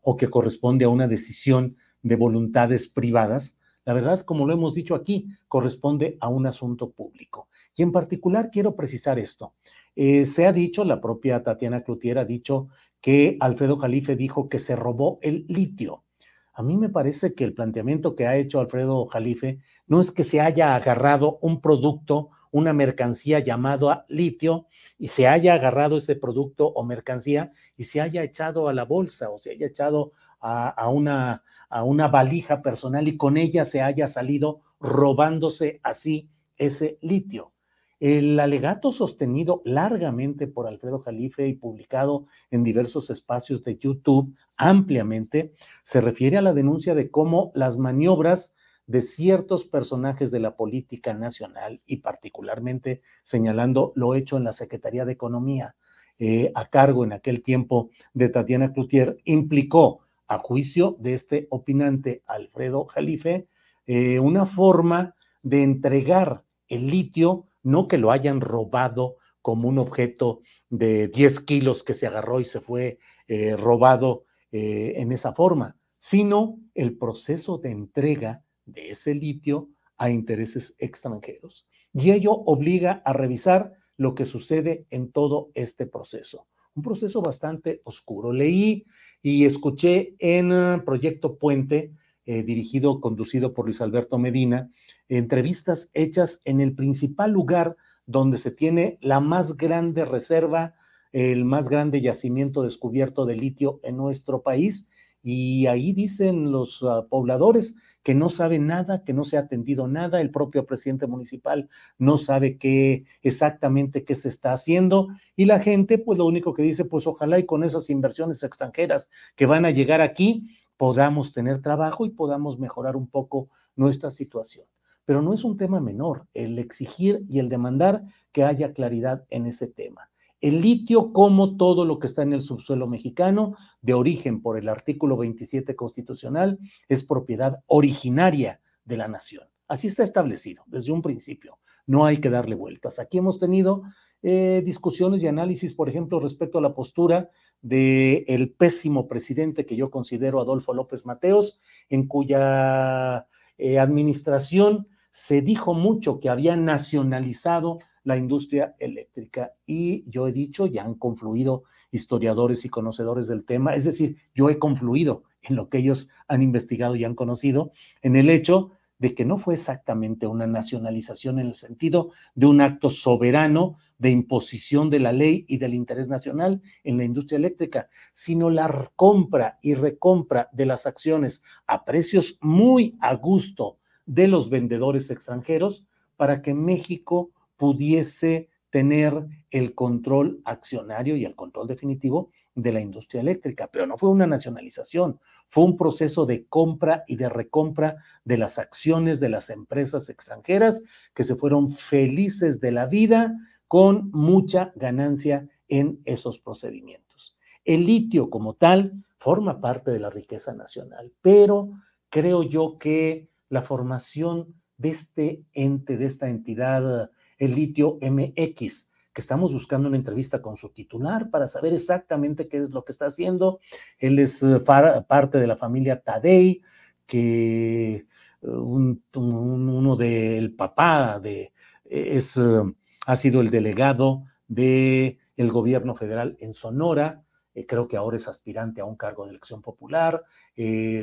o 0.00 0.16
que 0.16 0.30
corresponde 0.30 0.84
a 0.84 0.88
una 0.88 1.08
decisión 1.08 1.76
de 2.02 2.16
voluntades 2.16 2.88
privadas, 2.88 3.60
la 3.84 3.94
verdad, 3.94 4.22
como 4.22 4.46
lo 4.46 4.52
hemos 4.52 4.74
dicho 4.74 4.94
aquí, 4.94 5.28
corresponde 5.48 6.16
a 6.20 6.28
un 6.28 6.46
asunto 6.46 6.90
público. 6.90 7.48
Y 7.74 7.82
en 7.82 7.92
particular 7.92 8.50
quiero 8.50 8.76
precisar 8.76 9.18
esto. 9.18 9.54
Eh, 9.96 10.26
se 10.26 10.46
ha 10.46 10.52
dicho, 10.52 10.84
la 10.84 11.00
propia 11.00 11.42
Tatiana 11.42 11.82
Cloutier 11.82 12.18
ha 12.18 12.24
dicho 12.24 12.68
que 13.00 13.36
Alfredo 13.40 13.76
Jalife 13.76 14.16
dijo 14.16 14.48
que 14.48 14.58
se 14.58 14.76
robó 14.76 15.18
el 15.22 15.44
litio. 15.48 16.04
A 16.52 16.62
mí 16.62 16.76
me 16.76 16.88
parece 16.88 17.34
que 17.34 17.44
el 17.44 17.54
planteamiento 17.54 18.14
que 18.14 18.26
ha 18.26 18.36
hecho 18.36 18.60
Alfredo 18.60 19.06
Jalife 19.06 19.60
no 19.86 20.00
es 20.00 20.10
que 20.10 20.24
se 20.24 20.40
haya 20.40 20.74
agarrado 20.74 21.38
un 21.40 21.60
producto, 21.60 22.30
una 22.50 22.72
mercancía 22.72 23.38
llamado 23.38 24.04
litio, 24.08 24.66
y 24.98 25.08
se 25.08 25.26
haya 25.26 25.54
agarrado 25.54 25.96
ese 25.96 26.16
producto 26.16 26.66
o 26.66 26.84
mercancía 26.84 27.52
y 27.76 27.84
se 27.84 28.00
haya 28.00 28.22
echado 28.22 28.68
a 28.68 28.74
la 28.74 28.84
bolsa 28.84 29.30
o 29.30 29.38
se 29.38 29.52
haya 29.52 29.68
echado 29.68 30.12
a, 30.40 30.88
una, 30.90 31.44
a 31.70 31.84
una 31.84 32.08
valija 32.08 32.60
personal 32.60 33.08
y 33.08 33.16
con 33.16 33.38
ella 33.38 33.64
se 33.64 33.80
haya 33.80 34.06
salido 34.06 34.60
robándose 34.80 35.80
así 35.82 36.28
ese 36.58 36.98
litio. 37.00 37.52
El 38.00 38.40
alegato 38.40 38.92
sostenido 38.92 39.60
largamente 39.66 40.46
por 40.46 40.66
Alfredo 40.66 41.00
Jalife 41.00 41.46
y 41.46 41.54
publicado 41.54 42.24
en 42.50 42.64
diversos 42.64 43.10
espacios 43.10 43.62
de 43.62 43.76
YouTube 43.76 44.34
ampliamente 44.56 45.52
se 45.82 46.00
refiere 46.00 46.38
a 46.38 46.42
la 46.42 46.54
denuncia 46.54 46.94
de 46.94 47.10
cómo 47.10 47.52
las 47.54 47.76
maniobras 47.76 48.56
de 48.86 49.02
ciertos 49.02 49.66
personajes 49.66 50.30
de 50.30 50.40
la 50.40 50.56
política 50.56 51.12
nacional 51.12 51.82
y 51.84 51.98
particularmente 51.98 53.02
señalando 53.22 53.92
lo 53.94 54.14
hecho 54.14 54.38
en 54.38 54.44
la 54.44 54.52
Secretaría 54.52 55.04
de 55.04 55.12
Economía 55.12 55.76
eh, 56.18 56.52
a 56.54 56.70
cargo 56.70 57.04
en 57.04 57.12
aquel 57.12 57.42
tiempo 57.42 57.90
de 58.14 58.30
Tatiana 58.30 58.72
Cloutier 58.72 59.18
implicó 59.26 60.00
a 60.26 60.38
juicio 60.38 60.96
de 61.00 61.12
este 61.12 61.48
opinante 61.50 62.22
Alfredo 62.26 62.86
Jalife 62.86 63.46
eh, 63.86 64.18
una 64.20 64.46
forma 64.46 65.14
de 65.42 65.62
entregar 65.62 66.44
el 66.66 66.86
litio 66.86 67.46
no 67.62 67.88
que 67.88 67.98
lo 67.98 68.10
hayan 68.10 68.40
robado 68.40 69.16
como 69.42 69.68
un 69.68 69.78
objeto 69.78 70.40
de 70.68 71.08
10 71.08 71.40
kilos 71.40 71.82
que 71.82 71.94
se 71.94 72.06
agarró 72.06 72.40
y 72.40 72.44
se 72.44 72.60
fue 72.60 72.98
eh, 73.28 73.56
robado 73.56 74.24
eh, 74.52 74.94
en 74.96 75.12
esa 75.12 75.32
forma, 75.32 75.76
sino 75.96 76.58
el 76.74 76.96
proceso 76.96 77.58
de 77.58 77.70
entrega 77.70 78.44
de 78.64 78.90
ese 78.90 79.14
litio 79.14 79.68
a 79.96 80.10
intereses 80.10 80.74
extranjeros. 80.78 81.66
Y 81.92 82.10
ello 82.10 82.32
obliga 82.32 83.02
a 83.04 83.12
revisar 83.12 83.72
lo 83.96 84.14
que 84.14 84.24
sucede 84.24 84.86
en 84.90 85.12
todo 85.12 85.50
este 85.54 85.86
proceso. 85.86 86.46
Un 86.74 86.82
proceso 86.82 87.20
bastante 87.20 87.80
oscuro. 87.84 88.32
Leí 88.32 88.84
y 89.22 89.44
escuché 89.44 90.14
en 90.18 90.52
ah, 90.52 90.82
Proyecto 90.86 91.36
Puente, 91.36 91.92
eh, 92.24 92.42
dirigido, 92.42 93.00
conducido 93.00 93.52
por 93.52 93.66
Luis 93.66 93.80
Alberto 93.80 94.18
Medina, 94.18 94.70
entrevistas 95.10 95.90
hechas 95.92 96.40
en 96.44 96.60
el 96.60 96.74
principal 96.74 97.32
lugar 97.32 97.76
donde 98.06 98.38
se 98.38 98.52
tiene 98.52 98.98
la 99.02 99.20
más 99.20 99.56
grande 99.56 100.04
reserva, 100.04 100.74
el 101.12 101.44
más 101.44 101.68
grande 101.68 102.00
yacimiento 102.00 102.62
descubierto 102.62 103.26
de 103.26 103.36
litio 103.36 103.80
en 103.82 103.96
nuestro 103.96 104.42
país. 104.42 104.88
Y 105.22 105.66
ahí 105.66 105.92
dicen 105.92 106.50
los 106.50 106.82
ah, 106.82 107.06
pobladores 107.10 107.76
que 108.02 108.14
no 108.14 108.30
saben 108.30 108.66
nada, 108.66 109.04
que 109.04 109.12
no 109.12 109.24
se 109.24 109.36
ha 109.36 109.40
atendido 109.40 109.86
nada, 109.86 110.22
el 110.22 110.30
propio 110.30 110.64
presidente 110.64 111.06
municipal 111.06 111.68
no 111.98 112.16
sabe 112.16 112.56
qué 112.56 113.04
exactamente 113.22 114.04
qué 114.04 114.14
se 114.14 114.28
está 114.28 114.52
haciendo. 114.52 115.08
Y 115.36 115.44
la 115.44 115.60
gente 115.60 115.98
pues 115.98 116.18
lo 116.18 116.24
único 116.24 116.54
que 116.54 116.62
dice 116.62 116.84
pues 116.84 117.06
ojalá 117.06 117.38
y 117.38 117.46
con 117.46 117.64
esas 117.64 117.90
inversiones 117.90 118.42
extranjeras 118.42 119.10
que 119.36 119.46
van 119.46 119.66
a 119.66 119.72
llegar 119.72 120.00
aquí 120.00 120.46
podamos 120.76 121.34
tener 121.34 121.60
trabajo 121.60 122.06
y 122.06 122.10
podamos 122.10 122.58
mejorar 122.58 122.96
un 122.96 123.08
poco 123.08 123.50
nuestra 123.76 124.10
situación 124.10 124.66
pero 125.04 125.22
no 125.22 125.34
es 125.34 125.44
un 125.44 125.56
tema 125.56 125.80
menor 125.80 126.26
el 126.34 126.58
exigir 126.58 127.22
y 127.28 127.38
el 127.38 127.48
demandar 127.48 128.04
que 128.32 128.44
haya 128.44 128.72
claridad 128.72 129.24
en 129.30 129.46
ese 129.46 129.68
tema. 129.68 130.10
El 130.40 130.62
litio, 130.62 131.12
como 131.12 131.56
todo 131.56 131.84
lo 131.84 131.98
que 131.98 132.06
está 132.06 132.22
en 132.22 132.32
el 132.32 132.40
subsuelo 132.40 132.86
mexicano, 132.86 133.56
de 133.82 133.94
origen 133.94 134.40
por 134.40 134.58
el 134.58 134.68
artículo 134.68 135.18
27 135.18 135.76
constitucional, 135.76 136.58
es 136.88 137.04
propiedad 137.04 137.62
originaria 137.66 138.60
de 138.84 138.96
la 138.96 139.08
nación. 139.08 139.44
Así 139.68 139.86
está 139.86 140.02
establecido 140.02 140.64
desde 140.66 140.90
un 140.92 141.02
principio. 141.02 141.58
No 141.86 142.04
hay 142.04 142.18
que 142.18 142.30
darle 142.30 142.56
vueltas. 142.56 142.98
Aquí 142.98 143.18
hemos 143.18 143.38
tenido 143.38 143.82
eh, 144.22 144.62
discusiones 144.64 145.22
y 145.22 145.28
análisis, 145.28 145.74
por 145.74 145.88
ejemplo, 145.88 146.18
respecto 146.18 146.58
a 146.58 146.62
la 146.62 146.74
postura 146.74 147.28
del 147.62 148.24
el 148.26 148.50
pésimo 148.50 149.06
presidente 149.06 149.66
que 149.66 149.76
yo 149.76 149.90
considero 149.90 150.40
Adolfo 150.40 150.74
López 150.74 151.06
Mateos, 151.06 151.60
en 151.88 152.08
cuya 152.08 153.28
eh, 153.60 153.78
administración 153.78 154.88
se 155.10 155.42
dijo 155.42 155.74
mucho 155.74 156.20
que 156.20 156.28
había 156.28 156.56
nacionalizado 156.56 157.78
la 158.04 158.16
industria 158.16 158.74
eléctrica 158.78 159.52
y 159.66 160.08
yo 160.08 160.26
he 160.26 160.32
dicho, 160.32 160.66
ya 160.66 160.84
han 160.84 160.94
confluido 160.94 161.64
historiadores 161.90 162.64
y 162.64 162.68
conocedores 162.70 163.26
del 163.26 163.44
tema, 163.44 163.74
es 163.74 163.84
decir, 163.84 164.16
yo 164.34 164.48
he 164.48 164.58
confluido 164.58 165.24
en 165.42 165.56
lo 165.56 165.68
que 165.68 165.78
ellos 165.78 166.10
han 166.28 166.42
investigado 166.42 166.96
y 166.96 167.04
han 167.04 167.14
conocido, 167.14 167.72
en 168.02 168.16
el 168.16 168.30
hecho 168.30 168.72
de 169.00 169.14
que 169.14 169.24
no 169.24 169.38
fue 169.38 169.54
exactamente 169.54 170.26
una 170.26 170.46
nacionalización 170.46 171.40
en 171.40 171.48
el 171.48 171.54
sentido 171.54 172.12
de 172.34 172.46
un 172.46 172.60
acto 172.60 172.90
soberano 172.90 173.74
de 173.98 174.10
imposición 174.10 174.90
de 174.90 175.00
la 175.00 175.12
ley 175.12 175.46
y 175.48 175.58
del 175.58 175.74
interés 175.74 176.08
nacional 176.08 176.62
en 176.84 176.98
la 176.98 177.04
industria 177.04 177.38
eléctrica, 177.38 177.88
sino 178.12 178.50
la 178.50 178.92
compra 178.94 179.58
y 179.62 179.74
recompra 179.74 180.50
de 180.52 180.66
las 180.66 180.86
acciones 180.86 181.42
a 181.66 181.84
precios 181.84 182.38
muy 182.42 182.96
a 183.00 183.14
gusto 183.14 183.78
de 184.04 184.28
los 184.28 184.50
vendedores 184.50 185.10
extranjeros 185.10 185.86
para 186.16 186.42
que 186.42 186.52
México 186.52 187.30
pudiese 187.56 188.48
tener 188.68 189.26
el 189.50 189.74
control 189.74 190.42
accionario 190.44 191.16
y 191.16 191.24
el 191.24 191.34
control 191.34 191.66
definitivo 191.66 192.30
de 192.54 192.72
la 192.72 192.80
industria 192.80 193.20
eléctrica, 193.20 193.68
pero 193.68 193.86
no 193.86 193.96
fue 193.96 194.08
una 194.08 194.26
nacionalización, 194.26 195.20
fue 195.46 195.64
un 195.64 195.76
proceso 195.76 196.26
de 196.26 196.46
compra 196.46 197.04
y 197.06 197.16
de 197.16 197.28
recompra 197.28 197.96
de 198.24 198.38
las 198.38 198.58
acciones 198.58 199.20
de 199.20 199.28
las 199.28 199.50
empresas 199.50 200.08
extranjeras 200.08 200.82
que 201.14 201.24
se 201.24 201.36
fueron 201.36 201.72
felices 201.72 202.60
de 202.60 202.72
la 202.72 202.86
vida 202.86 203.34
con 203.68 204.10
mucha 204.12 204.72
ganancia 204.74 205.48
en 205.68 206.00
esos 206.04 206.38
procedimientos. 206.38 207.36
El 207.64 207.86
litio 207.86 208.30
como 208.30 208.54
tal 208.54 209.04
forma 209.16 209.60
parte 209.60 209.90
de 209.90 210.00
la 210.00 210.10
riqueza 210.10 210.54
nacional, 210.54 211.12
pero 211.22 211.70
creo 212.08 212.42
yo 212.42 212.78
que 212.78 213.28
la 213.48 213.62
formación 213.62 214.54
de 214.76 214.88
este 214.90 215.44
ente, 215.52 215.96
de 215.98 216.06
esta 216.06 216.28
entidad, 216.28 217.10
el 217.38 217.54
litio 217.54 217.98
MX, 218.00 218.89
estamos 219.20 219.52
buscando 219.52 219.88
una 219.88 219.96
entrevista 219.96 220.42
con 220.42 220.56
su 220.56 220.70
titular 220.70 221.30
para 221.30 221.46
saber 221.46 221.72
exactamente 221.74 222.48
qué 222.48 222.58
es 222.58 222.72
lo 222.72 222.84
que 222.84 222.92
está 222.92 223.06
haciendo. 223.06 223.60
Él 223.98 224.18
es 224.18 224.42
eh, 224.42 224.60
parte 224.60 225.38
de 225.38 225.46
la 225.46 225.56
familia 225.56 226.00
Tadei, 226.00 226.62
que 227.06 227.94
eh, 227.94 228.06
uno 228.42 229.96
del 229.96 230.54
papá 230.54 231.20
de, 231.20 231.52
es, 231.84 232.36
eh, 232.36 232.62
ha 233.06 233.16
sido 233.16 233.40
el 233.40 233.50
delegado 233.50 234.24
del 234.48 235.18
el 235.36 235.52
gobierno 235.52 235.94
federal 235.94 236.36
en 236.40 236.52
Sonora, 236.52 237.22
creo 237.66 237.88
que 237.88 237.96
ahora 237.96 238.16
es 238.16 238.26
aspirante 238.28 238.80
a 238.80 238.84
un 238.86 238.96
cargo 238.96 239.24
de 239.24 239.30
elección 239.30 239.60
popular, 239.60 240.22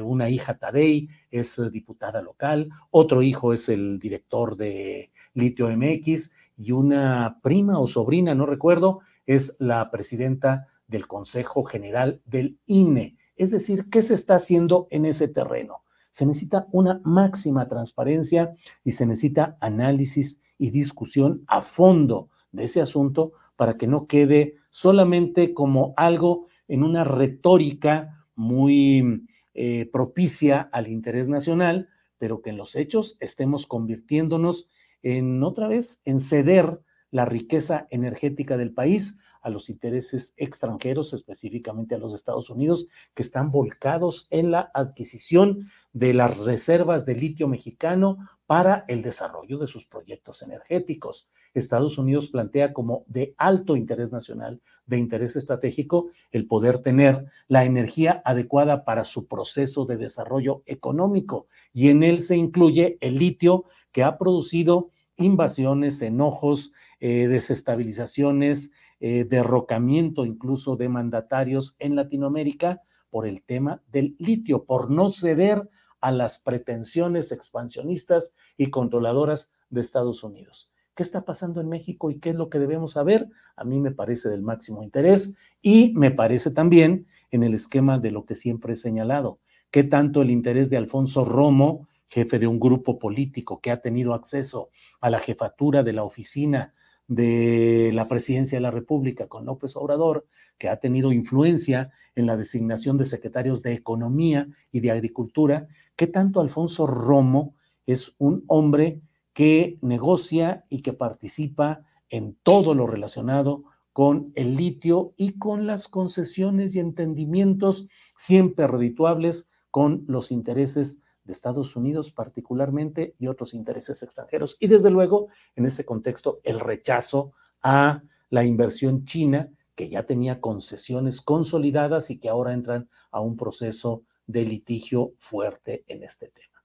una 0.03 0.29
hija 0.29 0.57
Tadei 0.57 1.09
es 1.29 1.59
diputada 1.71 2.21
local, 2.21 2.69
otro 2.91 3.21
hijo 3.21 3.53
es 3.53 3.69
el 3.69 3.99
director 3.99 4.55
de 4.55 5.11
Litio 5.33 5.67
MX 5.69 6.33
y 6.57 6.71
una 6.71 7.39
prima 7.41 7.79
o 7.79 7.87
sobrina, 7.87 8.33
no 8.35 8.45
recuerdo, 8.45 9.01
es 9.25 9.55
la 9.59 9.89
presidenta 9.91 10.67
del 10.87 11.07
Consejo 11.07 11.63
General 11.63 12.21
del 12.25 12.57
INE. 12.65 13.17
Es 13.35 13.51
decir, 13.51 13.89
¿qué 13.89 14.01
se 14.01 14.15
está 14.15 14.35
haciendo 14.35 14.87
en 14.89 15.05
ese 15.05 15.27
terreno? 15.27 15.83
Se 16.09 16.25
necesita 16.25 16.67
una 16.71 16.99
máxima 17.03 17.67
transparencia 17.67 18.55
y 18.83 18.93
se 18.93 19.05
necesita 19.05 19.57
análisis 19.61 20.41
y 20.57 20.71
discusión 20.71 21.43
a 21.47 21.61
fondo 21.61 22.29
de 22.51 22.63
ese 22.63 22.81
asunto 22.81 23.33
para 23.55 23.77
que 23.77 23.87
no 23.87 24.07
quede 24.07 24.55
solamente 24.69 25.53
como 25.53 25.93
algo 25.97 26.47
en 26.67 26.83
una 26.83 27.03
retórica 27.03 28.25
muy 28.35 29.27
eh, 29.53 29.89
propicia 29.91 30.69
al 30.71 30.87
interés 30.87 31.29
nacional, 31.29 31.89
pero 32.17 32.41
que 32.41 32.49
en 32.49 32.57
los 32.57 32.75
hechos 32.75 33.17
estemos 33.19 33.67
convirtiéndonos 33.67 34.67
en 35.15 35.41
otra 35.41 35.69
vez 35.69 36.01
en 36.03 36.19
ceder 36.19 36.81
la 37.11 37.23
riqueza 37.23 37.87
energética 37.91 38.57
del 38.57 38.73
país 38.73 39.19
a 39.41 39.49
los 39.49 39.69
intereses 39.69 40.33
extranjeros, 40.35 41.13
específicamente 41.13 41.95
a 41.95 41.97
los 41.97 42.13
Estados 42.13 42.49
Unidos, 42.49 42.89
que 43.13 43.23
están 43.23 43.49
volcados 43.49 44.27
en 44.29 44.51
la 44.51 44.69
adquisición 44.73 45.65
de 45.93 46.13
las 46.13 46.43
reservas 46.43 47.05
de 47.05 47.15
litio 47.15 47.47
mexicano 47.47 48.17
para 48.45 48.83
el 48.89 49.01
desarrollo 49.01 49.57
de 49.57 49.67
sus 49.67 49.85
proyectos 49.85 50.41
energéticos. 50.41 51.29
Estados 51.53 51.97
Unidos 51.97 52.27
plantea 52.27 52.73
como 52.73 53.05
de 53.07 53.33
alto 53.37 53.77
interés 53.77 54.11
nacional, 54.11 54.59
de 54.85 54.97
interés 54.97 55.37
estratégico, 55.37 56.09
el 56.31 56.47
poder 56.47 56.79
tener 56.79 57.27
la 57.47 57.63
energía 57.63 58.21
adecuada 58.25 58.83
para 58.83 59.05
su 59.05 59.27
proceso 59.27 59.85
de 59.85 59.95
desarrollo 59.95 60.63
económico. 60.65 61.47
Y 61.71 61.87
en 61.87 62.03
él 62.03 62.19
se 62.19 62.35
incluye 62.35 62.97
el 62.99 63.17
litio 63.17 63.63
que 63.93 64.03
ha 64.03 64.17
producido 64.17 64.91
invasiones, 65.17 66.01
enojos, 66.01 66.73
eh, 66.99 67.27
desestabilizaciones, 67.27 68.71
eh, 68.99 69.25
derrocamiento 69.25 70.25
incluso 70.25 70.75
de 70.75 70.89
mandatarios 70.89 71.75
en 71.79 71.95
Latinoamérica 71.95 72.81
por 73.09 73.27
el 73.27 73.43
tema 73.43 73.81
del 73.91 74.15
litio, 74.19 74.65
por 74.65 74.89
no 74.89 75.11
ceder 75.11 75.69
a 76.01 76.11
las 76.11 76.39
pretensiones 76.39 77.31
expansionistas 77.31 78.35
y 78.57 78.69
controladoras 78.69 79.53
de 79.69 79.81
Estados 79.81 80.23
Unidos. 80.23 80.71
¿Qué 80.95 81.03
está 81.03 81.25
pasando 81.25 81.61
en 81.61 81.69
México 81.69 82.09
y 82.09 82.19
qué 82.19 82.31
es 82.31 82.35
lo 82.35 82.49
que 82.49 82.57
debemos 82.57 82.93
saber? 82.93 83.29
A 83.55 83.63
mí 83.63 83.79
me 83.79 83.91
parece 83.91 84.29
del 84.29 84.41
máximo 84.41 84.81
interés 84.81 85.37
y 85.61 85.93
me 85.95 86.09
parece 86.09 86.49
también 86.49 87.05
en 87.29 87.43
el 87.43 87.53
esquema 87.53 87.99
de 87.99 88.11
lo 88.11 88.25
que 88.25 88.33
siempre 88.33 88.73
he 88.73 88.75
señalado, 88.75 89.39
qué 89.69 89.83
tanto 89.83 90.21
el 90.21 90.31
interés 90.31 90.71
de 90.71 90.77
Alfonso 90.77 91.23
Romo, 91.23 91.87
jefe 92.07 92.39
de 92.39 92.47
un 92.47 92.59
grupo 92.59 92.97
político 92.97 93.59
que 93.61 93.71
ha 93.71 93.81
tenido 93.81 94.13
acceso 94.13 94.69
a 94.99 95.09
la 95.09 95.19
jefatura 95.19 95.83
de 95.83 95.93
la 95.93 96.03
oficina 96.03 96.73
de 97.07 97.91
la 97.93 98.07
presidencia 98.07 98.57
de 98.57 98.61
la 98.61 98.71
República 98.71 99.27
con 99.27 99.45
López 99.45 99.77
Obrador, 99.77 100.27
que 100.57 100.67
ha 100.67 100.77
tenido 100.77 101.13
influencia 101.13 101.91
en 102.15 102.25
la 102.25 102.35
designación 102.35 102.97
de 102.97 103.05
secretarios 103.05 103.63
de 103.63 103.73
Economía 103.73 104.47
y 104.71 104.81
de 104.81 104.91
Agricultura, 104.91 105.67
que 105.95 106.07
tanto 106.07 106.41
Alfonso 106.41 106.85
Romo 106.85 107.55
es 107.85 108.15
un 108.17 108.43
hombre 108.47 109.01
que 109.33 109.77
negocia 109.81 110.65
y 110.69 110.81
que 110.81 110.93
participa 110.93 111.85
en 112.09 112.37
todo 112.43 112.73
lo 112.73 112.87
relacionado 112.87 113.63
con 113.93 114.31
el 114.35 114.55
litio 114.55 115.13
y 115.17 115.39
con 115.39 115.65
las 115.65 115.87
concesiones 115.87 116.75
y 116.75 116.79
entendimientos 116.79 117.87
siempre 118.15 118.67
redituables 118.67 119.49
con 119.71 120.03
los 120.07 120.31
intereses 120.31 121.01
de 121.27 121.33
Estados 121.33 121.75
Unidos 121.75 122.09
particularmente 122.09 123.13
y 123.19 123.27
otros 123.27 123.53
intereses 123.53 124.01
extranjeros. 124.01 124.57
Y 124.59 124.67
desde 124.67 124.89
luego, 124.89 125.27
en 125.55 125.65
ese 125.65 125.85
contexto, 125.85 126.39
el 126.43 126.59
rechazo 126.59 127.33
a 127.61 128.01
la 128.29 128.45
inversión 128.45 129.03
china, 129.03 129.51
que 129.75 129.89
ya 129.89 130.05
tenía 130.05 130.41
concesiones 130.41 131.21
consolidadas 131.21 132.09
y 132.09 132.19
que 132.19 132.29
ahora 132.29 132.53
entran 132.53 132.89
a 133.11 133.21
un 133.21 133.37
proceso 133.37 134.03
de 134.25 134.43
litigio 134.43 135.13
fuerte 135.17 135.83
en 135.87 136.01
este 136.03 136.29
tema. 136.29 136.63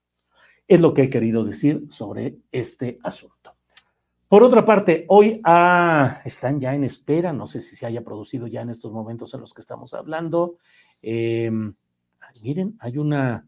Es 0.67 0.79
lo 0.79 0.93
que 0.93 1.03
he 1.03 1.09
querido 1.09 1.43
decir 1.43 1.85
sobre 1.89 2.39
este 2.51 2.97
asunto. 3.03 3.55
Por 4.29 4.43
otra 4.43 4.65
parte, 4.65 5.05
hoy 5.09 5.41
ah, 5.43 6.21
están 6.25 6.59
ya 6.59 6.73
en 6.73 6.85
espera, 6.85 7.33
no 7.33 7.45
sé 7.45 7.59
si 7.61 7.75
se 7.75 7.85
haya 7.85 8.03
producido 8.03 8.47
ya 8.47 8.61
en 8.61 8.71
estos 8.71 8.91
momentos 8.91 9.33
en 9.33 9.41
los 9.41 9.53
que 9.53 9.61
estamos 9.61 9.93
hablando. 9.93 10.57
Em, 11.01 11.75
miren, 12.41 12.75
hay 12.79 12.97
una 12.97 13.47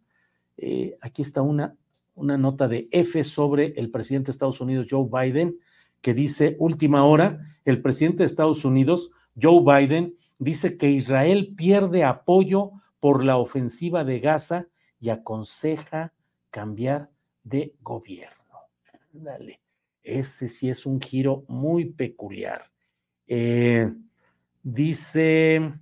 eh, 0.57 0.97
aquí 1.01 1.21
está 1.21 1.41
una, 1.41 1.75
una 2.15 2.37
nota 2.37 2.67
de 2.67 2.87
F 2.91 3.23
sobre 3.23 3.73
el 3.77 3.91
presidente 3.91 4.27
de 4.27 4.31
Estados 4.31 4.61
Unidos, 4.61 4.87
Joe 4.89 5.07
Biden, 5.11 5.57
que 6.01 6.13
dice, 6.13 6.55
última 6.59 7.03
hora, 7.05 7.39
el 7.65 7.81
presidente 7.81 8.19
de 8.19 8.25
Estados 8.27 8.63
Unidos, 8.63 9.11
Joe 9.41 9.61
Biden, 9.61 10.15
dice 10.39 10.77
que 10.77 10.91
Israel 10.91 11.53
pierde 11.55 12.03
apoyo 12.03 12.71
por 12.99 13.23
la 13.23 13.37
ofensiva 13.37 14.03
de 14.03 14.19
Gaza 14.19 14.67
y 14.99 15.09
aconseja 15.09 16.13
cambiar 16.49 17.09
de 17.43 17.73
gobierno. 17.81 18.35
Dale, 19.11 19.61
ese 20.03 20.47
sí 20.47 20.69
es 20.69 20.85
un 20.85 21.01
giro 21.01 21.43
muy 21.47 21.85
peculiar. 21.85 22.63
Eh, 23.27 23.93
dice, 24.63 25.73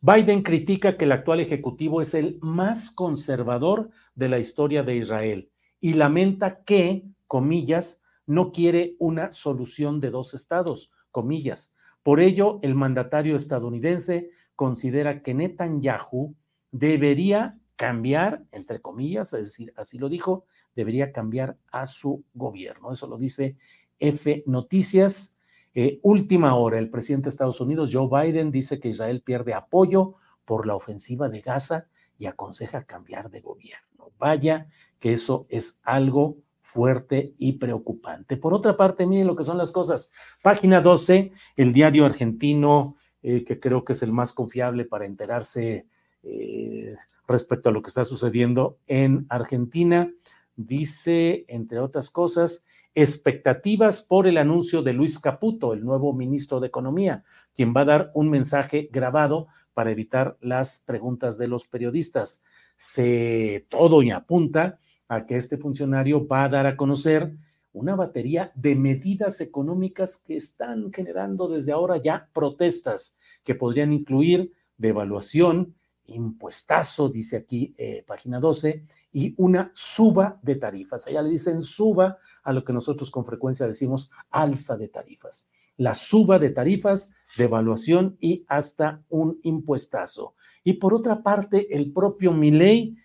Biden 0.00 0.42
critica 0.42 0.96
que 0.96 1.06
el 1.06 1.12
actual 1.12 1.40
ejecutivo 1.40 2.00
es 2.00 2.14
el 2.14 2.38
más 2.40 2.92
conservador 2.92 3.90
de 4.14 4.28
la 4.28 4.38
historia 4.38 4.84
de 4.84 4.96
Israel 4.96 5.50
y 5.80 5.94
lamenta 5.94 6.62
que, 6.62 7.04
comillas, 7.26 8.02
no 8.24 8.52
quiere 8.52 8.94
una 9.00 9.32
solución 9.32 9.98
de 10.00 10.10
dos 10.10 10.34
estados, 10.34 10.92
comillas. 11.10 11.74
Por 12.04 12.20
ello, 12.20 12.60
el 12.62 12.76
mandatario 12.76 13.36
estadounidense 13.36 14.30
considera 14.54 15.20
que 15.22 15.34
Netanyahu 15.34 16.36
debería 16.70 17.58
cambiar, 17.74 18.44
entre 18.52 18.80
comillas, 18.80 19.32
es 19.32 19.44
decir, 19.44 19.72
así 19.76 19.98
lo 19.98 20.08
dijo, 20.08 20.44
debería 20.76 21.10
cambiar 21.10 21.56
a 21.72 21.86
su 21.86 22.24
gobierno. 22.34 22.92
Eso 22.92 23.08
lo 23.08 23.18
dice 23.18 23.56
F 23.98 24.44
Noticias. 24.46 25.37
Eh, 25.80 26.00
última 26.02 26.56
hora, 26.56 26.76
el 26.80 26.90
presidente 26.90 27.26
de 27.26 27.30
Estados 27.30 27.60
Unidos, 27.60 27.90
Joe 27.92 28.08
Biden, 28.10 28.50
dice 28.50 28.80
que 28.80 28.88
Israel 28.88 29.22
pierde 29.22 29.54
apoyo 29.54 30.14
por 30.44 30.66
la 30.66 30.74
ofensiva 30.74 31.28
de 31.28 31.40
Gaza 31.40 31.86
y 32.18 32.26
aconseja 32.26 32.82
cambiar 32.82 33.30
de 33.30 33.42
gobierno. 33.42 34.10
Vaya 34.18 34.66
que 34.98 35.12
eso 35.12 35.46
es 35.48 35.80
algo 35.84 36.38
fuerte 36.62 37.36
y 37.38 37.58
preocupante. 37.58 38.36
Por 38.36 38.54
otra 38.54 38.76
parte, 38.76 39.06
miren 39.06 39.28
lo 39.28 39.36
que 39.36 39.44
son 39.44 39.56
las 39.56 39.70
cosas. 39.70 40.10
Página 40.42 40.80
12, 40.80 41.30
el 41.54 41.72
diario 41.72 42.06
argentino, 42.06 42.96
eh, 43.22 43.44
que 43.44 43.60
creo 43.60 43.84
que 43.84 43.92
es 43.92 44.02
el 44.02 44.10
más 44.10 44.32
confiable 44.32 44.84
para 44.84 45.06
enterarse 45.06 45.86
eh, 46.24 46.96
respecto 47.28 47.68
a 47.68 47.72
lo 47.72 47.82
que 47.82 47.90
está 47.90 48.04
sucediendo 48.04 48.80
en 48.88 49.26
Argentina, 49.28 50.12
dice, 50.56 51.44
entre 51.46 51.78
otras 51.78 52.10
cosas, 52.10 52.64
expectativas 53.00 54.02
por 54.02 54.26
el 54.26 54.38
anuncio 54.38 54.82
de 54.82 54.92
Luis 54.92 55.20
Caputo, 55.20 55.72
el 55.72 55.84
nuevo 55.84 56.12
ministro 56.12 56.58
de 56.58 56.66
Economía, 56.66 57.22
quien 57.54 57.72
va 57.72 57.82
a 57.82 57.84
dar 57.84 58.10
un 58.12 58.28
mensaje 58.28 58.88
grabado 58.90 59.46
para 59.72 59.92
evitar 59.92 60.36
las 60.40 60.82
preguntas 60.84 61.38
de 61.38 61.46
los 61.46 61.68
periodistas. 61.68 62.42
Se 62.74 63.66
todo 63.68 64.02
y 64.02 64.10
apunta 64.10 64.80
a 65.06 65.26
que 65.26 65.36
este 65.36 65.58
funcionario 65.58 66.26
va 66.26 66.42
a 66.42 66.48
dar 66.48 66.66
a 66.66 66.76
conocer 66.76 67.36
una 67.72 67.94
batería 67.94 68.50
de 68.56 68.74
medidas 68.74 69.40
económicas 69.40 70.16
que 70.26 70.36
están 70.36 70.92
generando 70.92 71.46
desde 71.46 71.70
ahora 71.70 71.98
ya 71.98 72.28
protestas 72.32 73.16
que 73.44 73.54
podrían 73.54 73.92
incluir 73.92 74.52
devaluación, 74.76 75.76
impuestazo, 76.08 77.08
dice 77.08 77.36
aquí 77.36 77.74
eh, 77.78 78.04
página 78.06 78.40
12, 78.40 78.84
y 79.12 79.34
una 79.38 79.70
suba 79.74 80.38
de 80.42 80.56
tarifas. 80.56 81.06
Allá 81.06 81.22
le 81.22 81.30
dicen 81.30 81.62
suba 81.62 82.16
a 82.42 82.52
lo 82.52 82.64
que 82.64 82.72
nosotros 82.72 83.10
con 83.10 83.24
frecuencia 83.24 83.66
decimos 83.66 84.10
alza 84.30 84.76
de 84.76 84.88
tarifas. 84.88 85.50
La 85.76 85.94
suba 85.94 86.38
de 86.38 86.50
tarifas, 86.50 87.12
devaluación 87.36 88.16
y 88.20 88.44
hasta 88.48 89.02
un 89.08 89.38
impuestazo. 89.42 90.34
Y 90.64 90.74
por 90.74 90.92
otra 90.92 91.22
parte, 91.22 91.74
el 91.76 91.92
propio 91.92 92.32
Milei 92.32 92.96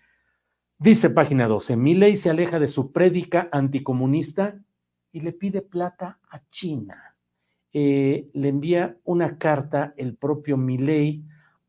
Dice 0.84 1.08
página 1.10 1.46
12, 1.46 1.76
ley 1.76 2.16
se 2.16 2.30
aleja 2.30 2.58
de 2.58 2.68
su 2.68 2.92
prédica 2.92 3.48
anticomunista 3.52 4.60
y 5.12 5.20
le 5.20 5.32
pide 5.32 5.62
plata 5.62 6.20
a 6.28 6.46
China. 6.48 7.16
Eh, 7.72 8.28
le 8.34 8.48
envía 8.48 8.98
una 9.04 9.38
carta 9.38 9.94
el 9.96 10.16
propio 10.16 10.56
Milei 10.56 11.24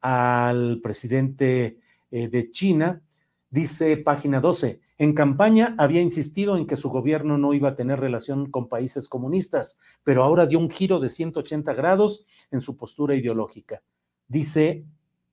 al 0.06 0.82
presidente 0.84 1.80
eh, 2.12 2.28
de 2.28 2.52
China. 2.52 3.02
Dice 3.50 3.98
página 3.98 4.40
12, 4.40 4.80
en 5.00 5.16
campaña 5.16 5.74
había 5.80 6.00
insistido 6.00 6.58
en 6.58 6.68
que 6.68 6.76
su 6.76 6.90
gobierno 6.92 7.40
no 7.40 7.56
iba 7.56 7.70
a 7.70 7.76
tener 7.76 8.00
relación 8.00 8.52
con 8.52 8.70
países 8.70 9.10
comunistas, 9.10 9.80
pero 10.04 10.22
ahora 10.22 10.46
dio 10.46 10.60
un 10.60 10.70
giro 10.70 11.00
de 11.00 11.10
180 11.10 11.74
grados 11.74 12.28
en 12.52 12.62
su 12.62 12.78
postura 12.78 13.16
ideológica. 13.16 13.82
Dice, 14.28 14.86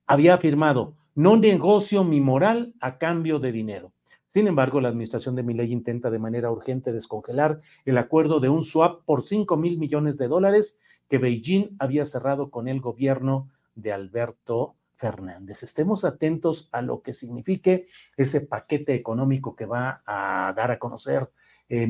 había 0.07 0.33
afirmado, 0.33 0.95
no 1.13 1.37
negocio 1.37 2.03
mi 2.03 2.19
moral 2.19 2.73
a 2.79 2.97
cambio 2.97 3.37
de 3.37 3.51
dinero. 3.51 3.93
Sin 4.25 4.47
embargo, 4.47 4.81
la 4.81 4.89
administración 4.89 5.35
de 5.35 5.43
Milei 5.43 5.71
intenta 5.71 6.09
de 6.09 6.17
manera 6.17 6.49
urgente 6.49 6.91
descongelar 6.91 7.59
el 7.85 7.99
acuerdo 7.99 8.39
de 8.39 8.49
un 8.49 8.63
swap 8.63 9.05
por 9.05 9.23
5 9.23 9.55
mil 9.55 9.77
millones 9.77 10.17
de 10.17 10.27
dólares 10.27 10.79
que 11.07 11.19
Beijing 11.19 11.75
había 11.77 12.05
cerrado 12.05 12.49
con 12.49 12.67
el 12.67 12.81
gobierno 12.81 13.51
de 13.75 13.93
Alberto 13.93 14.75
Fernández. 14.95 15.63
Estemos 15.63 16.05
atentos 16.05 16.69
a 16.71 16.81
lo 16.81 17.01
que 17.01 17.13
signifique 17.13 17.87
ese 18.15 18.41
paquete 18.41 18.95
económico 18.95 19.55
que 19.55 19.65
va 19.65 20.01
a 20.05 20.53
dar 20.55 20.71
a 20.71 20.79
conocer 20.79 21.29
eh, 21.69 21.87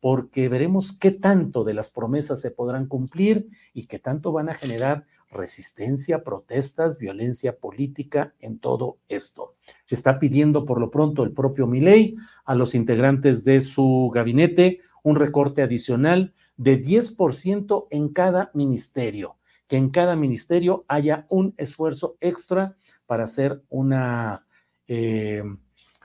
porque 0.00 0.48
veremos 0.48 0.96
qué 0.96 1.10
tanto 1.10 1.64
de 1.64 1.74
las 1.74 1.90
promesas 1.90 2.40
se 2.40 2.52
podrán 2.52 2.86
cumplir 2.86 3.48
y 3.74 3.86
qué 3.86 3.98
tanto 3.98 4.30
van 4.30 4.48
a 4.48 4.54
generar 4.54 5.06
resistencia, 5.30 6.22
protestas, 6.22 6.98
violencia 6.98 7.56
política 7.58 8.34
en 8.38 8.60
todo 8.60 8.98
esto. 9.08 9.56
Está 9.88 10.18
pidiendo 10.18 10.64
por 10.64 10.78
lo 10.78 10.90
pronto 10.90 11.24
el 11.24 11.32
propio 11.32 11.66
Milei 11.66 12.14
a 12.44 12.54
los 12.54 12.74
integrantes 12.74 13.44
de 13.44 13.60
su 13.60 14.10
gabinete 14.14 14.78
un 15.02 15.16
recorte 15.16 15.62
adicional 15.62 16.32
de 16.56 16.80
10% 16.80 17.88
en 17.90 18.08
cada 18.10 18.50
ministerio 18.54 19.37
que 19.68 19.76
en 19.76 19.90
cada 19.90 20.16
ministerio 20.16 20.84
haya 20.88 21.26
un 21.28 21.54
esfuerzo 21.58 22.16
extra 22.20 22.76
para 23.06 23.24
hacer 23.24 23.62
una, 23.68 24.46
eh, 24.88 25.42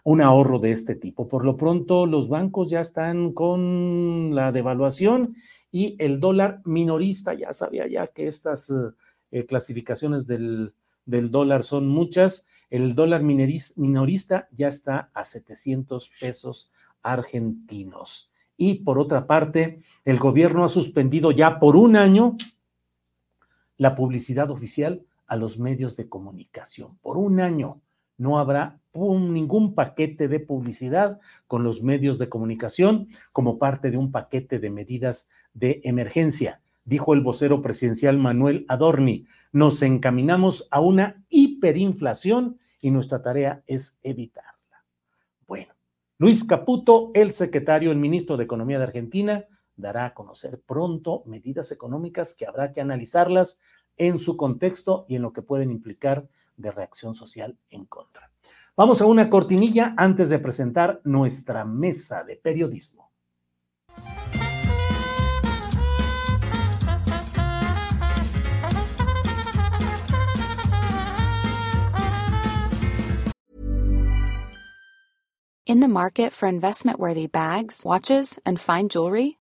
un 0.03 0.22
ahorro 0.22 0.59
de 0.59 0.72
este 0.74 0.95
tipo. 0.95 1.28
Por 1.28 1.45
lo 1.45 1.55
pronto, 1.55 2.05
los 2.05 2.28
bancos 2.28 2.70
ya 2.70 2.82
están 2.82 3.32
con 3.32 4.36
la 4.36 4.51
devaluación 4.51 5.36
y 5.72 5.95
el 5.97 6.20
dólar 6.20 6.61
minorista, 6.66 7.34
ya 7.34 7.53
sabía 7.53 7.88
ya 7.88 8.07
que 8.07 8.28
estas 8.28 8.72
eh, 9.32 9.45
clasificaciones 9.45 10.28
del, 10.28 10.74
del, 11.05 11.32
dólar 11.32 11.64
son 11.64 11.88
muchas, 11.88 12.47
el 12.70 12.95
dólar 12.95 13.24
minorista 13.24 14.49
ya 14.51 14.68
está 14.68 15.09
a 15.14 15.24
700 15.24 16.11
pesos 16.20 16.72
argentinos. 17.01 18.30
Y 18.57 18.76
por 18.76 18.99
otra 18.99 19.26
parte, 19.26 19.80
el 20.05 20.20
gobierno 20.20 20.64
ha 20.64 20.70
suspendido 20.70 21.32
ya 21.32 21.59
por 21.59 21.76
un 21.76 21.95
año 21.95 22.38
la 23.78 23.96
publicidad 23.96 24.52
oficial 24.52 25.06
a 25.28 25.36
los 25.36 25.58
medios 25.58 25.98
de 25.98 26.10
comunicación. 26.10 26.98
Por 27.02 27.18
un 27.18 27.40
año 27.40 27.82
no 28.18 28.38
habrá 28.38 28.80
ningún 28.94 29.74
paquete 29.74 30.28
de 30.28 30.40
publicidad 30.40 31.20
con 31.48 31.64
los 31.64 31.82
medios 31.82 32.20
de 32.20 32.30
comunicación 32.30 33.08
como 33.32 33.58
parte 33.58 33.90
de 33.90 33.98
un 33.98 34.12
paquete 34.12 34.60
de 34.60 34.70
medidas 34.70 35.30
de 35.54 35.82
emergencia. 35.84 36.62
Dijo 36.86 37.14
el 37.14 37.22
vocero 37.22 37.62
presidencial 37.62 38.18
Manuel 38.18 38.66
Adorni, 38.68 39.26
nos 39.52 39.82
encaminamos 39.82 40.68
a 40.70 40.82
una 40.82 41.24
hiperinflación 41.30 42.60
y 42.82 42.92
nuestra 42.92 43.22
tarea 43.22 43.64
es 43.68 44.00
evitarla. 44.04 44.54
Bueno, 45.48 45.74
Luis 46.18 46.44
Caputo, 46.44 47.12
el 47.14 47.32
secretario, 47.32 47.92
el 47.92 47.98
ministro 47.98 48.38
de 48.38 48.44
Economía 48.44 48.78
de 48.78 48.84
Argentina, 48.84 49.46
dará 49.76 50.06
a 50.06 50.14
conocer 50.14 50.62
pronto 50.62 51.24
medidas 51.26 51.72
económicas 51.72 52.36
que 52.36 52.46
habrá 52.46 52.72
que 52.72 52.82
analizarlas 52.82 53.62
en 53.98 54.20
su 54.20 54.38
contexto 54.38 55.06
y 55.08 55.16
en 55.16 55.22
lo 55.22 55.34
que 55.34 55.42
pueden 55.42 55.72
implicar 55.72 56.28
de 56.58 56.72
reacción 56.72 57.14
social 57.14 57.58
en 57.70 57.86
contra. 57.86 58.32
Vamos 58.76 59.02
a 59.02 59.06
una 59.06 59.30
cortinilla 59.30 59.94
antes 59.98 60.30
de 60.30 60.40
presentar 60.40 61.02
nuestra 61.04 61.64
mesa 61.64 62.24
de 62.24 62.36
periodismo. 62.38 63.12
In 75.66 75.80
the 75.80 75.88
market 75.88 76.34
for 76.34 76.48
investment-worthy 76.50 77.28
bags, 77.28 77.84
watches, 77.86 78.38
and 78.46 78.60
fine 78.60 78.90
jewelry, 78.90 79.38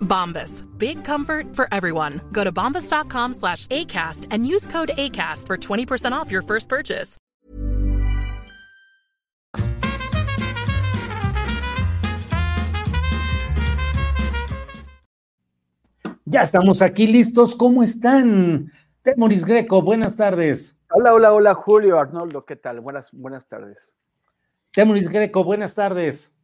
Bombas. 0.00 0.64
Big 0.78 1.04
comfort 1.04 1.54
for 1.54 1.68
everyone. 1.70 2.22
Go 2.32 2.44
to 2.44 2.50
bombas.com 2.50 3.34
slash 3.34 3.66
ACAST 3.66 4.28
and 4.30 4.46
use 4.46 4.66
code 4.66 4.92
ACAST 4.96 5.46
for 5.46 5.58
20% 5.58 6.12
off 6.12 6.30
your 6.30 6.42
first 6.42 6.70
purchase. 6.70 7.18
Ya 16.28 16.42
estamos 16.42 16.82
aquí 16.82 17.06
listos. 17.06 17.54
¿Cómo 17.54 17.84
están? 17.84 18.72
Temoris 19.02 19.44
Greco, 19.44 19.80
buenas 19.80 20.16
tardes. 20.16 20.76
Hola, 20.90 21.14
hola, 21.14 21.32
hola, 21.32 21.54
Julio, 21.54 22.00
Arnoldo, 22.00 22.44
¿qué 22.44 22.56
tal? 22.56 22.80
Buenas, 22.80 23.10
buenas 23.12 23.46
tardes. 23.46 23.92
Temoris 24.72 25.08
Greco, 25.08 25.44
buenas 25.44 25.76
tardes. 25.76 26.34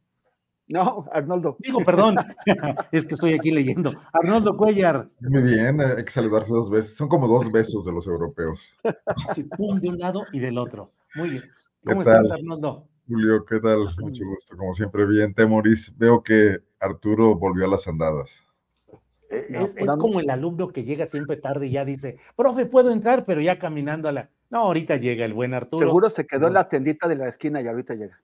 No, 0.73 1.05
Arnoldo. 1.13 1.55
Digo, 1.59 1.83
perdón, 1.83 2.15
es 2.91 3.05
que 3.05 3.13
estoy 3.13 3.33
aquí 3.33 3.51
leyendo. 3.51 3.93
Arnoldo 4.11 4.57
Cuellar. 4.57 5.07
Muy 5.19 5.43
bien, 5.43 5.79
hay 5.79 6.03
que 6.03 6.09
saludarse 6.09 6.51
dos 6.51 6.71
veces. 6.71 6.95
Son 6.95 7.07
como 7.07 7.27
dos 7.27 7.51
besos 7.51 7.85
de 7.85 7.91
los 7.91 8.07
europeos. 8.07 8.73
Sí, 9.35 9.43
pum, 9.43 9.79
de 9.79 9.89
un 9.89 9.99
lado 9.99 10.25
y 10.31 10.39
del 10.39 10.57
otro. 10.57 10.91
Muy 11.13 11.29
bien. 11.29 11.43
¿Cómo 11.85 12.01
estás, 12.01 12.31
Arnoldo? 12.31 12.87
Julio, 13.07 13.45
¿qué 13.45 13.59
tal? 13.59 13.85
Mucho 13.99 14.25
gusto, 14.25 14.57
como 14.57 14.73
siempre, 14.73 15.05
bien. 15.05 15.35
Temoris, 15.35 15.95
veo 15.95 16.23
que 16.23 16.57
Arturo 16.79 17.35
volvió 17.35 17.65
a 17.65 17.69
las 17.69 17.87
andadas. 17.87 18.43
Eh, 19.29 19.45
es, 19.51 19.75
como 19.99 20.21
el 20.21 20.31
alumno 20.31 20.69
que 20.69 20.83
llega 20.83 21.05
siempre 21.05 21.37
tarde 21.37 21.67
y 21.67 21.71
ya 21.73 21.85
dice, 21.85 22.17
profe, 22.35 22.65
puedo 22.65 22.91
entrar, 22.91 23.25
pero 23.25 23.41
ya 23.41 23.59
caminando 23.59 24.09
a 24.09 24.11
la. 24.11 24.31
No, 24.49 24.61
ahorita 24.61 24.95
llega 24.95 25.23
el 25.23 25.35
buen 25.35 25.53
Arturo. 25.53 25.85
Seguro 25.85 26.09
se 26.09 26.25
quedó 26.25 26.47
en 26.47 26.53
la 26.53 26.67
tiendita 26.67 27.07
de 27.07 27.15
la 27.15 27.27
esquina 27.27 27.61
y 27.61 27.67
ahorita 27.67 27.93
llega. 27.93 28.19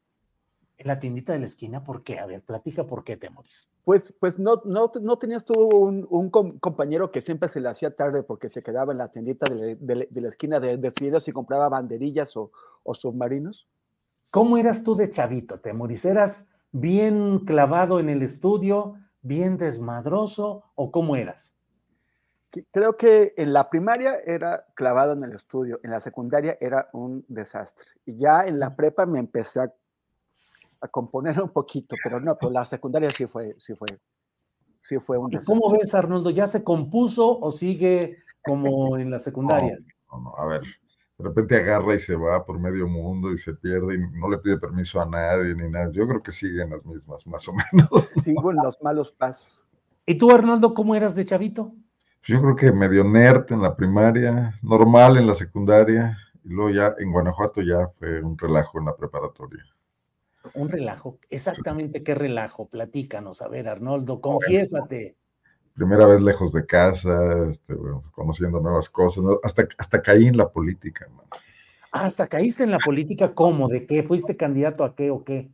En 0.79 0.87
la 0.87 0.99
tiendita 0.99 1.33
de 1.33 1.39
la 1.39 1.45
esquina, 1.45 1.83
¿por 1.83 2.03
qué? 2.03 2.17
A 2.19 2.25
ver, 2.25 2.41
platica 2.41 2.85
por 2.85 3.03
qué, 3.03 3.17
Temoris. 3.17 3.69
Pues, 3.83 4.13
pues 4.19 4.39
no, 4.39 4.61
no, 4.65 4.91
no 4.99 5.17
tenías 5.17 5.45
tú 5.45 5.53
un, 5.53 6.29
compañero 6.29 7.11
que 7.11 7.21
siempre 7.21 7.49
se 7.49 7.59
le 7.59 7.69
hacía 7.69 7.95
tarde 7.95 8.23
porque 8.23 8.49
se 8.49 8.63
quedaba 8.63 8.93
en 8.93 8.97
la 8.97 9.11
tiendita 9.11 9.45
de, 9.53 10.07
la 10.09 10.29
esquina 10.29 10.59
de, 10.59 10.77
de 10.77 11.21
y 11.25 11.31
compraba 11.31 11.69
banderillas 11.69 12.35
o, 12.37 12.51
o 12.83 12.95
submarinos. 12.95 13.67
¿Cómo 14.31 14.57
eras 14.57 14.83
tú 14.83 14.95
de 14.95 15.11
chavito, 15.11 15.59
Temoris? 15.59 16.05
¿Eras 16.05 16.49
bien 16.71 17.39
clavado 17.45 17.99
en 17.99 18.09
el 18.09 18.23
estudio? 18.23 18.95
bien 19.21 19.57
desmadroso 19.57 20.71
o 20.75 20.91
cómo 20.91 21.15
eras? 21.15 21.55
Creo 22.71 22.97
que 22.97 23.33
en 23.37 23.53
la 23.53 23.69
primaria 23.69 24.17
era 24.25 24.65
clavado 24.73 25.13
en 25.13 25.23
el 25.23 25.33
estudio, 25.33 25.79
en 25.83 25.91
la 25.91 26.01
secundaria 26.01 26.57
era 26.59 26.89
un 26.93 27.23
desastre. 27.27 27.85
Y 28.05 28.17
ya 28.17 28.41
en 28.45 28.59
la 28.59 28.75
prepa 28.75 29.05
me 29.05 29.19
empecé 29.19 29.59
a, 29.59 29.71
componer 30.87 31.41
un 31.41 31.49
poquito, 31.49 31.95
pero 32.03 32.19
no, 32.19 32.37
pero 32.37 32.51
la 32.51 32.65
secundaria 32.65 33.09
sí 33.09 33.25
fue, 33.27 33.55
sí 33.59 33.75
fue, 33.75 33.87
sí 34.81 34.97
fue 34.99 35.17
un 35.17 35.29
desastre. 35.29 35.53
¿Cómo 35.53 35.77
ves, 35.77 35.93
Arnoldo? 35.93 36.29
¿Ya 36.29 36.47
se 36.47 36.63
compuso 36.63 37.39
o 37.39 37.51
sigue 37.51 38.19
como 38.43 38.97
en 38.97 39.11
la 39.11 39.19
secundaria? 39.19 39.77
no, 40.11 40.21
no, 40.21 40.35
a 40.37 40.45
ver, 40.45 40.61
de 41.19 41.25
repente 41.25 41.57
agarra 41.57 41.95
y 41.95 41.99
se 41.99 42.15
va 42.15 42.45
por 42.45 42.59
medio 42.59 42.87
mundo 42.87 43.33
y 43.33 43.37
se 43.37 43.53
pierde 43.53 43.95
y 43.95 44.19
no 44.19 44.29
le 44.29 44.37
pide 44.37 44.57
permiso 44.57 45.01
a 45.01 45.05
nadie 45.05 45.53
ni 45.53 45.69
nada. 45.69 45.91
Yo 45.91 46.07
creo 46.07 46.23
que 46.23 46.31
siguen 46.31 46.69
las 46.69 46.85
mismas, 46.85 47.27
más 47.27 47.45
o 47.49 47.53
menos. 47.53 47.89
Sigo 48.23 48.51
en 48.51 48.57
los 48.63 48.81
malos 48.81 49.11
pasos. 49.11 49.61
¿Y 50.05 50.17
tú, 50.17 50.31
Arnoldo, 50.31 50.73
cómo 50.73 50.95
eras 50.95 51.15
de 51.15 51.25
chavito? 51.25 51.73
Yo 52.23 52.41
creo 52.41 52.55
que 52.55 52.71
medio 52.71 53.03
nerd 53.03 53.51
en 53.51 53.61
la 53.61 53.75
primaria, 53.75 54.53
normal 54.63 55.17
en 55.17 55.27
la 55.27 55.35
secundaria, 55.35 56.17
y 56.43 56.49
luego 56.49 56.69
ya 56.69 56.95
en 56.97 57.11
Guanajuato 57.11 57.61
ya 57.61 57.87
fue 57.99 58.21
un 58.21 58.37
relajo 58.37 58.79
en 58.79 58.85
la 58.85 58.95
preparatoria. 58.95 59.63
Un 60.53 60.69
relajo, 60.69 61.19
exactamente 61.29 62.03
qué 62.03 62.15
relajo, 62.15 62.67
platícanos, 62.67 63.41
a 63.41 63.47
ver, 63.47 63.67
Arnoldo, 63.67 64.21
confiésate. 64.21 65.15
Primera 65.73 66.05
vez 66.05 66.21
lejos 66.21 66.51
de 66.51 66.65
casa, 66.65 67.47
este, 67.49 67.73
bueno, 67.73 68.01
conociendo 68.11 68.59
nuevas 68.59 68.89
cosas, 68.89 69.23
¿no? 69.23 69.39
hasta, 69.43 69.67
hasta 69.77 70.01
caí 70.01 70.27
en 70.27 70.37
la 70.37 70.49
política, 70.49 71.07
man. 71.15 71.25
Ah, 71.91 72.05
hasta 72.05 72.27
caíste 72.27 72.63
en 72.63 72.71
la 72.71 72.79
política, 72.79 73.33
¿cómo? 73.33 73.67
¿De 73.67 73.85
qué? 73.87 74.03
¿Fuiste 74.03 74.37
candidato 74.37 74.83
a 74.83 74.95
qué 74.95 75.09
o 75.09 75.23
qué? 75.23 75.49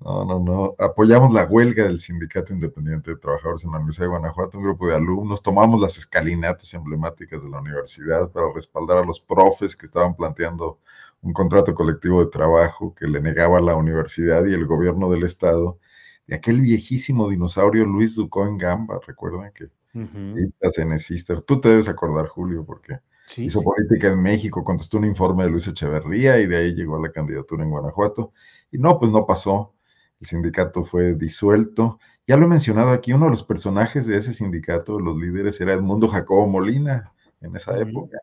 No, 0.00 0.24
no, 0.24 0.40
no. 0.40 0.74
Apoyamos 0.78 1.32
la 1.32 1.44
huelga 1.44 1.84
del 1.84 2.00
Sindicato 2.00 2.52
Independiente 2.52 3.10
de 3.10 3.16
Trabajadores 3.18 3.64
en 3.64 3.72
la 3.72 3.78
Universidad 3.78 4.06
de 4.06 4.10
Guanajuato, 4.10 4.58
un 4.58 4.64
grupo 4.64 4.86
de 4.86 4.94
alumnos. 4.94 5.42
Tomamos 5.42 5.80
las 5.80 5.98
escalinatas 5.98 6.72
emblemáticas 6.74 7.42
de 7.42 7.50
la 7.50 7.60
universidad 7.60 8.30
para 8.30 8.52
respaldar 8.54 8.98
a 8.98 9.06
los 9.06 9.20
profes 9.20 9.76
que 9.76 9.86
estaban 9.86 10.14
planteando 10.14 10.78
un 11.22 11.32
contrato 11.32 11.74
colectivo 11.74 12.24
de 12.24 12.30
trabajo 12.30 12.94
que 12.94 13.06
le 13.06 13.20
negaba 13.20 13.60
la 13.60 13.74
universidad 13.74 14.44
y 14.46 14.54
el 14.54 14.66
gobierno 14.66 15.10
del 15.10 15.24
estado 15.24 15.78
de 16.26 16.36
aquel 16.36 16.60
viejísimo 16.60 17.28
dinosaurio 17.28 17.84
Luis 17.84 18.14
Ducón 18.14 18.58
Gamba. 18.58 19.00
Recuerdan 19.06 19.52
que 19.52 19.64
uh 19.94 20.70
cenecista. 20.72 21.40
Tú 21.40 21.60
te 21.60 21.70
debes 21.70 21.88
acordar, 21.88 22.26
Julio, 22.28 22.64
porque 22.64 22.98
Sí, 23.26 23.46
hizo 23.46 23.58
sí. 23.58 23.64
política 23.64 24.08
en 24.08 24.22
México, 24.22 24.62
contestó 24.62 24.98
un 24.98 25.04
informe 25.04 25.44
de 25.44 25.50
Luis 25.50 25.66
Echeverría 25.66 26.38
y 26.38 26.46
de 26.46 26.56
ahí 26.56 26.74
llegó 26.74 26.96
a 26.96 27.02
la 27.02 27.12
candidatura 27.12 27.64
en 27.64 27.70
Guanajuato. 27.70 28.32
Y 28.70 28.78
no, 28.78 28.98
pues 28.98 29.10
no 29.10 29.26
pasó. 29.26 29.74
El 30.20 30.26
sindicato 30.26 30.84
fue 30.84 31.14
disuelto. 31.14 31.98
Ya 32.26 32.36
lo 32.36 32.46
he 32.46 32.48
mencionado 32.48 32.90
aquí, 32.90 33.12
uno 33.12 33.26
de 33.26 33.32
los 33.32 33.44
personajes 33.44 34.06
de 34.06 34.16
ese 34.16 34.32
sindicato, 34.32 34.98
los 34.98 35.16
líderes, 35.18 35.60
era 35.60 35.74
Edmundo 35.74 36.08
Jacobo 36.08 36.46
Molina 36.46 37.12
en 37.40 37.56
esa 37.56 37.78
época. 37.78 38.18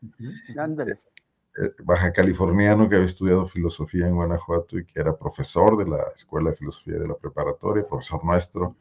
Baja 1.84 2.12
californiano 2.12 2.88
que 2.88 2.96
había 2.96 3.06
estudiado 3.06 3.46
filosofía 3.46 4.06
en 4.06 4.16
Guanajuato 4.16 4.78
y 4.78 4.84
que 4.84 5.00
era 5.00 5.16
profesor 5.16 5.76
de 5.76 5.86
la 5.88 6.02
Escuela 6.14 6.50
de 6.50 6.56
Filosofía 6.56 6.98
de 6.98 7.08
la 7.08 7.14
Preparatoria, 7.14 7.86
profesor 7.86 8.24
nuestro, 8.24 8.76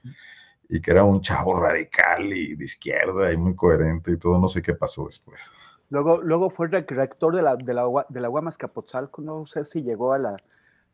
y 0.69 0.81
que 0.81 0.91
era 0.91 1.03
un 1.03 1.21
chavo 1.21 1.59
radical 1.59 2.25
y 2.33 2.55
de 2.55 2.65
izquierda 2.65 3.31
y 3.31 3.37
muy 3.37 3.55
coherente 3.55 4.11
y 4.11 4.17
todo, 4.17 4.39
no 4.39 4.49
sé 4.49 4.61
qué 4.61 4.73
pasó 4.73 5.05
después. 5.05 5.51
Luego, 5.89 6.21
luego 6.21 6.49
fue 6.49 6.69
rec- 6.69 6.89
rector 6.89 7.35
de 7.35 7.41
la, 7.43 7.55
de 7.55 7.73
la, 7.73 7.83
de 8.09 8.21
la 8.21 8.29
no 9.19 9.45
sé 9.45 9.65
si 9.65 9.83
llegó 9.83 10.13
a 10.13 10.17
la, 10.17 10.35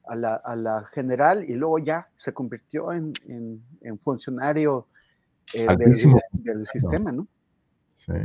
a 0.06 0.16
la, 0.16 0.36
a 0.36 0.56
la 0.56 0.86
general 0.94 1.46
y 1.50 1.54
luego 1.54 1.80
ya 1.80 2.10
se 2.18 2.34
convirtió 2.34 2.92
en, 2.92 3.14
en- 3.28 3.64
en 3.82 4.00
funcionario 4.00 4.88
eh, 5.54 5.66
del 6.34 6.68
sistema, 6.68 7.12
¿no? 7.12 7.28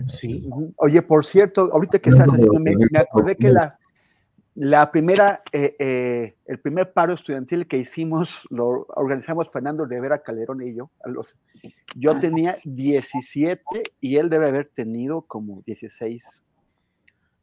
Sí. 0.08 0.48
Oye, 0.76 1.02
por 1.02 1.24
cierto, 1.24 1.70
ahorita 1.72 1.98
que 1.98 2.10
estás 2.10 2.28
haciendo, 2.28 2.60
me, 2.60 2.74
me 2.90 2.98
acordé 2.98 3.36
que 3.36 3.50
la, 3.50 3.78
la 4.54 4.90
primera, 4.92 5.42
eh, 5.52 5.74
eh, 5.78 6.36
el 6.46 6.58
primer 6.60 6.92
paro 6.92 7.12
estudiantil 7.14 7.66
que 7.66 7.76
hicimos, 7.78 8.40
lo 8.50 8.86
organizamos 8.90 9.50
Fernando 9.50 9.84
Rivera 9.84 10.22
Calderón 10.22 10.62
y 10.62 10.74
yo. 10.74 10.90
A 11.04 11.08
los, 11.08 11.34
yo 11.96 12.18
tenía 12.20 12.58
17 12.64 13.60
y 14.00 14.16
él 14.16 14.30
debe 14.30 14.46
haber 14.46 14.70
tenido 14.74 15.22
como 15.22 15.62
16. 15.66 16.42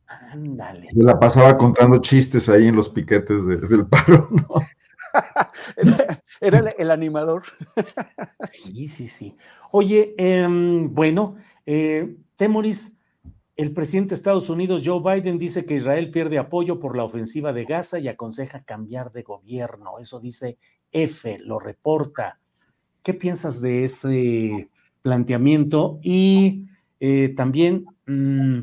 Ándale. 0.08 0.88
Yo 0.94 1.04
la 1.04 1.20
pasaba 1.20 1.58
contando 1.58 2.00
chistes 2.00 2.50
ahí 2.50 2.68
en 2.68 2.76
los 2.76 2.90
piquetes 2.90 3.46
de- 3.46 3.58
del 3.58 3.86
paro, 3.88 4.28
¿no? 4.32 4.48
Era, 6.42 6.70
el 6.78 6.92
animador. 6.92 7.44
Sí, 8.42 8.88
sí, 8.88 9.08
sí. 9.08 9.36
Oye, 9.72 10.16
em, 10.18 10.94
bueno, 10.94 11.36
eh, 11.66 12.16
Temoris, 12.36 12.98
el 13.56 13.74
presidente 13.74 14.10
de 14.10 14.16
Estados 14.16 14.50
Unidos, 14.50 14.82
Joe 14.84 15.02
Biden, 15.02 15.38
dice 15.38 15.66
que 15.66 15.76
Israel 15.76 16.10
pierde 16.12 16.38
apoyo 16.38 16.80
por 16.80 16.98
la 16.98 17.04
ofensiva 17.04 17.54
de 17.54 17.66
Gaza 17.66 18.00
y 18.00 18.08
aconseja 18.08 18.64
cambiar 18.64 19.12
de 19.12 19.24
gobierno. 19.24 20.00
Eso 20.00 20.20
dice 20.20 20.58
F, 20.92 21.40
lo 21.40 21.60
reporta. 21.60 22.40
¿Qué 23.04 23.14
piensas 23.14 23.62
de 23.62 23.86
ese 23.86 24.70
planteamiento? 25.02 26.00
Y 26.02 26.66
eh, 27.00 27.30
también 27.30 27.86
mm, 28.06 28.60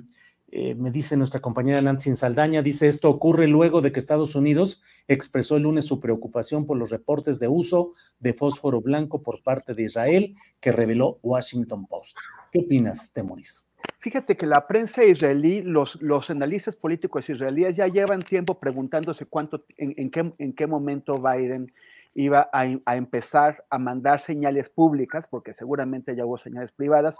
eh, 0.50 0.74
me 0.74 0.90
dice 0.90 1.16
nuestra 1.16 1.40
compañera 1.40 1.82
Nancy 1.82 2.16
Saldaña, 2.16 2.62
dice 2.62 2.88
esto 2.88 3.10
ocurre 3.10 3.46
luego 3.46 3.82
de 3.82 3.92
que 3.92 4.00
Estados 4.00 4.34
Unidos 4.34 4.82
expresó 5.06 5.56
el 5.56 5.64
lunes 5.64 5.84
su 5.84 6.00
preocupación 6.00 6.64
por 6.64 6.78
los 6.78 6.90
reportes 6.90 7.38
de 7.38 7.48
uso 7.48 7.92
de 8.18 8.32
fósforo 8.32 8.80
blanco 8.80 9.22
por 9.22 9.42
parte 9.42 9.74
de 9.74 9.82
Israel 9.82 10.34
que 10.60 10.72
reveló 10.72 11.18
Washington 11.22 11.86
Post. 11.86 12.16
¿Qué 12.50 12.60
opinas, 12.60 13.12
Temoris? 13.12 13.66
Fíjate 13.98 14.36
que 14.36 14.46
la 14.46 14.66
prensa 14.66 15.04
israelí, 15.04 15.60
los, 15.62 16.00
los 16.00 16.30
analistas 16.30 16.76
políticos 16.76 17.28
israelíes 17.28 17.76
ya 17.76 17.86
llevan 17.86 18.22
tiempo 18.22 18.58
preguntándose 18.58 19.26
cuánto, 19.26 19.64
en, 19.76 19.94
en 19.98 20.10
qué, 20.10 20.32
en 20.38 20.52
qué 20.54 20.66
momento 20.66 21.20
Biden 21.20 21.72
iba 22.14 22.48
a, 22.52 22.96
empezar 22.96 23.64
a 23.70 23.78
mandar 23.78 24.20
señales 24.20 24.68
públicas, 24.70 25.26
porque 25.30 25.54
seguramente 25.54 26.16
ya 26.16 26.26
hubo 26.26 26.38
señales 26.38 26.72
privadas, 26.72 27.16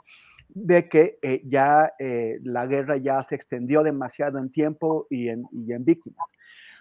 de 0.49 0.89
que 0.89 1.19
eh, 1.23 1.43
ya 1.45 1.93
eh, 1.99 2.41
la 2.43 2.67
guerra 2.67 2.97
ya 2.97 3.23
se 3.23 3.35
extendió 3.37 3.83
demasiado 3.83 4.39
en 4.39 4.51
tiempo 4.51 5.07
y 5.09 5.29
en, 5.29 5.47
víctimas. 5.85 6.27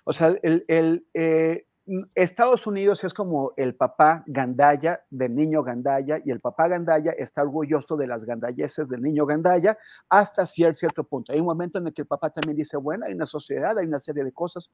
O 0.03 0.13
sea, 0.13 0.33
el, 0.41 0.65
el, 0.67 1.05
eh, 1.13 1.66
Estados 2.15 2.67
Unidos 2.67 3.03
es 3.05 3.13
como 3.13 3.53
el 3.55 3.73
papá 3.73 4.23
gandaya 4.27 5.01
del 5.09 5.33
niño 5.33 5.63
gandaya 5.63 6.19
y 6.23 6.31
el 6.31 6.41
papá 6.41 6.67
gandaya 6.67 7.11
está 7.11 7.43
orgulloso 7.43 7.95
de 7.95 8.07
las 8.07 8.25
gandayeses 8.25 8.89
del 8.89 9.01
niño 9.01 9.25
gandaya 9.25 9.77
hasta 10.09 10.45
cierto, 10.45 11.05
punto. 11.05 11.31
Hay 11.31 11.39
un 11.39 11.45
momento 11.45 11.79
en 11.79 11.87
el 11.87 11.93
que 11.93 12.01
el 12.01 12.07
papá 12.07 12.29
también 12.29 12.57
dice, 12.57 12.75
bueno, 12.75 13.05
hay 13.05 13.13
una 13.13 13.25
sociedad, 13.25 13.77
hay 13.77 13.85
una 13.85 14.01
serie 14.01 14.25
de 14.25 14.33
cosas 14.33 14.69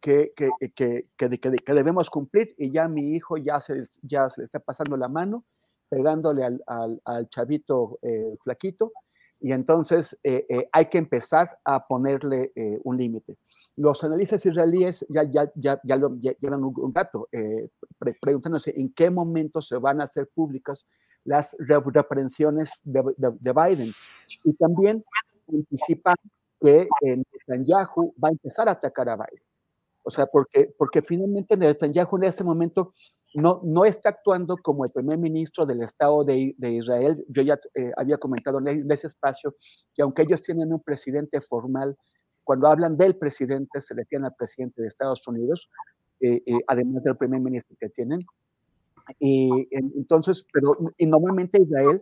que, 0.00 0.32
que, 0.36 0.50
que, 0.74 1.06
que, 1.16 1.72
debemos 1.72 2.10
cumplir 2.10 2.54
y 2.58 2.70
ya 2.70 2.88
mi 2.88 3.14
hijo 3.14 3.38
ya 3.38 3.60
se, 3.60 3.88
ya 4.02 4.28
se 4.28 4.42
le 4.42 4.44
está 4.44 4.58
pasando 4.58 4.98
la 4.98 5.08
mano, 5.08 5.44
pegándole 5.88 6.44
al, 6.44 6.62
al, 6.66 7.00
al 7.04 7.28
chavito 7.30 7.98
eh, 8.02 8.36
flaquito 8.42 8.92
y 9.40 9.52
entonces 9.52 10.18
eh, 10.22 10.46
eh, 10.48 10.68
hay 10.70 10.86
que 10.86 10.98
empezar 10.98 11.58
a 11.64 11.86
ponerle 11.86 12.52
eh, 12.54 12.78
un 12.84 12.98
límite. 12.98 13.36
Los 13.76 14.04
analistas 14.04 14.44
israelíes 14.44 15.06
ya, 15.08 15.22
ya, 15.24 15.50
ya, 15.54 15.80
ya, 15.82 15.96
lo, 15.96 16.14
llevan 16.16 16.62
un, 16.62 16.74
un 16.76 16.94
rato 16.94 17.28
eh, 17.32 17.70
pre 17.98 18.14
preguntándose 18.20 18.78
en 18.78 18.92
qué 18.92 19.08
momento 19.08 19.62
se 19.62 19.76
van 19.76 20.00
a 20.00 20.04
hacer 20.04 20.28
públicas 20.34 20.84
las 21.24 21.56
reprensiones 21.58 22.80
de, 22.84 23.02
de, 23.16 23.30
de 23.38 23.52
Biden. 23.52 23.92
Y 24.44 24.52
también 24.54 25.04
anticipan 25.48 26.16
que 26.60 26.88
Netanyahu 27.02 28.14
va 28.22 28.28
a 28.28 28.32
empezar 28.32 28.68
a 28.68 28.72
atacar 28.72 29.08
a 29.08 29.16
Biden. 29.16 29.42
O 30.02 30.10
sea, 30.10 30.26
porque, 30.26 30.72
porque 30.76 31.02
finalmente 31.02 31.56
Netanyahu 31.56 32.16
en 32.18 32.24
ese 32.24 32.44
momento 32.44 32.92
no, 33.34 33.60
no 33.64 33.84
está 33.84 34.10
actuando 34.10 34.56
como 34.56 34.84
el 34.84 34.90
primer 34.90 35.18
ministro 35.18 35.64
del 35.64 35.82
Estado 35.82 36.24
de, 36.24 36.54
Israel. 36.60 37.24
Yo 37.28 37.42
ya 37.42 37.58
eh, 37.74 37.92
había 37.96 38.18
comentado 38.18 38.58
en 38.58 38.90
ese 38.90 39.06
espacio 39.06 39.54
que 39.94 40.02
aunque 40.02 40.22
ellos 40.22 40.42
tienen 40.42 40.72
un 40.72 40.80
presidente 40.80 41.40
formal, 41.40 41.96
cuando 42.42 42.66
hablan 42.66 42.96
del 42.96 43.16
presidente 43.16 43.80
se 43.80 43.94
refieren 43.94 44.24
al 44.24 44.34
presidente 44.34 44.82
de 44.82 44.88
Estados 44.88 45.26
Unidos, 45.28 45.68
eh, 46.20 46.42
eh, 46.44 46.58
además 46.66 47.04
del 47.04 47.16
primer 47.16 47.40
ministro 47.40 47.76
que 47.78 47.88
tienen. 47.90 48.20
Entonces, 49.18 50.44
pero 50.52 50.76
y 50.96 51.06
normalmente 51.06 51.60
Israel 51.60 52.00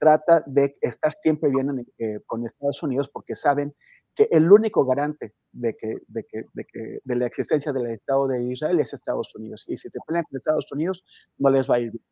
trata 0.00 0.42
de 0.46 0.76
estar 0.80 1.12
siempre 1.22 1.50
bien 1.50 1.68
en, 1.68 1.86
eh, 1.98 2.20
con 2.26 2.46
Estados 2.46 2.82
Unidos 2.82 3.10
porque 3.12 3.36
saben 3.36 3.74
que 4.14 4.26
el 4.30 4.50
único 4.50 4.84
garante 4.86 5.34
de, 5.52 5.76
que, 5.76 5.98
de, 6.08 6.24
que, 6.24 6.44
de, 6.54 6.64
que, 6.64 6.98
de 7.04 7.16
la 7.16 7.26
existencia 7.26 7.70
del 7.72 7.86
Estado 7.86 8.26
de 8.26 8.42
Israel 8.44 8.80
es 8.80 8.94
Estados 8.94 9.32
Unidos. 9.36 9.64
Y 9.68 9.76
si 9.76 9.90
se 9.90 9.98
pelean 10.06 10.24
con 10.24 10.38
Estados 10.38 10.66
Unidos, 10.72 11.04
no 11.38 11.50
les 11.50 11.70
va 11.70 11.76
a 11.76 11.80
ir 11.80 11.92
bien. 11.92 12.04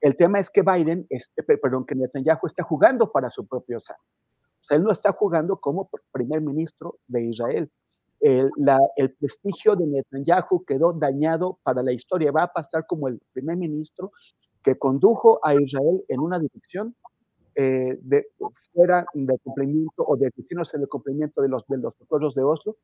El 0.00 0.16
tema 0.16 0.40
es 0.40 0.50
que 0.50 0.62
Biden, 0.62 1.06
perdón, 1.62 1.86
que 1.86 1.94
Netanyahu 1.94 2.46
está 2.46 2.64
jugando 2.64 3.12
para 3.12 3.30
su 3.30 3.46
propio 3.46 3.80
sano. 3.80 4.00
O 4.60 4.64
sea, 4.64 4.76
él 4.76 4.82
no 4.82 4.90
está 4.90 5.12
jugando 5.12 5.60
como 5.60 5.88
primer 6.10 6.40
ministro 6.40 6.98
de 7.06 7.26
Israel. 7.26 7.70
El, 8.18 8.50
la, 8.56 8.78
el, 8.96 9.14
prestigio 9.14 9.76
de 9.76 9.86
Netanyahu 9.86 10.64
quedó 10.66 10.92
dañado 10.92 11.58
para 11.62 11.82
la 11.82 11.92
historia. 11.92 12.32
Va 12.32 12.44
a 12.44 12.52
pasar 12.52 12.86
como 12.86 13.08
el 13.08 13.20
primer 13.32 13.56
ministro 13.56 14.10
que 14.62 14.78
condujo 14.78 15.38
a 15.42 15.54
Israel 15.54 16.04
en 16.08 16.20
una 16.20 16.38
dirección 16.38 16.94
eh, 17.60 17.98
de, 18.00 18.26
fuera 18.72 19.04
de 19.12 19.38
cumplimiento 19.44 20.02
o 20.06 20.16
de 20.16 20.30
decirnos 20.34 20.72
el 20.72 20.88
cumplimiento 20.88 21.42
de 21.42 21.48
los, 21.48 21.66
de 21.68 21.76
los 21.76 21.94
acuerdos 22.00 22.34
de 22.34 22.42
Oslo 22.42 22.76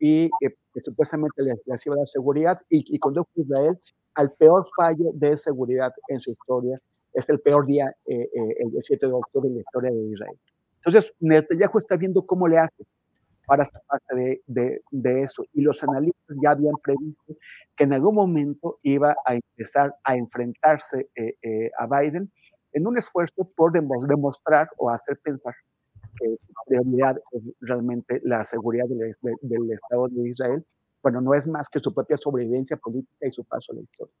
y 0.00 0.24
eh, 0.24 0.56
que 0.74 0.80
supuestamente 0.80 1.44
les, 1.44 1.60
les, 1.64 1.86
iba 1.86 1.94
a 1.94 1.98
dar 1.98 2.08
seguridad 2.08 2.60
y, 2.68 2.84
y 2.92 2.98
condujo 2.98 3.28
a 3.36 3.40
Israel 3.40 3.78
al 4.14 4.32
peor 4.32 4.66
fallo 4.76 5.12
de 5.14 5.38
seguridad 5.38 5.92
en 6.08 6.18
su 6.18 6.32
historia. 6.32 6.80
Es 7.12 7.28
el 7.28 7.38
peor 7.38 7.66
día, 7.66 7.94
eh, 8.06 8.28
el 8.34 8.82
7 8.82 9.06
de 9.06 9.12
octubre 9.12 9.48
en 9.48 9.54
la 9.54 9.60
historia 9.60 9.92
de 9.92 10.02
Israel. 10.10 10.36
Entonces, 10.84 11.12
Netanyahu 11.20 11.78
está 11.78 11.96
viendo 11.96 12.26
cómo 12.26 12.48
le 12.48 12.58
hace. 12.58 12.84
para 13.46 13.64
zafarse 13.64 14.16
de, 14.16 14.42
de, 14.48 14.82
de, 14.90 15.22
eso. 15.22 15.44
Y 15.52 15.60
los 15.60 15.80
analistas 15.84 16.36
ya 16.42 16.50
habían 16.50 16.74
previsto 16.82 17.36
que 17.76 17.84
en 17.84 17.92
algún 17.92 18.16
momento 18.16 18.80
iba 18.82 19.14
a 19.24 19.34
empezar 19.34 19.94
a 20.02 20.16
enfrentarse 20.16 21.08
eh, 21.14 21.36
eh, 21.42 21.70
a 21.78 21.86
Biden 21.86 22.32
en 22.76 22.86
un 22.86 22.98
esfuerzo 22.98 23.50
por 23.56 23.72
demostrar 23.72 24.68
o 24.76 24.90
hacer 24.90 25.18
pensar 25.22 25.54
que 26.18 26.28
la 26.28 26.60
prioridad 26.66 27.16
es 27.32 27.42
realmente 27.60 28.20
la 28.22 28.44
seguridad 28.44 28.84
del, 28.86 29.16
del, 29.40 29.72
Estado 29.72 30.08
de 30.08 30.28
Israel, 30.28 30.64
bueno, 31.02 31.22
no 31.22 31.32
es 31.32 31.46
más 31.46 31.70
que 31.70 31.80
su 31.80 31.94
propia 31.94 32.18
sobrevivencia 32.18 32.76
política 32.76 33.26
y 33.26 33.32
su 33.32 33.44
paso 33.44 33.72
a 33.72 33.76
la 33.76 33.80
historia. 33.80 34.14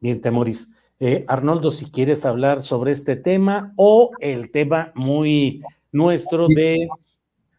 Bien, 0.00 0.20
Temoris. 0.20 0.74
Eh, 0.98 1.24
Arnoldo, 1.28 1.70
si 1.70 1.90
quieres 1.90 2.26
hablar 2.26 2.62
sobre 2.62 2.92
este 2.92 3.14
tema 3.14 3.72
o 3.76 4.10
el 4.18 4.50
tema 4.50 4.90
muy 4.96 5.62
nuestro 5.92 6.48
de... 6.48 6.88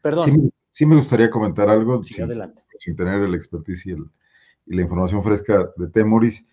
Perdón. 0.01 0.31
Sí, 0.31 0.53
sí 0.71 0.85
me 0.85 0.95
gustaría 0.95 1.29
comentar 1.29 1.69
algo 1.69 2.03
sí, 2.03 2.15
sin, 2.15 2.25
adelante. 2.25 2.61
sin 2.77 2.97
tener 2.97 3.21
el 3.21 3.33
expertise 3.35 3.85
y, 3.85 3.91
el, 3.91 4.05
y, 4.65 4.75
la 4.75 4.81
información 4.81 5.23
fresca 5.23 5.71
de 5.77 5.87
Temoris, 5.87 6.45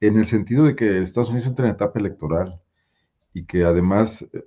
en 0.00 0.18
el 0.18 0.26
sentido 0.26 0.64
de 0.64 0.74
que 0.74 1.02
Estados 1.02 1.30
Unidos 1.30 1.46
entra 1.46 1.66
en 1.66 1.72
etapa 1.72 2.00
electoral 2.00 2.60
y 3.34 3.44
que 3.44 3.64
además 3.64 4.26
eh, 4.32 4.44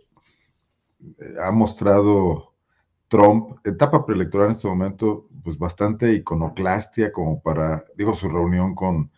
ha 1.43 1.51
mostrado 1.51 2.55
Trump, 3.09 3.59
etapa 3.65 4.05
preelectoral 4.05 4.47
en 4.47 4.53
este 4.53 4.67
momento, 4.67 5.27
pues 5.43 5.57
bastante 5.57 6.11
iconoclastia 6.13 7.11
como 7.11 7.41
para, 7.41 7.85
digo, 7.95 8.13
su 8.13 8.27
reunión 8.29 8.73
con, 8.73 9.11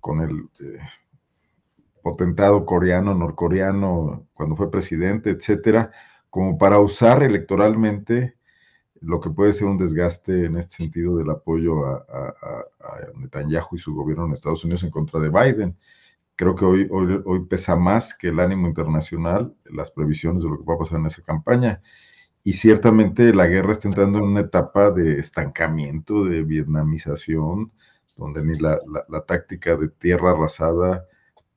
con 0.00 0.20
el 0.20 0.48
eh, 0.60 0.78
potentado 2.02 2.64
coreano, 2.66 3.14
norcoreano, 3.14 4.26
cuando 4.34 4.56
fue 4.56 4.70
presidente, 4.70 5.30
etcétera, 5.30 5.90
como 6.30 6.58
para 6.58 6.80
usar 6.80 7.22
electoralmente 7.22 8.36
lo 9.00 9.20
que 9.20 9.30
puede 9.30 9.52
ser 9.52 9.68
un 9.68 9.78
desgaste 9.78 10.44
en 10.46 10.56
este 10.56 10.76
sentido 10.76 11.16
del 11.16 11.30
apoyo 11.30 11.86
a, 11.86 12.04
a, 12.08 12.64
a 12.80 12.96
Netanyahu 13.16 13.76
y 13.76 13.78
su 13.78 13.94
gobierno 13.94 14.26
en 14.26 14.32
Estados 14.32 14.64
Unidos 14.64 14.82
en 14.82 14.90
contra 14.90 15.20
de 15.20 15.30
Biden. 15.30 15.78
Creo 16.40 16.54
que 16.54 16.64
hoy, 16.64 16.88
hoy, 16.90 17.20
hoy 17.26 17.44
pesa 17.44 17.76
más 17.76 18.14
que 18.14 18.28
el 18.28 18.40
ánimo 18.40 18.66
internacional 18.66 19.54
las 19.66 19.90
previsiones 19.90 20.42
de 20.42 20.48
lo 20.48 20.56
que 20.56 20.64
va 20.64 20.76
a 20.76 20.78
pasar 20.78 20.98
en 20.98 21.04
esa 21.04 21.20
campaña. 21.20 21.82
Y 22.42 22.54
ciertamente 22.54 23.34
la 23.34 23.46
guerra 23.46 23.72
está 23.72 23.88
entrando 23.88 24.20
en 24.20 24.24
una 24.24 24.40
etapa 24.40 24.90
de 24.90 25.18
estancamiento, 25.18 26.24
de 26.24 26.42
vietnamización, 26.42 27.70
donde 28.16 28.42
ni 28.42 28.58
la, 28.58 28.78
la, 28.90 29.04
la 29.10 29.20
táctica 29.20 29.76
de 29.76 29.90
tierra 29.90 30.30
arrasada 30.30 31.04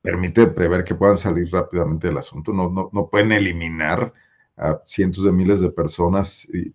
permite 0.02 0.48
prever 0.48 0.84
que 0.84 0.94
puedan 0.94 1.16
salir 1.16 1.50
rápidamente 1.50 2.08
del 2.08 2.18
asunto. 2.18 2.52
No, 2.52 2.68
no, 2.68 2.90
no 2.92 3.08
pueden 3.08 3.32
eliminar 3.32 4.12
a 4.58 4.82
cientos 4.84 5.24
de 5.24 5.32
miles 5.32 5.60
de 5.60 5.70
personas 5.70 6.46
y 6.52 6.74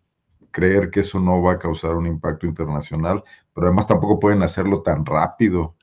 creer 0.50 0.90
que 0.90 1.02
eso 1.02 1.20
no 1.20 1.44
va 1.44 1.54
a 1.54 1.60
causar 1.60 1.94
un 1.94 2.08
impacto 2.08 2.48
internacional, 2.48 3.24
pero 3.54 3.68
además 3.68 3.86
tampoco 3.86 4.20
pueden 4.20 4.42
hacerlo 4.42 4.82
tan 4.82 5.06
rápido, 5.06 5.76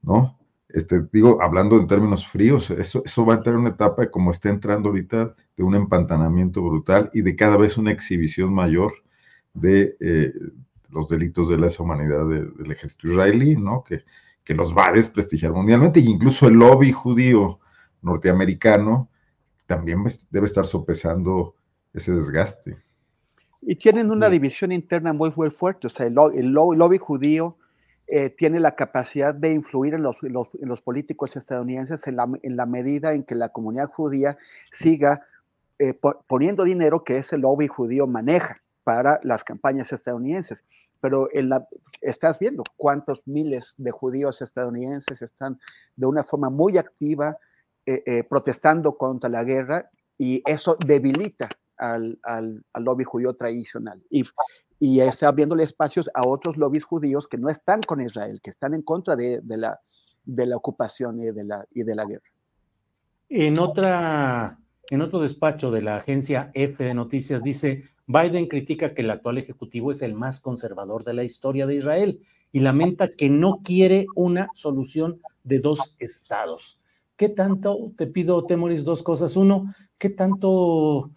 ¿no? 0.00 0.38
Este, 0.72 1.02
digo, 1.12 1.42
hablando 1.42 1.78
en 1.78 1.86
términos 1.86 2.26
fríos, 2.26 2.70
eso, 2.70 3.02
eso 3.04 3.26
va 3.26 3.34
a 3.34 3.36
entrar 3.38 3.54
en 3.54 3.62
una 3.62 3.70
etapa 3.70 4.10
como 4.10 4.30
está 4.30 4.48
entrando 4.48 4.88
ahorita 4.88 5.34
de 5.56 5.62
un 5.62 5.74
empantanamiento 5.74 6.62
brutal 6.62 7.10
y 7.12 7.22
de 7.22 7.36
cada 7.36 7.56
vez 7.56 7.76
una 7.76 7.90
exhibición 7.90 8.52
mayor 8.54 8.92
de 9.54 9.96
eh, 10.00 10.32
los 10.90 11.08
delitos 11.08 11.48
de 11.48 11.58
lesa 11.58 11.82
humanidad 11.82 12.26
de, 12.28 12.44
del 12.44 12.70
ejército 12.70 13.08
israelí, 13.08 13.56
¿no? 13.56 13.84
Que, 13.84 14.04
que 14.44 14.54
los 14.54 14.76
va 14.76 14.88
a 14.88 14.92
desprestigiar 14.92 15.52
mundialmente, 15.52 16.00
e 16.00 16.04
incluso 16.04 16.48
el 16.48 16.54
lobby 16.54 16.92
judío 16.92 17.60
norteamericano 18.02 19.08
también 19.66 20.04
debe 20.30 20.46
estar 20.46 20.66
sopesando 20.66 21.54
ese 21.94 22.12
desgaste. 22.12 22.76
Y 23.60 23.76
tienen 23.76 24.10
una 24.10 24.28
división 24.28 24.72
interna 24.72 25.12
muy, 25.12 25.32
muy 25.36 25.50
fuerte, 25.50 25.86
o 25.86 25.90
sea, 25.90 26.06
el, 26.06 26.14
lobby, 26.14 26.38
el 26.38 26.52
lobby, 26.52 26.98
judío 26.98 27.56
eh, 28.06 28.30
tiene 28.30 28.60
la 28.60 28.74
capacidad 28.74 29.34
de 29.34 29.52
influir 29.52 29.94
en 29.94 30.02
los, 30.02 30.16
en 30.22 30.34
en 30.34 30.76
políticos 30.82 31.36
estadounidenses 31.36 32.06
en 32.06 32.16
la, 32.16 32.28
en 32.42 32.56
medida 32.66 33.14
en 33.14 33.24
que 33.24 33.34
la 33.34 33.50
comunidad 33.50 33.90
judía 33.90 34.36
siga 34.72 35.22
eh, 35.78 35.98
poniendo 36.26 36.64
dinero 36.64 37.02
que 37.02 37.18
ese 37.18 37.38
lobby 37.38 37.66
judío 37.66 38.06
maneja 38.06 38.62
para 38.84 39.20
las 39.22 39.44
campañas 39.44 39.92
estadounidenses. 39.92 40.64
Pero 41.00 41.28
la, 41.48 41.66
estás 42.00 42.38
viendo 42.38 42.62
cuántos 42.76 43.26
miles 43.26 43.74
de 43.78 43.90
judíos 43.90 44.42
estadounidenses 44.42 45.22
están 45.22 45.58
de 45.96 46.06
una 46.06 46.22
forma 46.22 46.50
muy 46.50 46.78
activa 46.78 47.38
eh, 47.84 48.02
eh, 48.06 48.22
protestando 48.22 48.96
contra 48.96 49.28
la 49.28 49.42
guerra 49.42 49.90
y 50.16 50.40
eso 50.46 50.76
debilita 50.86 51.48
al, 51.82 52.18
al, 52.22 52.64
al 52.72 52.84
lobby 52.84 53.04
judío 53.04 53.34
tradicional 53.34 54.00
y, 54.08 54.24
y, 54.78 55.00
está 55.00 55.28
abriéndole 55.28 55.64
espacios 55.64 56.08
a 56.14 56.26
otros 56.26 56.56
lobbies 56.56 56.84
judíos 56.84 57.26
que 57.28 57.38
no 57.38 57.50
están 57.50 57.82
con 57.82 58.00
Israel, 58.00 58.40
que 58.42 58.50
están 58.50 58.74
en 58.74 58.82
contra 58.82 59.16
de, 59.16 59.40
de, 59.42 59.56
la, 59.56 59.80
de 60.24 60.46
la 60.46 60.56
ocupación 60.56 61.20
y 61.20 61.26
de 61.26 61.44
la, 61.44 61.66
y 61.72 61.82
de 61.82 61.94
la 61.94 62.04
guerra. 62.04 62.24
En, 63.28 63.58
otra, 63.58 64.58
en 64.90 65.00
otro 65.00 65.20
despacho 65.20 65.70
de 65.70 65.82
la 65.82 65.96
agencia 65.96 66.50
F 66.54 66.84
de 66.84 66.94
Noticias 66.94 67.42
dice, 67.42 67.84
Biden 68.06 68.46
critica 68.46 68.94
que 68.94 69.02
el 69.02 69.10
actual 69.10 69.38
ejecutivo 69.38 69.90
es 69.90 70.02
el 70.02 70.14
más 70.14 70.40
conservador 70.40 71.02
de 71.02 71.14
la 71.14 71.24
historia 71.24 71.66
de 71.66 71.76
Israel 71.76 72.20
y 72.52 72.60
lamenta 72.60 73.08
que 73.08 73.28
no 73.30 73.60
quiere 73.64 74.06
una 74.14 74.48
solución 74.54 75.20
de 75.42 75.58
dos 75.58 75.96
estados. 75.98 76.78
¿Qué 77.16 77.28
tanto, 77.28 77.92
te 77.96 78.06
pido, 78.06 78.44
Temoris, 78.46 78.84
dos 78.84 79.02
cosas? 79.02 79.36
Uno, 79.36 79.72
¿qué 79.98 80.10
tanto 80.10 81.10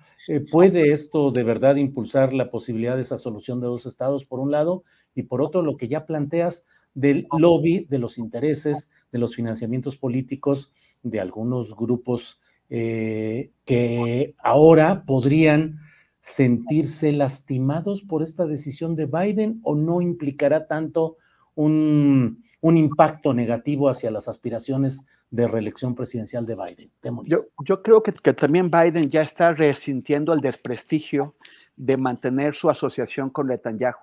puede 0.52 0.92
esto 0.92 1.32
de 1.32 1.44
verdad 1.44 1.76
impulsar 1.76 2.34
la 2.34 2.50
posibilidad 2.50 2.96
de 2.96 3.04
esa 3.04 3.18
solución 3.18 3.60
de 3.62 3.68
dos 3.68 3.86
estados, 3.86 4.26
por 4.26 4.40
un 4.40 4.52
lado? 4.52 4.84
Y 5.14 5.24
por 5.24 5.42
otro, 5.42 5.62
lo 5.62 5.78
que 5.78 5.88
ya 5.88 6.06
planteas 6.06 6.68
del 6.94 7.28
lobby, 7.38 7.86
de 7.90 8.00
los 8.00 8.18
intereses, 8.18 8.92
de 9.12 9.20
los 9.20 9.36
financiamientos 9.36 9.98
políticos 9.98 10.72
de 11.04 11.20
algunos 11.20 11.76
grupos 11.76 12.42
eh, 12.70 13.52
que 13.66 14.34
ahora 14.40 15.04
podrían 15.06 15.80
sentirse 16.20 17.12
lastimados 17.12 18.02
por 18.02 18.24
esta 18.24 18.48
decisión 18.48 18.96
de 18.96 19.06
Biden 19.06 19.60
o 19.64 19.76
no 19.76 20.02
implicará 20.02 20.66
tanto 20.66 21.18
un 21.54 22.42
impacto 22.62 23.34
negativo 23.34 23.88
hacia 23.88 24.10
las 24.10 24.28
aspiraciones 24.28 25.06
de 25.32 25.48
reelección 25.48 25.96
presidencial 25.96 26.46
de 26.46 26.56
Biden? 26.56 26.92
Yo, 27.26 27.82
creo 27.84 28.04
que, 28.04 28.12
también 28.34 28.72
Biden 28.72 29.10
ya 29.10 29.22
está 29.22 29.54
resintiendo 29.54 30.34
el 30.34 30.42
desprestigio 30.42 31.36
de 31.76 31.98
mantener 31.98 32.56
su 32.56 32.70
asociación 32.70 33.30
con 33.30 33.48
Netanyahu 33.48 34.00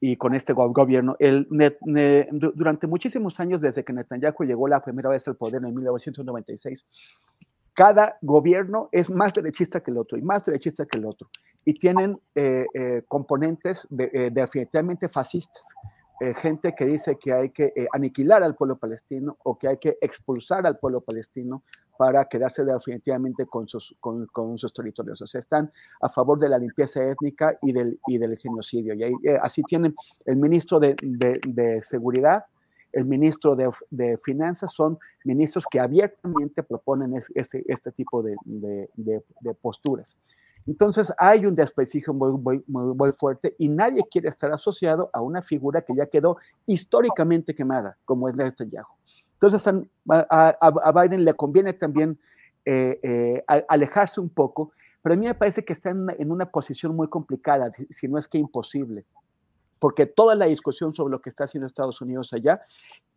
y 0.00 0.16
con 0.16 0.34
este 0.34 0.52
gobierno. 0.52 1.16
Durante 2.54 2.86
muchísimos 2.86 3.38
años, 3.40 3.60
desde 3.60 3.84
que 3.84 3.92
Netanyahu 3.92 4.44
llegó 4.44 4.68
la 4.68 4.82
primera 4.82 5.08
vez 5.10 5.26
al 5.28 5.36
poder 5.36 5.62
en 5.64 5.74
1996, 5.74 6.84
cada 7.74 8.18
gobierno 8.20 8.88
es 8.92 9.08
más 9.08 9.32
derechista 9.32 9.82
que 9.82 9.90
el 9.90 9.98
otro 9.98 10.18
y 10.18 10.22
más 10.22 10.44
derechista 10.44 10.84
que 10.84 10.98
el 10.98 11.06
otro. 11.06 11.30
Y 11.64 11.78
tienen 11.78 12.18
eh, 12.34 12.66
eh, 12.74 13.02
componentes 13.08 13.86
de, 13.90 14.10
eh, 14.12 14.30
definitivamente 14.30 15.08
fascistas. 15.08 15.64
Eh, 16.20 16.34
gente 16.34 16.74
que 16.74 16.84
dice 16.84 17.16
que 17.16 17.32
hay 17.32 17.48
que 17.48 17.72
eh, 17.74 17.86
aniquilar 17.94 18.42
al 18.42 18.54
pueblo 18.54 18.76
palestino 18.76 19.38
o 19.42 19.58
que 19.58 19.68
hay 19.68 19.78
que 19.78 19.96
expulsar 20.02 20.66
al 20.66 20.78
pueblo 20.78 21.00
palestino 21.00 21.62
para 21.96 22.26
quedarse 22.26 22.62
definitivamente 22.62 23.46
con 23.46 23.66
sus, 23.66 23.96
con, 24.00 24.58
sus 24.58 24.72
territorios. 24.74 25.22
O 25.22 25.26
sea, 25.26 25.38
están 25.38 25.72
a 26.02 26.10
favor 26.10 26.38
de 26.38 26.50
la 26.50 26.58
limpieza 26.58 27.02
étnica 27.04 27.58
y 27.62 27.72
del, 27.72 27.98
y 28.06 28.18
del 28.18 28.36
genocidio. 28.36 28.92
Y 28.92 29.02
ahí, 29.02 29.12
eh, 29.24 29.38
así 29.40 29.62
tienen 29.62 29.94
el 30.26 30.36
ministro 30.36 30.78
de, 30.78 30.94
de, 31.00 31.82
Seguridad, 31.82 32.44
el 32.92 33.06
ministro 33.06 33.56
de, 33.56 33.70
de, 33.90 34.18
Finanzas 34.18 34.72
son 34.74 34.98
ministros 35.24 35.64
que 35.70 35.80
abiertamente 35.80 36.62
proponen 36.62 37.18
este, 37.34 37.64
este 37.66 37.92
tipo 37.92 38.22
de, 38.22 38.36
de, 38.44 39.54
posturas. 39.54 40.06
Entonces 40.70 41.12
hay 41.18 41.46
un 41.46 41.56
desprestigio 41.56 42.14
muy, 42.14 42.30
muy, 42.30 42.62
muy, 42.68 42.94
muy, 42.94 43.12
fuerte 43.12 43.56
y 43.58 43.68
nadie 43.68 44.04
quiere 44.08 44.28
estar 44.28 44.52
asociado 44.52 45.10
a 45.12 45.20
una 45.20 45.42
figura 45.42 45.82
que 45.82 45.96
ya 45.96 46.06
quedó 46.06 46.36
históricamente 46.64 47.56
quemada, 47.56 47.98
como 48.04 48.28
es 48.28 48.36
Netanyahu. 48.36 48.86
Entonces 49.32 49.66
a, 49.66 49.82
a, 50.30 50.56
a 50.60 50.92
Biden 50.92 51.24
le 51.24 51.34
conviene 51.34 51.72
también 51.72 52.20
eh, 52.64 53.00
eh, 53.02 53.44
alejarse 53.66 54.20
un 54.20 54.28
poco, 54.28 54.70
pero 55.02 55.14
a 55.14 55.18
mí 55.18 55.26
me 55.26 55.34
parece 55.34 55.64
que 55.64 55.72
está 55.72 55.90
en, 55.90 56.06
en 56.16 56.30
una 56.30 56.46
posición 56.46 56.94
muy 56.94 57.08
complicada, 57.08 57.72
si 57.90 58.06
no 58.06 58.16
es 58.16 58.28
que 58.28 58.38
imposible 58.38 59.04
porque 59.80 60.06
toda 60.06 60.36
la 60.36 60.44
discusión 60.44 60.94
sobre 60.94 61.10
lo 61.10 61.20
que 61.20 61.30
está 61.30 61.44
haciendo 61.44 61.66
Estados 61.66 62.00
Unidos 62.00 62.32
allá 62.32 62.60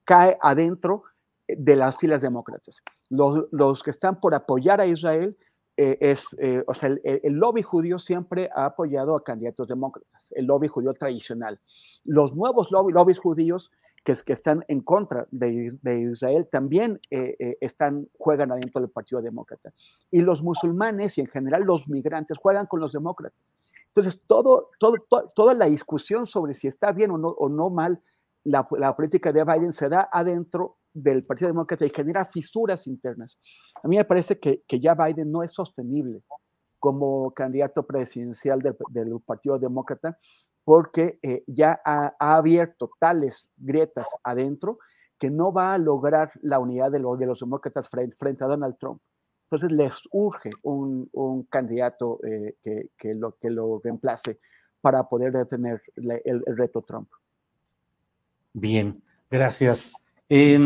cae 0.05 0.37
adentro 0.41 1.03
de 1.47 1.75
las 1.75 1.97
filas 1.97 2.21
demócratas. 2.21 2.81
Los, 3.09 3.47
los 3.51 3.83
que 3.83 3.91
están 3.91 4.19
por 4.19 4.33
apoyar 4.33 4.79
a 4.79 4.85
Israel 4.85 5.37
eh, 5.75 5.97
es, 6.01 6.35
eh, 6.39 6.63
o 6.67 6.73
sea, 6.73 6.89
el, 6.89 7.01
el, 7.03 7.33
lobby 7.33 7.63
judío 7.63 7.97
siempre 7.97 8.49
ha 8.55 8.65
apoyado 8.65 9.15
a 9.15 9.23
candidatos 9.23 9.67
demócratas, 9.67 10.31
el 10.35 10.45
lobby 10.45 10.67
judío 10.67 10.93
tradicional. 10.93 11.59
Los 12.03 12.35
nuevos 12.35 12.71
lobby, 12.71 12.93
lobbies 12.93 13.17
judíos 13.17 13.71
que, 14.03 14.15
que 14.23 14.33
están 14.33 14.63
en 14.67 14.81
contra 14.81 15.27
de, 15.31 15.75
de 15.81 16.01
Israel 16.11 16.47
también 16.51 16.99
eh, 17.09 17.57
están, 17.59 18.07
juegan 18.19 18.51
adentro 18.51 18.81
del 18.81 18.91
Partido 18.91 19.21
Demócrata. 19.21 19.73
Y 20.11 20.21
los 20.21 20.43
musulmanes 20.43 21.17
y 21.17 21.21
en 21.21 21.27
general 21.27 21.63
los 21.63 21.87
migrantes 21.87 22.37
juegan 22.37 22.67
con 22.67 22.79
los 22.79 22.91
demócratas 22.93 23.39
Entonces, 23.87 24.21
todo, 24.27 24.69
todo, 24.79 24.95
toda 25.35 25.53
la 25.55 25.65
discusión 25.65 26.27
sobre 26.27 26.53
si 26.53 26.67
está 26.67 26.91
bien 26.91 27.09
o 27.09 27.17
no, 27.17 27.29
o 27.29 27.49
no 27.49 27.71
mal 27.71 27.99
la, 28.43 28.67
la, 28.77 28.95
política 28.95 29.31
de 29.31 29.43
Biden 29.43 29.73
se 29.73 29.89
da 29.89 30.09
adentro 30.11 30.77
del 30.93 31.25
Partido 31.25 31.49
Demócrata 31.49 31.85
y 31.85 31.89
genera 31.89 32.25
fisuras 32.25 32.87
internas. 32.87 33.37
A 33.81 33.87
mí 33.87 33.97
me 33.97 34.05
parece 34.05 34.39
que, 34.39 34.63
que 34.67 34.79
ya 34.79 34.93
Biden 34.93 35.31
no 35.31 35.43
es 35.43 35.51
sostenible 35.53 36.21
como 36.79 37.31
candidato 37.31 37.83
presidencial 37.83 38.61
del, 38.61 38.75
del 38.89 39.19
Partido 39.25 39.57
Demócrata 39.57 40.17
porque 40.63 41.19
eh, 41.21 41.43
ya 41.47 41.79
ha, 41.83 42.13
abierto 42.19 42.91
tales 42.99 43.49
grietas 43.57 44.07
adentro 44.23 44.79
que 45.19 45.29
no 45.29 45.51
va 45.53 45.73
a 45.73 45.77
lograr 45.77 46.31
la 46.41 46.59
unidad 46.59 46.91
de, 46.91 46.99
lo, 46.99 47.15
de 47.15 47.25
los 47.25 47.39
demócratas 47.39 47.89
frente, 47.89 48.15
frente, 48.17 48.43
a 48.43 48.47
Donald 48.47 48.77
Trump. 48.77 49.01
Entonces 49.49 49.71
les 49.71 50.01
urge 50.11 50.49
un, 50.63 51.09
un 51.13 51.43
candidato 51.43 52.19
eh, 52.25 52.55
que, 52.61 52.89
que, 52.97 53.13
lo, 53.13 53.35
que 53.37 53.49
lo 53.49 53.79
reemplace 53.83 54.39
para 54.81 55.07
poder 55.07 55.31
detener 55.31 55.81
el, 55.95 56.43
el 56.45 56.57
reto 56.57 56.81
Trump. 56.81 57.09
Bien, 58.53 59.01
gracias. 59.29 59.93
Eh, 60.29 60.57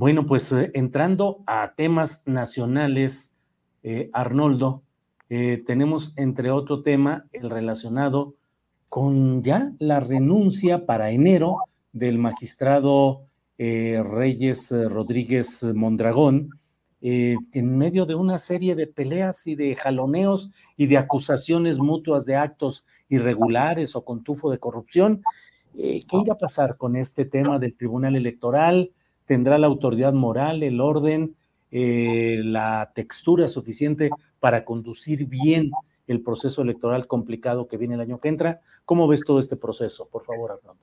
bueno, 0.00 0.26
pues 0.26 0.52
eh, 0.52 0.70
entrando 0.74 1.42
a 1.44 1.74
temas 1.74 2.22
nacionales, 2.24 3.36
eh, 3.82 4.10
Arnoldo, 4.12 4.84
eh, 5.28 5.60
tenemos 5.66 6.16
entre 6.16 6.52
otro 6.52 6.82
tema 6.82 7.26
el 7.32 7.50
relacionado 7.50 8.36
con 8.88 9.42
ya 9.42 9.72
la 9.80 9.98
renuncia 9.98 10.86
para 10.86 11.10
enero 11.10 11.56
del 11.92 12.18
magistrado 12.18 13.24
Reyes 13.58 14.70
Rodríguez 14.70 15.64
Mondragón, 15.74 16.50
en 17.00 17.76
medio 17.76 18.06
de 18.06 18.14
una 18.14 18.38
serie 18.38 18.76
de 18.76 18.86
peleas 18.86 19.48
y 19.48 19.56
de 19.56 19.74
jaloneos 19.74 20.52
y 20.76 20.86
de 20.86 20.96
acusaciones 20.96 21.78
mutuas 21.78 22.24
de 22.24 22.36
actos 22.36 22.86
irregulares 23.08 23.96
o 23.96 24.04
con 24.04 24.22
tufo 24.22 24.48
de 24.48 24.60
corrupción. 24.60 25.22
¿Qué 25.78 26.16
irá 26.16 26.32
a 26.32 26.38
pasar 26.38 26.76
con 26.76 26.96
este 26.96 27.24
tema 27.24 27.60
del 27.60 27.76
Tribunal 27.76 28.16
Electoral? 28.16 28.90
¿Tendrá 29.26 29.58
la 29.58 29.68
autoridad 29.68 30.12
moral, 30.12 30.64
el 30.64 30.80
orden, 30.80 31.36
eh, 31.70 32.40
la 32.42 32.90
textura 32.94 33.46
suficiente 33.46 34.10
para 34.40 34.64
conducir 34.64 35.26
bien 35.26 35.70
el 36.08 36.22
proceso 36.22 36.62
electoral 36.62 37.06
complicado 37.06 37.68
que 37.68 37.76
viene 37.76 37.94
el 37.94 38.00
año 38.00 38.18
que 38.18 38.28
entra? 38.28 38.60
¿Cómo 38.84 39.06
ves 39.06 39.24
todo 39.24 39.38
este 39.38 39.56
proceso? 39.56 40.08
Por 40.10 40.24
favor, 40.24 40.50
Arnoldo. 40.50 40.82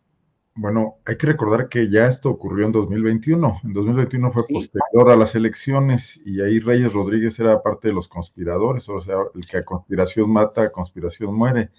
Bueno, 0.58 1.00
hay 1.06 1.18
que 1.18 1.28
recordar 1.28 1.68
que 1.68 1.90
ya 1.90 2.08
esto 2.08 2.30
ocurrió 2.30 2.66
en 2.66 2.72
2021. 2.72 3.60
En 3.66 3.74
2021 3.74 4.32
fue 4.32 4.44
sí. 4.44 4.54
posterior 4.54 5.12
a 5.12 5.18
las 5.18 5.36
elecciones 5.36 6.22
y 6.26 6.40
ahí 6.40 6.60
Reyes 6.60 6.94
Rodríguez 6.94 7.38
era 7.42 7.62
parte 7.62 7.90
de 7.90 7.94
los 7.94 8.08
conspiradores, 8.08 8.88
o 8.88 9.02
sea, 9.02 9.16
el 9.34 9.46
que 9.46 9.58
a 9.58 9.66
conspiración 9.66 10.32
mata, 10.32 10.62
a 10.62 10.72
conspiración 10.72 11.36
muere. 11.36 11.72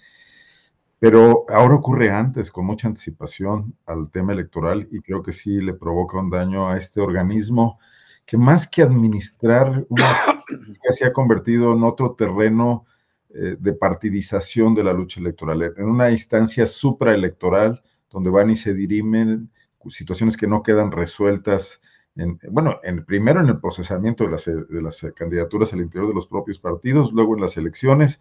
Pero 0.99 1.45
ahora 1.49 1.75
ocurre 1.75 2.09
antes, 2.09 2.51
con 2.51 2.65
mucha 2.65 2.87
anticipación 2.87 3.75
al 3.85 4.09
tema 4.09 4.33
electoral 4.33 4.87
y 4.91 5.01
creo 5.01 5.21
que 5.21 5.31
sí 5.31 5.61
le 5.61 5.73
provoca 5.73 6.17
un 6.17 6.29
daño 6.29 6.69
a 6.69 6.77
este 6.77 7.01
organismo 7.01 7.79
que 8.25 8.37
más 8.37 8.67
que 8.67 8.81
administrar, 8.81 9.85
una, 9.89 10.43
se 10.91 11.05
ha 11.05 11.13
convertido 11.13 11.73
en 11.73 11.83
otro 11.83 12.15
terreno 12.15 12.85
eh, 13.29 13.55
de 13.59 13.73
partidización 13.73 14.73
de 14.73 14.83
la 14.83 14.93
lucha 14.93 15.19
electoral, 15.19 15.73
en 15.77 15.85
una 15.85 16.09
instancia 16.09 16.65
supraelectoral 16.65 17.81
donde 18.09 18.29
van 18.29 18.49
y 18.49 18.55
se 18.55 18.73
dirimen 18.73 19.51
situaciones 19.89 20.35
que 20.37 20.47
no 20.47 20.63
quedan 20.63 20.91
resueltas. 20.91 21.81
En, 22.15 22.39
bueno, 22.49 22.79
en, 22.83 23.05
primero 23.05 23.39
en 23.39 23.47
el 23.47 23.59
procesamiento 23.59 24.23
de 24.23 24.31
las, 24.31 24.45
de 24.45 24.81
las 24.81 25.05
candidaturas 25.15 25.71
al 25.71 25.81
interior 25.81 26.09
de 26.09 26.15
los 26.15 26.27
propios 26.27 26.59
partidos, 26.59 27.11
luego 27.13 27.35
en 27.35 27.41
las 27.41 27.57
elecciones, 27.57 28.19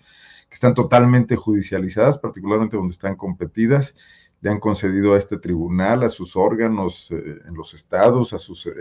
que 0.48 0.54
están 0.54 0.74
totalmente 0.74 1.36
judicializadas, 1.36 2.18
particularmente 2.18 2.76
donde 2.76 2.92
están 2.92 3.16
competidas, 3.16 3.94
le 4.40 4.50
han 4.50 4.60
concedido 4.60 5.14
a 5.14 5.18
este 5.18 5.38
tribunal, 5.38 6.02
a 6.02 6.08
sus 6.08 6.36
órganos 6.36 7.10
eh, 7.10 7.40
en 7.46 7.54
los 7.54 7.74
estados, 7.74 8.32
a 8.32 8.38
sus, 8.38 8.66
eh, 8.66 8.72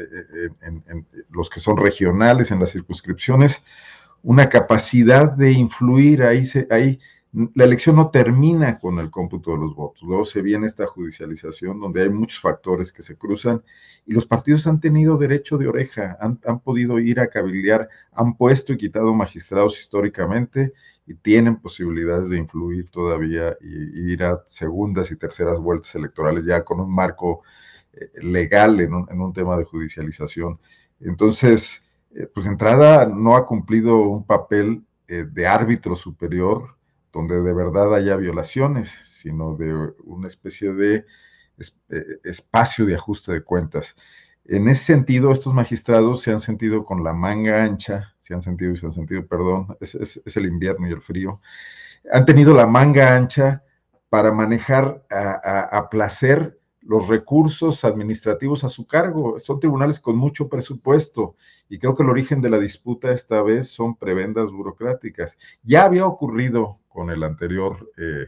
en, 0.61 0.83
en, 0.87 1.07
los 1.29 1.49
que 1.49 1.59
son 1.59 1.77
regionales, 1.77 2.51
en 2.51 2.59
las 2.59 2.71
circunscripciones, 2.71 3.63
una 4.21 4.49
capacidad 4.49 5.31
de 5.31 5.51
influir, 5.51 6.23
ahí, 6.23 6.45
se, 6.45 6.67
ahí 6.69 6.99
la 7.53 7.65
elección 7.65 7.97
no 7.97 8.09
termina 8.09 8.79
con 8.79 8.97
el 8.99 9.11
cómputo 9.11 9.51
de 9.51 9.57
los 9.57 9.75
votos, 9.75 10.01
luego 10.03 10.23
se 10.23 10.41
viene 10.41 10.67
esta 10.67 10.87
judicialización 10.87 11.81
donde 11.81 12.03
hay 12.03 12.09
muchos 12.09 12.39
factores 12.39 12.93
que 12.93 13.03
se 13.03 13.17
cruzan 13.17 13.61
y 14.05 14.13
los 14.13 14.25
partidos 14.25 14.67
han 14.67 14.79
tenido 14.79 15.17
derecho 15.17 15.57
de 15.57 15.67
oreja, 15.67 16.17
han, 16.21 16.39
han 16.45 16.59
podido 16.61 16.97
ir 16.99 17.19
a 17.19 17.27
cabildear, 17.27 17.89
han 18.13 18.35
puesto 18.37 18.71
y 18.71 18.77
quitado 18.77 19.13
magistrados 19.13 19.77
históricamente 19.77 20.73
y 21.07 21.15
tienen 21.15 21.57
posibilidades 21.57 22.29
de 22.29 22.37
influir 22.37 22.89
todavía 22.89 23.55
y, 23.61 24.11
ir 24.13 24.23
a 24.23 24.43
segundas 24.47 25.11
y 25.11 25.15
terceras 25.17 25.59
vueltas 25.59 25.93
electorales 25.95 26.45
ya 26.45 26.63
con 26.63 26.79
un 26.79 26.93
marco 26.93 27.43
eh, 27.93 28.09
legal 28.21 28.79
en 28.81 28.93
un, 28.93 29.07
en 29.09 29.21
un, 29.21 29.33
tema 29.33 29.57
de 29.57 29.65
judicialización. 29.65 30.59
Entonces, 30.99 31.83
eh, 32.15 32.27
pues 32.33 32.47
entrada 32.47 33.05
no 33.05 33.35
ha 33.35 33.45
cumplido 33.45 33.97
un 33.97 34.25
papel 34.25 34.83
eh, 35.07 35.25
de 35.29 35.47
árbitro 35.47 35.95
superior 35.95 36.75
donde 37.13 37.41
de 37.41 37.53
verdad 37.53 37.93
haya 37.93 38.15
violaciones, 38.17 38.89
sino 39.05 39.55
de 39.55 39.93
una 40.03 40.27
especie 40.27 40.73
de 40.73 41.05
es, 41.57 41.77
espacio 42.23 42.85
de 42.85 42.95
ajuste 42.95 43.31
de 43.31 43.43
cuentas. 43.43 43.95
En 44.47 44.67
ese 44.67 44.83
sentido, 44.83 45.31
estos 45.31 45.53
magistrados 45.55 46.21
se 46.21 46.31
han 46.31 46.39
sentido 46.39 46.85
con 46.85 47.03
la 47.03 47.13
manga 47.13 47.63
ancha, 47.63 48.13
se 48.19 48.35
han 48.35 48.43
sentido 48.43 48.73
y 48.73 48.77
se 48.77 48.85
han 48.85 48.91
sentido, 48.91 49.25
perdón, 49.25 49.75
es, 49.81 50.21
el 50.35 50.45
invierno 50.45 50.87
y 50.87 50.91
el 50.91 51.01
frío, 51.01 51.41
han 52.11 52.25
tenido 52.25 52.53
la 52.53 52.67
manga 52.67 53.15
ancha 53.15 53.63
para 54.07 54.31
manejar 54.31 55.03
a, 55.09 55.89
placer 55.89 56.59
los 56.81 57.07
recursos 57.07 57.83
administrativos 57.83 58.63
a 58.63 58.69
su 58.69 58.85
cargo. 58.85 59.39
Son 59.39 59.59
tribunales 59.59 59.99
con 59.99 60.15
mucho 60.15 60.47
presupuesto 60.47 61.35
y 61.67 61.79
creo 61.79 61.95
que 61.95 62.03
el 62.03 62.11
origen 62.11 62.39
de 62.41 62.51
la 62.51 62.59
disputa 62.59 63.11
esta 63.11 63.41
vez 63.41 63.69
son 63.69 63.95
prebendas 63.95 64.51
burocráticas. 64.51 65.39
Ya 65.63 65.85
había 65.85 66.05
ocurrido 66.05 66.77
con 66.87 67.09
el 67.09 67.23
anterior 67.23 67.91
eh, 67.97 68.27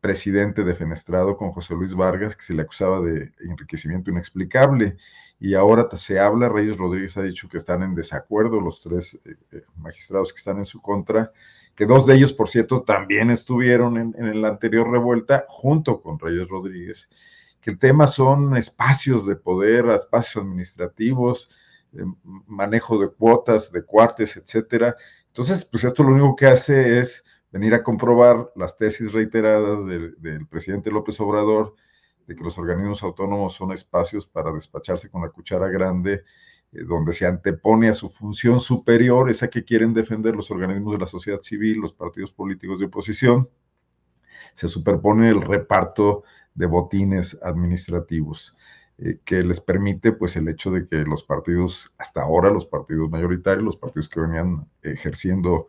presidente 0.00 0.64
defenestrado 0.64 1.36
con 1.36 1.52
José 1.52 1.74
Luis 1.74 1.94
Vargas, 1.94 2.36
que 2.36 2.42
se 2.42 2.54
le 2.54 2.62
acusaba 2.62 3.00
de 3.00 3.32
enriquecimiento 3.40 4.10
inexplicable. 4.10 4.96
Y 5.38 5.54
ahora 5.54 5.88
se 5.96 6.18
habla, 6.18 6.50
Reyes 6.50 6.76
Rodríguez 6.76 7.16
ha 7.16 7.22
dicho 7.22 7.48
que 7.48 7.56
están 7.56 7.82
en 7.82 7.94
desacuerdo 7.94 8.60
los 8.60 8.82
tres 8.82 9.18
eh, 9.24 9.62
magistrados 9.76 10.32
que 10.32 10.38
están 10.38 10.58
en 10.58 10.66
su 10.66 10.82
contra, 10.82 11.32
que 11.74 11.86
dos 11.86 12.04
de 12.04 12.14
ellos, 12.14 12.32
por 12.32 12.48
cierto, 12.48 12.82
también 12.82 13.30
estuvieron 13.30 13.96
en, 13.96 14.42
la 14.42 14.48
anterior 14.48 14.90
revuelta 14.90 15.46
junto 15.48 16.02
con 16.02 16.18
Reyes 16.18 16.46
Rodríguez, 16.46 17.08
que 17.62 17.70
el 17.70 17.78
tema 17.78 18.06
son 18.06 18.54
espacios 18.58 19.24
de 19.26 19.36
poder, 19.36 19.86
espacios 19.86 20.44
administrativos, 20.44 21.48
eh, 21.94 22.04
manejo 22.46 22.98
de 22.98 23.08
cuotas, 23.08 23.72
de 23.72 23.82
cuartes, 23.82 24.36
etcétera. 24.36 24.94
Entonces, 25.28 25.64
pues 25.64 25.84
esto 25.84 26.02
lo 26.02 26.10
único 26.10 26.36
que 26.36 26.48
hace 26.48 26.98
es 26.98 27.24
venir 27.50 27.74
a 27.74 27.82
comprobar 27.82 28.52
las 28.54 28.76
tesis 28.76 29.12
reiteradas 29.12 29.86
del, 29.86 30.46
presidente 30.48 30.90
López 30.90 31.20
Obrador 31.20 31.74
de 32.26 32.36
que 32.36 32.44
los 32.44 32.58
organismos 32.58 33.02
autónomos 33.02 33.54
son 33.54 33.72
espacios 33.72 34.26
para 34.26 34.52
despacharse 34.52 35.10
con 35.10 35.22
la 35.22 35.30
cuchara 35.30 35.68
grande, 35.68 36.24
eh, 36.72 36.84
donde 36.84 37.12
se 37.12 37.26
antepone 37.26 37.88
a 37.88 37.94
su 37.94 38.08
función 38.08 38.60
superior, 38.60 39.28
esa 39.30 39.48
que 39.48 39.64
quieren 39.64 39.92
defender 39.92 40.36
los 40.36 40.50
organismos 40.50 40.92
de 40.92 41.00
la 41.00 41.06
sociedad 41.06 41.40
civil, 41.40 41.78
los 41.78 41.92
partidos 41.92 42.32
políticos 42.32 42.78
de 42.78 42.86
oposición, 42.86 43.48
se 44.54 44.68
superpone 44.68 45.28
el 45.28 45.42
reparto 45.42 46.22
de 46.54 46.66
botines 46.66 47.38
administrativos 47.42 48.56
eh, 48.98 49.18
que 49.24 49.42
les 49.42 49.60
permite 49.60 50.12
pues 50.12 50.36
el 50.36 50.48
hecho 50.48 50.70
de 50.70 50.86
que 50.86 50.98
los 50.98 51.24
partidos, 51.24 51.92
hasta 51.98 52.22
ahora 52.22 52.50
los 52.50 52.66
partidos 52.66 53.10
mayoritarios, 53.10 53.64
los 53.64 53.76
partidos 53.76 54.08
que 54.08 54.20
venían 54.20 54.68
ejerciendo 54.82 55.68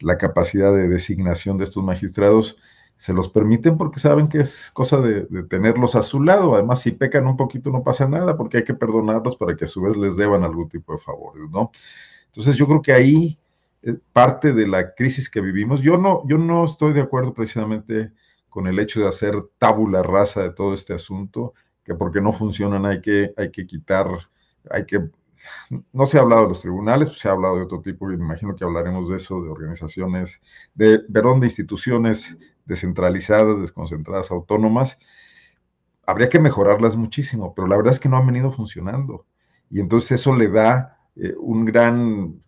la 0.00 0.18
capacidad 0.18 0.72
de 0.74 0.88
designación 0.88 1.58
de 1.58 1.64
estos 1.64 1.84
magistrados, 1.84 2.56
se 2.96 3.14
los 3.14 3.30
permiten 3.30 3.78
porque 3.78 3.98
saben 3.98 4.28
que 4.28 4.40
es 4.40 4.70
cosa 4.72 4.98
de, 4.98 5.22
tenerlos 5.44 5.94
a 5.94 6.02
su 6.02 6.22
lado. 6.22 6.54
Además, 6.54 6.82
si 6.82 6.90
pecan 6.92 7.26
un 7.26 7.36
poquito 7.36 7.70
no 7.70 7.82
pasa 7.82 8.06
nada 8.06 8.36
porque 8.36 8.58
hay 8.58 8.64
que 8.64 8.74
perdonarlos 8.74 9.36
para 9.36 9.56
que 9.56 9.64
a 9.64 9.68
su 9.68 9.80
vez 9.80 9.96
les 9.96 10.16
deban 10.16 10.44
algún 10.44 10.68
tipo 10.68 10.92
de 10.92 10.98
favores, 10.98 11.48
¿no? 11.50 11.70
Entonces 12.26 12.56
yo 12.56 12.66
creo 12.66 12.82
que 12.82 12.92
ahí 12.92 13.38
es 13.80 13.96
parte 14.12 14.52
de 14.52 14.66
la 14.66 14.94
crisis 14.94 15.30
que 15.30 15.40
vivimos. 15.40 15.80
Yo 15.80 15.96
no, 15.96 16.22
yo 16.28 16.36
no 16.36 16.64
estoy 16.64 16.92
de 16.92 17.00
acuerdo 17.00 17.32
precisamente 17.32 18.12
con 18.50 18.66
el 18.66 18.78
hecho 18.78 19.00
de 19.00 19.08
hacer 19.08 19.34
tabula 19.58 20.02
rasa 20.02 20.42
de 20.42 20.50
todo 20.50 20.74
este 20.74 20.92
asunto, 20.92 21.54
que 21.84 21.94
porque 21.94 22.20
no 22.20 22.32
funcionan 22.32 22.84
hay 22.84 23.00
que, 23.00 23.32
hay 23.36 23.50
que 23.50 23.66
quitar, 23.66 24.08
hay 24.70 24.84
que 24.84 25.08
no 25.92 26.06
se 26.06 26.18
ha 26.18 26.22
hablado 26.22 26.42
de 26.42 26.48
los 26.48 26.60
tribunales, 26.60 27.08
pues 27.08 27.20
se 27.20 27.28
ha 27.28 27.32
hablado 27.32 27.56
de 27.56 27.62
otro 27.62 27.80
tipo, 27.80 28.10
y 28.10 28.16
me 28.16 28.24
imagino 28.24 28.54
que 28.56 28.64
hablaremos 28.64 29.08
de 29.08 29.16
eso, 29.16 29.42
de 29.42 29.50
organizaciones, 29.50 30.40
de, 30.74 31.00
perdón, 31.00 31.40
de 31.40 31.46
instituciones 31.46 32.36
descentralizadas, 32.64 33.60
desconcentradas, 33.60 34.30
autónomas. 34.30 34.98
Habría 36.06 36.28
que 36.28 36.40
mejorarlas 36.40 36.96
muchísimo, 36.96 37.54
pero 37.54 37.68
la 37.68 37.76
verdad 37.76 37.92
es 37.92 38.00
que 38.00 38.08
no 38.08 38.16
han 38.16 38.26
venido 38.26 38.50
funcionando. 38.50 39.26
Y 39.70 39.80
entonces 39.80 40.20
eso 40.20 40.34
le 40.34 40.48
da 40.48 40.98
eh, 41.16 41.34
un 41.38 41.64
gran, 41.64 42.40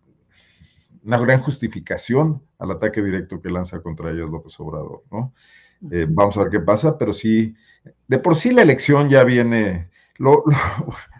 una 1.03 1.17
gran 1.17 1.41
justificación 1.41 2.41
al 2.59 2.71
ataque 2.71 3.01
directo 3.01 3.41
que 3.41 3.49
lanza 3.49 3.81
contra 3.81 4.11
ellos 4.11 4.29
López 4.29 4.59
Obrador, 4.59 5.03
¿no? 5.11 5.33
Eh, 5.91 6.07
vamos 6.09 6.37
a 6.37 6.43
ver 6.43 6.49
qué 6.49 6.59
pasa, 6.61 6.97
pero 6.97 7.11
sí, 7.11 7.55
de 8.07 8.19
por 8.19 8.35
sí 8.35 8.53
la 8.53 8.61
elección 8.61 9.09
ya 9.09 9.23
viene, 9.23 9.89
lo, 10.17 10.43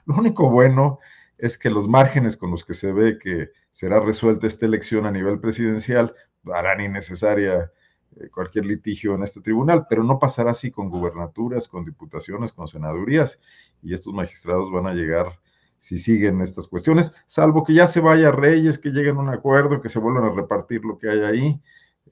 lo, 0.06 0.16
único 0.16 0.50
bueno 0.50 1.00
es 1.44 1.57
que 1.57 1.70
los 1.70 1.90
márgenes 1.90 2.38
con 2.38 2.52
los 2.52 2.64
que 2.64 2.74
se 2.74 2.94
ve 2.94 3.20
que 3.20 3.49
será 3.70 3.99
resuelta 3.99 4.48
esta 4.48 4.65
elección 4.65 5.06
a 5.06 5.11
nivel 5.11 5.41
presidencial 5.41 6.15
harán 6.53 6.80
innecesaria 6.80 7.70
eh, 8.15 8.30
cualquier 8.30 8.65
litigio 8.65 9.14
en 9.14 9.24
este 9.24 9.41
tribunal, 9.41 9.86
pero 9.90 10.06
no 10.06 10.20
pasará 10.20 10.52
así 10.52 10.72
con 10.72 10.90
gubernaturas, 10.90 11.68
con 11.68 11.84
diputaciones, 11.84 12.53
con 12.53 12.70
senadurías, 12.70 13.41
y 13.82 13.94
estos 13.94 14.14
magistrados 14.14 14.72
van 14.72 14.88
a 14.88 14.94
llegar 14.94 15.38
si 15.78 15.98
siguen 15.98 16.40
estas 16.40 16.70
cuestiones, 16.70 17.11
salvo 17.28 17.65
que 17.65 17.74
ya 17.74 17.88
se 17.88 17.99
vaya 17.99 18.32
Reyes, 18.32 18.80
que 18.80 18.91
lleguen 18.91 19.18
a 19.18 19.20
un 19.20 19.30
acuerdo, 19.30 19.82
que 19.82 19.90
se 19.90 19.99
vuelvan 19.99 20.24
a 20.24 20.34
repartir 20.34 20.86
lo 20.86 20.98
que 20.98 21.10
hay 21.10 21.20
ahí, 21.24 21.61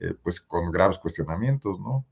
eh, 0.00 0.12
pues 0.22 0.42
con 0.42 0.70
graves 0.70 0.98
cuestionamientos, 0.98 1.80
¿no? 1.80 2.04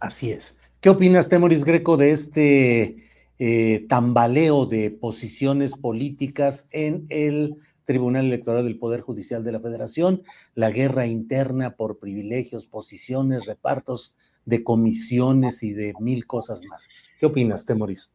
Así 0.00 0.32
es. 0.32 0.60
¿Qué 0.80 0.90
opinas, 0.90 1.28
Temoris 1.28 1.64
Greco, 1.64 1.96
de 1.96 2.10
este 2.10 3.07
eh, 3.38 3.86
tambaleo 3.88 4.66
de 4.66 4.90
posiciones 4.90 5.76
políticas 5.76 6.68
en 6.72 7.06
el 7.08 7.56
Tribunal 7.84 8.26
Electoral 8.26 8.64
del 8.64 8.78
Poder 8.78 9.00
Judicial 9.00 9.44
de 9.44 9.52
la 9.52 9.60
Federación, 9.60 10.22
la 10.54 10.70
guerra 10.70 11.06
interna 11.06 11.76
por 11.76 11.98
privilegios, 11.98 12.66
posiciones, 12.66 13.46
repartos 13.46 14.14
de 14.44 14.62
comisiones 14.64 15.62
y 15.62 15.72
de 15.72 15.94
mil 16.00 16.26
cosas 16.26 16.62
más? 16.68 16.90
¿Qué 17.18 17.26
opinas, 17.26 17.64
Temoris? 17.64 18.14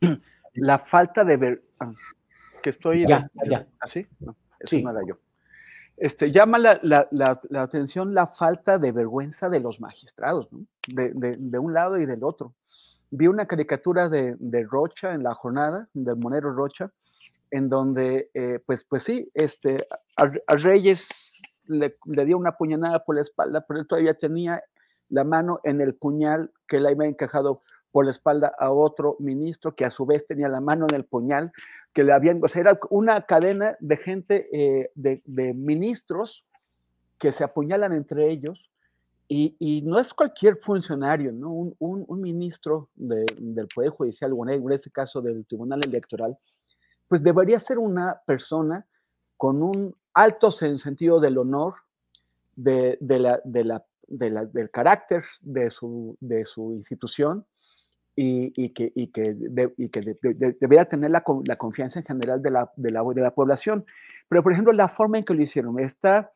La 0.54 0.78
falta 0.78 1.24
de 1.24 1.36
ver... 1.36 1.64
Ah, 1.78 1.92
que 2.62 2.70
estoy... 2.70 3.06
Ya, 3.06 3.28
ya. 3.46 3.66
¿Así? 3.80 4.06
¿Ah, 4.10 4.14
no, 4.20 4.36
eso 4.60 4.76
sí. 4.76 4.84
yo. 5.08 5.18
Este, 5.96 6.32
llama 6.32 6.58
la, 6.58 6.80
la, 6.82 7.08
la, 7.10 7.40
la, 7.50 7.62
atención 7.62 8.14
la 8.14 8.26
falta 8.26 8.78
de 8.78 8.90
vergüenza 8.90 9.48
de 9.48 9.60
los 9.60 9.80
magistrados, 9.80 10.50
¿no? 10.50 10.64
de, 10.88 11.12
de, 11.12 11.36
de, 11.38 11.58
un 11.58 11.74
lado 11.74 11.98
y 11.98 12.06
del 12.06 12.24
otro. 12.24 12.54
Vi 13.10 13.26
una 13.26 13.46
caricatura 13.46 14.08
de, 14.08 14.36
de 14.38 14.64
Rocha 14.64 15.14
en 15.14 15.22
la 15.22 15.34
jornada, 15.34 15.88
del 15.94 16.16
Monero 16.16 16.52
Rocha, 16.52 16.92
en 17.50 17.68
donde, 17.68 18.30
eh, 18.34 18.60
pues, 18.64 18.84
pues 18.84 19.02
sí, 19.02 19.30
este, 19.34 19.86
a, 20.16 20.56
Reyes 20.56 21.08
le, 21.66 21.96
dio 22.24 22.38
una 22.38 22.56
puñalada 22.56 23.04
por 23.04 23.16
la 23.16 23.22
espalda, 23.22 23.64
pero 23.66 23.80
él 23.80 23.86
todavía 23.86 24.14
tenía 24.14 24.62
la 25.08 25.24
mano 25.24 25.60
en 25.64 25.80
el 25.80 25.94
puñal 25.94 26.52
que 26.68 26.80
le 26.80 26.90
había 26.90 27.08
encajado 27.08 27.62
por 27.90 28.04
la 28.04 28.12
espalda 28.12 28.54
a 28.58 28.70
otro 28.70 29.16
ministro 29.18 29.74
que 29.74 29.84
a 29.84 29.90
su 29.90 30.06
vez 30.06 30.24
tenía 30.26 30.48
la 30.48 30.60
mano 30.60 30.86
en 30.88 30.94
el 30.94 31.04
puñal, 31.04 31.52
que 31.92 32.04
le 32.04 32.12
habían, 32.12 32.40
o 32.42 32.46
sea, 32.46 32.60
era 32.60 32.78
una 32.90 33.22
cadena 33.22 33.76
de 33.80 33.96
gente, 33.96 34.48
eh, 34.52 34.90
de, 34.94 35.54
ministros 35.54 36.44
que 37.18 37.32
se 37.32 37.42
apuñalan 37.42 37.92
entre 37.92 38.30
ellos, 38.30 38.69
y, 39.32 39.54
y 39.60 39.82
no 39.82 40.00
es 40.00 40.12
cualquier 40.12 40.56
funcionario, 40.56 41.30
¿no? 41.30 41.52
Un, 41.52 41.76
un, 41.78 42.04
un 42.08 42.20
ministro 42.20 42.88
de, 42.96 43.24
del 43.38 43.68
Poder 43.68 43.90
Judicial, 43.90 44.32
o 44.32 44.48
en 44.48 44.72
este 44.72 44.90
caso 44.90 45.22
del 45.22 45.46
Tribunal 45.46 45.80
Electoral, 45.84 46.36
pues 47.06 47.22
debería 47.22 47.60
ser 47.60 47.78
una 47.78 48.20
persona 48.26 48.84
con 49.36 49.62
un 49.62 49.94
alto 50.14 50.50
sentido 50.50 51.20
del 51.20 51.38
honor, 51.38 51.74
de, 52.56 52.98
de 53.00 53.20
la, 53.20 53.40
de 53.44 53.64
la, 53.64 53.86
la, 54.08 54.44
del 54.46 54.68
carácter 54.72 55.22
de 55.40 55.70
su, 55.70 56.16
de 56.18 56.44
su 56.44 56.74
institución, 56.74 57.46
y, 58.16 58.52
y, 58.56 58.70
que, 58.70 58.92
y 58.96 59.12
que, 59.12 59.36
y 59.76 59.88
que 59.90 60.00
de, 60.00 60.18
de, 60.34 60.56
debería 60.60 60.86
tener 60.86 61.12
la, 61.12 61.22
confianza 61.22 62.00
en 62.00 62.04
general 62.04 62.42
de 62.42 62.50
la, 62.50 62.68
de 62.74 62.90
la 62.90 63.30
población. 63.32 63.86
Pero, 64.28 64.42
por 64.42 64.52
ejemplo, 64.52 64.72
la 64.72 64.88
forma 64.88 65.18
en 65.18 65.24
que 65.24 65.34
lo 65.34 65.42
hicieron, 65.42 65.78
está 65.78 66.32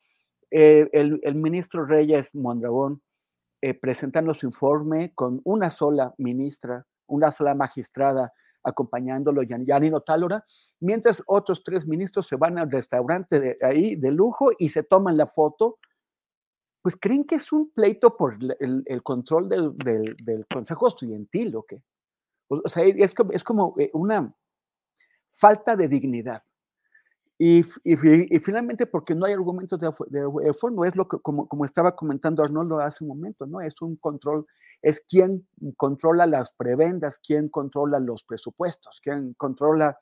eh, 0.57 0.89
el, 0.93 1.35
ministro 1.35 1.85
Reyes 1.85 2.33
Mondragón 2.33 3.03
eh, 3.61 3.75
presentando 3.75 4.33
su 4.35 4.47
informe 4.47 5.13
con 5.13 5.41
una 5.43 5.71
sola 5.71 6.15
ministra, 6.17 6.87
una 7.09 7.33
sola 7.33 7.57
magistrada 7.57 8.33
acompañándolo, 8.63 9.43
Yanino 9.43 10.03
Tálora, 10.03 10.45
mientras 10.79 11.21
otros 11.27 11.65
tres 11.65 11.89
ministros 11.89 12.29
se 12.29 12.37
van 12.37 12.57
al 12.59 12.71
restaurante 12.71 13.41
de 13.41 13.59
ahí 13.63 13.97
de 13.97 14.13
lujo 14.13 14.51
y 14.57 14.69
se 14.69 14.85
toman 14.85 15.17
la 15.17 15.27
foto 15.27 15.79
pues 16.83 16.97
creen 17.01 17.25
que 17.25 17.37
es 17.37 17.51
un 17.51 17.73
pleito 17.73 18.17
por 18.17 18.37
el, 18.61 19.03
control 19.03 19.49
del, 19.49 20.47
Consejo 20.53 20.87
Estudiantil 20.87 21.57
o 21.57 21.63
qué. 21.63 21.83
O 22.47 22.69
sea, 22.69 22.85
es 22.85 23.13
como, 23.15 23.33
es 23.33 23.43
como 23.43 23.75
eh, 23.79 23.91
una 23.95 24.33
falta 25.31 25.75
de 25.77 25.89
dignidad. 25.89 26.43
Y, 27.47 27.61
y, 27.85 27.93
y, 28.35 28.41
finalmente, 28.41 28.87
porque 28.87 29.15
no 29.15 29.27
hay 29.27 29.35
argumentos 29.35 29.79
de, 29.79 29.91
de, 30.09 30.21
de, 30.21 30.55
fondo, 30.55 30.83
es 30.87 30.97
lo 30.97 31.07
que, 31.07 31.19
como, 31.19 31.47
como 31.47 31.67
estaba 31.67 31.95
comentando 31.95 32.43
Arnoldo 32.43 32.79
hace 32.79 33.05
un 33.05 33.09
momento, 33.09 33.45
¿no? 33.45 33.61
Es 33.61 33.83
un 33.83 33.97
control, 33.97 34.47
es 34.81 35.03
quien 35.03 35.47
controla 35.77 36.25
las 36.25 36.53
prebendas, 36.53 37.19
quien 37.19 37.51
controla 37.51 37.99
los 37.99 38.25
presupuestos, 38.25 38.99
quien 39.03 39.35
controla 39.35 39.99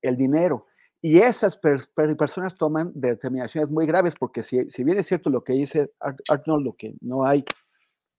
el 0.00 0.16
dinero. 0.16 0.66
Y 1.02 1.18
esas 1.18 1.56
per 1.56 1.80
per 1.92 2.16
personas 2.16 2.54
toman 2.54 2.92
determinaciones 2.94 3.68
muy 3.68 3.84
graves, 3.84 4.14
porque 4.16 4.44
si, 4.44 4.70
si, 4.70 4.84
bien 4.84 4.96
es 5.00 5.08
cierto 5.08 5.28
lo 5.28 5.42
que 5.42 5.54
dice 5.54 5.90
Arnold, 6.28 6.66
lo 6.66 6.74
que 6.74 6.94
no 7.00 7.24
hay, 7.24 7.44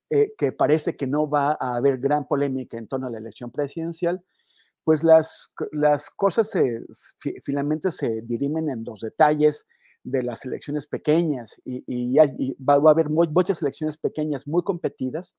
eh, 0.10 0.34
que 0.38 0.52
parece 0.52 0.98
que 0.98 1.08
no 1.08 1.30
va 1.30 1.58
a 1.58 1.78
haber 1.78 2.00
gran 2.00 2.28
polémica 2.28 2.78
en 2.78 2.90
torno 2.90 3.08
a 3.08 3.12
la 3.12 3.20
elección 3.20 3.50
presidencial, 3.50 4.22
pues 4.84 5.04
las, 5.04 5.54
las 5.72 6.10
cosas 6.10 6.52
finalmente 7.44 7.92
se 7.92 8.22
dirimen 8.22 8.70
en 8.70 8.84
los 8.84 9.00
detalles 9.02 9.68
de 10.04 10.24
las 10.24 10.46
elecciones 10.46 10.88
pequeñas 10.88 11.62
y, 11.66 12.16
va, 12.18 12.74
a 12.74 12.92
haber 12.92 13.10
muchas 13.10 13.62
elecciones 13.62 13.98
pequeñas 13.98 14.48
muy 14.48 14.64
competidas, 14.64 15.36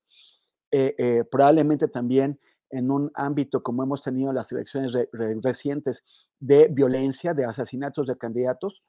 eh, 0.71 0.95
eh, 0.97 1.23
probablemente 1.29 1.87
también 1.87 2.39
en 2.69 2.89
un 2.89 3.11
ámbito 3.13 3.61
como 3.61 3.83
hemos 3.83 4.01
tenido 4.01 4.33
las 4.33 4.51
elecciones 4.51 4.93
re, 4.93 5.09
re, 5.11 5.37
recientes 5.43 6.03
de 6.39 6.67
violencia, 6.69 7.33
de 7.33 7.45
asesinatos 7.45 8.07
de 8.07 8.17
candidatos, 8.17 8.81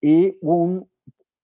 y 0.00 0.36
un 0.42 0.88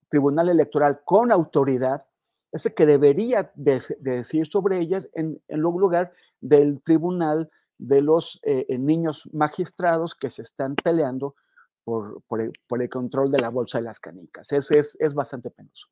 tribunal 0.09 0.49
electoral 0.49 1.01
con 1.03 1.31
autoridad, 1.31 2.05
ese 2.51 2.73
que 2.73 2.85
debería 2.85 3.51
de, 3.55 3.81
de 3.99 4.17
decir 4.17 4.47
sobre 4.47 4.79
ellas 4.79 5.09
en, 5.13 5.41
en, 5.47 5.59
lugar 5.59 6.13
del 6.41 6.81
tribunal 6.83 7.49
de 7.81 8.01
los 8.01 8.39
eh, 8.43 8.65
niños 8.77 9.27
magistrados 9.33 10.15
que 10.15 10.29
se 10.29 10.43
están 10.43 10.75
peleando 10.75 11.35
por, 11.83 12.21
por, 12.27 12.81
el, 12.81 12.89
control 12.89 13.31
de 13.31 13.39
la 13.39 13.49
bolsa 13.49 13.79
de 13.79 13.85
las 13.85 13.99
canicas. 13.99 14.51
Es, 14.51 14.69
es, 14.71 14.95
es 14.99 15.13
bastante 15.13 15.49
penoso. 15.49 15.87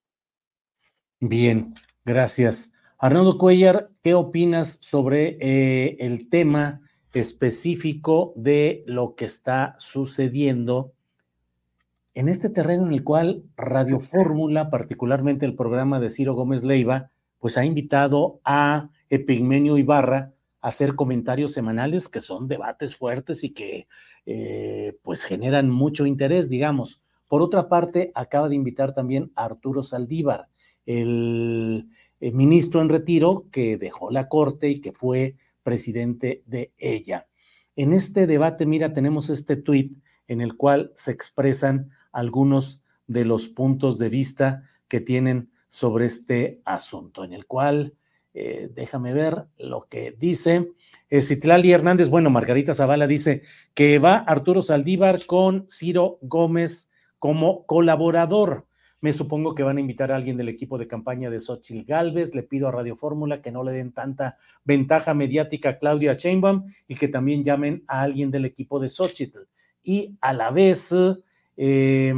Bien, 1.19 1.73
gracias. 2.05 2.73
Arnoldo 2.99 3.37
Cuellar, 3.37 3.89
¿qué 4.03 4.13
opinas 4.13 4.79
sobre 4.81 5.37
eh, 5.41 5.97
el 5.99 6.29
tema 6.29 6.81
específico 7.13 8.33
de 8.35 8.83
lo 8.85 9.15
que 9.15 9.25
está 9.25 9.75
sucediendo 9.79 10.93
en 12.13 12.27
este 12.27 12.49
terreno 12.49 12.85
en 12.85 12.93
el 12.93 13.03
cual 13.03 13.43
Radio 13.55 13.99
Fórmula, 13.99 14.69
particularmente 14.69 15.45
el 15.45 15.55
programa 15.55 15.99
de 15.99 16.09
Ciro 16.09 16.33
Gómez 16.33 16.63
Leiva, 16.63 17.11
pues 17.39 17.57
ha 17.57 17.65
invitado 17.65 18.41
a 18.43 18.89
Epigmenio 19.09 19.77
Ibarra 19.77 20.33
hacer 20.61 20.95
comentarios 20.95 21.53
semanales 21.53 22.09
que 22.09 22.21
son 22.21 22.47
debates 22.47 22.95
fuertes 22.95 23.43
y 23.43 23.51
que 23.51 23.87
eh, 24.25 24.97
pues 25.03 25.23
generan 25.23 25.69
mucho 25.69 26.05
interés, 26.05 26.49
digamos. 26.49 27.01
Por 27.27 27.41
otra 27.41 27.69
parte, 27.69 28.11
acaba 28.15 28.49
de 28.49 28.55
invitar 28.55 28.93
también 28.93 29.31
a 29.35 29.45
Arturo 29.45 29.83
Saldívar, 29.83 30.47
el 30.85 31.89
eh, 32.19 32.31
ministro 32.31 32.81
en 32.81 32.89
retiro 32.89 33.45
que 33.51 33.77
dejó 33.77 34.11
la 34.11 34.27
corte 34.27 34.69
y 34.69 34.81
que 34.81 34.91
fue 34.91 35.35
presidente 35.63 36.43
de 36.47 36.73
ella. 36.77 37.27
En 37.75 37.93
este 37.93 38.27
debate, 38.27 38.65
mira, 38.65 38.93
tenemos 38.93 39.29
este 39.29 39.55
tuit 39.55 39.97
en 40.27 40.41
el 40.41 40.57
cual 40.57 40.91
se 40.95 41.11
expresan 41.11 41.91
algunos 42.11 42.83
de 43.07 43.25
los 43.25 43.47
puntos 43.47 43.97
de 43.97 44.09
vista 44.09 44.63
que 44.87 44.99
tienen 44.99 45.51
sobre 45.67 46.05
este 46.05 46.61
asunto, 46.65 47.23
en 47.23 47.33
el 47.33 47.45
cual, 47.45 47.95
eh, 48.41 48.69
déjame 48.73 49.11
ver 49.11 49.47
lo 49.57 49.87
que 49.89 50.15
dice, 50.17 50.71
eh, 51.09 51.21
Citlali 51.21 51.73
Hernández, 51.73 52.07
bueno, 52.07 52.29
Margarita 52.29 52.73
Zavala 52.73 53.05
dice 53.05 53.41
que 53.73 53.99
va 53.99 54.15
Arturo 54.15 54.61
Saldívar 54.61 55.25
con 55.25 55.69
Ciro 55.69 56.19
Gómez 56.21 56.89
como 57.19 57.65
colaborador. 57.65 58.65
Me 59.01 59.11
supongo 59.11 59.55
que 59.55 59.63
van 59.63 59.75
a 59.75 59.81
invitar 59.81 60.13
a 60.13 60.15
alguien 60.15 60.37
del 60.37 60.47
equipo 60.47 60.77
de 60.77 60.87
campaña 60.87 61.29
de 61.29 61.41
Xochitl 61.41 61.85
Galvez. 61.85 62.33
Le 62.33 62.43
pido 62.43 62.69
a 62.69 62.71
Radio 62.71 62.95
Fórmula 62.95 63.41
que 63.41 63.51
no 63.51 63.61
le 63.61 63.73
den 63.73 63.91
tanta 63.91 64.37
ventaja 64.63 65.13
mediática 65.13 65.71
a 65.71 65.77
Claudia 65.77 66.13
Sheinbaum 66.13 66.63
y 66.87 66.95
que 66.95 67.09
también 67.09 67.43
llamen 67.43 67.83
a 67.87 68.03
alguien 68.03 68.31
del 68.31 68.45
equipo 68.45 68.79
de 68.79 68.89
Xochitl. 68.89 69.39
Y 69.83 70.17
a 70.21 70.31
la 70.31 70.51
vez 70.51 70.95
eh, 71.57 72.13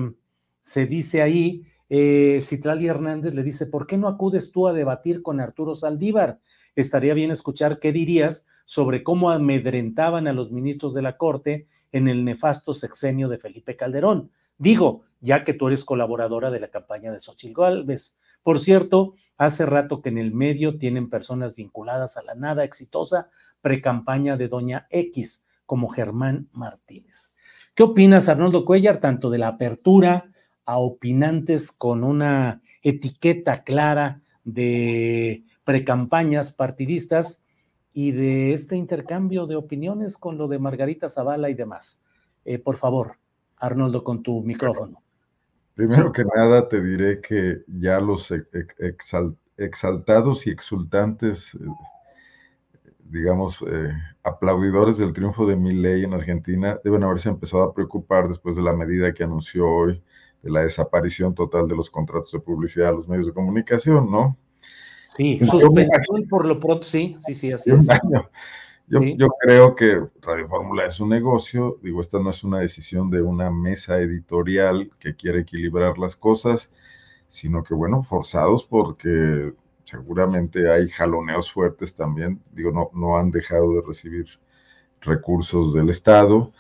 se 0.60 0.86
dice 0.86 1.24
ahí, 1.24 1.64
eh, 1.92 2.88
Hernández 2.88 3.36
le 3.36 3.44
dice, 3.44 3.68
¿por 3.68 3.86
qué 3.86 3.98
no 3.98 4.08
acudes 4.08 4.52
tú 4.52 4.68
a 4.68 4.74
debatir 4.74 5.22
con 5.22 5.40
Arturo 5.40 5.76
Saldívar? 5.76 6.40
Estaría 6.76 7.14
bien 7.14 7.32
escuchar 7.32 7.80
qué 7.80 7.92
dirías 7.92 8.48
sobre 8.66 9.04
cómo 9.04 9.30
amedrentaban 9.30 10.28
a 10.28 10.34
los 10.34 10.52
ministros 10.52 10.94
de 10.94 11.02
la 11.02 11.18
Corte 11.18 11.68
en 11.92 12.08
el 12.08 12.24
nefasto 12.24 12.74
sexenio 12.74 13.28
de 13.28 13.38
Felipe 13.38 13.76
Calderón 13.76 14.32
Digo, 14.62 15.06
ya 15.22 15.44
que 15.44 15.56
tú 15.56 15.70
eres 15.70 15.84
colaboradora 15.84 16.52
de 16.52 16.60
la 16.60 16.68
campaña 16.68 17.12
de 17.12 17.20
Xochitl 17.20 17.60
Gálvez. 17.60 18.20
Por 18.44 18.60
cierto, 18.60 19.16
hace 19.36 19.66
rato 19.66 20.04
que 20.04 20.10
en 20.10 20.20
el 20.20 20.32
medio 20.36 20.78
tienen 20.78 21.10
personas 21.10 21.56
vinculadas 21.56 22.16
a 22.16 22.22
la 22.22 22.36
nada 22.36 22.64
exitosa 22.64 23.32
precampaña 23.62 24.38
de 24.38 24.50
Doña 24.50 24.86
X, 24.92 25.48
como 25.66 25.90
Germán 25.90 26.48
Martínez. 26.52 27.36
¿Qué 27.74 27.82
opinas, 27.82 28.30
Arnoldo 28.30 28.64
Cuellar, 28.64 29.00
tanto 29.00 29.32
de 29.32 29.40
la 29.40 29.48
apertura 29.48 30.31
a 30.66 30.78
opinantes 30.78 31.72
con 31.72 32.04
una 32.04 32.62
etiqueta 32.82 33.64
clara 33.64 34.22
de 34.44 35.44
precampañas 35.64 36.52
partidistas 36.52 37.44
y 37.94 38.12
de 38.12 38.54
este 38.54 38.76
intercambio 38.76 39.48
de 39.48 39.56
opiniones 39.56 40.18
con 40.18 40.38
lo 40.38 40.48
de 40.48 40.60
Margarita 40.60 41.10
Zavala 41.10 41.50
y 41.50 41.54
demás? 41.54 42.04
Eh, 42.46 42.58
por 42.58 42.78
favor, 42.78 43.18
Arnoldo, 43.58 44.04
con 44.04 44.24
tu 44.24 44.42
micrófono. 44.42 45.02
Primero 45.76 46.12
que 46.12 46.26
nada, 46.36 46.68
te 46.68 46.82
diré 46.82 47.22
que 47.22 47.64
ya 47.68 48.00
los 48.00 48.34
exaltados 49.58 50.48
y 50.48 50.50
exultantes, 50.50 51.56
eh, 51.56 52.90
digamos, 53.06 53.64
eh, 53.68 53.92
aplaudidores 54.24 54.98
del 54.98 55.14
triunfo 55.14 55.46
de 55.46 55.56
ley 55.56 56.04
en 56.04 56.14
Argentina 56.14 56.80
deben 56.84 57.04
haberse 57.04 57.30
empezado 57.30 57.64
a 57.64 57.74
preocupar 57.74 58.28
después 58.28 58.56
de 58.56 58.64
la 58.64 58.74
medida 58.74 59.14
que 59.14 59.24
anunció 59.24 59.68
hoy 59.68 60.04
de 60.42 60.52
la 60.52 60.62
desaparición 60.62 61.36
total 61.36 61.68
de 61.68 61.76
los 61.76 61.90
contratos 61.90 62.32
de 62.32 62.40
publicidad 62.40 62.90
a 62.90 62.94
los 62.94 63.08
medios 63.08 63.28
de 63.28 63.34
comunicación, 63.34 64.10
¿no? 64.10 64.38
Sí, 65.16 65.40
suspensión 65.46 66.28
por 66.30 66.46
lo 66.46 66.60
pronto, 66.60 66.84
sí, 66.84 67.16
sí, 67.20 67.36
sí, 67.36 67.52
así 67.52 67.72
es. 67.72 67.88
Yo, 68.88 69.30
creo 69.40 69.74
que 69.74 70.02
Radio 70.22 70.50
Fórmula 70.50 70.86
es 70.86 71.00
un 71.00 71.10
negocio, 71.10 71.78
digo, 71.82 72.02
esta 72.02 72.20
no 72.20 72.30
es 72.30 72.44
una 72.44 72.60
decisión 72.60 73.10
de 73.10 73.22
una 73.22 73.50
mesa 73.50 74.00
editorial 74.00 74.92
que 75.00 75.16
quiere 75.16 75.42
equilibrar 75.42 75.98
las 75.98 76.18
cosas, 76.18 76.72
sino 77.30 77.64
que, 77.64 77.74
bueno, 77.74 78.04
forzados 78.04 78.66
porque 78.66 79.54
seguramente 79.86 80.70
hay 80.70 80.90
jaloneos 80.90 81.52
fuertes 81.52 81.96
también, 81.96 82.42
digo, 82.52 82.72
no, 82.72 82.90
no 82.94 83.18
han 83.18 83.32
dejado 83.32 83.74
de 83.76 83.82
recibir 83.82 84.26
recursos 85.00 85.74
del 85.74 85.90
Estado, 85.90 86.52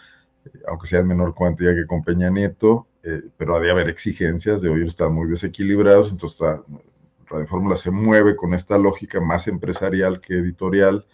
aunque 0.68 0.88
sea 0.88 1.00
en 1.00 1.08
menor 1.08 1.36
cuantía 1.36 1.76
que 1.76 1.86
con 1.86 2.02
Peña 2.02 2.30
Nieto, 2.30 2.88
eh, 3.04 3.24
pero 3.38 3.56
ha 3.56 3.60
de 3.60 3.72
haber 3.72 3.90
exigencias, 3.90 4.62
de 4.62 4.70
hoy 4.70 4.86
están 4.86 5.14
muy 5.14 5.28
desequilibrados, 5.30 6.12
entonces 6.12 6.40
Radio 7.28 7.48
Fórmula 7.48 7.78
se 7.78 7.92
mueve 7.92 8.36
con 8.36 8.54
esta 8.54 8.78
lógica 8.78 9.22
más 9.22 9.48
empresarial 9.48 10.20
que 10.22 10.36
editorial, 10.36 11.06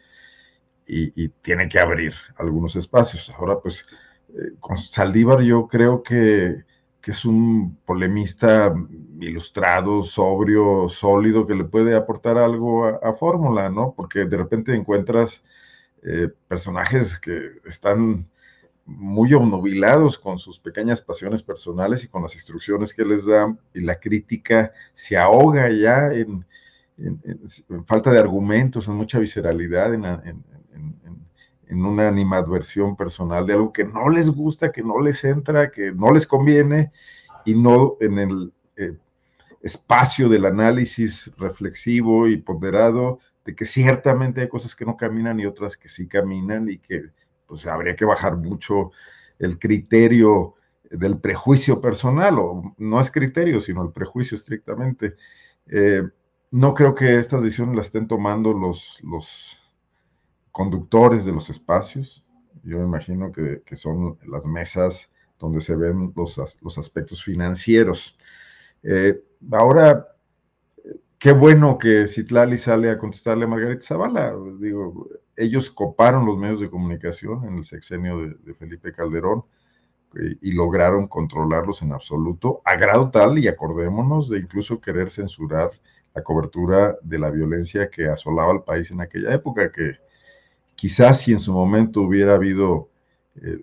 y, 0.88 1.30
tiene 1.41 1.68
que 1.69 1.80
abrir 1.80 2.14
algunos 2.38 2.76
espacios. 2.76 3.30
Ahora, 3.38 3.59
pues, 3.59 3.85
eh, 4.30 4.53
con 4.59 4.77
Saldívar 4.77 5.41
yo 5.41 5.68
creo 5.68 6.03
que, 6.03 6.65
es 7.07 7.23
un 7.23 7.77
polemista 7.85 8.76
ilustrado, 9.22 10.03
sobrio, 10.03 10.89
sólido, 10.89 11.47
que 11.47 11.55
le 11.55 11.64
puede 11.64 11.95
aportar 11.95 12.38
algo 12.38 12.85
a, 12.85 13.14
Fórmula, 13.14 13.69
¿no? 13.69 13.93
Porque 13.95 14.26
de 14.26 14.35
repente 14.35 14.76
encuentras 14.76 15.45
eh, 16.03 16.27
personajes 16.49 17.18
que 17.18 17.61
están 17.65 18.30
muy 18.88 19.34
obnubilados 19.34 20.18
con 20.18 20.39
sus 20.39 20.57
pequeñas 20.59 21.01
pasiones 21.01 21.43
personales 21.43 22.05
y 22.05 22.07
con 22.07 22.23
las 22.23 22.34
instrucciones 22.34 22.93
que 22.93 23.03
les 23.03 23.26
dan, 23.26 23.59
y 23.73 23.81
la 23.81 23.99
crítica 23.99 24.72
se 24.93 25.18
ahoga 25.18 25.69
ya 25.69 26.14
en, 26.14 26.45
falta 27.85 28.11
de 28.11 28.18
argumentos, 28.18 28.88
en 28.88 28.95
mucha 28.95 29.19
visceralidad, 29.19 29.93
en, 29.93 30.43
una 31.69 32.07
animadversión 32.07 32.95
personal 32.95 33.45
de 33.45 33.53
algo 33.53 33.73
que 33.73 33.84
no 33.84 34.09
les 34.09 34.30
gusta, 34.30 34.72
que 34.72 34.81
no 34.81 35.01
les 35.01 35.23
entra, 35.26 35.69
que 35.69 35.91
no 35.91 36.14
les 36.14 36.26
conviene 36.26 36.91
y 37.43 37.55
no 37.55 37.97
en 37.99 38.18
el 38.18 38.53
eh, 38.77 38.97
espacio 39.61 40.30
del 40.30 40.45
análisis 40.45 41.30
reflexivo 41.38 42.30
y 42.30 42.38
ponderado 42.38 43.19
de 43.43 43.53
que 43.53 43.65
ciertamente 43.65 44.41
hay 44.41 44.47
cosas 44.47 44.76
que 44.76 44.85
no 44.85 44.95
caminan 44.95 45.39
y 45.41 45.45
otras 45.45 45.76
que 45.76 45.89
sí 45.89 46.07
caminan 46.07 46.69
y 46.69 46.77
que 46.77 47.11
pues 47.48 47.65
habría 47.65 47.95
que 47.95 48.06
bajar 48.06 48.38
mucho 48.38 48.91
el 49.40 49.57
criterio 49.60 50.56
del 50.90 51.19
prejuicio 51.19 51.82
personal, 51.82 52.40
o 52.40 52.76
no 52.78 53.02
es 53.02 53.11
criterio, 53.11 53.60
sino 53.61 53.84
el 53.84 53.91
prejuicio 53.91 54.36
estrictamente. 54.36 55.15
Eh, 55.68 56.03
no 56.52 56.74
creo 56.74 56.95
que 56.95 57.18
estas 57.18 57.44
decisiones 57.44 57.76
las 57.76 57.88
estén 57.88 58.07
tomando 58.07 58.53
los, 58.53 58.99
los 59.03 59.61
conductores 60.52 61.26
de 61.26 61.34
los 61.34 61.49
espacios. 61.49 62.26
Yo 62.64 62.78
imagino 62.82 63.32
que, 63.32 63.61
son 63.76 64.18
las 64.28 64.45
mesas 64.45 65.11
donde 65.40 65.61
se 65.61 65.76
ven 65.76 66.14
los, 66.15 66.38
los 66.61 66.78
aspectos 66.78 67.24
financieros. 67.24 68.18
Eh, 68.84 69.22
ahora, 69.52 70.07
qué 71.19 71.31
bueno 71.31 71.77
que 71.77 72.07
Citlali 72.07 72.57
sale 72.57 72.89
a 72.89 72.98
contestarle 72.98 73.45
a 73.45 73.48
Margarita 73.48 73.85
Zavala. 73.85 74.34
Digo, 74.60 75.07
ellos 75.35 75.69
coparon 75.69 76.26
los 76.26 76.38
medios 76.38 76.61
de 76.61 76.69
comunicación 76.69 77.45
en 77.45 77.57
el 77.57 77.65
sexenio 77.65 78.27
de, 78.27 78.53
Felipe 78.56 78.94
Calderón 78.94 79.44
eh, 80.15 80.38
y, 80.41 80.53
lograron 80.53 81.07
controlarlos 81.07 81.81
en 81.81 81.94
absoluto, 81.94 82.61
a 82.65 82.76
grado 82.76 83.11
tal, 83.11 83.38
y 83.39 83.48
acordémonos, 83.48 84.30
de 84.30 84.39
incluso 84.39 84.81
querer 84.81 85.10
censurar 85.10 85.72
la 86.14 86.23
cobertura 86.23 86.98
de 87.02 87.19
la 87.19 87.30
violencia 87.30 87.89
que 87.89 88.07
asolaba 88.07 88.52
al 88.52 88.64
país 88.64 88.89
en 88.91 89.02
aquella 89.02 89.34
época, 89.34 89.72
que 89.72 89.98
Quizás 90.77 91.22
si 91.22 91.34
en 91.34 91.39
su 91.39 91.52
momento 91.53 92.02
hubiera 92.02 92.35
habido 92.35 92.91
eh, 93.41 93.57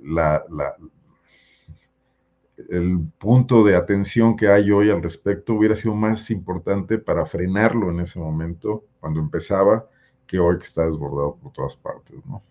el 2.71 3.01
punto 3.19 3.65
de 3.65 3.77
atención 3.77 4.37
que 4.37 4.49
hay 4.49 4.71
hoy 4.71 4.91
al 4.91 5.03
respecto, 5.03 5.55
hubiera 5.55 5.75
sido 5.75 5.95
más 5.95 6.31
importante 6.31 6.99
para 6.99 7.27
frenarlo 7.27 7.91
en 7.91 8.01
ese 8.01 8.19
momento, 8.19 8.85
cuando 9.01 9.21
empezaba, 9.21 9.89
que 10.27 10.39
hoy 10.39 10.59
que 10.59 10.65
está 10.65 10.87
desbordado 10.87 11.37
por 11.37 11.53
todas 11.53 11.77
partes, 11.77 12.17
¿no? 12.27 12.43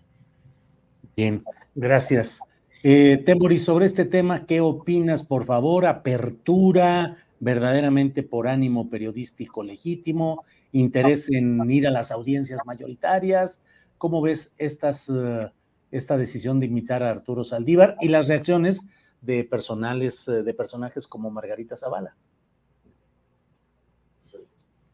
Bien, 1.15 1.43
gracias. 1.75 2.41
Eh, 2.83 3.23
Temori, 3.25 3.59
sobre 3.59 3.85
este 3.85 4.05
tema, 4.05 4.45
¿qué 4.45 4.61
opinas, 4.61 5.23
por 5.23 5.45
favor? 5.45 5.85
Apertura, 5.85 7.15
verdaderamente 7.39 8.23
por 8.23 8.47
ánimo 8.47 8.89
periodístico 8.89 9.63
legítimo, 9.63 10.43
interés 10.71 11.29
en 11.31 11.69
ir 11.69 11.87
a 11.87 11.91
las 11.91 12.11
audiencias 12.11 12.59
mayoritarias, 12.65 13.63
¿Cómo 14.03 14.21
ves 14.21 14.53
estas, 14.57 15.07
eh, 15.07 15.49
esta 15.89 16.17
decisión 16.17 16.59
de 16.59 16.65
imitar 16.65 17.03
a 17.03 17.09
Arturo 17.09 17.45
Saldívar 17.45 17.95
y 18.01 18.09
las 18.09 18.27
reacciones 18.27 18.89
de 19.23 19.43
personales, 19.45 20.27
eh, 20.27 20.43
de 20.43 20.53
personajes 20.53 21.07
como 21.07 21.29
Margarita 21.29 21.75
Zavala? 21.75 22.15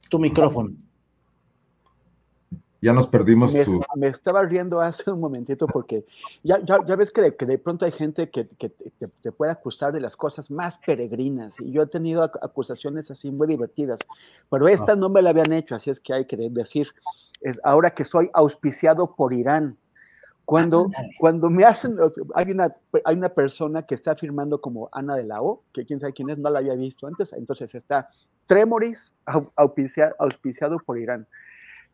Tu 0.09 0.17
micrófono. 0.17 0.71
Ya 2.81 2.93
nos 2.93 3.07
perdimos. 3.07 3.53
Me, 3.53 3.65
me 3.95 4.07
estaba 4.07 4.41
riendo 4.43 4.79
hace 4.79 5.11
un 5.11 5.19
momentito 5.19 5.67
porque 5.67 6.05
ya, 6.43 6.59
ya, 6.63 6.95
ves 6.95 7.11
que 7.11 7.21
de, 7.21 7.35
que 7.35 7.45
de, 7.45 7.57
pronto 7.57 7.85
hay 7.85 7.91
gente 7.91 8.29
que, 8.29 8.47
que 8.47 8.69
te, 8.69 9.31
puede 9.33 9.51
acusar 9.51 9.91
de 9.91 9.99
las 9.99 10.15
cosas 10.15 10.49
más 10.49 10.77
peregrinas 10.85 11.53
y 11.59 11.71
yo 11.71 11.81
he 11.81 11.87
tenido 11.87 12.23
acusaciones 12.23 13.11
así 13.11 13.31
muy 13.31 13.47
divertidas, 13.47 13.99
pero 14.49 14.69
esta 14.69 14.93
ah. 14.93 14.95
no 14.95 15.09
me 15.09 15.21
la 15.21 15.31
habían 15.31 15.51
hecho, 15.51 15.75
así 15.75 15.89
es 15.89 15.99
que 15.99 16.13
hay 16.13 16.25
que 16.25 16.37
decir, 16.37 16.87
es 17.41 17.59
ahora 17.65 17.91
que 17.91 18.05
soy 18.05 18.29
auspiciado 18.33 19.13
por 19.13 19.33
Irán. 19.33 19.77
Cuando, 20.49 20.89
cuando 21.19 21.51
me 21.51 21.63
hacen, 21.63 21.95
hay 22.33 22.49
una, 22.49 22.75
hay 23.05 23.15
una 23.15 23.29
persona 23.29 23.83
que 23.83 23.93
está 23.93 24.15
firmando 24.15 24.59
como 24.59 24.89
Ana 24.91 25.15
de 25.15 25.23
la 25.23 25.43
O, 25.43 25.61
que 25.71 25.85
quién 25.85 25.99
sabe 25.99 26.13
quién 26.13 26.31
es, 26.31 26.39
no 26.39 26.49
la 26.49 26.57
había 26.57 26.73
visto 26.73 27.05
antes, 27.05 27.33
entonces 27.33 27.75
está 27.75 28.09
Tremoris 28.47 29.13
auspiciado, 29.55 30.15
auspiciado 30.17 30.79
por 30.79 30.97
Irán. 30.97 31.27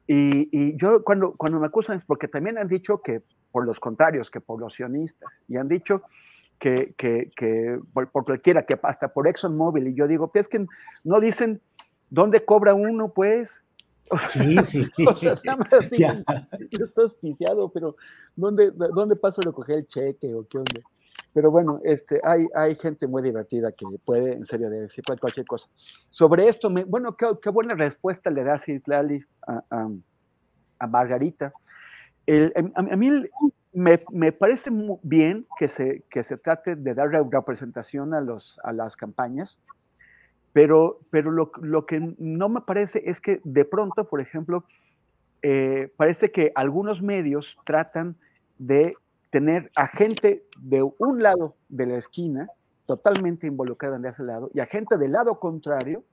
Y, 0.08 0.48
y, 0.58 0.78
yo 0.78 1.04
cuando, 1.04 1.34
cuando 1.34 1.60
me 1.60 1.68
acusan 1.68 1.98
es 1.98 2.06
porque 2.06 2.30
también 2.30 2.58
han 2.58 2.70
dicho 2.70 3.02
que 3.02 3.24
por 3.52 3.66
los 3.66 3.78
contrarios, 3.82 4.32
que 4.32 4.40
por 4.40 4.62
los 4.62 4.74
sionistas, 4.74 5.34
y 5.50 5.58
han 5.58 5.68
dicho 5.68 6.04
que, 6.58 6.94
que, 6.98 7.32
que 7.36 7.78
por, 7.92 8.10
por, 8.10 8.24
cualquiera, 8.24 8.66
que 8.66 8.80
hasta 8.84 9.10
por 9.10 9.28
ExxonMobil, 9.28 9.90
y 9.90 9.96
yo 9.96 10.08
digo, 10.08 10.32
pues 10.32 10.44
es 10.44 10.48
que 10.48 10.66
no 11.04 11.20
dicen 11.20 11.60
dónde 12.10 12.46
cobra 12.46 12.74
uno, 12.74 13.10
pues, 13.10 13.62
sí, 14.26 14.58
sí. 14.64 14.86
o 15.08 15.18
sea, 15.18 15.40
yo 15.44 16.84
estoy 16.84 17.04
auspiciado, 17.04 17.70
pero 17.70 17.96
¿dónde, 18.36 18.72
¿dónde 18.72 19.16
paso 19.16 19.42
a 19.42 19.46
recoger 19.46 19.80
el 19.80 19.88
cheque 19.88 20.34
o 20.34 20.48
qué 20.48 20.58
onda? 20.60 20.82
Pero 21.34 21.52
bueno, 21.52 21.82
este, 21.84 22.22
hay, 22.24 22.48
hay 22.56 22.76
gente 22.76 23.08
muy 23.08 23.22
divertida 23.22 23.72
que 23.74 23.86
puede, 24.06 24.34
en 24.34 24.46
serio, 24.46 24.70
decir 24.70 25.04
cualquier 25.20 25.46
cosa. 25.46 25.68
Sobre 26.10 26.48
esto, 26.48 26.70
me, 26.70 26.86
bueno, 26.86 27.18
qué, 27.18 27.28
qué, 27.42 27.50
buena 27.50 27.76
respuesta 27.76 28.30
le 28.30 28.44
da 28.46 28.58
Citlali 28.58 29.22
a, 29.46 29.62
a, 29.70 29.90
a, 30.80 30.88
Margarita. 30.88 31.52
El, 32.26 32.54
a, 32.56 32.80
a, 32.80 32.96
mí 32.96 33.12
me, 33.74 34.02
me, 34.12 34.32
parece 34.32 34.72
muy 34.72 34.98
bien 35.04 35.46
que 35.60 35.68
se, 35.68 36.04
que 36.10 36.24
se 36.24 36.38
trate 36.38 36.78
de 36.78 36.94
dar 36.94 37.10
representación 37.10 38.14
a, 38.14 38.22
los, 38.22 38.58
a 38.64 38.72
las 38.72 38.96
campañas, 38.96 39.60
pero, 40.56 41.02
pero 41.10 41.32
lo, 41.32 41.86
que 41.86 42.16
no 42.18 42.48
me 42.48 42.62
parece 42.62 43.04
es 43.06 43.20
que 43.20 43.42
de 43.44 43.66
pronto, 43.66 44.08
por 44.08 44.22
ejemplo, 44.22 44.64
eh, 45.42 45.92
parece 45.98 46.32
que 46.32 46.54
algunos 46.56 47.02
medios 47.02 47.58
tratan 47.66 48.16
de 48.58 48.96
tener 49.32 49.70
a 49.76 49.88
gente 49.88 50.46
de 50.58 50.82
un 50.82 51.22
lado 51.22 51.58
de 51.68 51.88
la 51.88 51.98
esquina 51.98 52.48
totalmente 52.86 53.48
involucrada 53.48 53.98
en 53.98 54.06
ese 54.06 54.24
lado 54.24 54.50
y 54.54 54.62
a 54.62 54.66
gente 54.66 54.96
del 54.96 55.12
lado 55.12 55.42
contrario. 55.42 56.06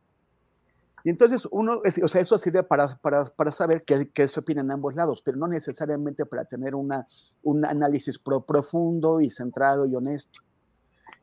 Y 1.05 1.10
entonces 1.10 1.47
uno, 1.52 1.81
o 2.02 2.09
sea, 2.09 2.20
eso 2.20 2.36
sirve 2.36 2.64
para, 2.64 2.97
para, 2.97 3.27
para 3.27 3.52
saber 3.52 3.85
qué, 3.85 4.10
qué, 4.12 4.27
se 4.27 4.40
opina 4.40 4.62
en 4.62 4.73
ambos 4.73 4.97
lados, 4.97 5.23
pero 5.24 5.36
no 5.36 5.47
necesariamente 5.47 6.27
para 6.27 6.47
tener 6.47 6.74
una, 6.74 7.06
un 7.44 7.64
análisis 7.64 8.19
pro, 8.19 8.40
profundo 8.40 9.20
y 9.20 9.31
centrado 9.31 9.86
y 9.86 9.94
honesto. 9.94 10.40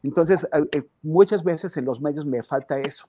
Entonces, 0.04 0.48
eh, 0.74 0.84
muchas 1.02 1.44
veces 1.44 1.76
en 1.78 1.86
los 1.86 2.02
medios 2.02 2.26
me 2.26 2.44
falta 2.44 2.80
eso, 2.80 3.08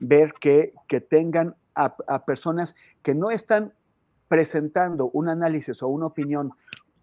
ver 0.00 0.34
que, 0.40 0.74
que 0.88 1.00
tengan 1.00 1.54
a, 1.74 1.96
a 2.06 2.24
personas 2.24 2.74
que 3.02 3.14
no 3.14 3.30
están 3.30 3.72
presentando 4.28 5.10
un 5.12 5.28
análisis 5.28 5.82
o 5.82 5.88
una 5.88 6.06
opinión 6.06 6.52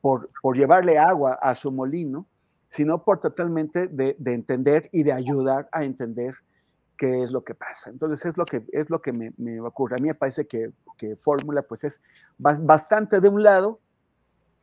por, 0.01 0.29
por 0.41 0.57
llevarle 0.57 0.97
agua 0.97 1.33
a 1.41 1.55
su 1.55 1.71
molino, 1.71 2.27
sino 2.69 3.03
por 3.03 3.19
totalmente 3.19 3.87
de, 3.87 4.15
de, 4.19 4.33
entender 4.33 4.89
y 4.91 5.03
de 5.03 5.13
ayudar 5.13 5.69
a 5.71 5.85
entender 5.85 6.35
qué 6.97 7.23
es 7.23 7.31
lo 7.31 7.43
que 7.43 7.55
pasa. 7.55 7.89
Entonces 7.89 8.25
es 8.25 8.35
lo 8.35 8.45
que, 8.45 8.63
es 8.71 8.89
lo 8.89 9.01
que 9.01 9.13
me, 9.13 9.31
me 9.37 9.61
ocurre. 9.61 9.95
A 9.95 9.99
mí 10.01 10.07
me 10.07 10.15
parece 10.15 10.45
que, 10.45 10.71
que 10.97 11.15
Fórmula 11.15 11.61
pues 11.61 11.83
es 11.83 12.01
bastante 12.37 13.21
de 13.21 13.29
un 13.29 13.43
lado, 13.43 13.79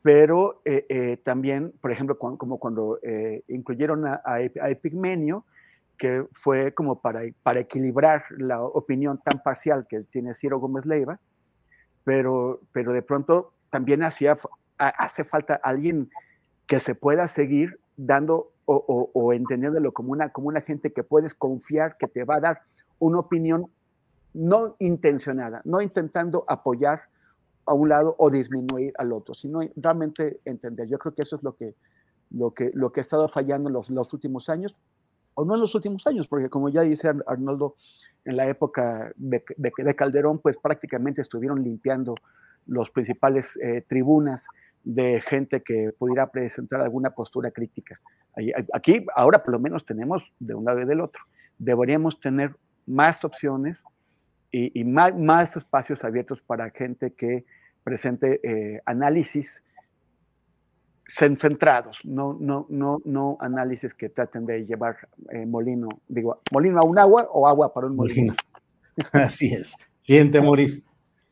pero 0.01 0.61
eh, 0.65 0.85
eh, 0.89 1.17
también, 1.23 1.73
por 1.79 1.91
ejemplo, 1.91 2.17
como 2.17 2.57
cuando 2.57 2.99
eh, 3.03 3.43
incluyeron 3.47 4.05
a, 4.07 4.41
Epigmenio, 4.41 5.45
que 5.97 6.25
fue 6.31 6.73
como 6.73 6.99
para, 6.99 7.21
para 7.43 7.59
equilibrar 7.59 8.23
la 8.31 8.63
opinión 8.63 9.19
tan 9.23 9.43
parcial 9.43 9.85
que 9.87 10.01
tiene 10.01 10.33
Ciro 10.33 10.59
Gómez 10.59 10.85
Leiva, 10.85 11.19
pero, 12.03 12.61
pero 12.71 12.93
de 12.93 13.03
pronto 13.03 13.53
también 13.69 14.01
hacía, 14.01 14.39
hace 14.77 15.23
falta 15.23 15.59
alguien 15.61 16.09
que 16.65 16.79
se 16.79 16.95
pueda 16.95 17.27
seguir 17.27 17.79
dando 17.95 18.51
o, 18.65 18.73
o, 18.73 19.11
o, 19.13 19.33
entendiéndolo 19.33 19.91
como 19.91 20.13
una, 20.13 20.29
como 20.29 20.47
una 20.47 20.61
gente 20.61 20.91
que 20.91 21.03
puedes 21.03 21.35
confiar 21.35 21.97
que 21.97 22.07
te 22.07 22.23
va 22.23 22.37
a 22.37 22.39
dar 22.39 22.61
una 22.97 23.19
opinión 23.19 23.67
no 24.33 24.75
intencionada, 24.79 25.61
no 25.65 25.81
intentando 25.81 26.45
apoyar 26.47 27.03
a 27.65 27.73
un 27.73 27.89
lado 27.89 28.15
o 28.17 28.29
disminuir 28.29 28.93
al 28.97 29.13
otro, 29.13 29.33
sino 29.33 29.59
realmente 29.75 30.39
entender. 30.45 30.87
Yo 30.87 30.97
creo 30.97 31.13
que 31.13 31.21
eso 31.21 31.35
es 31.35 31.43
lo 31.43 31.55
que, 31.55 31.75
lo 32.31 32.53
que, 32.53 32.71
lo 32.73 32.91
que 32.91 32.99
ha 32.99 33.03
estado 33.03 33.27
fallando 33.27 33.69
en 33.69 33.73
los, 33.73 33.89
los 33.89 34.11
últimos 34.13 34.49
años, 34.49 34.75
o 35.33 35.45
no 35.45 35.55
en 35.55 35.61
los 35.61 35.73
últimos 35.75 36.05
años, 36.07 36.27
porque 36.27 36.49
como 36.49 36.69
ya 36.69 36.81
dice 36.81 37.11
Arnoldo, 37.25 37.75
en 38.25 38.37
la 38.37 38.47
época 38.47 39.11
de, 39.15 39.43
de, 39.57 39.71
de 39.75 39.95
Calderón, 39.95 40.39
pues 40.39 40.57
prácticamente 40.57 41.21
estuvieron 41.21 41.63
limpiando 41.63 42.15
los 42.67 42.89
principales 42.89 43.57
eh, 43.61 43.83
tribunas 43.87 44.45
de 44.83 45.21
gente 45.21 45.61
que 45.61 45.93
pudiera 45.97 46.27
presentar 46.31 46.81
alguna 46.81 47.11
postura 47.11 47.51
crítica. 47.51 47.99
Aquí, 48.73 49.05
ahora 49.15 49.43
por 49.43 49.51
lo 49.53 49.59
menos 49.59 49.85
tenemos 49.85 50.31
de 50.39 50.55
un 50.55 50.65
lado 50.65 50.81
y 50.81 50.85
del 50.85 51.01
otro. 51.01 51.21
Deberíamos 51.57 52.19
tener 52.19 52.55
más 52.87 53.23
opciones 53.23 53.83
y, 54.51 54.83
más, 54.83 55.55
espacios 55.55 56.03
abiertos 56.03 56.41
para 56.41 56.69
gente 56.71 57.13
que 57.13 57.45
presente 57.83 58.39
eh, 58.43 58.81
análisis 58.85 59.63
centrados, 61.07 61.97
no, 62.03 62.37
no, 62.39 62.65
no, 62.69 63.01
no 63.05 63.37
análisis 63.41 63.93
que 63.93 64.09
traten 64.09 64.45
de 64.45 64.65
llevar 64.65 64.97
eh, 65.31 65.45
molino, 65.45 65.89
digo, 66.07 66.41
molino 66.51 66.79
a 66.79 66.85
un 66.85 66.97
agua 66.97 67.27
o 67.31 67.47
agua 67.47 67.73
para 67.73 67.87
un 67.87 67.95
molino. 67.95 68.33
Así 69.11 69.53
es. 69.53 69.75
Bien, 70.07 70.31
Temoris. 70.31 70.85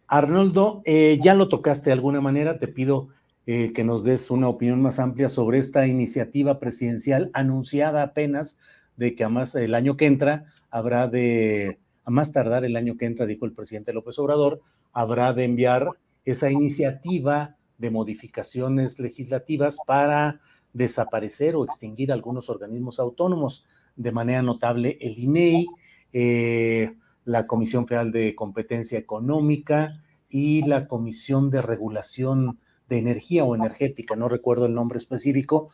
Arnoldo, 0.07 0.81
eh, 0.85 1.19
ya 1.21 1.35
lo 1.35 1.49
tocaste 1.49 1.89
de 1.89 1.93
alguna 1.93 2.19
manera, 2.19 2.57
te 2.57 2.67
pido 2.67 3.09
eh, 3.45 3.71
que 3.73 3.83
nos 3.83 4.03
des 4.03 4.31
una 4.31 4.47
opinión 4.47 4.81
más 4.81 4.99
amplia 4.99 5.29
sobre 5.29 5.59
esta 5.59 5.87
iniciativa 5.87 6.59
presidencial 6.59 7.29
anunciada 7.33 8.01
apenas 8.01 8.59
de 8.97 9.15
que 9.15 9.23
a 9.23 9.29
más 9.29 9.55
el 9.55 9.75
año 9.75 9.97
que 9.97 10.07
entra 10.07 10.45
habrá 10.71 11.07
de, 11.07 11.79
a 12.09 12.11
más 12.11 12.31
tardar 12.31 12.65
el 12.65 12.75
año 12.75 12.97
que 12.97 13.05
entra, 13.05 13.27
dijo 13.27 13.45
el 13.45 13.53
presidente 13.53 13.93
López 13.93 14.17
Obrador, 14.17 14.61
habrá 14.93 15.31
de 15.31 15.43
enviar 15.43 15.91
esa 16.25 16.49
iniciativa 16.49 17.55
de 17.77 17.91
modificaciones 17.91 18.99
legislativas 18.99 19.77
para 19.85 20.41
desaparecer 20.73 21.55
o 21.55 21.63
extinguir 21.63 22.11
algunos 22.11 22.49
organismos 22.49 22.99
autónomos, 22.99 23.67
de 23.95 24.11
manera 24.11 24.41
notable 24.41 24.97
el 25.01 25.19
INEI, 25.19 25.67
eh, 26.11 26.95
la 27.25 27.45
Comisión 27.45 27.85
Federal 27.85 28.11
de 28.11 28.33
Competencia 28.33 28.97
Económica 28.97 30.01
y 30.27 30.63
la 30.63 30.87
Comisión 30.87 31.51
de 31.51 31.61
Regulación 31.61 32.57
de 32.87 32.97
Energía 32.97 33.43
o 33.43 33.55
Energética, 33.55 34.15
no 34.15 34.29
recuerdo 34.29 34.65
el 34.65 34.73
nombre 34.73 34.97
específico, 34.97 35.67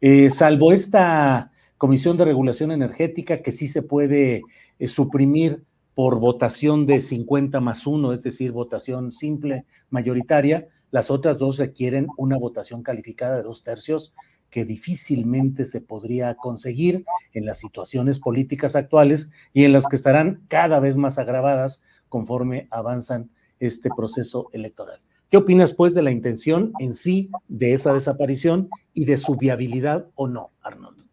eh, 0.00 0.30
salvo 0.30 0.72
esta 0.72 1.52
Comisión 1.76 2.16
de 2.16 2.24
Regulación 2.24 2.70
Energética 2.70 3.42
que 3.42 3.52
sí 3.52 3.66
se 3.66 3.82
puede 3.82 4.42
eh, 4.78 4.88
suprimir 4.88 5.64
por 5.94 6.18
votación 6.18 6.86
de 6.86 7.00
50 7.00 7.60
más 7.60 7.86
1, 7.86 8.12
es 8.12 8.22
decir, 8.22 8.52
votación 8.52 9.12
simple, 9.12 9.66
mayoritaria, 9.90 10.68
las 10.90 11.10
otras 11.10 11.38
dos 11.38 11.58
requieren 11.58 12.06
una 12.18 12.36
votación 12.36 12.82
calificada 12.82 13.36
de 13.36 13.42
dos 13.42 13.64
tercios 13.64 14.14
que 14.50 14.66
difícilmente 14.66 15.64
se 15.64 15.80
podría 15.80 16.34
conseguir 16.34 17.06
en 17.32 17.46
las 17.46 17.58
situaciones 17.58 18.18
políticas 18.18 18.76
actuales 18.76 19.32
y 19.54 19.64
en 19.64 19.72
las 19.72 19.88
que 19.88 19.96
estarán 19.96 20.42
cada 20.48 20.78
vez 20.78 20.98
más 20.98 21.18
agravadas 21.18 21.84
conforme 22.10 22.68
avanzan 22.70 23.30
este 23.58 23.88
proceso 23.96 24.50
electoral. 24.52 24.98
¿Qué 25.30 25.38
opinas, 25.38 25.72
pues, 25.72 25.94
de 25.94 26.02
la 26.02 26.10
intención 26.10 26.74
en 26.78 26.92
sí 26.92 27.30
de 27.48 27.72
esa 27.72 27.94
desaparición 27.94 28.68
y 28.92 29.06
de 29.06 29.16
su 29.16 29.36
viabilidad 29.36 30.06
o 30.14 30.28
no, 30.28 30.50
Arnoldo? 30.60 31.04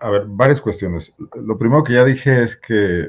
A 0.00 0.10
ver, 0.10 0.26
varias 0.26 0.60
cuestiones. 0.60 1.14
Lo 1.34 1.56
primero 1.56 1.82
que 1.82 1.94
ya 1.94 2.04
dije 2.04 2.42
es 2.42 2.56
que 2.56 3.06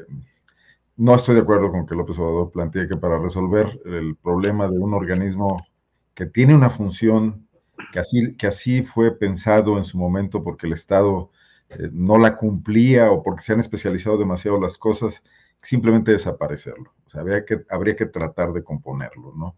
no 1.00 1.14
estoy 1.14 1.34
de 1.34 1.40
acuerdo 1.40 1.72
con 1.72 1.86
que 1.86 1.94
López 1.94 2.18
Obrador 2.18 2.50
plantee 2.50 2.86
que 2.86 2.98
para 2.98 3.18
resolver 3.18 3.80
el 3.86 4.16
problema 4.16 4.68
de 4.68 4.78
un 4.78 4.92
organismo 4.92 5.66
que 6.14 6.26
tiene 6.26 6.54
una 6.54 6.68
función 6.68 7.48
que 7.90 8.00
así, 8.00 8.36
que 8.36 8.46
así 8.46 8.82
fue 8.82 9.16
pensado 9.16 9.78
en 9.78 9.84
su 9.84 9.96
momento 9.96 10.44
porque 10.44 10.66
el 10.66 10.74
Estado 10.74 11.30
eh, 11.70 11.88
no 11.90 12.18
la 12.18 12.36
cumplía 12.36 13.10
o 13.10 13.22
porque 13.22 13.40
se 13.40 13.54
han 13.54 13.60
especializado 13.60 14.18
demasiado 14.18 14.60
las 14.60 14.76
cosas, 14.76 15.22
simplemente 15.62 16.12
desaparecerlo. 16.12 16.92
O 17.06 17.08
sea, 17.08 17.22
habría 17.22 17.46
que, 17.46 17.64
habría 17.70 17.96
que 17.96 18.04
tratar 18.04 18.52
de 18.52 18.62
componerlo, 18.62 19.32
¿no? 19.34 19.56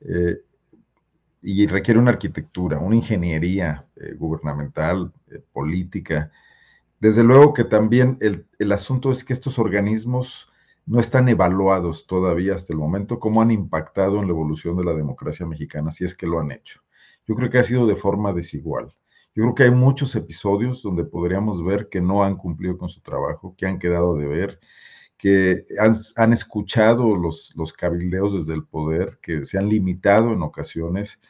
Eh, 0.00 0.38
y 1.42 1.66
requiere 1.66 2.00
una 2.00 2.12
arquitectura, 2.12 2.78
una 2.78 2.96
ingeniería 2.96 3.84
eh, 3.96 4.14
gubernamental, 4.14 5.12
política. 5.52 6.32
Desde 6.98 7.22
luego 7.22 7.52
que 7.52 7.64
también 7.64 8.16
el, 8.22 8.46
el 8.58 8.72
asunto 8.72 9.10
es 9.10 9.22
que 9.22 9.34
estos 9.34 9.58
organismos 9.58 10.48
no 10.88 11.00
están 11.00 11.28
evaluados 11.28 12.06
todavía 12.06 12.54
hasta 12.54 12.72
el 12.72 12.78
momento 12.78 13.20
cómo 13.20 13.42
han 13.42 13.50
impactado 13.50 14.20
en 14.20 14.26
la 14.26 14.32
evolución 14.32 14.76
de 14.76 14.84
la 14.84 14.94
democracia 14.94 15.44
mexicana, 15.44 15.90
si 15.90 16.04
es 16.04 16.14
que 16.14 16.26
lo 16.26 16.40
han 16.40 16.50
hecho. 16.50 16.80
Yo 17.26 17.34
creo 17.34 17.50
que 17.50 17.58
ha 17.58 17.64
sido 17.64 17.86
de 17.86 17.94
forma 17.94 18.32
desigual. 18.32 18.94
Yo 19.34 19.42
creo 19.42 19.54
que 19.54 19.62
hay 19.64 19.70
muchos 19.70 20.16
episodios 20.16 20.82
donde 20.82 21.04
podríamos 21.04 21.62
ver 21.62 21.88
que 21.90 22.00
no 22.00 22.24
han 22.24 22.36
cumplido 22.36 22.78
con 22.78 22.88
su 22.88 23.02
trabajo, 23.02 23.54
que 23.56 23.66
han 23.66 23.78
quedado 23.78 24.16
de 24.16 24.26
ver, 24.26 24.60
que 25.18 25.66
han, 26.16 26.32
escuchado 26.32 27.14
los, 27.16 27.52
los, 27.54 27.72
cabildeos 27.72 28.32
desde 28.32 28.54
el 28.54 28.64
poder, 28.64 29.18
que 29.20 29.44
se 29.44 29.58
han 29.58 29.68
limitado 29.68 30.32
en 30.32 30.42
ocasiones 30.42 31.20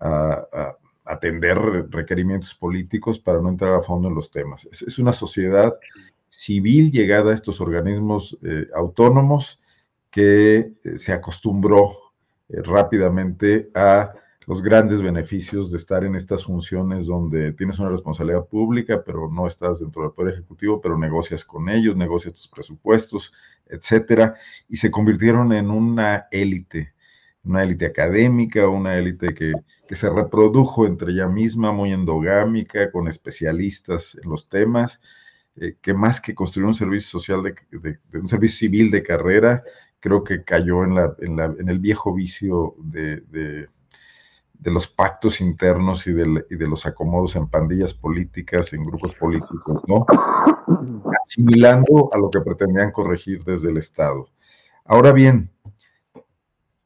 a, 0.00 0.76
atender 1.04 1.58
requerimientos 1.90 2.54
políticos 2.54 3.18
para 3.18 3.40
no 3.40 3.48
entrar 3.48 3.74
a 3.74 3.82
fondo 3.82 4.08
en 4.08 4.14
los 4.14 4.30
temas. 4.30 4.64
Es 4.66 4.98
una 5.00 5.12
sociedad 5.12 5.74
civil 6.32 6.90
llegada 6.90 7.30
a 7.30 7.34
estos 7.34 7.60
organismos 7.60 8.38
eh, 8.42 8.66
autónomos 8.74 9.60
que 10.10 10.72
eh, 10.82 10.96
se 10.96 11.12
acostumbró 11.12 11.92
eh, 12.48 12.62
rápidamente 12.62 13.70
a 13.74 14.14
los 14.46 14.62
grandes 14.62 15.02
beneficios 15.02 15.70
de 15.70 15.76
estar 15.76 16.04
en 16.04 16.14
estas 16.14 16.46
funciones 16.46 17.04
donde 17.04 17.52
tienes 17.52 17.78
una 17.78 17.90
responsabilidad 17.90 18.46
pública, 18.46 19.02
pero 19.04 19.30
no 19.30 19.46
estás 19.46 19.80
dentro 19.80 20.02
del 20.02 20.12
Poder 20.12 20.32
Ejecutivo, 20.32 20.80
pero 20.80 20.96
negocias 20.96 21.44
con 21.44 21.68
ellos, 21.68 21.96
negocias 21.96 22.32
tus 22.32 22.48
presupuestos, 22.48 23.34
etcétera, 23.66 24.34
y 24.70 24.76
se 24.76 24.90
convirtieron 24.90 25.52
en 25.52 25.70
una 25.70 26.28
élite, 26.30 26.94
una 27.44 27.62
élite 27.62 27.84
académica, 27.84 28.68
una 28.68 28.96
élite 28.96 29.34
que, 29.34 29.52
que 29.86 29.94
se 29.94 30.08
reprodujo 30.08 30.86
entre 30.86 31.12
ella 31.12 31.28
misma, 31.28 31.72
muy 31.72 31.92
endogámica, 31.92 32.90
con 32.90 33.06
especialistas 33.06 34.16
en 34.22 34.30
los 34.30 34.48
temas, 34.48 34.98
eh, 35.56 35.76
que 35.80 35.92
más 35.92 36.20
que 36.20 36.34
construir 36.34 36.66
un 36.66 36.74
servicio 36.74 37.18
social, 37.18 37.42
de, 37.42 37.98
un 38.18 38.28
servicio 38.28 38.58
civil 38.58 38.90
de 38.90 39.02
carrera, 39.02 39.62
creo 40.00 40.24
que 40.24 40.42
cayó 40.44 40.82
en, 40.84 40.98
el 41.68 41.78
viejo 41.78 42.14
vicio 42.14 42.74
de, 42.78 43.20
de, 43.20 43.68
los 44.70 44.86
pactos 44.88 45.40
internos 45.40 46.06
y, 46.06 46.10
y 46.10 46.56
de, 46.56 46.66
los 46.66 46.86
acomodos 46.86 47.36
en 47.36 47.48
pandillas 47.48 47.92
políticas, 47.92 48.72
en 48.72 48.84
grupos 48.84 49.14
políticos, 49.14 49.82
¿no? 49.86 50.06
Asimilando 51.22 52.08
a 52.12 52.18
lo 52.18 52.30
que 52.30 52.40
pretendían 52.40 52.90
corregir 52.90 53.44
desde 53.44 53.70
el 53.70 53.76
Estado. 53.76 54.28
Ahora 54.84 55.12
bien, 55.12 55.50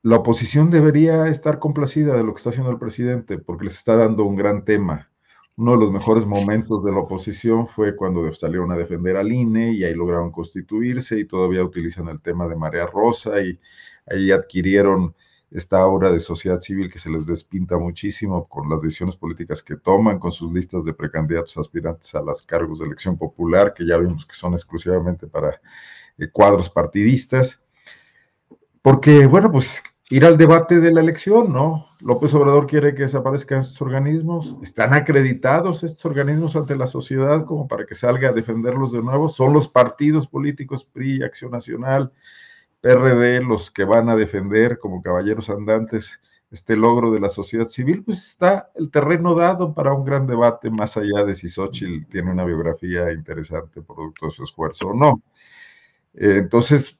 la 0.06 0.16
oposición 0.16 0.70
debería 0.70 1.26
estar 1.26 1.58
complacida 1.58 2.14
de 2.14 2.22
lo 2.22 2.32
que 2.32 2.38
está 2.38 2.50
haciendo 2.50 2.70
el 2.70 2.78
presidente, 2.78 3.38
porque 3.38 3.64
les 3.64 3.74
está 3.74 3.96
dando 3.96 4.24
un 4.24 4.36
gran 4.36 4.64
tema, 4.64 5.10
uno 5.56 5.72
de 5.72 5.78
los 5.78 5.92
mejores 5.92 6.26
momentos 6.26 6.84
de 6.84 6.92
la 6.92 6.98
oposición 6.98 7.66
fue 7.66 7.96
cuando 7.96 8.30
salieron 8.32 8.70
a 8.72 8.76
defender 8.76 9.16
al 9.16 9.32
INE 9.32 9.72
y 9.72 9.84
ahí 9.84 9.94
lograron 9.94 10.30
constituirse 10.30 11.18
y 11.18 11.24
todavía 11.24 11.64
utilizan 11.64 12.08
el 12.08 12.20
tema 12.20 12.46
de 12.46 12.56
Marea 12.56 12.86
Rosa 12.86 13.40
y 13.40 13.58
ahí 14.06 14.30
adquirieron 14.30 15.14
esta 15.50 15.78
aura 15.78 16.12
de 16.12 16.20
sociedad 16.20 16.60
civil 16.60 16.90
que 16.90 16.98
se 16.98 17.08
les 17.08 17.26
despinta 17.26 17.78
muchísimo 17.78 18.46
con 18.48 18.68
las 18.68 18.82
decisiones 18.82 19.16
políticas 19.16 19.62
que 19.62 19.76
toman, 19.76 20.18
con 20.18 20.30
sus 20.30 20.52
listas 20.52 20.84
de 20.84 20.92
precandidatos 20.92 21.56
aspirantes 21.56 22.14
a 22.14 22.20
los 22.20 22.42
cargos 22.42 22.80
de 22.80 22.86
elección 22.86 23.16
popular, 23.16 23.72
que 23.72 23.86
ya 23.86 23.96
vimos 23.96 24.26
que 24.26 24.34
son 24.34 24.52
exclusivamente 24.52 25.26
para 25.26 25.60
eh, 26.18 26.28
cuadros 26.30 26.68
partidistas. 26.68 27.62
Porque, 28.82 29.26
bueno, 29.26 29.50
pues 29.50 29.82
ir 30.08 30.24
al 30.24 30.36
debate 30.36 30.78
de 30.78 30.92
la 30.92 31.00
elección, 31.00 31.52
¿no? 31.52 31.88
López 32.00 32.32
Obrador 32.34 32.66
quiere 32.66 32.94
que 32.94 33.02
desaparezcan 33.02 33.60
estos 33.60 33.82
organismos. 33.82 34.56
¿Están 34.62 34.94
acreditados 34.94 35.82
estos 35.82 36.04
organismos 36.06 36.54
ante 36.54 36.76
la 36.76 36.86
sociedad 36.86 37.44
como 37.44 37.66
para 37.66 37.86
que 37.86 37.94
salga 37.94 38.28
a 38.28 38.32
defenderlos 38.32 38.92
de 38.92 39.02
nuevo? 39.02 39.28
¿Son 39.28 39.52
los 39.52 39.66
partidos 39.66 40.28
políticos 40.28 40.84
PRI, 40.84 41.22
Acción 41.22 41.50
Nacional, 41.50 42.12
PRD 42.80 43.42
los 43.42 43.70
que 43.70 43.84
van 43.84 44.08
a 44.08 44.16
defender 44.16 44.78
como 44.78 45.02
caballeros 45.02 45.50
andantes 45.50 46.20
este 46.52 46.76
logro 46.76 47.10
de 47.10 47.18
la 47.18 47.28
sociedad 47.28 47.66
civil? 47.66 48.04
Pues 48.04 48.24
está 48.28 48.70
el 48.76 48.90
terreno 48.92 49.34
dado 49.34 49.74
para 49.74 49.92
un 49.92 50.04
gran 50.04 50.28
debate 50.28 50.70
más 50.70 50.96
allá 50.96 51.24
de 51.24 51.34
si 51.34 51.48
Xochitl 51.48 52.06
tiene 52.08 52.30
una 52.30 52.44
biografía 52.44 53.12
interesante 53.12 53.82
producto 53.82 54.26
de 54.26 54.32
su 54.32 54.44
esfuerzo 54.44 54.88
o 54.90 54.94
no. 54.94 55.20
Eh, 56.14 56.36
entonces, 56.38 56.96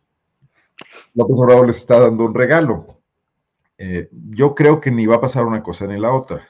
López 1.14 1.38
Obrador 1.38 1.68
les 1.68 1.76
está 1.76 2.00
dando 2.00 2.24
un 2.24 2.34
regalo 2.34 2.95
eh, 3.78 4.08
yo 4.12 4.54
creo 4.54 4.80
que 4.80 4.90
ni 4.90 5.06
va 5.06 5.16
a 5.16 5.20
pasar 5.20 5.44
una 5.44 5.62
cosa 5.62 5.86
ni 5.86 5.98
la 5.98 6.12
otra. 6.12 6.48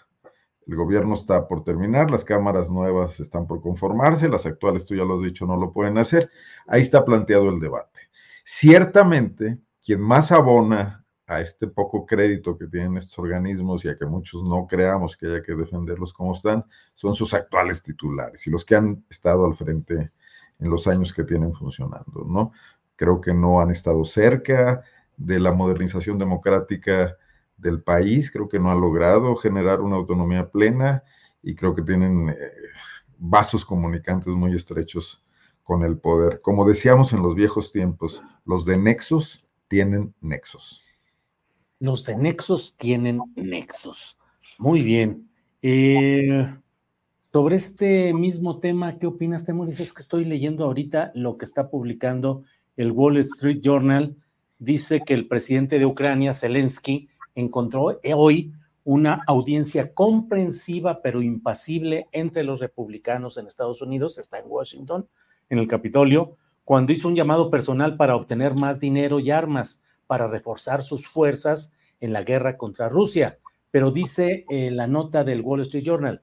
El 0.67 0.75
gobierno 0.77 1.15
está 1.15 1.47
por 1.47 1.63
terminar, 1.63 2.11
las 2.11 2.25
cámaras 2.25 2.71
nuevas 2.71 3.21
están 3.21 3.47
por 3.47 3.61
conformarse, 3.61 4.29
las 4.29 4.47
actuales, 4.47 4.85
tú 4.85 4.97
ya 4.97 5.05
lo 5.05 5.15
has 5.15 5.23
dicho, 5.23 5.47
no 5.47 5.57
lo 5.57 5.73
pueden 5.73 5.97
hacer. 5.99 6.31
Ahí 6.67 6.81
está 6.81 7.05
planteado 7.05 7.49
el 7.51 7.61
debate. 7.61 8.01
Ciertamente, 8.45 9.59
quien 9.83 10.01
más 10.01 10.33
abona 10.33 11.05
a 11.27 11.41
este 11.41 11.67
poco 11.67 12.07
crédito 12.07 12.57
que 12.57 12.67
tienen 12.67 12.97
estos 12.97 13.19
organismos 13.19 13.85
y 13.85 13.89
a 13.89 13.99
que 13.99 14.07
muchos 14.07 14.43
no 14.45 14.67
creamos 14.67 15.17
que 15.17 15.27
haya 15.27 15.43
que 15.43 15.55
defenderlos 15.55 16.13
como 16.13 16.33
están, 16.33 16.65
son 16.95 17.15
sus 17.15 17.35
actuales 17.35 17.83
titulares 17.83 18.47
y 18.47 18.51
los 18.51 18.65
que 18.65 18.77
han 18.77 19.05
estado 19.11 19.45
al 19.45 19.55
frente 19.55 20.13
en 20.59 20.71
los 20.71 20.87
años 20.87 21.13
que 21.13 21.25
tienen 21.25 21.53
funcionando, 21.53 22.25
¿no? 22.27 22.53
Creo 22.95 23.21
que 23.21 23.35
no 23.35 23.61
han 23.61 23.71
estado 23.71 24.05
cerca, 24.05 24.83
de 25.17 25.39
la 25.39 25.53
modernización 25.53 26.19
democrática 26.19 27.17
del 27.57 27.83
país, 27.83 28.31
creo 28.31 28.49
que 28.49 28.59
no 28.59 28.71
ha 28.71 28.75
logrado 28.75 29.35
generar 29.37 29.81
una 29.81 29.97
autonomía 29.97 30.51
plena 30.51 31.03
y 31.43 31.55
creo 31.55 31.75
que 31.75 31.83
tienen 31.83 32.29
eh, 32.29 32.35
vasos 33.19 33.65
comunicantes 33.65 34.33
muy 34.35 34.55
estrechos 34.55 35.23
con 35.63 35.83
el 35.83 35.99
poder. 35.99 36.41
Como 36.43 36.65
decíamos 36.67 37.13
en 37.13 37.23
los 37.23 37.35
viejos 37.35 37.73
tiempos, 37.73 38.23
los 38.45 38.65
de 38.65 38.77
nexos 38.77 39.47
tienen 39.69 40.15
nexos. 40.21 40.83
Los 41.81 42.05
de 42.05 42.17
nexos 42.17 42.77
tienen 42.77 43.21
nexos. 43.35 44.19
Muy 44.59 44.83
bien. 44.83 45.29
Eh, 45.63 46.55
sobre 47.33 47.57
este 47.57 48.15
mismo 48.15 48.61
tema, 48.61 48.99
¿qué 48.99 49.07
opinas, 49.07 49.45
Temoris? 49.45 49.81
Es 49.81 49.93
que 49.93 50.03
estoy 50.03 50.25
leyendo 50.25 50.65
ahorita 50.65 51.13
lo 51.15 51.37
que 51.37 51.45
está 51.45 51.69
publicando 51.69 52.45
el 52.77 52.93
Wall 52.93 53.19
Street 53.19 53.61
Journal 53.63 54.17
dice 54.59 55.03
que 55.05 55.15
el 55.15 55.29
presidente 55.29 55.79
de 55.79 55.87
Ucrania, 55.87 56.35
Zelensky, 56.35 57.09
encontró 57.35 58.01
hoy 58.15 58.53
una 58.85 59.23
audiencia 59.27 59.93
comprensiva 59.93 61.03
pero 61.03 61.21
impasible 61.21 62.07
entre 62.13 62.45
los 62.45 62.61
republicanos 62.61 63.37
en 63.37 63.47
Estados 63.47 63.83
Unidos, 63.83 64.19
está 64.19 64.39
en 64.39 64.45
Washington, 64.47 65.09
en 65.51 65.59
el 65.59 65.69
Capitolio, 65.69 66.37
cuando 66.65 66.93
hizo 66.93 67.09
un 67.09 67.17
llamado 67.17 67.51
personal 67.51 67.97
para 67.97 68.17
obtener 68.17 68.55
más 68.55 68.81
dinero 68.81 69.21
y 69.21 69.31
armas 69.31 69.85
para 70.07 70.29
reforzar 70.29 70.83
sus 70.83 71.09
fuerzas 71.09 71.73
en 72.01 72.13
la 72.13 72.23
guerra 72.23 72.57
contra 72.57 72.89
Rusia. 72.89 73.39
Pero 73.71 73.91
dice 73.91 74.47
eh, 74.49 74.71
la 74.71 74.87
nota 74.87 75.25
del 75.25 75.43
Wall 75.43 75.63
Street 75.63 75.85
Journal, 75.85 76.23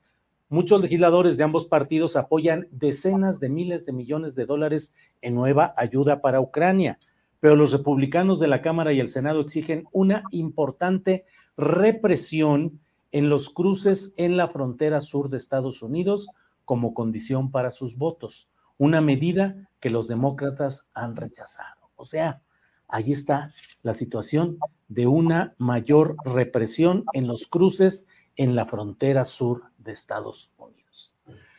muchos 0.49 0.81
legisladores 0.81 1.37
de 1.37 1.43
ambos 1.43 1.67
partidos 1.67 2.15
apoyan 2.15 2.67
decenas 2.71 3.39
de 3.39 3.49
miles 3.49 3.85
de 3.85 3.93
millones 3.93 4.35
de 4.35 4.45
dólares 4.45 4.95
en 5.21 5.35
nueva 5.35 5.73
ayuda 5.77 6.21
para 6.21 6.41
Ucrania 6.41 6.99
pero 7.43 7.57
los 7.57 7.73
republicanos 7.73 8.39
de 8.39 8.47
la 8.47 8.61
Cámara 8.61 8.93
y 8.93 9.01
el 9.01 9.09
Senado 9.09 9.41
exigen 9.41 9.83
una 9.91 10.23
importante 10.31 11.25
represión 11.57 12.79
en 13.11 13.27
los 13.27 13.49
cruces 13.49 14.13
en 14.15 14.37
la 14.37 14.47
frontera 14.47 15.01
sur 15.01 15.29
de 15.29 15.35
Estados 15.35 15.81
Unidos 15.81 16.29
como 16.63 16.93
condición 16.93 17.51
para 17.51 17.71
sus 17.71 17.97
votos, 17.97 18.49
una 18.77 19.01
medida 19.01 19.69
que 19.81 19.89
los 19.89 20.07
demócratas 20.07 20.89
han 20.93 21.17
rechazado. 21.17 21.89
O 21.97 22.05
sea, 22.05 22.41
ahí 22.87 23.11
está 23.11 23.51
la 23.81 23.93
situación 23.93 24.57
de 24.87 25.07
una 25.07 25.53
mayor 25.57 26.15
represión 26.23 27.03
en 27.11 27.27
los 27.27 27.47
cruces 27.47 28.07
en 28.37 28.55
la 28.55 28.67
frontera 28.67 29.25
sur 29.25 29.63
de 29.79 29.91
Estados 29.91 30.53
Unidos. 30.57 31.17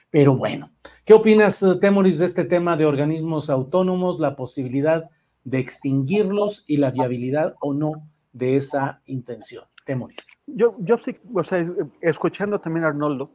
Pero 0.08 0.34
bueno, 0.34 0.70
¿qué 1.04 1.12
opinas, 1.12 1.62
eh, 1.62 1.74
Temoris, 1.78 2.16
de 2.20 2.24
este 2.24 2.46
tema 2.46 2.74
de 2.78 2.86
organismos 2.86 3.50
autónomos, 3.50 4.18
la 4.18 4.34
posibilidad 4.34 5.10
de 5.44 5.58
extinguirlos 5.58 6.64
y 6.66 6.78
la 6.78 6.90
viabilidad 6.90 7.54
o 7.60 7.74
no 7.74 8.08
de 8.32 8.56
esa 8.56 9.00
intención. 9.06 9.64
Temoris. 9.84 10.26
Yo, 10.46 10.76
yo 10.80 10.98
sí, 10.98 11.16
o 11.34 11.44
sea, 11.44 11.66
escuchando 12.00 12.58
también 12.58 12.84
a 12.84 12.88
Arnoldo, 12.88 13.30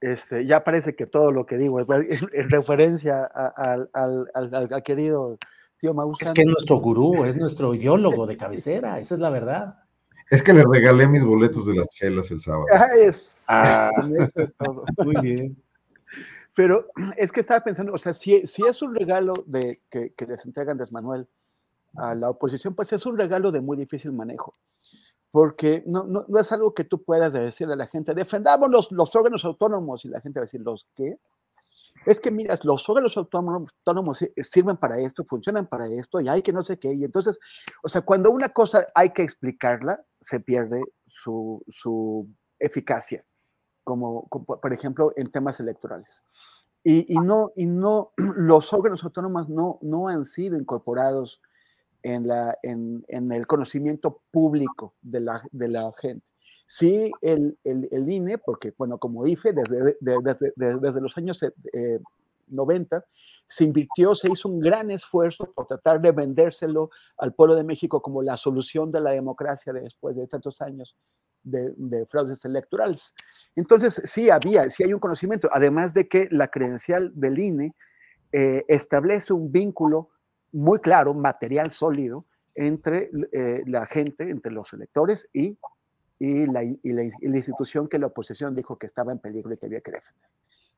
este, 0.00 0.46
ya 0.46 0.62
parece 0.62 0.94
que 0.94 1.06
todo 1.06 1.32
lo 1.32 1.46
que 1.46 1.56
digo 1.56 1.80
es, 1.80 1.86
en 2.32 2.50
referencia 2.50 3.24
al, 3.24 3.88
al, 3.94 4.28
al, 4.34 4.82
querido 4.82 5.38
tío 5.78 5.94
Maussan. 5.94 6.28
Es 6.28 6.34
que 6.34 6.42
es 6.42 6.46
nuestro 6.46 6.76
gurú, 6.76 7.24
es 7.24 7.36
nuestro 7.36 7.74
ideólogo 7.74 8.26
de 8.26 8.36
cabecera, 8.36 8.98
esa 8.98 9.14
es 9.14 9.20
la 9.20 9.30
verdad. 9.30 9.78
Es 10.30 10.42
que 10.42 10.52
le 10.52 10.64
regalé 10.64 11.06
mis 11.06 11.24
boletos 11.24 11.66
de 11.66 11.74
las 11.76 11.88
chelas 11.88 12.30
el 12.30 12.40
sábado. 12.40 12.66
Ah, 12.72 12.88
es, 12.96 13.42
ah, 13.48 13.90
eso 14.18 14.40
es 14.40 14.52
todo. 14.56 14.84
Muy 15.04 15.16
bien. 15.22 15.56
Pero 16.54 16.86
es 17.16 17.32
que 17.32 17.40
estaba 17.40 17.60
pensando, 17.60 17.92
o 17.92 17.98
sea, 17.98 18.14
si, 18.14 18.46
si 18.46 18.64
es 18.66 18.80
un 18.82 18.94
regalo 18.94 19.34
de, 19.46 19.82
que, 19.90 20.12
les 20.26 20.44
entregan 20.44 20.78
de 20.78 20.86
Manuel 20.90 21.26
a 21.96 22.14
la 22.14 22.30
oposición, 22.30 22.74
pues 22.74 22.92
es 22.92 23.04
un 23.06 23.16
regalo 23.16 23.52
de 23.52 23.60
muy 23.60 23.76
difícil 23.76 24.12
manejo, 24.12 24.52
porque 25.30 25.82
no, 25.86 26.04
no, 26.04 26.24
no 26.26 26.40
es 26.40 26.50
algo 26.52 26.74
que 26.74 26.84
tú 26.84 27.02
puedas 27.02 27.32
decirle 27.32 27.74
a 27.74 27.76
la 27.76 27.86
gente, 27.86 28.14
defendamos 28.14 28.70
los, 28.70 28.90
los, 28.92 29.14
órganos 29.14 29.44
autónomos, 29.44 30.04
y 30.04 30.08
la 30.08 30.20
gente 30.20 30.40
va 30.40 30.42
a 30.42 30.46
decir, 30.46 30.60
¿los 30.60 30.86
qué? 30.94 31.18
Es 32.06 32.20
que, 32.20 32.30
mira, 32.30 32.58
los 32.64 32.88
órganos 32.88 33.16
autónomos, 33.16 33.72
autónomos 33.78 34.24
sirven 34.50 34.76
para 34.76 34.98
esto, 34.98 35.24
funcionan 35.24 35.66
para 35.66 35.86
esto, 35.86 36.20
y 36.20 36.28
hay 36.28 36.42
que 36.42 36.52
no 36.52 36.64
sé 36.64 36.78
qué, 36.78 36.92
y 36.92 37.04
entonces, 37.04 37.38
o 37.82 37.88
sea, 37.88 38.02
cuando 38.02 38.30
una 38.30 38.48
cosa 38.48 38.86
hay 38.94 39.10
que 39.10 39.22
explicarla, 39.22 40.04
se 40.20 40.40
pierde 40.40 40.82
su, 41.06 41.62
su 41.68 42.28
eficacia 42.58 43.24
como, 43.84 44.26
por 44.28 44.72
ejemplo 44.72 45.12
en 45.16 45.30
temas 45.30 45.60
electorales. 45.60 46.22
Y, 46.86 47.14
no, 47.14 47.52
y 47.56 47.66
no, 47.66 48.10
los 48.16 48.72
órganos 48.72 49.04
autónomos 49.04 49.48
no, 49.48 49.78
no 49.80 50.08
han 50.08 50.26
sido 50.26 50.58
incorporados 50.58 51.40
en, 52.02 52.26
la, 52.26 52.58
en, 52.62 53.04
en 53.08 53.32
el 53.32 53.46
conocimiento 53.46 54.20
público 54.30 54.94
de 55.00 55.20
la, 55.20 55.42
de 55.50 55.68
la 55.68 55.92
gente. 55.98 56.26
Sí, 56.66 57.10
el, 57.22 57.58
el, 57.64 57.88
el, 57.90 58.10
INE, 58.10 58.38
porque, 58.38 58.74
bueno, 58.76 58.98
como 58.98 59.26
IFE, 59.26 59.52
desde, 59.52 59.96
desde, 60.00 60.52
desde, 60.56 61.00
los 61.00 61.16
años 61.16 61.38
90, 62.48 62.96
eh, 62.96 63.00
se 63.46 63.64
invirtió, 63.64 64.14
se 64.14 64.30
hizo 64.32 64.48
un 64.48 64.60
gran 64.60 64.90
esfuerzo 64.90 65.50
por 65.54 65.66
tratar 65.66 66.00
de 66.00 66.12
vendérselo 66.12 66.90
al 67.18 67.34
pueblo 67.34 67.54
de 67.54 67.64
México 67.64 68.00
como 68.02 68.22
la 68.22 68.36
solución 68.36 68.90
de 68.90 69.00
la 69.00 69.12
democracia 69.12 69.72
después 69.72 70.16
de 70.16 70.26
tantos 70.26 70.60
años 70.60 70.96
de, 71.44 72.06
fraudes 72.06 72.44
electorales. 72.44 73.14
Entonces, 73.54 74.02
sí 74.04 74.30
había, 74.30 74.68
sí 74.70 74.82
hay 74.82 74.92
un 74.92 75.00
conocimiento, 75.00 75.48
además 75.52 75.94
de 75.94 76.08
que 76.08 76.28
la 76.30 76.48
credencial 76.48 77.12
del 77.14 77.38
INE 77.38 77.74
eh, 78.32 78.64
establece 78.68 79.32
un 79.32 79.52
vínculo 79.52 80.10
muy 80.52 80.80
claro, 80.80 81.14
material 81.14 81.70
sólido, 81.70 82.24
entre 82.54 83.10
eh, 83.32 83.62
la 83.66 83.86
gente, 83.86 84.30
entre 84.30 84.52
los 84.52 84.72
electores 84.72 85.28
y, 85.32 85.58
y, 86.18 86.46
la, 86.46 86.62
y, 86.62 86.78
la, 86.92 87.02
institución 87.36 87.88
que 87.88 87.98
la 87.98 88.06
oposición 88.06 88.54
dijo 88.54 88.78
que 88.78 88.86
estaba 88.86 89.12
en 89.12 89.18
peligro 89.18 89.52
y 89.52 89.56
que 89.56 89.66
había 89.66 89.80
que 89.80 89.90
defender. 89.90 90.30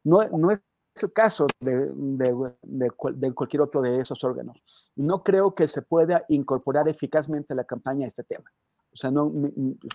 No, 0.05 0.27
no 0.31 0.51
es 0.51 0.61
el 1.03 1.13
caso 1.13 1.47
de, 1.61 1.91
de, 1.95 2.53
de, 2.63 3.33
cualquier 3.33 3.61
otro 3.61 3.83
de 3.83 4.01
esos 4.01 4.23
órganos. 4.25 4.63
No 4.97 5.23
creo 5.23 5.55
que 5.55 5.69
se 5.69 5.83
pueda 5.83 6.25
incorporar 6.29 6.89
eficazmente 6.89 7.53
a 7.53 7.57
la 7.57 7.65
campaña 7.65 8.07
este 8.07 8.23
tema. 8.23 8.51
O 8.97 8.98
sea, 8.98 9.10
no, 9.10 9.31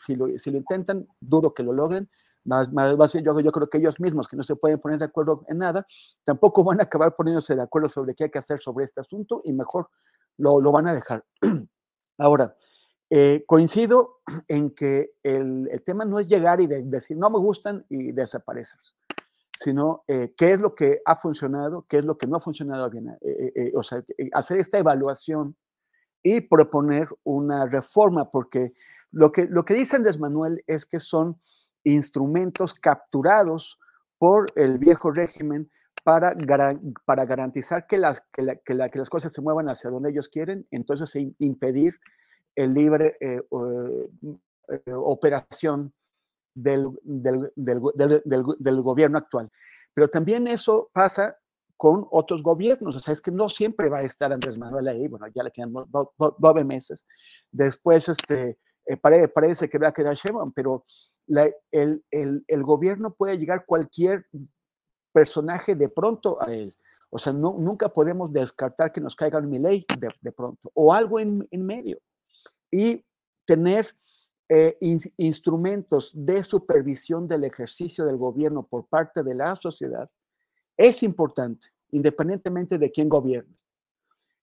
si, 0.05 0.15
lo, 0.15 0.27
intentan, 0.29 1.07
dudo 1.19 1.55
que 1.55 1.63
lo 1.63 1.73
logren. 1.73 2.07
Más, 2.43 2.71
más, 2.71 3.13
bien, 3.13 3.25
yo, 3.25 3.39
yo 3.39 3.51
creo 3.51 3.67
que 3.67 3.79
ellos 3.79 3.99
mismos, 3.99 4.27
que 4.27 4.37
no 4.37 4.43
se 4.43 4.55
pueden 4.55 4.79
poner 4.79 4.99
de 4.99 5.05
acuerdo 5.05 5.43
en 5.47 5.57
nada, 5.57 5.87
tampoco 6.23 6.63
van 6.63 6.79
a 6.79 6.83
acabar 6.83 7.15
poniéndose 7.15 7.55
de 7.55 7.63
acuerdo 7.63 7.89
sobre 7.89 8.13
qué 8.13 8.25
hay 8.25 8.29
que 8.29 8.39
hacer 8.39 8.61
sobre 8.61 8.85
este 8.85 9.01
asunto 9.01 9.41
y 9.43 9.53
mejor 9.53 9.89
lo, 10.37 10.61
lo 10.61 10.71
van 10.71 10.87
a 10.87 10.93
dejar. 10.93 11.25
Ahora, 12.19 12.55
eh, 13.09 13.43
coincido 13.47 14.19
en 14.47 14.69
que 14.69 15.13
el, 15.23 15.67
el, 15.71 15.83
tema 15.83 16.05
no 16.05 16.19
es 16.19 16.29
llegar 16.29 16.61
y 16.61 16.67
decir 16.67 17.17
no 17.17 17.29
me 17.31 17.39
gustan 17.39 17.83
y 17.89 18.11
desaparecer. 18.11 18.79
sino 19.59 20.03
eh, 20.07 20.33
qué 20.37 20.53
es 20.53 20.59
lo 20.59 20.75
que 20.75 21.01
ha 21.05 21.15
funcionado, 21.15 21.85
qué 21.89 21.97
es 21.97 22.05
lo 22.05 22.17
que 22.17 22.27
no 22.27 22.37
ha 22.37 22.39
funcionado 22.39 22.89
bien. 22.89 23.09
Eh, 23.21 23.51
eh, 23.55 23.71
o 23.75 23.81
sea, 23.81 24.03
hacer 24.33 24.59
esta 24.59 24.77
evaluación 24.77 25.55
y 26.23 26.41
proponer 26.41 27.07
una 27.23 27.65
reforma, 27.65 28.29
porque 28.29 28.73
lo 29.11 29.31
que, 29.31 29.45
lo 29.45 29.65
que 29.65 29.73
dice 29.73 29.95
Andrés 29.95 30.19
Manuel 30.19 30.63
es 30.67 30.85
que 30.85 30.99
son 30.99 31.39
instrumentos 31.83 32.73
capturados 32.73 33.79
por 34.17 34.51
el 34.55 34.77
viejo 34.77 35.11
régimen 35.11 35.69
para, 36.03 36.35
para 37.05 37.25
garantizar 37.25 37.87
que 37.87 37.97
las, 37.97 38.21
que, 38.33 38.59
que, 38.65 38.73
las 38.75 39.09
cosas 39.09 39.33
se 39.33 39.41
muevan 39.41 39.69
hacia 39.69 39.89
donde 39.89 40.11
ellos 40.11 40.29
quieren, 40.29 40.67
entonces 40.71 41.11
impedir 41.39 41.99
el 42.55 42.73
libre 42.73 43.17
operación 44.87 45.93
del, 46.53 46.87
del, 47.03 47.51
del, 47.55 48.81
gobierno 48.81 49.17
actual. 49.17 49.49
Pero 49.93 50.09
también 50.09 50.47
eso 50.47 50.89
pasa 50.93 51.37
con 51.81 52.07
otros 52.11 52.43
gobiernos, 52.43 52.95
o 52.95 52.99
sea, 52.99 53.11
es 53.11 53.21
que 53.21 53.31
no 53.31 53.49
siempre 53.49 53.89
va 53.89 53.97
a 53.97 54.03
estar 54.03 54.31
Andrés 54.31 54.55
Manuel 54.55 54.87
ahí, 54.87 55.07
bueno, 55.07 55.25
ya 55.33 55.41
le 55.41 55.49
quedan 55.49 55.73
nueve 56.37 56.63
meses, 56.63 57.03
después 57.51 58.07
este, 58.07 58.59
eh, 58.85 58.97
parece, 58.97 59.67
que 59.67 59.79
va 59.79 59.87
a 59.87 59.91
quedar 59.91 60.15
Sheinbaum, 60.15 60.53
pero 60.53 60.85
el, 61.71 62.03
el, 62.11 62.45
el, 62.47 62.63
gobierno 62.63 63.15
puede 63.15 63.39
llegar 63.39 63.65
cualquier 63.65 64.27
personaje 65.11 65.73
de 65.73 65.89
pronto 65.89 66.39
a 66.39 66.53
él, 66.53 66.77
o 67.09 67.17
sea, 67.17 67.33
no, 67.33 67.57
nunca 67.57 67.89
podemos 67.89 68.31
descartar 68.31 68.91
que 68.91 69.01
nos 69.01 69.15
caiga 69.15 69.39
un 69.39 69.49
ley 69.49 69.83
de, 69.99 70.09
de 70.21 70.31
pronto, 70.31 70.69
o 70.75 70.93
algo 70.93 71.19
en, 71.19 71.47
en 71.49 71.65
medio, 71.65 71.97
y 72.69 73.03
tener 73.47 73.87
eh, 74.49 74.77
instrumentos 75.17 76.11
de 76.13 76.43
supervisión 76.43 77.27
del 77.27 77.43
ejercicio 77.43 78.05
del 78.05 78.17
gobierno 78.17 78.67
por 78.67 78.85
parte 78.85 79.23
de 79.23 79.33
la 79.33 79.55
sociedad 79.55 80.07
es 80.77 81.03
importante, 81.03 81.67
independientemente 81.91 82.77
de 82.77 82.91
quién 82.91 83.09
gobierne. 83.09 83.55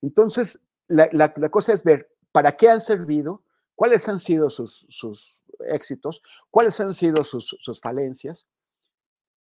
Entonces, 0.02 0.60
la, 0.88 1.32
cosa 1.50 1.72
es 1.72 1.82
ver 1.82 2.10
para 2.32 2.56
qué 2.56 2.68
han 2.68 2.80
servido, 2.80 3.42
cuáles 3.74 4.08
han 4.08 4.20
sido 4.20 4.50
sus, 4.50 5.36
éxitos, 5.60 6.22
cuáles 6.50 6.78
han 6.80 6.94
sido 6.94 7.24
sus, 7.24 7.80
falencias 7.80 8.46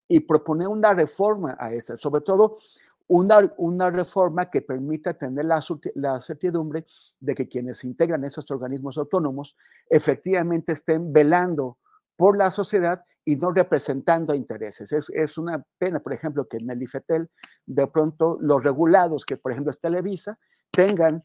y 0.08 0.22
proponer 0.22 0.68
una 0.68 0.94
reforma 0.94 1.56
a 1.60 1.74
esa, 1.74 1.98
sobre 1.98 2.22
todo 2.22 2.60
una, 3.08 3.90
reforma 3.90 4.50
que 4.50 4.62
permita 4.62 5.14
tener 5.14 5.46
la, 5.46 6.22
certidumbre 6.22 6.86
de 7.20 7.36
que 7.36 7.48
quienes 7.48 7.84
integran 7.84 8.24
esos 8.26 8.50
organismos 8.52 8.98
autónomos 8.98 9.56
efectivamente 9.90 10.74
estén 10.74 11.14
velando 11.14 11.78
por 12.16 12.38
la 12.38 12.52
sociedad 12.52 13.04
y 13.28 13.36
no 13.36 13.52
representando 13.52 14.34
intereses. 14.34 14.90
Es, 14.94 15.10
es 15.10 15.38
una 15.38 15.62
pena, 15.78 16.00
por 16.00 16.14
ejemplo, 16.14 16.48
que 16.48 16.58
en 16.58 16.70
el 16.70 16.82
IFETEL 16.82 17.30
de 17.66 17.88
pronto 17.88 18.38
los 18.40 18.64
regulados, 18.64 19.26
que 19.26 19.36
por 19.36 19.52
ejemplo 19.52 19.70
es 19.70 19.82
Televisa, 19.82 20.40
tengan 20.72 21.22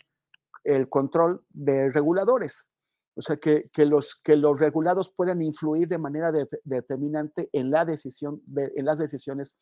el 0.65 0.89
control 0.89 1.45
de 1.51 1.93
reguladores. 1.93 2.67
O 3.15 3.23
sea, 3.23 3.37
que, 3.37 3.71
que, 3.73 3.87
los, 3.87 4.17
que 4.25 4.35
los 4.35 4.59
regulados 4.59 5.13
puedan 5.15 5.43
influir 5.43 5.87
de 5.87 5.99
manera 5.99 6.33
determinante 6.65 7.49
en, 7.53 7.71
la 7.71 7.85
decisión 7.85 8.43
de, 8.47 8.73
en 8.75 8.85
las 8.85 8.99
decisiones 8.99 9.55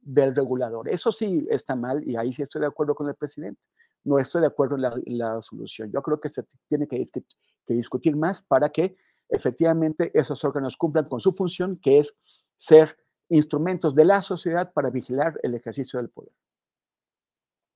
del 0.00 0.34
regulador. 0.34 0.88
Eso 0.88 1.12
sí 1.12 1.46
está 1.48 1.76
mal 1.76 2.02
y 2.08 2.16
ahí 2.16 2.32
sí 2.32 2.42
estoy 2.42 2.62
de 2.62 2.66
acuerdo 2.66 2.96
con 2.96 3.08
el 3.08 3.14
presidente. 3.14 3.60
No 4.02 4.18
estoy 4.18 4.40
de 4.40 4.48
acuerdo 4.48 4.74
en 4.74 5.18
la, 5.18 5.40
solución. 5.42 5.92
Yo 5.92 6.02
creo 6.02 6.18
que 6.20 6.28
se 6.28 6.42
tiene 6.68 6.88
que, 6.88 7.06
que, 7.06 7.74
discutir 7.74 8.16
más 8.16 8.42
para 8.42 8.70
que 8.70 8.96
efectivamente 9.28 10.10
esos 10.14 10.44
órganos 10.44 10.76
cumplan 10.76 11.08
con 11.08 11.20
su 11.20 11.32
función, 11.32 11.78
que 11.82 11.98
es 11.98 12.16
ser 12.56 12.96
instrumentos 13.28 13.94
de 13.94 14.04
la 14.04 14.22
sociedad 14.22 14.72
para 14.72 14.90
vigilar 14.90 15.38
el 15.42 15.54
ejercicio 15.54 15.98
del 15.98 16.10
poder. 16.10 16.32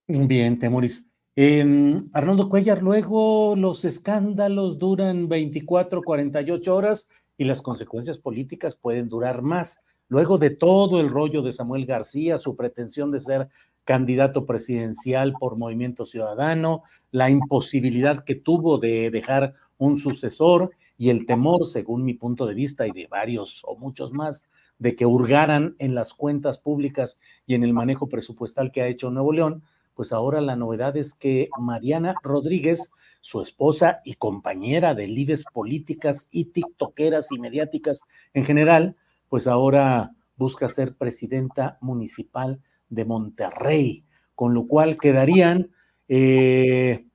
Bien, 0.07 0.59
Temoris. 0.59 1.07
Eh, 1.37 1.97
Arnoldo 2.12 2.49
Cuellar, 2.49 2.83
luego 2.83 3.55
los 3.57 3.85
escándalos 3.85 4.79
duran 4.79 5.29
24, 5.29 6.03
48 6.03 6.75
horas 6.75 7.11
y 7.37 7.45
las 7.45 7.62
consecuencias 7.62 8.19
políticas 8.19 8.75
pueden 8.75 9.07
durar 9.07 9.43
más 9.43 9.85
luego 10.09 10.39
de 10.39 10.51
todo 10.51 11.01
el 11.01 11.11
rollo 11.11 11.43
de 11.43 11.53
Samuel 11.53 11.87
García, 11.87 12.39
su 12.39 12.57
pretensión 12.57 13.11
de 13.11 13.20
ser 13.20 13.49
candidato 13.89 14.44
presidencial 14.44 15.32
por 15.40 15.56
Movimiento 15.56 16.05
Ciudadano, 16.05 16.82
la 17.10 17.31
imposibilidad 17.31 18.23
que 18.23 18.35
tuvo 18.35 18.77
de 18.77 19.10
dejar 19.10 19.55
un 19.78 19.98
sucesor 19.98 20.73
y 20.98 21.09
el 21.09 21.24
temor, 21.24 21.66
según 21.66 22.05
mi 22.05 22.12
punto 22.12 22.44
de 22.44 22.52
vista 22.52 22.86
y 22.86 22.90
de 22.90 23.06
varios 23.06 23.62
o 23.65 23.77
muchos 23.77 24.12
más, 24.12 24.51
de 24.78 24.94
que 24.94 25.06
hurgaran 25.06 25.74
en 25.78 25.94
las 25.94 26.12
cuentas 26.12 26.59
públicas 26.59 27.19
y 27.47 27.55
en 27.55 27.65
el 27.65 27.73
manejo 27.73 28.10
presupuestal 28.10 28.73
que 28.73 28.82
ha 28.82 28.89
hecho 28.89 29.10
Nuevo 29.10 29.32
León, 29.32 29.62
pues 29.94 30.12
ahora 30.12 30.43
la 30.43 30.55
novedad 30.55 30.94
es 30.98 31.15
que 31.15 31.48
Mariana 31.59 32.15
Rodríguez, 32.23 32.93
su 33.23 33.40
esposa 33.40 34.02
y 34.05 34.16
compañera 34.16 34.94
de 34.94 35.09
lides 35.09 35.47
políticas 35.51 36.28
y 36.31 36.44
tiktokeras 36.52 37.32
y 37.32 37.39
mediáticas 37.39 38.02
en 38.35 38.44
general, 38.44 38.97
pues 39.31 39.47
ahora 39.47 40.12
busca 40.36 40.69
ser 40.69 40.94
presidenta 40.94 41.78
municipal 41.81 42.60
de 42.89 43.05
Monterrey, 43.05 44.05
con 44.35 44.55
lo 44.55 44.66
cual 44.66 44.98
quedarían 44.98 45.70
eh, 46.09 47.06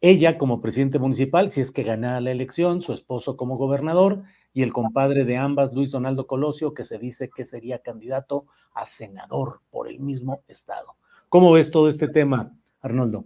ella 0.00 0.38
como 0.38 0.60
presidente 0.60 0.98
municipal, 0.98 1.50
si 1.50 1.60
es 1.60 1.70
que 1.70 1.82
ganara 1.82 2.20
la 2.20 2.30
elección, 2.30 2.82
su 2.82 2.92
esposo 2.92 3.36
como 3.36 3.56
gobernador 3.56 4.22
y 4.52 4.62
el 4.62 4.72
compadre 4.72 5.24
de 5.24 5.36
ambas, 5.36 5.72
Luis 5.72 5.90
Donaldo 5.90 6.26
Colosio, 6.26 6.74
que 6.74 6.84
se 6.84 6.98
dice 6.98 7.30
que 7.34 7.44
sería 7.44 7.80
candidato 7.80 8.46
a 8.74 8.86
senador 8.86 9.60
por 9.70 9.88
el 9.88 10.00
mismo 10.00 10.42
estado. 10.48 10.96
¿Cómo 11.28 11.52
ves 11.52 11.70
todo 11.70 11.88
este 11.88 12.08
tema, 12.08 12.52
Arnoldo? 12.80 13.24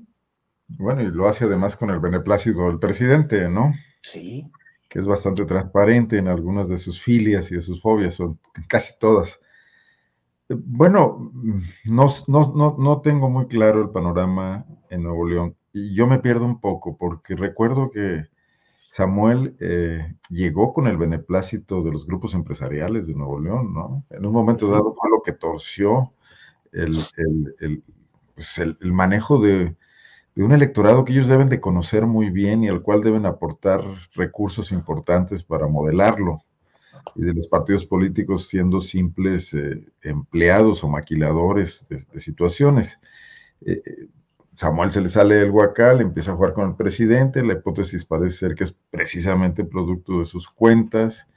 Bueno, 0.68 1.02
y 1.02 1.10
lo 1.10 1.28
hace 1.28 1.44
además 1.44 1.76
con 1.76 1.90
el 1.90 2.00
beneplácito 2.00 2.66
del 2.66 2.78
presidente, 2.78 3.48
¿no? 3.48 3.72
Sí 4.02 4.50
que 4.94 5.00
es 5.00 5.08
bastante 5.08 5.44
transparente 5.44 6.18
en 6.18 6.28
algunas 6.28 6.68
de 6.68 6.78
sus 6.78 7.02
filias 7.02 7.50
y 7.50 7.56
de 7.56 7.62
sus 7.62 7.82
fobias, 7.82 8.14
son 8.14 8.38
casi 8.68 8.96
todas. 9.00 9.40
Bueno, 10.48 11.32
no, 11.86 12.06
no, 12.28 12.76
no, 12.78 13.00
tengo 13.00 13.30
muy 13.30 13.46
claro 13.46 13.80
el 13.82 13.90
panorama 13.90 14.66
en 14.90 15.02
Nuevo 15.02 15.26
León 15.26 15.56
y 15.72 15.94
yo 15.94 16.06
me 16.06 16.18
pierdo 16.18 16.44
un 16.44 16.60
poco 16.60 16.98
porque 16.98 17.34
recuerdo 17.34 17.90
que 17.90 18.24
Samuel 18.78 19.56
eh, 19.60 20.14
llegó 20.28 20.72
con 20.74 20.86
el 20.86 20.98
beneplácito 20.98 21.82
de 21.82 21.92
los 21.92 22.06
grupos 22.06 22.34
empresariales 22.34 23.06
de 23.06 23.14
Nuevo 23.14 23.40
León, 23.40 23.72
¿no? 23.74 24.04
En 24.10 24.26
un 24.26 24.32
momento 24.34 24.68
dado 24.70 24.94
fue 24.94 25.10
lo 25.10 25.22
que 25.22 25.32
torció 25.32 26.12
el, 26.72 26.98
el, 27.60 27.82
pues 28.34 28.58
el 28.58 28.76
manejo 28.92 29.38
de, 29.40 29.76
de 30.34 30.42
un 30.44 30.52
electorado 30.52 31.04
que 31.04 31.12
ellos 31.12 31.28
deben 31.28 31.48
de 31.48 31.60
conocer 31.60 32.06
muy 32.06 32.30
bien 32.30 32.64
y 32.64 32.68
al 32.68 32.82
cual 32.82 33.02
deben 33.02 33.26
aportar 33.26 33.82
recursos 34.14 34.72
importantes 34.72 35.44
para 35.44 35.68
modelarlo, 35.68 36.42
y 37.14 37.22
de 37.22 37.34
los 37.34 37.48
partidos 37.48 37.84
políticos 37.84 38.48
siendo 38.48 38.80
simples 38.80 39.54
eh, 39.54 39.84
empleados 40.02 40.82
o 40.84 40.88
maquiladores 40.88 41.86
de, 41.88 42.20
situaciones. 42.20 43.00
Eh, 43.64 43.82
eh, 43.84 44.08
Samuel 44.54 44.92
se 44.92 45.00
le 45.00 45.08
sale 45.08 45.42
el 45.42 45.50
huacal, 45.50 46.00
empieza 46.00 46.32
a 46.32 46.36
jugar 46.36 46.54
con 46.54 46.68
el 46.68 46.76
presidente, 46.76 47.44
la 47.44 47.54
hipótesis 47.54 48.04
parece 48.04 48.36
ser 48.36 48.54
que 48.54 48.64
es 48.64 48.76
precisamente 48.90 49.64
producto 49.64 50.20
de 50.20 50.26
sus 50.26 50.48
cuentas, 50.48 51.28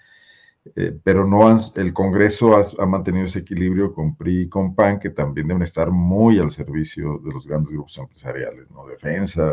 eh, 0.76 0.98
pero 1.04 1.26
no 1.26 1.48
el 1.76 1.94
Congreso 1.94 2.56
ha, 2.56 2.86
mantenido 2.86 3.26
ese 3.26 3.40
equilibrio 3.40 3.94
con 3.94 4.16
PRI 4.16 4.42
y 4.42 4.50
con 4.50 4.76
PAN, 4.76 5.00
que 5.00 5.10
también 5.10 5.48
deben 5.48 5.64
estar 5.64 5.90
muy 5.92 6.40
al 6.40 6.52
servicio 6.52 7.20
de 7.24 7.32
los 7.32 7.48
grandes 7.48 7.72
grupos 7.72 7.98
empresariales, 7.98 8.70
¿no? 8.70 8.86
Defensa, 8.86 9.52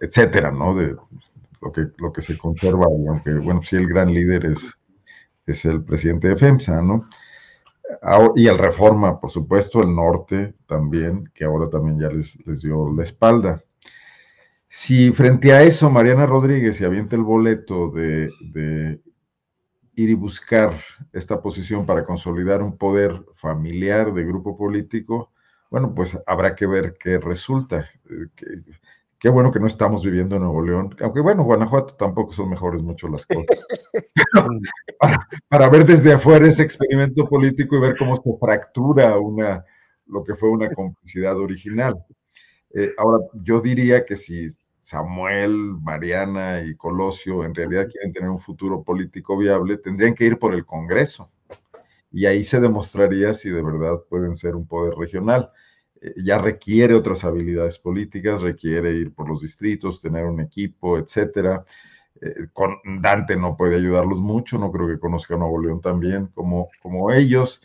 etcétera, 0.00 0.50
¿no? 0.50 0.74
De 0.74 0.96
lo 1.64 1.72
que, 1.72 1.86
lo 1.98 2.12
que 2.12 2.22
se 2.22 2.36
conserva, 2.36 2.86
aunque, 2.86 3.32
bueno, 3.32 3.62
sí, 3.62 3.76
el 3.76 3.88
gran 3.88 4.12
líder 4.12 4.46
es, 4.46 4.78
es 5.46 5.64
el 5.64 5.82
presidente 5.82 6.28
de 6.28 6.36
FEMSA, 6.36 6.82
¿no? 6.82 7.08
Y 8.34 8.46
el 8.46 8.58
Reforma, 8.58 9.20
por 9.20 9.30
supuesto, 9.30 9.82
el 9.82 9.94
norte 9.94 10.54
también, 10.66 11.24
que 11.34 11.44
ahora 11.44 11.68
también 11.68 11.98
ya 11.98 12.08
les, 12.08 12.38
les 12.46 12.62
dio 12.62 12.92
la 12.92 13.02
espalda. 13.02 13.62
Si 14.76 15.12
frente 15.12 15.52
a 15.52 15.62
eso 15.62 15.88
Mariana 15.88 16.26
Rodríguez 16.26 16.76
se 16.76 16.84
avienta 16.84 17.14
el 17.14 17.22
boleto 17.22 17.90
de, 17.92 19.00
ir 19.94 20.10
y 20.10 20.14
buscar 20.14 20.74
esta 21.12 21.40
posición 21.40 21.86
para 21.86 22.04
consolidar 22.04 22.60
un 22.60 22.76
poder 22.76 23.24
familiar 23.34 24.12
de 24.12 24.24
grupo 24.24 24.56
político, 24.56 25.32
bueno, 25.70 25.94
pues 25.94 26.18
habrá 26.26 26.56
que 26.56 26.66
ver 26.66 26.96
qué 26.98 27.18
resulta. 27.18 27.88
Qué, 29.24 29.30
bueno 29.30 29.50
que 29.50 29.58
no 29.58 29.66
estamos 29.66 30.04
viviendo 30.04 30.36
en 30.36 30.42
Nuevo 30.42 30.62
León, 30.62 30.94
aunque 31.00 31.20
bueno, 31.20 31.44
Guanajuato 31.44 31.94
tampoco 31.94 32.34
son 32.34 32.50
mejores 32.50 32.82
mucho 32.82 33.08
las 33.08 33.24
cosas. 33.24 33.46
para, 35.48 35.70
ver 35.70 35.86
desde 35.86 36.12
afuera 36.12 36.46
ese 36.46 36.62
experimento 36.62 37.26
político 37.26 37.74
y 37.74 37.80
ver 37.80 37.96
cómo 37.96 38.16
se 38.16 38.30
fractura 38.38 39.18
una, 39.18 39.64
lo 40.08 40.22
que 40.22 40.34
fue 40.34 40.50
una 40.50 40.68
complicidad 40.68 41.38
original. 41.38 42.04
Eh, 42.74 42.90
ahora, 42.98 43.24
yo 43.32 43.62
diría 43.62 44.04
que 44.04 44.14
si 44.14 44.48
Samuel, 44.78 45.56
Mariana 45.80 46.60
y 46.60 46.76
Colosio 46.76 47.44
en 47.44 47.54
realidad 47.54 47.88
quieren 47.90 48.12
tener 48.12 48.28
un 48.28 48.40
futuro 48.40 48.82
político 48.82 49.38
viable, 49.38 49.78
tendrían 49.78 50.14
que 50.14 50.26
ir 50.26 50.38
por 50.38 50.52
el 50.52 50.66
Congreso. 50.66 51.30
y 52.12 52.26
ahí 52.26 52.44
se 52.44 52.60
demostraría 52.60 53.32
si 53.32 53.48
de 53.48 53.62
verdad 53.62 54.00
pueden 54.10 54.34
ser 54.34 54.54
un 54.54 54.66
poder 54.66 54.92
regional. 54.98 55.50
Eh, 56.00 56.14
ya 56.16 56.38
requiere 56.38 56.94
otras 56.94 57.24
habilidades 57.24 57.78
políticas, 57.78 58.42
requiere 58.42 58.92
ir 58.92 59.12
por 59.14 59.28
los 59.28 59.40
distritos, 59.42 60.00
tener 60.00 60.24
un 60.24 60.40
equipo, 60.40 60.98
etcétera. 60.98 61.64
Eh, 62.20 62.48
con 62.52 62.78
Dante 63.00 63.36
no 63.36 63.56
puede 63.56 63.76
ayudarlos 63.76 64.20
mucho, 64.20 64.58
no 64.58 64.70
creo 64.70 64.86
que 64.88 64.98
conozca 65.00 65.34
a 65.34 65.38
Nuevo 65.38 65.60
León 65.60 65.80
también 65.80 66.28
como, 66.28 66.68
como 66.80 67.10
ellos, 67.12 67.62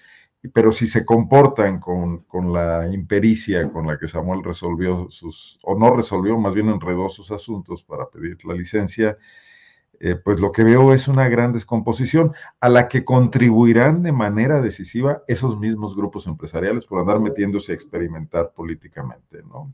pero 0.53 0.71
si 0.71 0.87
se 0.87 1.05
comportan 1.05 1.79
con, 1.79 2.19
con, 2.23 2.53
la 2.53 2.87
impericia 2.91 3.69
con 3.71 3.87
la 3.87 3.97
que 3.99 4.07
Samuel 4.07 4.43
resolvió 4.43 5.07
sus, 5.09 5.59
o 5.63 5.77
no 5.77 5.95
resolvió, 5.95 6.37
más 6.37 6.55
bien 6.55 6.69
enredó 6.69 7.09
sus 7.09 7.31
asuntos 7.31 7.83
para 7.83 8.09
pedir 8.09 8.37
la 8.45 8.53
licencia, 8.55 9.17
eh, 9.99 10.15
pues 10.15 10.39
lo 10.39 10.51
que 10.51 10.63
veo 10.63 10.93
es 10.93 11.07
una 11.07 11.27
gran 11.27 11.51
descomposición 11.51 12.33
a 12.61 12.69
la 12.69 12.87
que 12.87 13.03
contribuirán 13.03 14.01
de 14.01 14.13
manera 14.13 14.61
decisiva 14.61 15.23
esos 15.27 15.59
mismos 15.59 15.95
grupos 15.95 16.25
empresariales 16.25 16.85
por 16.85 16.99
andar 16.99 17.19
metiéndose 17.19 17.73
a 17.73 17.75
experimentar 17.75 18.51
políticamente, 18.53 19.43
¿no? 19.43 19.73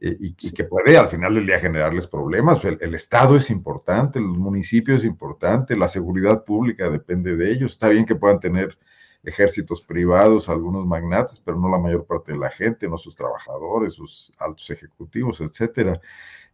Eh, 0.00 0.16
y, 0.20 0.34
que 0.52 0.64
puede 0.64 0.96
al 0.96 1.08
final 1.08 1.34
del 1.34 1.46
día 1.46 1.58
generarles 1.58 2.06
problemas. 2.06 2.64
El, 2.64 2.78
el, 2.80 2.94
Estado 2.94 3.34
es 3.34 3.50
importante, 3.50 4.18
el 4.18 4.26
municipio 4.26 4.94
es 4.94 5.04
importante, 5.04 5.76
la 5.76 5.88
seguridad 5.88 6.44
pública 6.44 6.88
depende 6.88 7.36
de 7.36 7.50
ellos. 7.50 7.72
Está 7.72 7.88
bien 7.88 8.06
que 8.06 8.14
puedan 8.14 8.38
tener 8.38 8.78
ejércitos 9.22 9.82
privados, 9.82 10.48
algunos 10.48 10.86
magnates, 10.86 11.40
pero 11.40 11.58
no 11.58 11.68
la 11.68 11.78
mayor 11.78 12.06
parte 12.06 12.32
de 12.32 12.38
la 12.38 12.50
gente, 12.50 12.88
no 12.88 12.96
sus 12.96 13.14
trabajadores, 13.14 13.94
sus 13.94 14.32
altos 14.38 14.70
ejecutivos, 14.70 15.40
etcétera. 15.40 16.00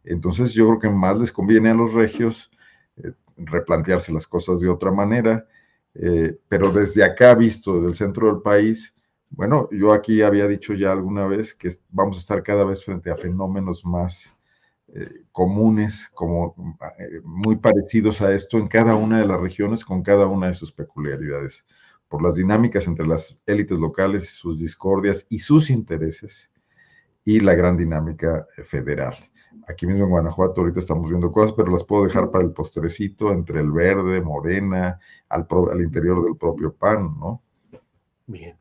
Entonces 0.05 0.53
yo 0.53 0.67
creo 0.67 0.79
que 0.79 0.89
más 0.89 1.19
les 1.19 1.33
conviene 1.33 1.71
a 1.71 1.75
los 1.75 1.93
regios 1.93 2.51
eh, 3.03 3.13
replantearse 3.37 4.13
las 4.13 4.27
cosas 4.27 4.61
de 4.61 4.69
otra 4.69 4.91
manera, 4.91 5.47
eh, 5.95 6.39
pero 6.49 6.73
desde 6.73 7.05
acá 7.05 7.35
visto, 7.35 7.75
desde 7.75 7.89
el 7.89 7.95
centro 7.95 8.33
del 8.33 8.43
país, 8.43 8.95
bueno, 9.31 9.69
yo 9.73 9.93
aquí 9.93 10.23
había 10.23 10.47
dicho 10.47 10.75
ya 10.75 10.93
alguna 10.93 11.27
vez 11.27 11.55
que 11.55 11.71
vamos 11.91 12.17
a 12.17 12.21
estar 12.21 12.43
cada 12.43 12.65
vez 12.65 12.85
frente 12.85 13.11
a 13.11 13.17
fenómenos 13.17 13.85
más 13.85 14.33
eh, 14.89 15.25
comunes, 15.33 16.09
como 16.15 16.55
muy 17.25 17.57
parecidos 17.57 18.23
a 18.23 18.33
esto 18.33 18.57
en 18.59 18.69
cada 18.69 18.95
una 18.95 19.19
de 19.19 19.27
las 19.27 19.41
regiones 19.41 19.85
con 19.85 20.03
cada 20.03 20.27
una 20.27 20.47
de 20.49 20.55
sus 20.55 20.73
peculiaridades 20.73 21.67
por 22.09 22.23
las 22.23 22.37
dinámicas 22.37 22.87
entre 22.87 23.07
las 23.07 23.39
élites 23.47 23.79
locales, 23.79 24.31
sus 24.31 24.61
discordias 24.61 25.27
y 25.29 25.41
sus 25.41 25.71
intereses, 25.71 26.53
y 27.25 27.41
la 27.41 27.55
gran 27.55 27.77
dinámica 27.77 28.47
federal. 28.65 29.15
Aquí 29.69 29.87
mismo 29.87 30.05
en 30.05 30.11
Guanajuato 30.11 30.61
ahorita 30.61 30.81
estamos 30.81 31.09
viendo 31.09 31.33
cosas, 31.33 31.55
pero 31.57 31.73
las 31.73 31.85
puedo 31.85 32.05
dejar 32.05 32.31
para 32.31 32.45
el 32.45 32.53
postrecito 32.53 33.33
entre 33.33 33.61
el 33.61 33.71
verde, 33.71 34.21
morena, 34.21 35.01
al, 35.29 35.47
al 35.73 35.81
interior 35.81 36.25
del 36.25 36.37
propio 36.37 36.73
PAN, 36.75 37.19
¿no? 37.19 37.43
Bien. 38.27 38.57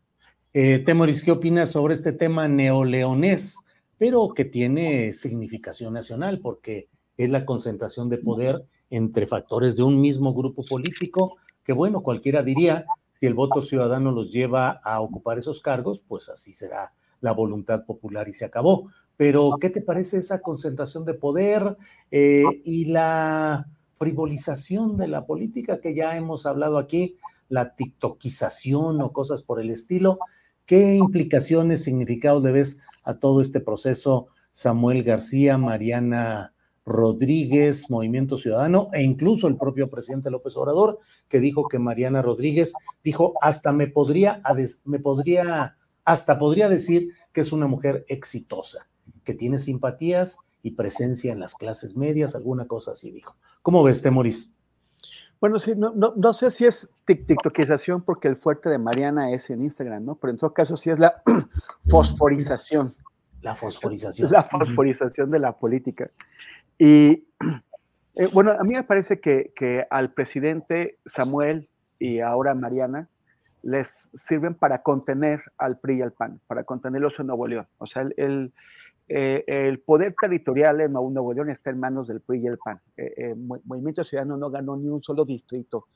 Eh, 0.53 0.79
Temoris, 0.79 1.23
¿qué 1.23 1.31
opinas 1.31 1.71
sobre 1.71 1.95
este 1.95 2.13
tema 2.13 2.47
neoleonés, 2.47 3.57
pero 3.97 4.29
que 4.29 4.45
tiene 4.45 5.11
significación 5.13 5.93
nacional 5.93 6.39
porque 6.39 6.87
es 7.17 7.29
la 7.29 7.45
concentración 7.45 8.09
de 8.09 8.19
poder 8.19 8.65
entre 8.89 9.27
factores 9.27 9.75
de 9.75 9.83
un 9.83 9.99
mismo 9.99 10.33
grupo 10.33 10.63
político, 10.65 11.37
que 11.63 11.73
bueno, 11.73 12.01
cualquiera 12.01 12.43
diría, 12.43 12.85
si 13.11 13.25
el 13.25 13.33
voto 13.33 13.61
ciudadano 13.61 14.11
los 14.11 14.31
lleva 14.31 14.69
a 14.83 15.01
ocupar 15.01 15.39
esos 15.39 15.61
cargos, 15.61 16.03
pues 16.07 16.29
así 16.29 16.53
será 16.53 16.93
la 17.21 17.31
voluntad 17.31 17.85
popular 17.85 18.27
y 18.29 18.33
se 18.33 18.45
acabó. 18.45 18.89
Pero, 19.17 19.57
¿qué 19.59 19.69
te 19.69 19.81
parece 19.81 20.17
esa 20.17 20.41
concentración 20.41 21.05
de 21.05 21.13
poder 21.13 21.77
eh, 22.11 22.43
y 22.63 22.85
la 22.85 23.67
frivolización 23.97 24.97
de 24.97 25.07
la 25.07 25.25
política 25.25 25.79
que 25.79 25.95
ya 25.95 26.17
hemos 26.17 26.45
hablado 26.45 26.77
aquí, 26.77 27.17
la 27.47 27.75
tiktokización 27.75 29.01
o 29.01 29.13
cosas 29.13 29.41
por 29.41 29.61
el 29.61 29.69
estilo? 29.69 30.19
¿Qué 30.65 30.95
implicaciones, 30.95 31.83
significados 31.83 32.43
le 32.43 32.51
ves 32.51 32.81
a 33.03 33.15
todo 33.15 33.39
este 33.39 33.59
proceso, 33.59 34.27
Samuel 34.51 35.03
García, 35.03 35.57
Mariana 35.57 36.53
Rodríguez, 36.85 37.89
Movimiento 37.89 38.37
Ciudadano, 38.37 38.89
e 38.93 39.01
incluso 39.03 39.47
el 39.47 39.57
propio 39.57 39.89
presidente 39.89 40.29
López 40.29 40.55
Obrador, 40.55 40.99
que 41.27 41.39
dijo 41.39 41.67
que 41.67 41.79
Mariana 41.79 42.21
Rodríguez 42.21 42.73
dijo, 43.03 43.33
hasta 43.41 43.71
me 43.73 43.87
podría, 43.87 44.41
me 44.85 44.99
podría, 44.99 45.77
hasta 46.03 46.37
podría 46.37 46.69
decir 46.69 47.09
que 47.33 47.41
es 47.41 47.51
una 47.51 47.67
mujer 47.67 48.05
exitosa, 48.07 48.87
que 49.25 49.33
tiene 49.33 49.59
simpatías 49.59 50.39
y 50.61 50.71
presencia 50.71 51.33
en 51.33 51.39
las 51.39 51.55
clases 51.55 51.97
medias, 51.97 52.35
alguna 52.35 52.65
cosa 52.65 52.93
así 52.93 53.11
dijo. 53.11 53.35
¿Cómo 53.61 53.83
ves, 53.83 54.01
Temoris? 54.01 54.51
Bueno, 55.41 55.59
sí, 55.59 55.73
no, 55.75 55.91
no, 55.93 56.13
no, 56.15 56.33
sé 56.33 56.49
si 56.49 56.65
es 56.65 56.89
tiktokización 57.05 58.01
porque 58.01 58.27
el 58.27 58.37
fuerte 58.37 58.69
de 58.69 58.77
Mariana 58.77 59.31
es 59.31 59.49
en 59.49 59.63
Instagram, 59.63 60.05
¿no? 60.05 60.15
Pero 60.15 60.31
en 60.31 60.37
todo 60.37 60.53
caso 60.53 60.77
sí 60.77 60.89
es 60.89 60.97
la 60.97 61.21
fosforización. 61.89 62.95
La 63.41 63.53
fosforización. 63.53 64.31
La 64.31 64.43
fosforización 64.43 65.29
de 65.29 65.39
la 65.39 65.51
política. 65.51 66.09
Y 66.79 67.27
eh, 68.15 68.27
bueno, 68.33 68.51
a 68.51 68.63
mí 68.63 68.73
me 68.73 68.83
parece 68.83 69.19
que, 69.19 69.51
que, 69.55 69.85
al 69.89 70.13
presidente 70.13 70.97
Samuel 71.05 71.69
y 71.99 72.21
ahora 72.21 72.55
Mariana 72.55 73.09
les 73.61 74.09
sirven 74.13 74.55
para 74.55 74.83
contener 74.83 75.43
al 75.57 75.79
PRI 75.79 75.97
y 75.97 76.01
al 76.01 76.11
PAN, 76.11 76.39
para 76.47 76.63
contenerlos 76.63 77.19
en 77.19 77.27
Nuevo 77.27 77.47
León. 77.47 77.67
O 77.77 77.87
sea, 77.87 78.03
el, 78.03 78.13
el, 78.17 78.53
eh, 79.07 79.77
poder 79.85 80.15
territorial 80.19 80.81
en 80.81 80.93
Nuevo 80.93 81.33
León 81.33 81.49
está 81.49 81.69
en 81.69 81.79
manos 81.79 82.07
del 82.07 82.21
PRI 82.21 82.43
y 82.43 82.47
el 82.47 82.57
PAN. 82.57 82.81
Eh, 82.97 83.13
eh 83.17 83.35
Movimiento 83.35 84.03
Ciudadano 84.03 84.37
no 84.37 84.49
ganó 84.49 84.75
ni 84.75 84.89
un 84.89 85.03
solo 85.03 85.25
distrito 85.25 85.87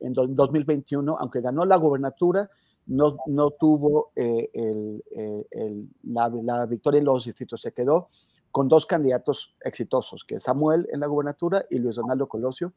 en 0.00 0.14
2021, 0.14 1.16
aunque 1.18 1.40
ganó 1.40 1.64
la 1.64 1.76
gobernatura, 1.76 2.48
no, 2.86 3.18
no 3.26 3.50
tuvo 3.50 4.12
el, 4.16 5.04
la, 6.02 6.66
victoria 6.66 6.98
en 6.98 7.04
los 7.04 7.26
distritos, 7.26 7.60
se 7.60 7.72
quedó 7.72 8.08
con 8.50 8.66
dos 8.66 8.86
candidatos 8.86 9.54
exitosos, 9.60 10.24
que 10.24 10.36
es 10.36 10.42
Samuel 10.42 10.88
en 10.90 11.00
la 11.00 11.06
gubernatura 11.06 11.66
y 11.70 11.78
Luis 11.78 11.96
Donaldo 11.96 12.28
Colosio 12.28 12.72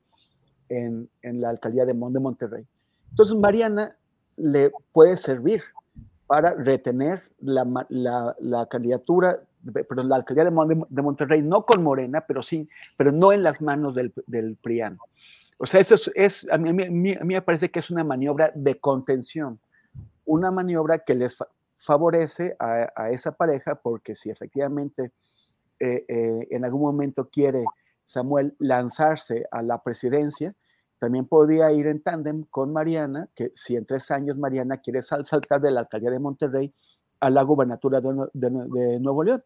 en, 0.69 1.09
en 1.21 1.41
la 1.41 1.49
alcaldía 1.49 1.85
de, 1.85 1.93
de 1.93 2.19
Monterrey. 2.19 2.65
Entonces, 3.09 3.35
Mariana 3.37 3.95
le 4.35 4.71
puede 4.91 5.17
servir 5.17 5.61
para 6.27 6.53
retener 6.55 7.23
la 7.39 8.67
candidatura, 8.69 9.39
pero 9.71 10.03
la 10.03 10.17
alcaldía 10.17 10.45
de, 10.45 10.85
de, 10.89 11.01
Monterrey, 11.01 11.41
no 11.41 11.65
con 11.65 11.83
Morena, 11.83 12.25
pero 12.27 12.43
sí, 12.43 12.67
pero 12.97 13.11
no 13.11 13.31
en 13.31 13.43
las 13.43 13.61
manos 13.61 13.95
del, 13.95 14.13
del 14.27 14.57
PRIAN. 14.57 14.97
O 15.57 15.65
sea, 15.65 15.79
eso 15.79 15.95
es, 16.15 16.45
a, 16.51 16.57
mí, 16.57 16.69
a, 16.69 16.73
mí, 16.73 17.13
a, 17.13 17.23
mí, 17.23 17.33
me 17.33 17.41
parece 17.41 17.71
que 17.71 17.79
es 17.79 17.89
una 17.89 18.03
maniobra 18.03 18.51
de 18.55 18.79
contención, 18.79 19.59
una 20.25 20.51
maniobra 20.51 20.99
que 20.99 21.15
les 21.15 21.37
favorece 21.77 22.55
a, 22.59 23.11
esa 23.11 23.33
pareja, 23.33 23.75
porque 23.75 24.15
si 24.15 24.29
efectivamente 24.29 25.11
eh, 25.79 26.05
eh, 26.07 26.47
en 26.51 26.65
algún 26.65 26.81
momento 26.81 27.29
quiere 27.29 27.65
Samuel 28.03 28.55
lanzarse 28.59 29.45
a 29.51 29.61
la 29.61 29.81
presidencia, 29.81 30.53
también 30.99 31.25
podría 31.25 31.69
ir 31.73 31.87
en 31.87 32.01
tándem 32.01 32.45
con 32.49 32.71
Mariana, 32.71 33.27
que 33.35 33.51
si 33.55 33.75
en 33.75 33.85
tres 33.85 34.09
años 34.11 34.37
Mariana 34.37 34.77
quiere 34.77 35.03
saltar 35.03 35.59
de 35.59 35.71
la 35.71 35.81
alcaldía 35.81 36.09
de 36.09 36.19
Monterrey 36.19 36.73
a 37.19 37.29
la 37.29 37.41
gubernatura 37.43 38.01
de, 38.01 38.99
Nuevo 39.01 39.23
León. 39.23 39.43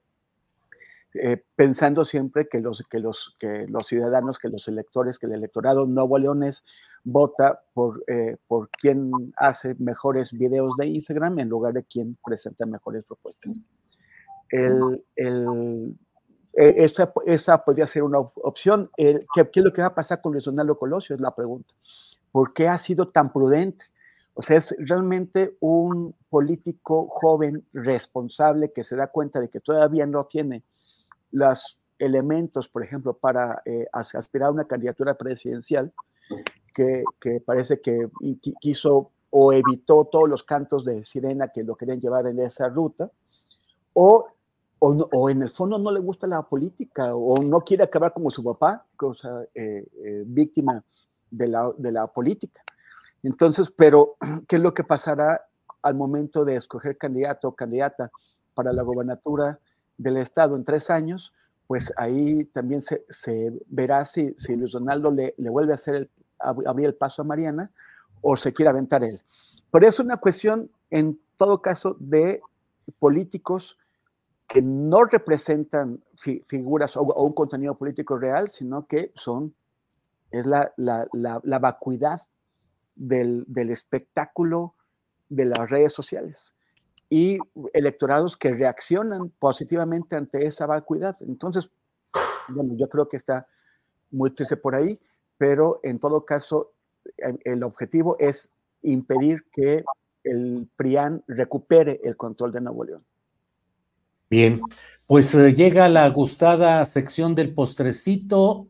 Eh, 1.14 1.42
pensando 1.56 2.06
siempre 2.06 2.48
que 2.48 2.60
los, 2.60 2.84
que, 2.90 3.00
los, 3.00 3.36
que 3.40 3.66
los 3.68 3.88
ciudadanos, 3.88 4.38
que 4.40 4.50
los 4.50 4.68
electores, 4.68 5.18
que 5.18 5.26
el 5.26 5.34
electorado 5.34 5.86
nuevo 5.86 6.18
leones 6.18 6.64
vota 7.04 7.62
por, 7.74 8.04
por 8.48 8.70
quien 8.70 9.12
hace 9.38 9.76
mejores 9.76 10.34
videos 10.34 10.76
de 10.78 10.88
Instagram 10.88 11.40
en 11.40 11.50
lugar 11.50 11.74
de 11.74 11.84
quien 11.86 12.18
presenta 12.24 12.66
mejores 12.66 13.06
propuestas. 13.06 13.54
El, 14.50 15.04
el, 15.16 15.96
eh, 16.58 16.74
esa, 16.78 17.14
esa, 17.28 17.64
podría 17.64 17.86
ser 17.86 18.02
una 18.02 18.20
opción. 18.20 18.90
¿qué, 18.98 19.28
es 19.36 19.64
lo 19.64 19.72
que 19.72 19.82
va 19.82 19.90
a 19.90 19.96
pasar 19.96 20.22
con 20.22 20.34
Luis 20.34 20.44
Donaldo 20.44 20.78
Colosio? 20.78 21.16
Es 21.16 21.22
la 21.22 21.36
pregunta. 21.36 21.72
¿Por 22.32 22.54
qué 22.54 22.68
ha 22.68 22.80
sido 22.80 23.10
tan 23.10 23.32
prudente? 23.32 23.86
O 24.34 24.42
sea, 24.42 24.58
es 24.58 24.76
realmente 24.80 25.56
un 25.60 26.16
político 26.30 27.08
joven, 27.08 27.64
responsable, 27.74 28.72
que 28.74 28.84
se 28.84 28.96
da 28.96 29.08
cuenta 29.08 29.40
de 29.40 29.50
que 29.50 29.60
todavía 29.60 30.08
no 30.08 30.26
tiene 30.26 30.64
los 31.32 31.80
elementos, 32.00 32.68
por 32.68 32.84
ejemplo, 32.84 33.14
para 33.14 33.62
eh, 33.66 33.88
aspirar 33.92 34.50
a 34.50 34.52
una 34.52 34.66
candidatura 34.66 35.16
presidencial, 35.16 35.92
que, 36.74 37.04
parece 37.44 37.82
que 37.82 38.08
quiso 38.60 39.10
o 39.32 39.52
evitó 39.52 40.06
todos 40.06 40.30
los 40.30 40.44
cantos 40.44 40.86
de 40.86 41.04
sirena 41.06 41.48
que 41.48 41.64
lo 41.64 41.76
querían 41.76 42.00
llevar 42.00 42.28
en 42.28 42.40
esa 42.40 42.70
ruta, 42.70 43.10
o 43.94 44.28
o, 44.80 45.30
en 45.30 45.42
el 45.42 45.50
fondo 45.50 45.78
no 45.78 45.92
le 45.92 46.00
gusta 46.00 46.28
la 46.28 46.44
política 46.44 47.16
o 47.16 47.42
no 47.42 47.62
quiere 47.62 47.84
acabar 47.84 48.14
como 48.14 48.30
su 48.30 48.44
papá, 48.44 48.86
cosa 48.96 49.44
eh, 49.56 49.88
eh, 50.04 50.24
víctima 50.26 50.84
de 51.32 51.48
la, 51.48 51.72
de 51.78 51.92
la 51.92 52.08
política. 52.08 52.62
Entonces, 53.24 53.72
pero, 53.72 54.16
¿qué 54.48 54.58
es 54.58 54.62
lo 54.62 54.74
que 54.74 54.84
pasará 54.84 55.42
al 55.82 55.96
momento 55.96 56.46
de 56.46 56.56
escoger 56.56 56.98
candidato 56.98 57.48
o 57.48 57.56
candidata 57.56 58.12
para 58.54 58.72
la 58.74 58.84
gobernatura 58.84 59.60
del 59.98 60.18
Estado 60.18 60.56
en 60.56 60.64
tres 60.64 60.90
años? 60.90 61.34
Pues 61.68 61.92
ahí 61.98 62.46
también 62.46 62.82
se, 62.82 63.06
verá 63.68 64.06
si, 64.06 64.34
si, 64.38 64.56
Luis 64.56 64.72
Donaldo 64.72 65.12
le, 65.12 65.36
le 65.38 65.50
vuelve 65.50 65.74
a 65.74 65.76
hacer 65.76 65.96
el, 65.96 66.10
abrir 66.40 66.88
el 66.88 66.96
paso 66.96 67.22
a 67.22 67.26
Mariana 67.26 67.72
o 68.22 68.38
se 68.38 68.54
quiere 68.54 68.70
aventar 68.70 69.04
él. 69.04 69.22
pero 69.72 69.88
es 69.88 70.00
una 70.00 70.18
cuestión, 70.18 70.72
en 70.90 71.20
todo 71.38 71.62
caso, 71.62 71.96
de 72.00 72.42
políticos 73.00 73.78
que 74.48 74.62
no 74.62 75.04
representan 75.04 76.02
figuras 76.16 76.96
o, 76.96 77.02
un 77.02 77.34
contenido 77.34 77.76
político 77.76 78.18
real, 78.18 78.50
sino 78.50 78.88
que 78.88 79.12
son, 79.16 79.54
es 80.32 80.46
la, 80.46 80.72
la, 80.78 81.60
vacuidad 81.60 82.22
del, 82.96 83.44
del, 83.48 83.72
espectáculo 83.72 84.74
de 85.30 85.46
las 85.46 85.70
redes 85.70 85.92
sociales 85.92 86.54
y 87.10 87.38
electorados 87.74 88.36
que 88.36 88.54
reaccionan 88.54 89.30
positivamente 89.40 90.16
ante 90.16 90.46
esa 90.46 90.66
vacuidad. 90.66 91.16
Entonces, 91.22 91.70
bueno, 92.50 92.76
yo 92.76 92.90
creo 92.90 93.08
que 93.08 93.18
está 93.18 93.48
muy 94.12 94.32
triste 94.32 94.58
por 94.58 94.76
ahí, 94.76 95.00
pero 95.38 95.80
en 95.84 96.00
todo 96.00 96.26
caso, 96.26 96.74
el 97.18 97.64
objetivo 97.64 98.18
es 98.20 98.50
impedir 98.82 99.46
que 99.52 99.84
el 100.24 100.68
PRIAN 100.76 101.24
recupere 101.28 102.02
el 102.04 102.18
control 102.18 102.52
de 102.52 102.62
Nuevo 102.62 102.84
León. 102.84 103.04
Bien, 104.30 104.60
pues 105.06 105.34
eh, 105.36 105.54
llega 105.54 105.88
la 105.88 106.10
gustada 106.10 106.86
sección 106.86 107.34
del 107.34 107.54
postrecito, 107.54 108.68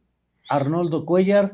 Arnoldo 0.49 1.03
Cuellar, 1.03 1.53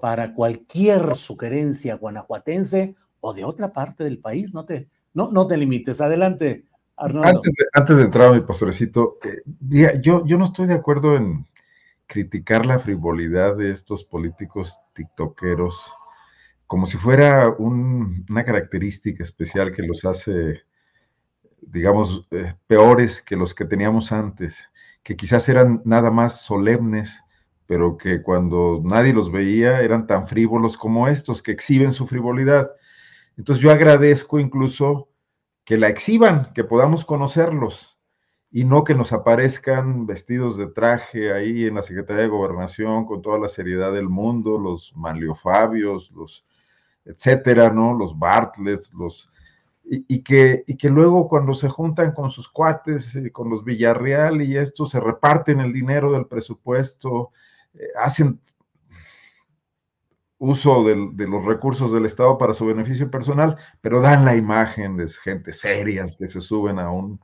para 0.00 0.34
cualquier 0.34 1.14
sugerencia 1.14 1.94
guanajuatense 1.94 2.96
o 3.20 3.32
de 3.32 3.44
otra 3.44 3.72
parte 3.72 4.02
del 4.04 4.18
país, 4.18 4.52
no 4.52 4.64
te, 4.64 4.88
no, 5.14 5.30
no 5.30 5.46
te 5.46 5.56
limites. 5.56 6.00
Adelante, 6.00 6.66
Arnoldo. 6.96 7.40
Antes 7.72 7.96
de, 7.96 8.02
entrar 8.02 8.28
a 8.28 8.32
mi 8.34 8.40
postrecito, 8.40 9.18
eh, 9.24 10.00
yo, 10.02 10.24
yo 10.26 10.38
no 10.38 10.44
estoy 10.44 10.66
de 10.66 10.74
acuerdo 10.74 11.16
en 11.16 11.46
criticar 12.06 12.66
la 12.66 12.78
frivolidad 12.78 13.56
de 13.56 13.70
estos 13.70 14.04
políticos 14.04 14.78
tiktokeros 14.92 15.90
como 16.66 16.86
si 16.86 16.96
fuera 16.96 17.54
una 17.58 18.44
característica 18.44 19.22
especial 19.22 19.72
que 19.72 19.82
los 19.82 20.04
hace 20.04 20.62
digamos, 21.66 22.26
eh, 22.30 22.54
peores 22.66 23.22
que 23.22 23.36
los 23.36 23.54
que 23.54 23.64
teníamos 23.64 24.12
antes, 24.12 24.70
que 25.02 25.16
quizás 25.16 25.48
eran 25.48 25.82
nada 25.84 26.10
más 26.10 26.42
solemnes, 26.42 27.20
pero 27.66 27.96
que 27.96 28.22
cuando 28.22 28.80
nadie 28.84 29.12
los 29.12 29.32
veía 29.32 29.80
eran 29.80 30.06
tan 30.06 30.28
frívolos 30.28 30.76
como 30.76 31.08
estos, 31.08 31.42
que 31.42 31.52
exhiben 31.52 31.92
su 31.92 32.06
frivolidad. 32.06 32.70
Entonces 33.36 33.62
yo 33.62 33.70
agradezco 33.70 34.38
incluso 34.38 35.08
que 35.64 35.78
la 35.78 35.88
exhiban, 35.88 36.52
que 36.54 36.64
podamos 36.64 37.04
conocerlos 37.04 37.98
y 38.50 38.64
no 38.64 38.84
que 38.84 38.94
nos 38.94 39.12
aparezcan 39.12 40.06
vestidos 40.06 40.56
de 40.56 40.68
traje 40.68 41.32
ahí 41.32 41.66
en 41.66 41.74
la 41.74 41.82
Secretaría 41.82 42.22
de 42.22 42.28
Gobernación 42.28 43.06
con 43.06 43.22
toda 43.22 43.38
la 43.38 43.48
seriedad 43.48 43.92
del 43.92 44.08
mundo, 44.08 44.58
los 44.58 44.94
Manliofabios, 44.94 46.10
los 46.12 46.44
etcétera, 47.04 47.70
¿no? 47.70 47.94
Los 47.94 48.18
Bartlets, 48.18 48.92
los 48.94 49.30
y, 49.86 50.22
que, 50.22 50.64
y 50.66 50.76
que 50.76 50.88
luego 50.88 51.28
cuando 51.28 51.54
se 51.54 51.68
juntan 51.68 52.12
con 52.12 52.30
sus 52.30 52.48
cuates, 52.48 53.16
eh, 53.16 53.30
con 53.30 53.50
los 53.50 53.64
Villarreal 53.64 54.40
y 54.40 54.56
esto, 54.56 54.86
se 54.86 54.98
reparten 54.98 55.60
el 55.60 55.74
dinero 55.74 56.12
del 56.12 56.26
presupuesto, 56.26 57.32
eh, 57.74 57.88
hacen 58.00 58.40
uso 60.44 60.84
de 60.84 61.26
los 61.26 61.44
recursos 61.44 61.92
del 61.92 62.06
Estado 62.06 62.38
para 62.38 62.54
su 62.54 62.66
beneficio 62.66 63.10
personal, 63.10 63.56
pero 63.80 64.00
dan 64.00 64.24
la 64.24 64.36
imagen 64.36 64.96
de 64.96 65.08
gente 65.08 65.52
serias 65.52 66.16
que 66.16 66.28
se 66.28 66.40
suben 66.40 66.78
a 66.78 66.90
un, 66.90 67.20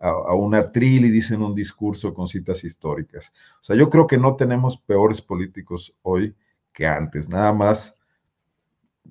a, 0.00 0.10
a 0.10 0.34
un 0.34 0.54
atril 0.54 1.04
y 1.06 1.10
dicen 1.10 1.42
un 1.42 1.54
discurso 1.54 2.14
con 2.14 2.28
citas 2.28 2.64
históricas. 2.64 3.32
O 3.60 3.64
sea, 3.64 3.76
yo 3.76 3.88
creo 3.90 4.06
que 4.06 4.18
no 4.18 4.36
tenemos 4.36 4.76
peores 4.78 5.20
políticos 5.20 5.94
hoy 6.02 6.34
que 6.72 6.86
antes, 6.86 7.28
nada 7.28 7.52
más 7.52 7.96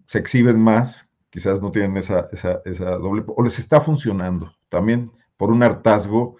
se 0.05 0.19
exhiben 0.19 0.61
más, 0.61 1.09
quizás 1.29 1.61
no 1.61 1.71
tienen 1.71 1.97
esa, 1.97 2.29
esa, 2.31 2.91
doble, 2.97 3.23
o 3.27 3.43
les 3.43 3.59
está 3.59 3.81
funcionando 3.81 4.53
también 4.69 5.11
por 5.35 5.51
un 5.51 5.61
hartazgo 5.63 6.37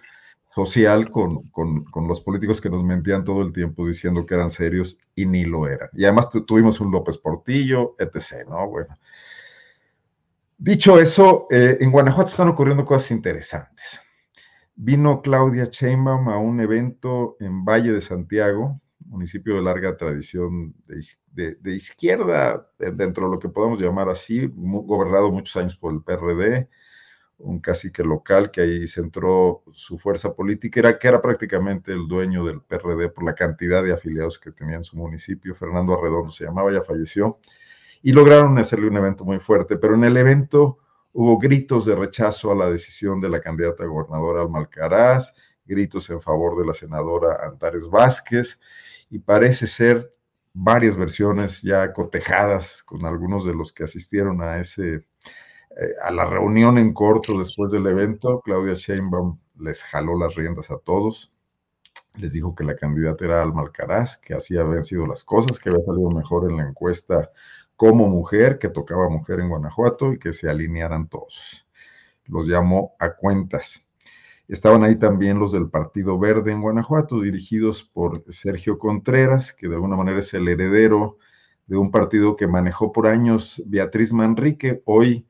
social 0.58 1.12
con, 1.12 1.44
los 2.08 2.22
políticos 2.22 2.60
que 2.60 2.72
nos 2.72 2.84
mentían 2.84 3.24
todo 3.24 3.44
el 3.44 3.54
tiempo 3.54 3.86
diciendo 3.86 4.26
que 4.26 4.34
eran 4.34 4.50
serios 4.50 4.98
y 5.14 5.24
ni 5.28 5.46
lo 5.46 5.68
eran. 5.68 5.88
Y 5.94 6.04
además 6.04 6.30
tuvimos 6.48 6.80
un 6.80 6.92
López 6.92 7.20
Portillo, 7.20 7.96
etc., 8.00 8.48
¿no? 8.50 8.68
Bueno. 8.68 8.98
Dicho 10.58 11.00
eso, 11.00 11.46
eh, 11.52 11.78
en 11.80 11.92
Guanajuato 11.92 12.32
están 12.32 12.48
ocurriendo 12.48 12.86
cosas 12.86 13.12
interesantes. 13.12 14.02
Vino 14.76 15.22
Claudia 15.22 15.66
Sheinbaum 15.66 16.28
a 16.28 16.40
un 16.40 16.60
evento 16.60 17.38
en 17.40 17.64
Valle 17.64 17.92
de 17.92 18.02
Santiago, 18.02 18.82
municipio 19.06 19.58
de 19.58 19.62
larga 19.62 19.96
tradición 19.96 20.74
de, 20.88 21.76
izquierda, 21.76 22.68
dentro 22.80 23.26
de 23.26 23.36
lo 23.36 23.40
que 23.40 23.50
podemos 23.50 23.80
llamar 23.80 24.10
así, 24.10 24.52
gobernado 24.56 25.32
muchos 25.32 25.56
años 25.56 25.78
por 25.78 25.94
el 25.94 26.02
PRD, 26.02 26.68
un 27.40 27.60
cacique 27.60 28.04
local 28.04 28.52
que 28.52 28.62
ahí 28.62 28.88
centró 28.88 29.64
su 29.72 29.98
fuerza 29.98 30.34
política, 30.34 30.80
era 30.80 30.98
que 30.98 31.08
era 31.08 31.22
prácticamente 31.22 31.92
el 31.92 32.08
dueño 32.08 32.46
del 32.46 32.62
PRD 32.62 33.10
por 33.10 33.24
la 33.24 33.36
cantidad 33.36 33.84
de 33.84 33.94
afiliados 33.94 34.40
que 34.40 34.52
tenía 34.52 34.78
en 34.78 34.84
su 34.84 34.98
municipio, 34.98 35.54
Fernando 35.54 35.94
Arredondo 35.94 36.32
se 36.32 36.46
llamaba, 36.46 36.72
ya 36.72 36.82
falleció, 36.82 37.40
y 38.02 38.14
lograron 38.14 38.58
hacerle 38.58 38.88
un 38.88 38.98
evento 38.98 39.24
muy 39.24 39.40
fuerte, 39.40 39.78
pero 39.78 39.96
en 39.96 40.04
el 40.04 40.18
evento 40.18 40.80
hubo 41.14 41.38
gritos 41.38 41.86
de 41.86 41.96
rechazo 41.96 42.52
a 42.52 42.56
la 42.56 42.70
decisión 42.70 43.22
de 43.22 43.30
la 43.30 43.42
candidata 43.42 43.86
gobernadora 43.86 44.42
Alma 44.42 44.60
Alcaraz, 44.60 45.36
gritos 45.66 46.10
en 46.10 46.22
favor 46.22 46.60
de 46.60 46.66
la 46.66 46.74
senadora 46.74 47.40
Antares 47.44 47.88
Vázquez, 47.90 48.60
y 49.10 49.20
parece 49.20 49.68
ser 49.68 50.14
varias 50.54 50.98
versiones 50.98 51.62
ya 51.62 51.94
cotejadas 51.94 52.82
con 52.82 53.06
algunos 53.06 53.46
de 53.46 53.54
los 53.54 53.72
que 53.72 53.84
asistieron 53.84 54.42
a 54.42 54.60
ese 54.60 55.06
eh, 55.80 55.94
a 56.02 56.12
la 56.12 56.26
reunión 56.26 56.78
en 56.78 56.94
corto 56.94 57.38
después 57.38 57.72
del 57.72 57.86
evento. 57.86 58.42
Claudia 58.44 58.74
Sheinbaum 58.74 59.38
les 59.60 59.84
jaló 59.84 60.18
las 60.18 60.36
riendas 60.36 60.72
a 60.72 60.78
todos, 60.80 61.32
les 62.16 62.34
dijo 62.34 62.56
que 62.56 62.64
la 62.64 62.76
candidata 62.76 63.26
era 63.26 63.44
Alma 63.44 63.62
Alcaraz, 63.62 64.18
que 64.18 64.34
así 64.34 64.58
habían 64.58 64.84
sido 64.84 65.06
las 65.06 65.24
cosas, 65.24 65.60
que 65.60 65.70
había 65.70 65.82
salido 65.82 66.10
mejor 66.10 66.50
en 66.50 66.58
la 66.58 66.68
encuesta 66.68 67.32
como 67.76 68.08
mujer, 68.08 68.58
que 68.58 68.70
tocaba 68.70 69.08
mujer 69.10 69.40
en 69.40 69.50
Guanajuato 69.50 70.14
y 70.14 70.20
que 70.20 70.34
se 70.34 70.50
alinearan 70.50 71.08
todos. 71.08 71.68
Los 72.26 72.48
llamó 72.48 72.96
a 73.00 73.12
cuentas. 73.12 73.88
Estaban 74.48 74.84
ahí 74.84 74.96
también 74.96 75.40
los 75.40 75.52
del 75.52 75.70
Partido 75.70 76.18
Verde 76.18 76.52
en 76.52 76.62
Guanajuato, 76.62 77.22
dirigidos 77.22 77.84
por 77.84 78.24
Sergio 78.34 78.80
Contreras, 78.80 79.54
que 79.54 79.68
de 79.68 79.76
alguna 79.76 79.96
manera 79.96 80.20
es 80.20 80.34
el 80.34 80.48
heredero 80.48 81.18
de 81.68 81.78
un 81.78 81.92
partido 81.92 82.36
que 82.36 82.48
manejó 82.48 82.92
por 82.92 83.08
años 83.08 83.62
Beatriz 83.66 84.12
Manrique, 84.12 84.82
hoy 84.86 85.28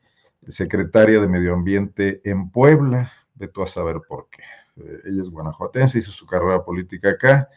secretaria 0.47 1.19
de 1.19 1.27
Medio 1.27 1.53
Ambiente 1.53 2.21
en 2.23 2.49
Puebla. 2.49 3.11
De 3.35 3.47
tú 3.47 3.61
a 3.61 3.67
saber 3.67 3.97
por 4.07 4.27
qué. 4.29 4.43
Eh, 4.77 5.01
ella 5.05 5.21
es 5.21 5.29
guanajuatense, 5.29 5.99
hizo 5.99 6.11
su 6.11 6.25
carrera 6.25 6.63
política 6.63 7.11
acá, 7.11 7.49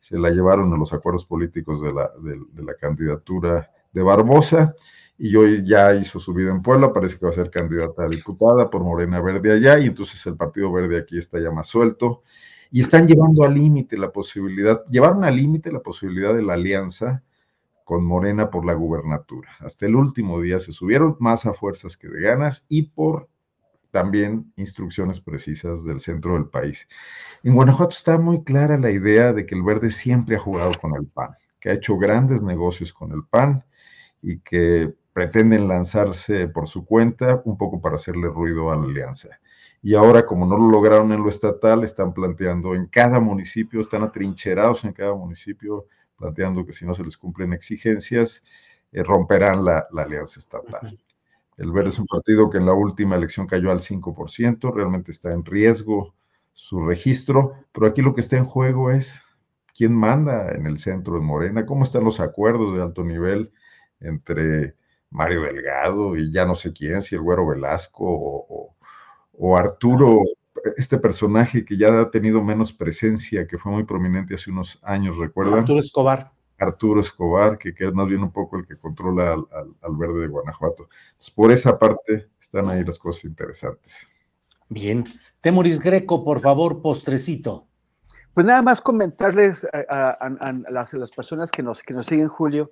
se 0.00 0.18
la 0.18 0.30
llevaron 0.30 0.72
a 0.72 0.76
los 0.76 0.92
acuerdos 0.92 1.24
políticos 1.24 1.80
de 1.80 1.92
la, 1.92 2.10
de 2.20 2.62
la 2.62 2.74
candidatura 2.74 3.70
de 3.92 4.02
Barbosa 4.02 4.74
y 5.18 5.34
hoy 5.34 5.66
ya 5.66 5.94
hizo 5.94 6.20
su 6.20 6.32
vida 6.32 6.50
en 6.50 6.62
Puebla, 6.62 6.92
parece 6.92 7.18
que 7.18 7.26
va 7.26 7.30
a 7.30 7.34
ser 7.34 7.50
candidata 7.50 8.04
a 8.04 8.08
diputada 8.08 8.70
por 8.70 8.84
Morena 8.84 9.20
Verde 9.20 9.52
allá, 9.52 9.78
y 9.80 9.86
entonces 9.86 10.24
el 10.26 10.36
Partido 10.36 10.70
Verde 10.72 10.98
aquí 10.98 11.18
está 11.18 11.40
ya 11.40 11.50
más 11.50 11.66
suelto, 11.66 12.22
y 12.70 12.80
están 12.80 13.08
llevando 13.08 13.42
al 13.42 13.54
límite 13.54 13.98
la 13.98 14.12
posibilidad, 14.12 14.84
llevaron 14.86 15.24
al 15.24 15.34
límite 15.34 15.72
la 15.72 15.80
posibilidad 15.80 16.34
de 16.34 16.42
la 16.42 16.54
alianza 16.54 17.24
con 17.88 18.04
Morena 18.04 18.50
por 18.50 18.66
la 18.66 18.74
gubernatura. 18.74 19.48
Hasta 19.60 19.86
el 19.86 19.96
último 19.96 20.42
día 20.42 20.58
se 20.58 20.72
subieron 20.72 21.16
más 21.20 21.46
a 21.46 21.54
fuerzas 21.54 21.96
que 21.96 22.06
de 22.06 22.20
ganas 22.20 22.66
y 22.68 22.82
por 22.82 23.30
también 23.90 24.52
instrucciones 24.56 25.22
precisas 25.22 25.86
del 25.86 25.98
centro 25.98 26.34
del 26.34 26.50
país. 26.50 26.86
En 27.42 27.54
Guanajuato 27.54 27.96
está 27.96 28.18
muy 28.18 28.44
clara 28.44 28.76
la 28.76 28.90
idea 28.90 29.32
de 29.32 29.46
que 29.46 29.54
el 29.54 29.62
verde 29.62 29.90
siempre 29.90 30.36
ha 30.36 30.38
jugado 30.38 30.72
con 30.78 30.94
el 30.96 31.08
PAN, 31.08 31.30
que 31.60 31.70
ha 31.70 31.72
hecho 31.72 31.96
grandes 31.96 32.42
negocios 32.42 32.92
con 32.92 33.10
el 33.12 33.24
PAN 33.24 33.64
y 34.20 34.38
que 34.42 34.92
pretenden 35.14 35.66
lanzarse 35.66 36.46
por 36.46 36.68
su 36.68 36.84
cuenta 36.84 37.40
un 37.46 37.56
poco 37.56 37.80
para 37.80 37.94
hacerle 37.94 38.28
ruido 38.28 38.70
a 38.70 38.76
la 38.76 38.84
alianza. 38.84 39.30
Y 39.80 39.94
ahora, 39.94 40.26
como 40.26 40.44
no 40.44 40.58
lo 40.58 40.70
lograron 40.70 41.10
en 41.12 41.22
lo 41.22 41.30
estatal, 41.30 41.84
están 41.84 42.12
planteando 42.12 42.74
en 42.74 42.84
cada 42.84 43.18
municipio, 43.18 43.80
están 43.80 44.02
atrincherados 44.02 44.84
en 44.84 44.92
cada 44.92 45.14
municipio, 45.14 45.86
planteando 46.18 46.66
que 46.66 46.72
si 46.72 46.84
no 46.84 46.94
se 46.94 47.04
les 47.04 47.16
cumplen 47.16 47.52
exigencias, 47.52 48.44
eh, 48.92 49.02
romperán 49.02 49.64
la, 49.64 49.86
la 49.92 50.02
alianza 50.02 50.40
estatal. 50.40 50.98
El 51.56 51.72
Verde 51.72 51.90
es 51.90 51.98
un 51.98 52.06
partido 52.06 52.50
que 52.50 52.58
en 52.58 52.66
la 52.66 52.74
última 52.74 53.16
elección 53.16 53.46
cayó 53.46 53.70
al 53.70 53.80
5%, 53.80 54.72
realmente 54.72 55.10
está 55.10 55.32
en 55.32 55.44
riesgo 55.44 56.14
su 56.52 56.84
registro, 56.84 57.54
pero 57.72 57.86
aquí 57.86 58.02
lo 58.02 58.14
que 58.14 58.20
está 58.20 58.36
en 58.36 58.44
juego 58.44 58.90
es 58.90 59.22
quién 59.78 59.94
manda 59.94 60.52
en 60.52 60.66
el 60.66 60.78
centro 60.78 61.14
de 61.14 61.20
Morena, 61.20 61.64
cómo 61.64 61.84
están 61.84 62.02
los 62.02 62.18
acuerdos 62.18 62.74
de 62.74 62.82
alto 62.82 63.04
nivel 63.04 63.52
entre 64.00 64.74
Mario 65.10 65.42
Delgado 65.42 66.16
y 66.16 66.32
ya 66.32 66.44
no 66.46 66.56
sé 66.56 66.72
quién, 66.72 67.00
si 67.00 67.14
el 67.14 67.20
Güero 67.22 67.46
Velasco 67.46 68.04
o, 69.32 69.56
Arturo, 69.56 70.22
este 70.76 70.98
personaje 70.98 71.64
que 71.64 71.76
ya 71.76 72.00
ha 72.00 72.10
tenido 72.10 72.42
menos 72.42 72.72
presencia, 72.72 73.46
que 73.46 73.58
fue 73.58 73.72
muy 73.72 73.84
prominente 73.84 74.34
hace 74.34 74.50
unos 74.50 74.78
años, 74.82 75.18
¿recuerdan? 75.18 75.60
Arturo 75.60 75.80
Escobar. 75.80 76.32
Arturo 76.58 77.00
Escobar, 77.00 77.58
que, 77.58 77.72
es 77.76 77.94
más 77.94 78.06
bien 78.08 78.22
un 78.22 78.32
poco 78.32 78.58
el 78.58 78.66
que 78.66 78.76
controla 78.76 79.32
al, 79.32 79.46
al, 79.80 79.96
verde 79.96 80.22
de 80.22 80.28
Guanajuato. 80.28 80.88
por 81.34 81.52
esa 81.52 81.78
parte 81.78 82.28
están 82.40 82.68
ahí 82.68 82.84
las 82.84 82.98
cosas 82.98 83.24
interesantes. 83.24 84.08
Bien. 84.68 85.04
Temoris 85.40 85.80
Greco, 85.80 86.24
por 86.24 86.40
favor, 86.40 86.82
postrecito. 86.82 87.66
Pues 88.34 88.46
nada 88.46 88.62
más 88.62 88.80
comentarles 88.80 89.66
a, 89.72 90.16
las, 90.70 91.10
personas 91.10 91.50
que 91.50 91.62
nos, 91.62 91.82
que 91.82 91.92
nos 91.92 92.06
siguen, 92.06 92.28
Julio, 92.28 92.70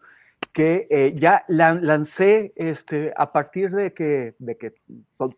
que 0.52 0.86
eh, 0.90 1.14
ya 1.18 1.44
lancé 1.48 2.52
este, 2.56 3.12
a 3.16 3.30
partir 3.32 3.70
de 3.70 3.92
que, 3.92 4.34
de 4.38 4.56
que 4.56 4.74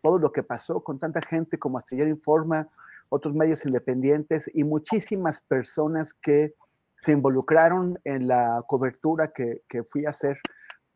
todo, 0.01 0.17
lo 0.17 0.31
que 0.31 0.43
pasó 0.43 0.81
con 0.81 0.97
tanta 0.97 1.21
gente 1.21 1.59
como 1.59 1.77
Astillero 1.77 2.09
Informa, 2.09 2.69
otros 3.09 3.33
medios 3.33 3.65
independientes 3.65 4.49
y 4.53 4.63
muchísimas 4.63 5.41
personas 5.41 6.13
que 6.13 6.53
se 6.95 7.11
involucraron 7.11 7.99
en 8.03 8.27
la 8.27 8.63
cobertura 8.67 9.31
que, 9.31 9.63
que 9.67 9.83
fui 9.83 10.05
a 10.05 10.11
hacer 10.11 10.37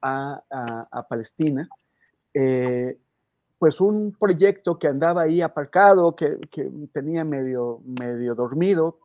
a, 0.01 0.41
a 0.91 1.07
Palestina. 1.07 1.67
Eh, 2.33 2.97
pues 3.63 3.79
un 3.79 4.13
proyecto 4.19 4.77
que 4.77 4.89
andaba 4.89 5.21
ahí 5.21 5.41
aparcado, 5.41 6.17
que, 6.17 6.37
que, 6.51 6.69
tenía 6.91 7.23
medio, 7.23 7.79
medio 7.85 8.35
dormido, 8.35 8.99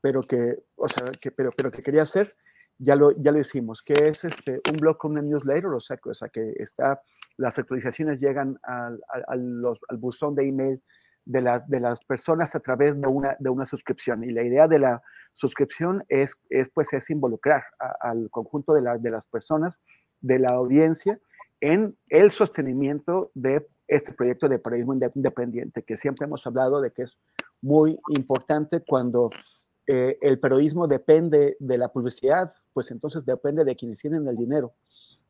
pero 0.00 0.22
que, 0.22 0.62
o 0.76 0.88
sea, 0.88 1.10
que, 1.20 1.32
pero, 1.32 1.50
pero 1.50 1.72
que 1.72 1.82
quería 1.82 2.02
hacer, 2.02 2.36
ya 2.78 2.96
lo, 2.96 3.12
ya 3.12 3.32
lo 3.32 3.40
hicimos, 3.40 3.82
que 3.82 3.94
es 4.08 4.24
este, 4.24 4.60
un 4.70 4.76
blog 4.78 4.98
con 4.98 5.12
una 5.12 5.22
newsletter, 5.22 5.66
o 5.66 5.80
sea, 5.80 5.98
o 6.04 6.14
sea, 6.14 6.28
que 6.28 6.52
está, 6.56 7.00
las 7.36 7.58
actualizaciones 7.58 8.20
llegan 8.20 8.58
al, 8.62 9.00
al, 9.26 9.64
al 9.88 9.96
buzón 9.96 10.34
de 10.34 10.48
email 10.48 10.82
de, 11.24 11.40
la, 11.40 11.58
de, 11.66 11.80
las 11.80 12.02
personas 12.04 12.54
a 12.54 12.60
través 12.60 12.98
de 13.00 13.06
una, 13.06 13.36
de 13.38 13.50
una 13.50 13.66
suscripción. 13.66 14.24
Y 14.24 14.30
la 14.30 14.42
idea 14.42 14.68
de 14.68 14.78
la 14.78 15.02
suscripción 15.34 16.04
es, 16.08 16.36
es 16.48 16.68
pues, 16.72 16.92
es 16.92 17.10
involucrar 17.10 17.64
al 18.00 18.30
conjunto 18.30 18.72
de, 18.72 18.82
la, 18.82 18.96
de 18.96 19.10
las 19.10 19.26
personas, 19.26 19.76
de 20.20 20.38
la 20.38 20.50
audiencia, 20.50 21.18
en 21.60 21.96
el 22.08 22.30
sostenimiento 22.30 23.30
de 23.34 23.66
este 23.88 24.12
proyecto 24.12 24.48
de 24.48 24.58
periodismo 24.58 24.94
independiente, 25.14 25.82
que 25.82 25.96
siempre 25.96 26.26
hemos 26.26 26.46
hablado 26.46 26.80
de 26.80 26.90
que 26.90 27.02
es 27.02 27.16
muy 27.60 27.98
importante 28.16 28.82
cuando 28.86 29.30
eh, 29.86 30.18
el 30.20 30.38
periodismo 30.38 30.86
depende 30.86 31.56
de 31.60 31.78
la 31.78 31.88
publicidad, 31.88 32.52
pues 32.76 32.90
entonces 32.90 33.24
depende 33.24 33.64
de 33.64 33.74
quienes 33.74 33.96
tienen 33.96 34.28
el 34.28 34.36
dinero 34.36 34.74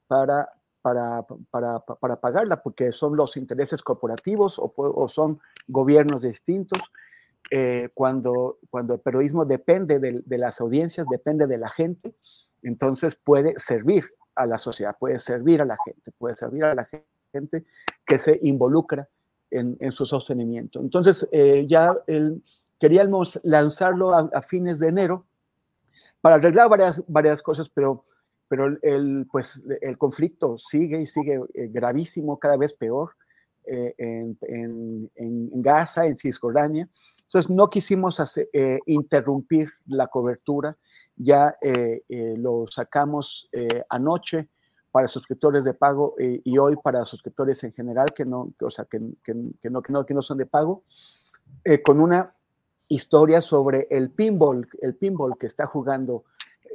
para, 0.09 0.49
para, 0.83 1.25
para, 1.49 1.79
para 1.79 2.17
pagarla, 2.17 2.61
porque 2.61 2.91
son 2.91 3.17
los 3.17 3.37
intereses 3.37 3.83
corporativos 3.83 4.59
o, 4.59 4.73
o 4.77 5.09
son 5.09 5.39
gobiernos 5.69 6.23
distintos. 6.23 6.81
Eh, 7.53 7.91
cuando, 7.95 8.59
cuando 8.69 8.95
el 8.95 9.01
periodismo 9.01 9.45
depende 9.45 10.01
de, 10.01 10.39
las 10.39 10.61
audiencias, 10.61 11.07
depende 11.09 11.47
de 11.47 11.57
la 11.57 11.69
gente, 11.69 12.17
entonces 12.65 13.15
puede 13.15 13.57
servir 13.61 14.07
a 14.35 14.45
la 14.45 14.59
sociedad, 14.59 14.97
puede 14.99 15.21
servir 15.21 15.63
a 15.63 15.65
la 15.65 15.77
gente, 15.85 16.11
puede 16.19 16.35
servir 16.35 16.65
a 16.65 16.75
la 16.75 16.89
gente 17.31 17.65
que 18.05 18.19
se 18.19 18.41
involucra 18.43 19.09
en, 19.53 19.93
su 19.93 20.05
sostenimiento. 20.05 20.81
Entonces, 20.81 21.29
eh, 21.31 21.65
ya 21.69 21.97
queríamos 22.81 23.39
lanzarlo 23.45 24.13
a, 24.13 24.43
fines 24.43 24.81
de 24.81 24.89
enero 24.89 25.27
para 26.21 26.37
arreglar 26.37 26.69
varias, 26.69 27.03
varias 27.07 27.43
cosas, 27.43 27.69
pero, 27.69 28.05
pero 28.49 28.77
el, 28.83 29.27
pues, 29.31 29.63
el 29.81 29.99
conflicto 29.99 30.59
sigue 30.59 31.01
y 31.01 31.07
sigue 31.07 31.41
eh, 31.55 31.69
gravísimo, 31.69 32.39
cada 32.39 32.57
vez 32.57 32.73
peor 32.73 33.13
eh, 33.67 33.95
en, 33.99 34.39
en, 34.43 35.11
en, 35.17 35.63
Gaza, 35.63 36.07
en 36.07 36.17
Cisjordania. 36.17 36.89
Entonces, 37.23 37.51
no 37.51 37.69
quisimos 37.69 38.21
hacer, 38.21 38.49
interrumpir 38.87 39.69
la 39.87 40.07
cobertura, 40.07 40.77
ya 41.17 41.57
lo 42.37 42.67
sacamos 42.69 43.51
anoche 43.89 44.49
para 44.97 45.09
suscriptores 45.09 45.63
de 45.63 45.75
pago 45.75 46.15
eh, 46.19 46.41
y 46.43 46.57
hoy 46.57 46.75
para 46.83 47.05
suscriptores 47.05 47.63
en 47.65 47.73
general 47.75 48.15
que 48.15 48.25
no, 48.25 48.55
o 48.59 48.71
sea, 48.71 48.87
que, 48.87 48.99
que, 49.23 49.35
que, 49.61 49.69
no, 49.69 49.83
que, 49.83 49.93
no, 49.93 50.07
que 50.07 50.15
no 50.15 50.23
son 50.23 50.39
de 50.39 50.47
pago, 50.47 50.85
eh, 51.65 51.83
con 51.83 52.01
una 52.01 52.35
historia 52.89 53.41
sobre 53.41 53.87
el 53.91 54.11
pinball, 54.11 54.69
el 54.81 54.95
pinball 54.95 55.37
que 55.39 55.47
está 55.47 55.67
jugando 55.67 56.25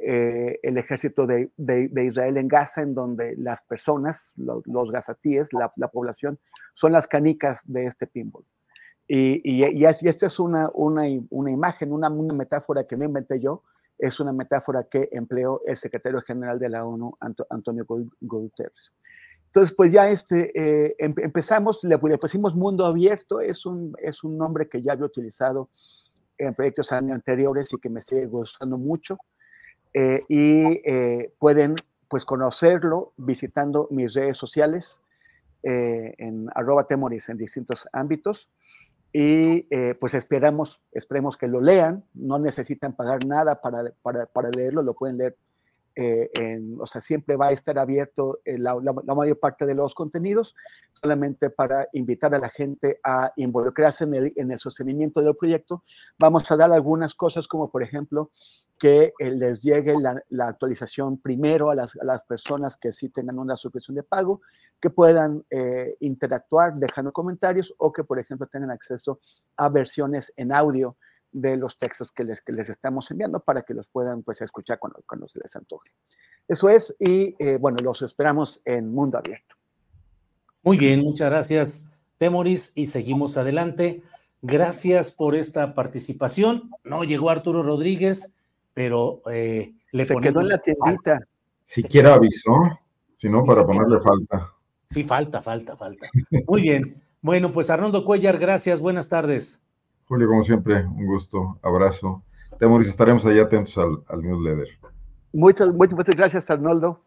eh, 0.04 0.58
el 0.62 0.78
ejército 0.78 1.26
de, 1.26 1.50
de, 1.56 1.88
de, 1.88 2.04
Israel 2.06 2.36
en 2.36 2.48
Gaza, 2.48 2.82
en 2.82 2.94
donde 2.94 3.36
las 3.36 3.62
personas, 3.62 4.32
los, 4.36 4.66
los 4.66 4.90
gazatíes, 4.90 5.52
la, 5.52 5.72
la, 5.76 5.88
población, 5.88 6.38
son 6.74 6.92
las 6.92 7.06
canicas 7.06 7.60
de 7.64 7.86
este 7.86 8.06
pinball. 8.08 8.44
Y, 9.06 9.40
y, 9.44 9.64
y, 9.64 9.84
esta 9.84 10.26
es 10.26 10.38
una, 10.40 10.70
una, 10.74 11.02
una 11.30 11.50
imagen, 11.50 11.92
una, 11.92 12.08
una 12.08 12.34
metáfora 12.34 12.84
que 12.84 12.96
no 12.96 13.04
inventé 13.04 13.38
yo, 13.38 13.62
es 13.98 14.18
una 14.18 14.32
metáfora 14.32 14.84
que 14.90 15.08
empleó 15.12 15.60
el 15.66 15.76
secretario 15.76 16.20
general 16.22 16.58
de 16.58 16.68
la 16.68 16.84
ONU, 16.84 17.16
Antonio 17.50 17.86
Guterres. 18.20 18.92
Entonces, 19.46 19.74
pues 19.76 19.92
ya 19.92 20.10
este, 20.10 20.50
eh, 20.58 20.96
empezamos, 20.98 21.78
le, 21.82 21.98
pusimos 21.98 22.56
mundo 22.56 22.86
abierto, 22.86 23.40
es 23.40 23.66
un, 23.66 23.94
es 24.02 24.24
un 24.24 24.38
nombre 24.38 24.68
que 24.68 24.82
ya 24.82 24.94
había 24.94 25.04
utilizado 25.04 25.68
en 26.46 26.54
proyectos 26.54 26.92
anteriores 26.92 27.72
y 27.72 27.78
que 27.78 27.88
me 27.88 28.02
sigue 28.02 28.26
gustando 28.26 28.78
mucho. 28.78 29.18
Eh, 29.94 30.24
y 30.28 30.80
eh, 30.84 31.32
pueden 31.38 31.74
pues 32.08 32.24
conocerlo 32.24 33.12
visitando 33.16 33.88
mis 33.90 34.14
redes 34.14 34.36
sociales 34.36 34.98
en 35.64 36.48
arroba 36.56 36.88
temoris 36.88 37.28
en 37.28 37.38
distintos 37.38 37.86
ámbitos 37.92 38.48
y 39.12 39.66
eh, 39.70 39.94
pues 40.00 40.14
esperamos, 40.14 40.80
esperemos 40.92 41.36
que 41.36 41.46
lo 41.46 41.60
lean, 41.60 42.04
no 42.14 42.38
necesitan 42.38 42.94
pagar 42.96 43.26
nada 43.26 43.60
para, 43.60 43.92
para, 44.02 44.26
para 44.26 44.50
leerlo, 44.50 44.82
lo 44.82 44.94
pueden 44.94 45.18
leer 45.18 45.36
eh, 45.94 46.60
o 46.78 46.86
sea, 46.86 47.00
siempre 47.00 47.36
va 47.36 47.48
a 47.48 47.52
estar 47.52 47.78
abierto 47.78 48.40
eh, 48.44 48.58
la, 48.58 48.74
mayor 49.14 49.38
parte 49.38 49.66
de 49.66 49.74
los 49.74 49.94
contenidos, 49.94 50.54
solamente 50.92 51.50
para 51.50 51.88
invitar 51.92 52.34
a 52.34 52.38
la 52.38 52.48
gente 52.48 52.98
a 53.04 53.32
involucrarse 53.36 54.04
en 54.04 54.14
el, 54.14 54.32
en 54.36 54.52
el 54.52 54.58
sostenimiento 54.58 55.20
del 55.20 55.36
proyecto. 55.36 55.82
Vamos 56.18 56.50
a 56.50 56.56
dar 56.56 56.72
algunas 56.72 57.14
cosas 57.14 57.46
como, 57.46 57.70
por 57.70 57.82
ejemplo, 57.82 58.30
que 58.78 59.12
eh, 59.18 59.30
les 59.30 59.60
llegue 59.60 59.94
la, 59.98 60.48
actualización 60.48 61.18
primero 61.18 61.70
a 61.70 61.74
las, 61.74 61.94
las, 62.02 62.22
personas 62.22 62.76
que 62.76 62.92
sí 62.92 63.08
tengan 63.08 63.38
una 63.38 63.56
suscripción 63.56 63.94
de 63.94 64.02
pago, 64.02 64.40
que 64.80 64.90
puedan 64.90 65.44
interactuar 66.00 66.74
dejando 66.74 67.12
comentarios 67.12 67.72
o 67.78 67.92
que, 67.92 68.04
por 68.04 68.18
ejemplo, 68.18 68.46
tengan 68.46 68.70
acceso 68.70 69.20
a 69.56 69.68
versiones 69.68 70.32
en 70.36 70.52
audio 70.52 70.96
de 71.32 71.56
los 71.56 71.78
textos 71.78 72.12
que 72.12 72.24
les, 72.24 72.42
que 72.42 72.52
les 72.52 72.68
estamos 72.68 73.10
enviando 73.10 73.40
para 73.40 73.62
que 73.62 73.74
los 73.74 73.86
puedan 73.88 74.22
pues, 74.22 74.40
escuchar 74.40 74.78
cuando, 74.78 75.02
cuando 75.06 75.28
se 75.28 75.38
les 75.40 75.54
antoje. 75.56 75.90
Eso 76.48 76.68
es, 76.68 76.94
y 76.98 77.34
eh, 77.38 77.56
bueno, 77.58 77.78
los 77.82 78.02
esperamos 78.02 78.60
en 78.64 78.92
Mundo 78.92 79.18
Abierto. 79.18 79.56
Muy 80.62 80.76
bien, 80.76 81.00
muchas 81.00 81.30
gracias, 81.30 81.86
Temoris, 82.18 82.72
y 82.74 82.86
seguimos 82.86 83.36
adelante. 83.36 84.02
Gracias 84.42 85.10
por 85.10 85.34
esta 85.34 85.74
participación. 85.74 86.70
No 86.84 87.04
llegó 87.04 87.30
Arturo 87.30 87.62
Rodríguez, 87.62 88.36
pero 88.74 89.22
eh, 89.30 89.72
le 89.92 90.06
se 90.06 90.16
quedó 90.16 90.40
en 90.40 90.48
la 90.48 90.58
tiendita. 90.58 91.20
Siquiera 91.64 92.14
avisó, 92.14 92.52
si 93.16 93.28
no, 93.28 93.44
para 93.44 93.64
ponerle 93.64 93.98
falta. 94.00 94.52
Sí, 94.88 95.04
falta, 95.04 95.40
falta, 95.40 95.76
falta. 95.76 96.08
Muy 96.46 96.62
bien. 96.62 97.02
Bueno, 97.22 97.52
pues 97.52 97.70
Arnoldo 97.70 98.04
Cuellar, 98.04 98.38
gracias, 98.38 98.80
buenas 98.80 99.08
tardes. 99.08 99.64
Julio, 100.06 100.28
como 100.28 100.42
siempre, 100.42 100.84
un 100.84 101.06
gusto, 101.06 101.58
abrazo. 101.62 102.22
Temoris, 102.58 102.88
estaremos 102.88 103.24
ahí 103.26 103.38
atentos 103.38 103.76
al, 103.78 104.22
newsletter. 104.22 104.68
Muchas, 105.32 105.72
muchas, 105.72 105.96
muchas 105.96 106.16
gracias, 106.16 106.50
Arnoldo. 106.50 107.00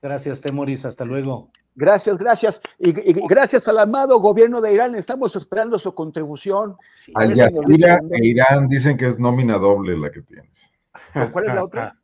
Gracias, 0.00 0.40
Temoris, 0.40 0.84
hasta 0.84 1.04
luego. 1.04 1.50
Gracias, 1.74 2.16
gracias. 2.18 2.60
Y, 2.78 2.92
gracias 3.28 3.66
al 3.68 3.78
amado 3.78 4.20
gobierno 4.20 4.60
de 4.60 4.72
Irán, 4.72 4.94
estamos 4.94 5.34
esperando 5.36 5.78
su 5.78 5.94
contribución. 5.94 6.76
al 7.14 7.34
Yazira 7.34 8.00
e 8.10 8.26
Irán 8.26 8.68
dicen 8.68 8.96
que 8.96 9.06
es 9.06 9.18
nómina 9.18 9.58
doble 9.58 9.96
la 9.96 10.10
que 10.10 10.22
tienes. 10.22 10.72
¿Cuál 11.32 11.48
es 11.48 11.54
la 11.54 11.64
otra? 11.64 11.96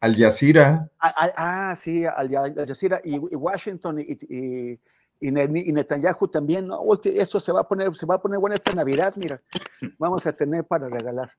Al 0.00 0.14
Yazira. 0.14 0.88
Ah, 1.00 1.32
ah, 1.36 1.76
sí, 1.78 2.04
al, 2.04 2.30
Yazira 2.66 3.00
y, 3.04 3.18
Washington 3.18 3.98
y 4.00 4.78
y, 5.20 5.30
Netanyahu 5.30 6.28
también, 6.28 6.66
¿no? 6.66 6.82
Esto 7.04 7.40
se 7.40 7.52
va 7.52 7.60
a 7.60 7.68
poner, 7.68 7.94
se 7.94 8.06
va 8.06 8.16
a 8.16 8.22
poner 8.22 8.38
buena 8.38 8.54
esta 8.54 8.72
Navidad, 8.74 9.14
mira, 9.16 9.40
vamos 9.98 10.24
a 10.26 10.32
tener 10.32 10.64
para 10.64 10.88
regalar. 10.88 11.32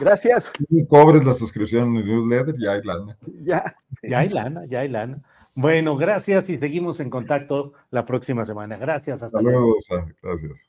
Gracias. 0.00 0.50
Y 0.70 0.86
cobres 0.86 1.24
la 1.24 1.34
suscripción 1.34 1.90
en 1.90 1.96
el 1.96 2.06
newsletter, 2.06 2.54
ya 2.58 2.72
hay 2.72 2.82
lana. 2.82 3.18
Ya. 3.42 3.76
Ya 4.02 4.20
hay 4.20 4.28
lana, 4.30 4.64
ya 4.66 4.80
hay 4.80 4.88
lana. 4.88 5.22
Bueno, 5.54 5.96
gracias 5.96 6.48
y 6.50 6.58
seguimos 6.58 7.00
en 7.00 7.10
contacto 7.10 7.72
la 7.90 8.04
próxima 8.04 8.44
semana. 8.44 8.76
Gracias, 8.76 9.22
hasta, 9.22 9.40
luego. 9.40 9.74
Gracias. 10.22 10.68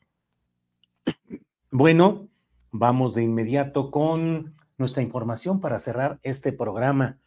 Bueno, 1.72 2.30
vamos 2.72 3.16
de 3.16 3.24
inmediato 3.24 3.92
con 3.92 4.56
nuestra 4.78 5.04
información 5.04 5.60
para 5.60 5.80
cerrar 5.80 6.20
este 6.24 6.54
programa. 6.54 7.20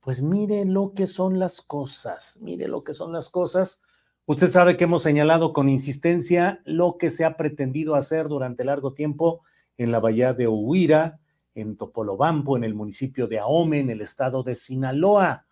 Pues 0.00 0.22
mire 0.22 0.64
lo 0.64 0.92
que 0.94 1.06
son 1.06 1.38
las 1.38 1.60
cosas, 1.60 2.38
mire 2.40 2.68
lo 2.68 2.84
que 2.84 2.94
son 2.94 3.12
las 3.12 3.30
cosas 3.30 3.82
Usted 4.30 4.50
sabe 4.50 4.76
que 4.76 4.84
hemos 4.84 5.04
señalado 5.04 5.54
con 5.54 5.70
insistencia 5.70 6.60
lo 6.66 6.98
que 6.98 7.08
se 7.08 7.24
ha 7.24 7.38
pretendido 7.38 7.94
hacer 7.94 8.28
durante 8.28 8.62
largo 8.62 8.92
tiempo 8.92 9.40
en 9.78 9.90
la 9.90 10.00
bahía 10.00 10.34
de 10.34 10.46
Huira, 10.46 11.18
en 11.54 11.78
Topolobampo, 11.78 12.54
en 12.54 12.62
el 12.62 12.74
municipio 12.74 13.26
de 13.26 13.38
Ahome, 13.38 13.80
en 13.80 13.88
el 13.88 14.02
estado 14.02 14.42
de 14.42 14.54
Sinaloa. 14.54 15.46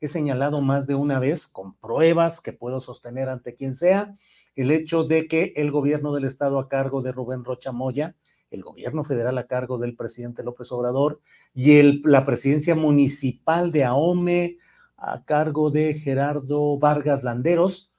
He 0.00 0.08
señalado 0.08 0.62
más 0.62 0.86
de 0.86 0.94
una 0.94 1.18
vez, 1.18 1.46
con 1.46 1.74
pruebas 1.74 2.40
que 2.40 2.54
puedo 2.54 2.80
sostener 2.80 3.28
ante 3.28 3.54
quien 3.54 3.74
sea, 3.74 4.16
el 4.56 4.70
hecho 4.70 5.04
de 5.04 5.26
que 5.26 5.52
el 5.54 5.70
gobierno 5.70 6.14
del 6.14 6.24
estado 6.24 6.58
a 6.58 6.70
cargo 6.70 7.02
de 7.02 7.12
Rubén 7.12 7.44
Rocha 7.44 7.70
Moya, 7.70 8.16
el 8.50 8.62
gobierno 8.62 9.04
federal 9.04 9.36
a 9.36 9.46
cargo 9.46 9.76
del 9.76 9.94
presidente 9.94 10.42
López 10.42 10.72
Obrador 10.72 11.20
y 11.52 12.00
la 12.08 12.24
presidencia 12.24 12.74
municipal 12.74 13.72
de 13.72 13.84
Ahome 13.84 14.56
a 14.96 15.22
cargo 15.22 15.70
de 15.70 15.92
Gerardo 15.92 16.78
Vargas 16.78 17.24
Landeros, 17.24 17.91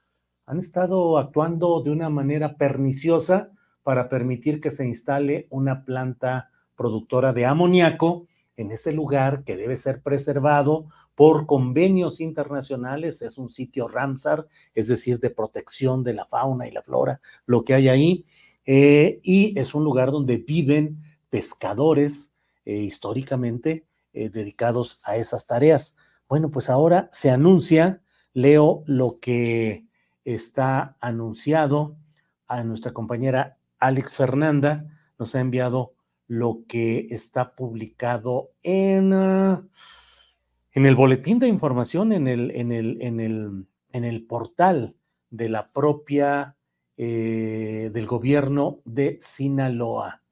han 0.46 0.58
estado 0.58 1.18
actuando 1.18 1.82
de 1.82 1.90
una 1.90 2.10
manera 2.10 2.56
perniciosa 2.56 3.50
para 3.82 4.08
permitir 4.08 4.60
que 4.60 4.70
se 4.70 4.86
instale 4.86 5.46
una 5.50 5.84
planta 5.84 6.50
productora 6.76 7.32
de 7.32 7.46
amoníaco 7.46 8.26
en 8.56 8.70
ese 8.70 8.92
lugar 8.92 9.44
que 9.44 9.56
debe 9.56 9.76
ser 9.76 10.02
preservado 10.02 10.86
por 11.14 11.46
convenios 11.46 12.20
internacionales, 12.20 13.22
es 13.22 13.38
un 13.38 13.50
sitio 13.50 13.88
Ramsar, 13.88 14.46
es 14.74 14.88
decir, 14.88 15.18
de 15.20 15.30
protección 15.30 16.04
de 16.04 16.14
la 16.14 16.24
fauna 16.24 16.68
y 16.68 16.72
la 16.72 16.82
flora, 16.82 17.20
lo 17.46 17.64
que 17.64 17.74
hay 17.74 17.88
ahí, 17.88 18.24
eh, 18.66 19.20
y 19.22 19.58
es 19.58 19.74
un 19.74 19.84
lugar 19.84 20.10
donde 20.10 20.38
viven 20.38 20.98
pescadores 21.30 22.34
eh, 22.64 22.76
históricamente 22.76 23.86
eh, 24.12 24.30
dedicados 24.30 25.00
a 25.04 25.16
esas 25.16 25.46
tareas. 25.46 25.96
Bueno, 26.28 26.50
pues 26.50 26.70
ahora 26.70 27.08
se 27.12 27.30
anuncia, 27.30 28.02
leo 28.32 28.84
lo 28.86 29.18
que 29.20 29.84
está 30.24 30.96
anunciado 31.00 31.96
a 32.46 32.62
nuestra 32.62 32.92
compañera 32.92 33.58
Alex 33.78 34.16
Fernanda, 34.16 34.86
nos 35.18 35.34
ha 35.34 35.40
enviado 35.40 35.94
lo 36.26 36.64
que 36.66 37.08
está 37.10 37.54
publicado 37.54 38.50
en, 38.62 39.12
uh, 39.12 39.68
en 40.72 40.86
el 40.86 40.96
boletín 40.96 41.38
de 41.38 41.48
información, 41.48 42.12
en 42.12 42.26
el, 42.26 42.50
en 42.52 42.72
el, 42.72 42.98
en 43.02 43.20
el, 43.20 43.66
en 43.90 44.04
el 44.04 44.26
portal 44.26 44.96
de 45.30 45.48
la 45.48 45.70
propia, 45.70 46.56
eh, 46.96 47.90
del 47.92 48.06
gobierno 48.06 48.80
de 48.84 49.18
Sinaloa. 49.20 50.22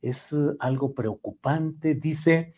Es 0.00 0.32
uh, 0.32 0.56
algo 0.58 0.94
preocupante. 0.94 1.94
Dice 1.94 2.54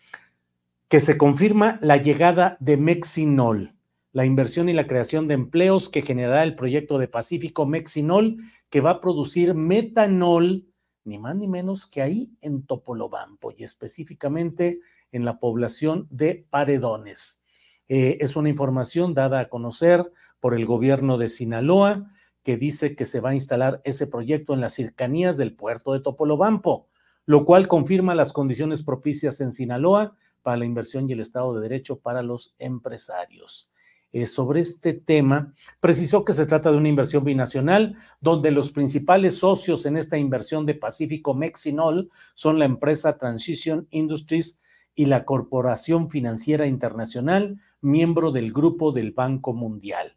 que 0.88 1.00
se 1.00 1.18
confirma 1.18 1.78
la 1.82 1.96
llegada 1.96 2.56
de 2.60 2.76
Mexinol, 2.76 3.73
la 4.14 4.24
inversión 4.24 4.68
y 4.68 4.72
la 4.72 4.86
creación 4.86 5.26
de 5.26 5.34
empleos 5.34 5.88
que 5.88 6.00
generará 6.00 6.44
el 6.44 6.54
proyecto 6.54 6.98
de 6.98 7.08
Pacífico 7.08 7.66
Mexinol, 7.66 8.36
que 8.70 8.80
va 8.80 8.90
a 8.90 9.00
producir 9.00 9.54
metanol 9.54 10.68
ni 11.02 11.18
más 11.18 11.34
ni 11.34 11.48
menos 11.48 11.84
que 11.88 12.00
ahí 12.00 12.30
en 12.40 12.64
Topolobampo 12.64 13.52
y 13.56 13.64
específicamente 13.64 14.78
en 15.10 15.24
la 15.24 15.40
población 15.40 16.06
de 16.10 16.46
Paredones. 16.48 17.44
Eh, 17.88 18.18
es 18.20 18.36
una 18.36 18.48
información 18.48 19.14
dada 19.14 19.40
a 19.40 19.48
conocer 19.48 20.12
por 20.38 20.54
el 20.54 20.64
gobierno 20.64 21.18
de 21.18 21.28
Sinaloa 21.28 22.08
que 22.44 22.56
dice 22.56 22.94
que 22.94 23.06
se 23.06 23.18
va 23.18 23.30
a 23.30 23.34
instalar 23.34 23.82
ese 23.84 24.06
proyecto 24.06 24.54
en 24.54 24.60
las 24.60 24.74
cercanías 24.74 25.36
del 25.36 25.56
puerto 25.56 25.92
de 25.92 25.98
Topolobampo, 25.98 26.88
lo 27.26 27.44
cual 27.44 27.66
confirma 27.66 28.14
las 28.14 28.32
condiciones 28.32 28.84
propicias 28.84 29.40
en 29.40 29.50
Sinaloa 29.50 30.16
para 30.42 30.58
la 30.58 30.66
inversión 30.66 31.10
y 31.10 31.14
el 31.14 31.20
Estado 31.20 31.52
de 31.54 31.62
Derecho 31.62 31.98
para 31.98 32.22
los 32.22 32.54
empresarios. 32.60 33.72
Eh, 34.16 34.26
sobre 34.26 34.60
este 34.60 34.92
tema, 34.92 35.52
precisó 35.80 36.24
que 36.24 36.34
se 36.34 36.46
trata 36.46 36.70
de 36.70 36.76
una 36.78 36.88
inversión 36.88 37.24
binacional, 37.24 37.96
donde 38.20 38.52
los 38.52 38.70
principales 38.70 39.38
socios 39.38 39.86
en 39.86 39.96
esta 39.96 40.16
inversión 40.16 40.66
de 40.66 40.76
Pacífico 40.76 41.34
Mexinol 41.34 42.08
son 42.34 42.60
la 42.60 42.64
empresa 42.64 43.18
Transition 43.18 43.88
Industries 43.90 44.62
y 44.94 45.06
la 45.06 45.24
Corporación 45.24 46.10
Financiera 46.10 46.68
Internacional, 46.68 47.58
miembro 47.80 48.30
del 48.30 48.52
Grupo 48.52 48.92
del 48.92 49.10
Banco 49.10 49.52
Mundial. 49.52 50.12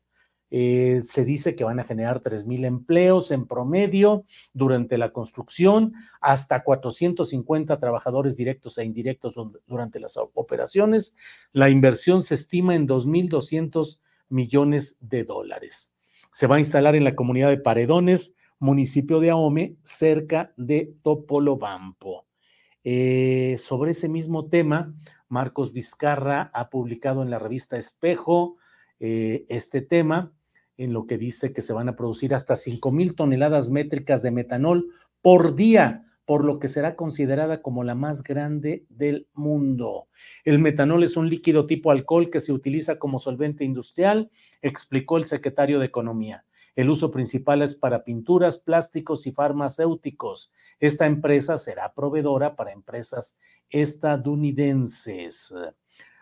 Eh, 0.49 1.01
se 1.03 1.25
dice 1.25 1.55
que 1.55 1.65
van 1.65 1.79
a 1.79 1.83
generar 1.83 2.21
3.000 2.21 2.65
empleos 2.65 3.31
en 3.31 3.47
promedio 3.47 4.23
durante 4.53 4.97
la 4.97 5.11
construcción, 5.11 5.93
hasta 6.21 6.63
450 6.63 7.79
trabajadores 7.79 8.37
directos 8.37 8.77
e 8.77 8.85
indirectos 8.85 9.35
durante 9.65 9.99
las 9.99 10.17
operaciones. 10.17 11.15
La 11.51 11.69
inversión 11.69 12.23
se 12.23 12.35
estima 12.35 12.75
en 12.75 12.87
2.200 12.87 13.99
millones 14.29 14.97
de 15.01 15.23
dólares. 15.25 15.93
Se 16.31 16.47
va 16.47 16.57
a 16.57 16.59
instalar 16.59 16.95
en 16.95 17.03
la 17.03 17.15
comunidad 17.15 17.49
de 17.49 17.57
Paredones, 17.57 18.35
municipio 18.59 19.19
de 19.19 19.31
Ahome, 19.31 19.75
cerca 19.83 20.53
de 20.55 20.93
Topolobampo. 21.03 22.25
Eh, 22.83 23.57
sobre 23.59 23.91
ese 23.91 24.07
mismo 24.07 24.47
tema, 24.47 24.93
Marcos 25.27 25.73
Vizcarra 25.73 26.51
ha 26.53 26.69
publicado 26.69 27.21
en 27.21 27.29
la 27.29 27.37
revista 27.37 27.77
Espejo 27.77 28.55
eh, 28.99 29.45
este 29.49 29.81
tema 29.81 30.31
en 30.77 30.93
lo 30.93 31.05
que 31.07 31.17
dice 31.17 31.53
que 31.53 31.61
se 31.61 31.73
van 31.73 31.89
a 31.89 31.95
producir 31.95 32.33
hasta 32.33 32.55
5 32.55 32.91
mil 32.91 33.15
toneladas 33.15 33.69
métricas 33.69 34.21
de 34.21 34.31
metanol 34.31 34.87
por 35.21 35.55
día, 35.55 36.03
por 36.25 36.43
lo 36.45 36.59
que 36.59 36.69
será 36.69 36.95
considerada 36.95 37.61
como 37.61 37.83
la 37.83 37.95
más 37.95 38.21
grande 38.21 38.85
del 38.89 39.27
mundo. 39.33 40.07
El 40.43 40.59
metanol 40.59 41.03
es 41.03 41.17
un 41.17 41.29
líquido 41.29 41.65
tipo 41.65 41.89
alcohol 41.89 42.29
que 42.29 42.41
se 42.41 42.51
utiliza 42.51 42.99
como 42.99 43.17
solvente 43.17 43.63
industrial, 43.63 44.29
explicó 44.61 45.17
el 45.17 45.23
secretario 45.23 45.79
de 45.79 45.85
Economía. 45.85 46.45
El 46.75 46.89
uso 46.91 47.09
principal 47.09 47.61
es 47.63 47.75
para 47.75 48.03
pinturas, 48.03 48.59
plásticos 48.59 49.25
y 49.25 49.31
farmacéuticos. 49.31 50.53
Esta 50.79 51.07
empresa 51.07 51.57
será 51.57 51.93
proveedora 51.93 52.55
para 52.55 52.71
empresas 52.71 53.39
estadounidenses. 53.69 55.53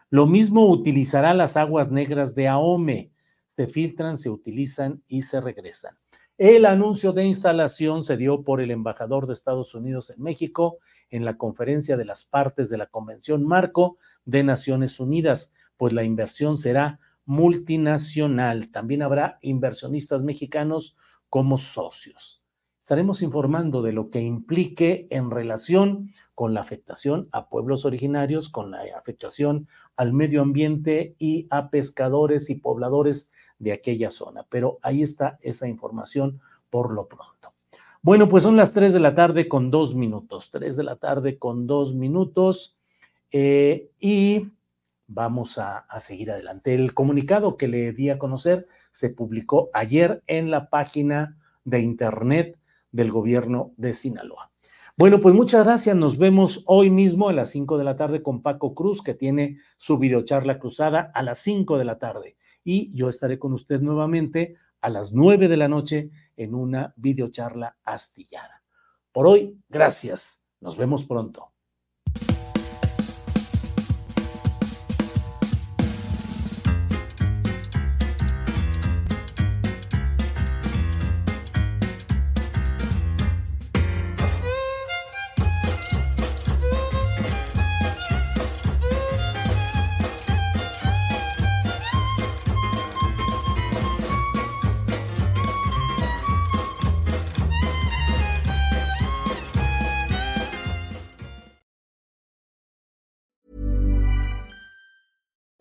Lo 0.10 0.28
mismo 0.28 0.70
utilizará 0.70 1.34
las 1.34 1.58
aguas 1.58 1.92
negras 1.92 2.36
de 2.36 2.48
Ahome 2.48 3.12
se 3.56 3.68
filtran, 3.68 4.18
se 4.18 4.30
utilizan 4.30 5.04
y 5.08 5.22
se 5.22 5.42
regresan. 5.42 5.98
El 6.38 6.66
anuncio 6.66 7.14
de 7.14 7.24
instalación 7.24 8.04
se 8.04 8.18
dio 8.18 8.44
por 8.44 8.60
el 8.60 8.70
embajador 8.70 9.26
de 9.26 9.34
Estados 9.34 9.74
Unidos 9.74 10.10
en 10.10 10.22
México 10.22 10.80
en 11.10 11.24
la 11.24 11.38
conferencia 11.38 11.96
de 11.96 12.04
las 12.04 12.26
partes 12.26 12.70
de 12.70 12.78
la 12.78 12.88
Convención 12.88 13.48
Marco 13.48 13.98
de 14.26 14.44
Naciones 14.44 15.00
Unidas, 15.00 15.54
pues 15.78 15.94
la 15.94 16.04
inversión 16.04 16.58
será 16.58 17.00
multinacional. 17.24 18.70
También 18.72 19.02
habrá 19.02 19.40
inversionistas 19.42 20.24
mexicanos 20.24 20.98
como 21.30 21.58
socios. 21.58 22.44
Estaremos 22.86 23.24
informando 23.24 23.82
de 23.82 23.94
lo 23.94 24.12
que 24.12 24.22
implique 24.22 25.08
en 25.10 25.32
relación 25.32 26.12
con 26.36 26.54
la 26.54 26.62
afectación 26.62 27.30
a 27.32 27.50
pueblos 27.50 27.84
originarios, 27.84 28.50
con 28.50 28.70
la 28.70 28.84
afectación 28.96 29.68
al 29.96 30.14
medio 30.14 30.44
ambiente 30.44 31.16
y 31.18 31.48
a 31.50 31.72
pescadores 31.72 32.50
y 32.52 32.56
pobladores 32.56 33.32
de 33.60 33.74
aquella 33.74 34.12
zona. 34.12 34.46
Pero 34.50 34.80
ahí 34.82 35.02
está 35.02 35.38
esa 35.42 35.68
información 35.68 36.40
por 36.70 36.94
lo 36.94 37.08
pronto. 37.08 37.36
Bueno, 38.02 38.30
pues 38.30 38.44
son 38.44 38.56
las 38.56 38.72
3 38.74 38.94
de 38.94 39.00
la 39.00 39.16
tarde 39.16 39.48
con 39.48 39.72
dos 39.72 39.96
minutos, 39.96 40.52
3 40.52 40.78
de 40.78 40.84
la 40.84 40.98
tarde 40.98 41.40
con 41.40 41.66
dos 41.66 41.96
minutos 41.96 42.78
eh, 43.32 43.90
y 44.00 44.52
vamos 45.08 45.58
a, 45.58 45.88
seguir 46.00 46.30
adelante. 46.30 46.76
El 46.76 46.94
comunicado 46.94 47.58
que 47.58 47.68
le 47.68 47.94
di 47.94 48.12
a 48.12 48.20
conocer 48.20 48.68
se 48.92 49.10
publicó 49.10 49.70
ayer 49.74 50.24
en 50.28 50.52
la 50.52 50.70
página 50.70 51.38
de 51.64 51.80
internet 51.80 52.60
del 52.92 53.12
gobierno 53.12 53.74
de 53.78 53.94
Sinaloa. 53.94 54.52
Bueno, 54.98 55.20
pues 55.20 55.34
muchas 55.34 55.66
gracias. 55.66 55.96
Nos 55.96 56.18
vemos 56.18 56.64
hoy 56.68 56.90
mismo 56.90 57.28
a 57.28 57.34
las 57.34 57.50
5 57.50 57.78
de 57.78 57.84
la 57.84 57.98
tarde 57.98 58.22
con 58.22 58.42
Paco 58.42 58.76
Cruz, 58.76 59.02
que 59.02 59.14
tiene 59.14 59.58
su 59.78 59.98
videocharla 59.98 60.60
cruzada 60.60 61.12
a 61.14 61.24
las 61.24 61.40
5 61.40 61.78
de 61.78 61.86
la 61.86 61.98
tarde 61.98 62.38
y 62.66 62.92
yo 62.94 63.08
estaré 63.08 63.40
con 63.40 63.54
usted 63.54 63.80
nuevamente 63.80 64.58
a 64.82 64.90
las 64.90 65.14
nueve 65.14 65.48
de 65.48 65.56
la 65.56 65.70
noche 65.70 66.12
en 66.36 66.54
una 66.54 66.94
videocharla 66.98 67.78
astillada. 67.86 68.64
Por 69.14 69.28
hoy, 69.28 69.58
gracias. 69.70 70.46
Nos 70.60 70.78
vemos 70.78 71.06
pronto. 71.06 71.55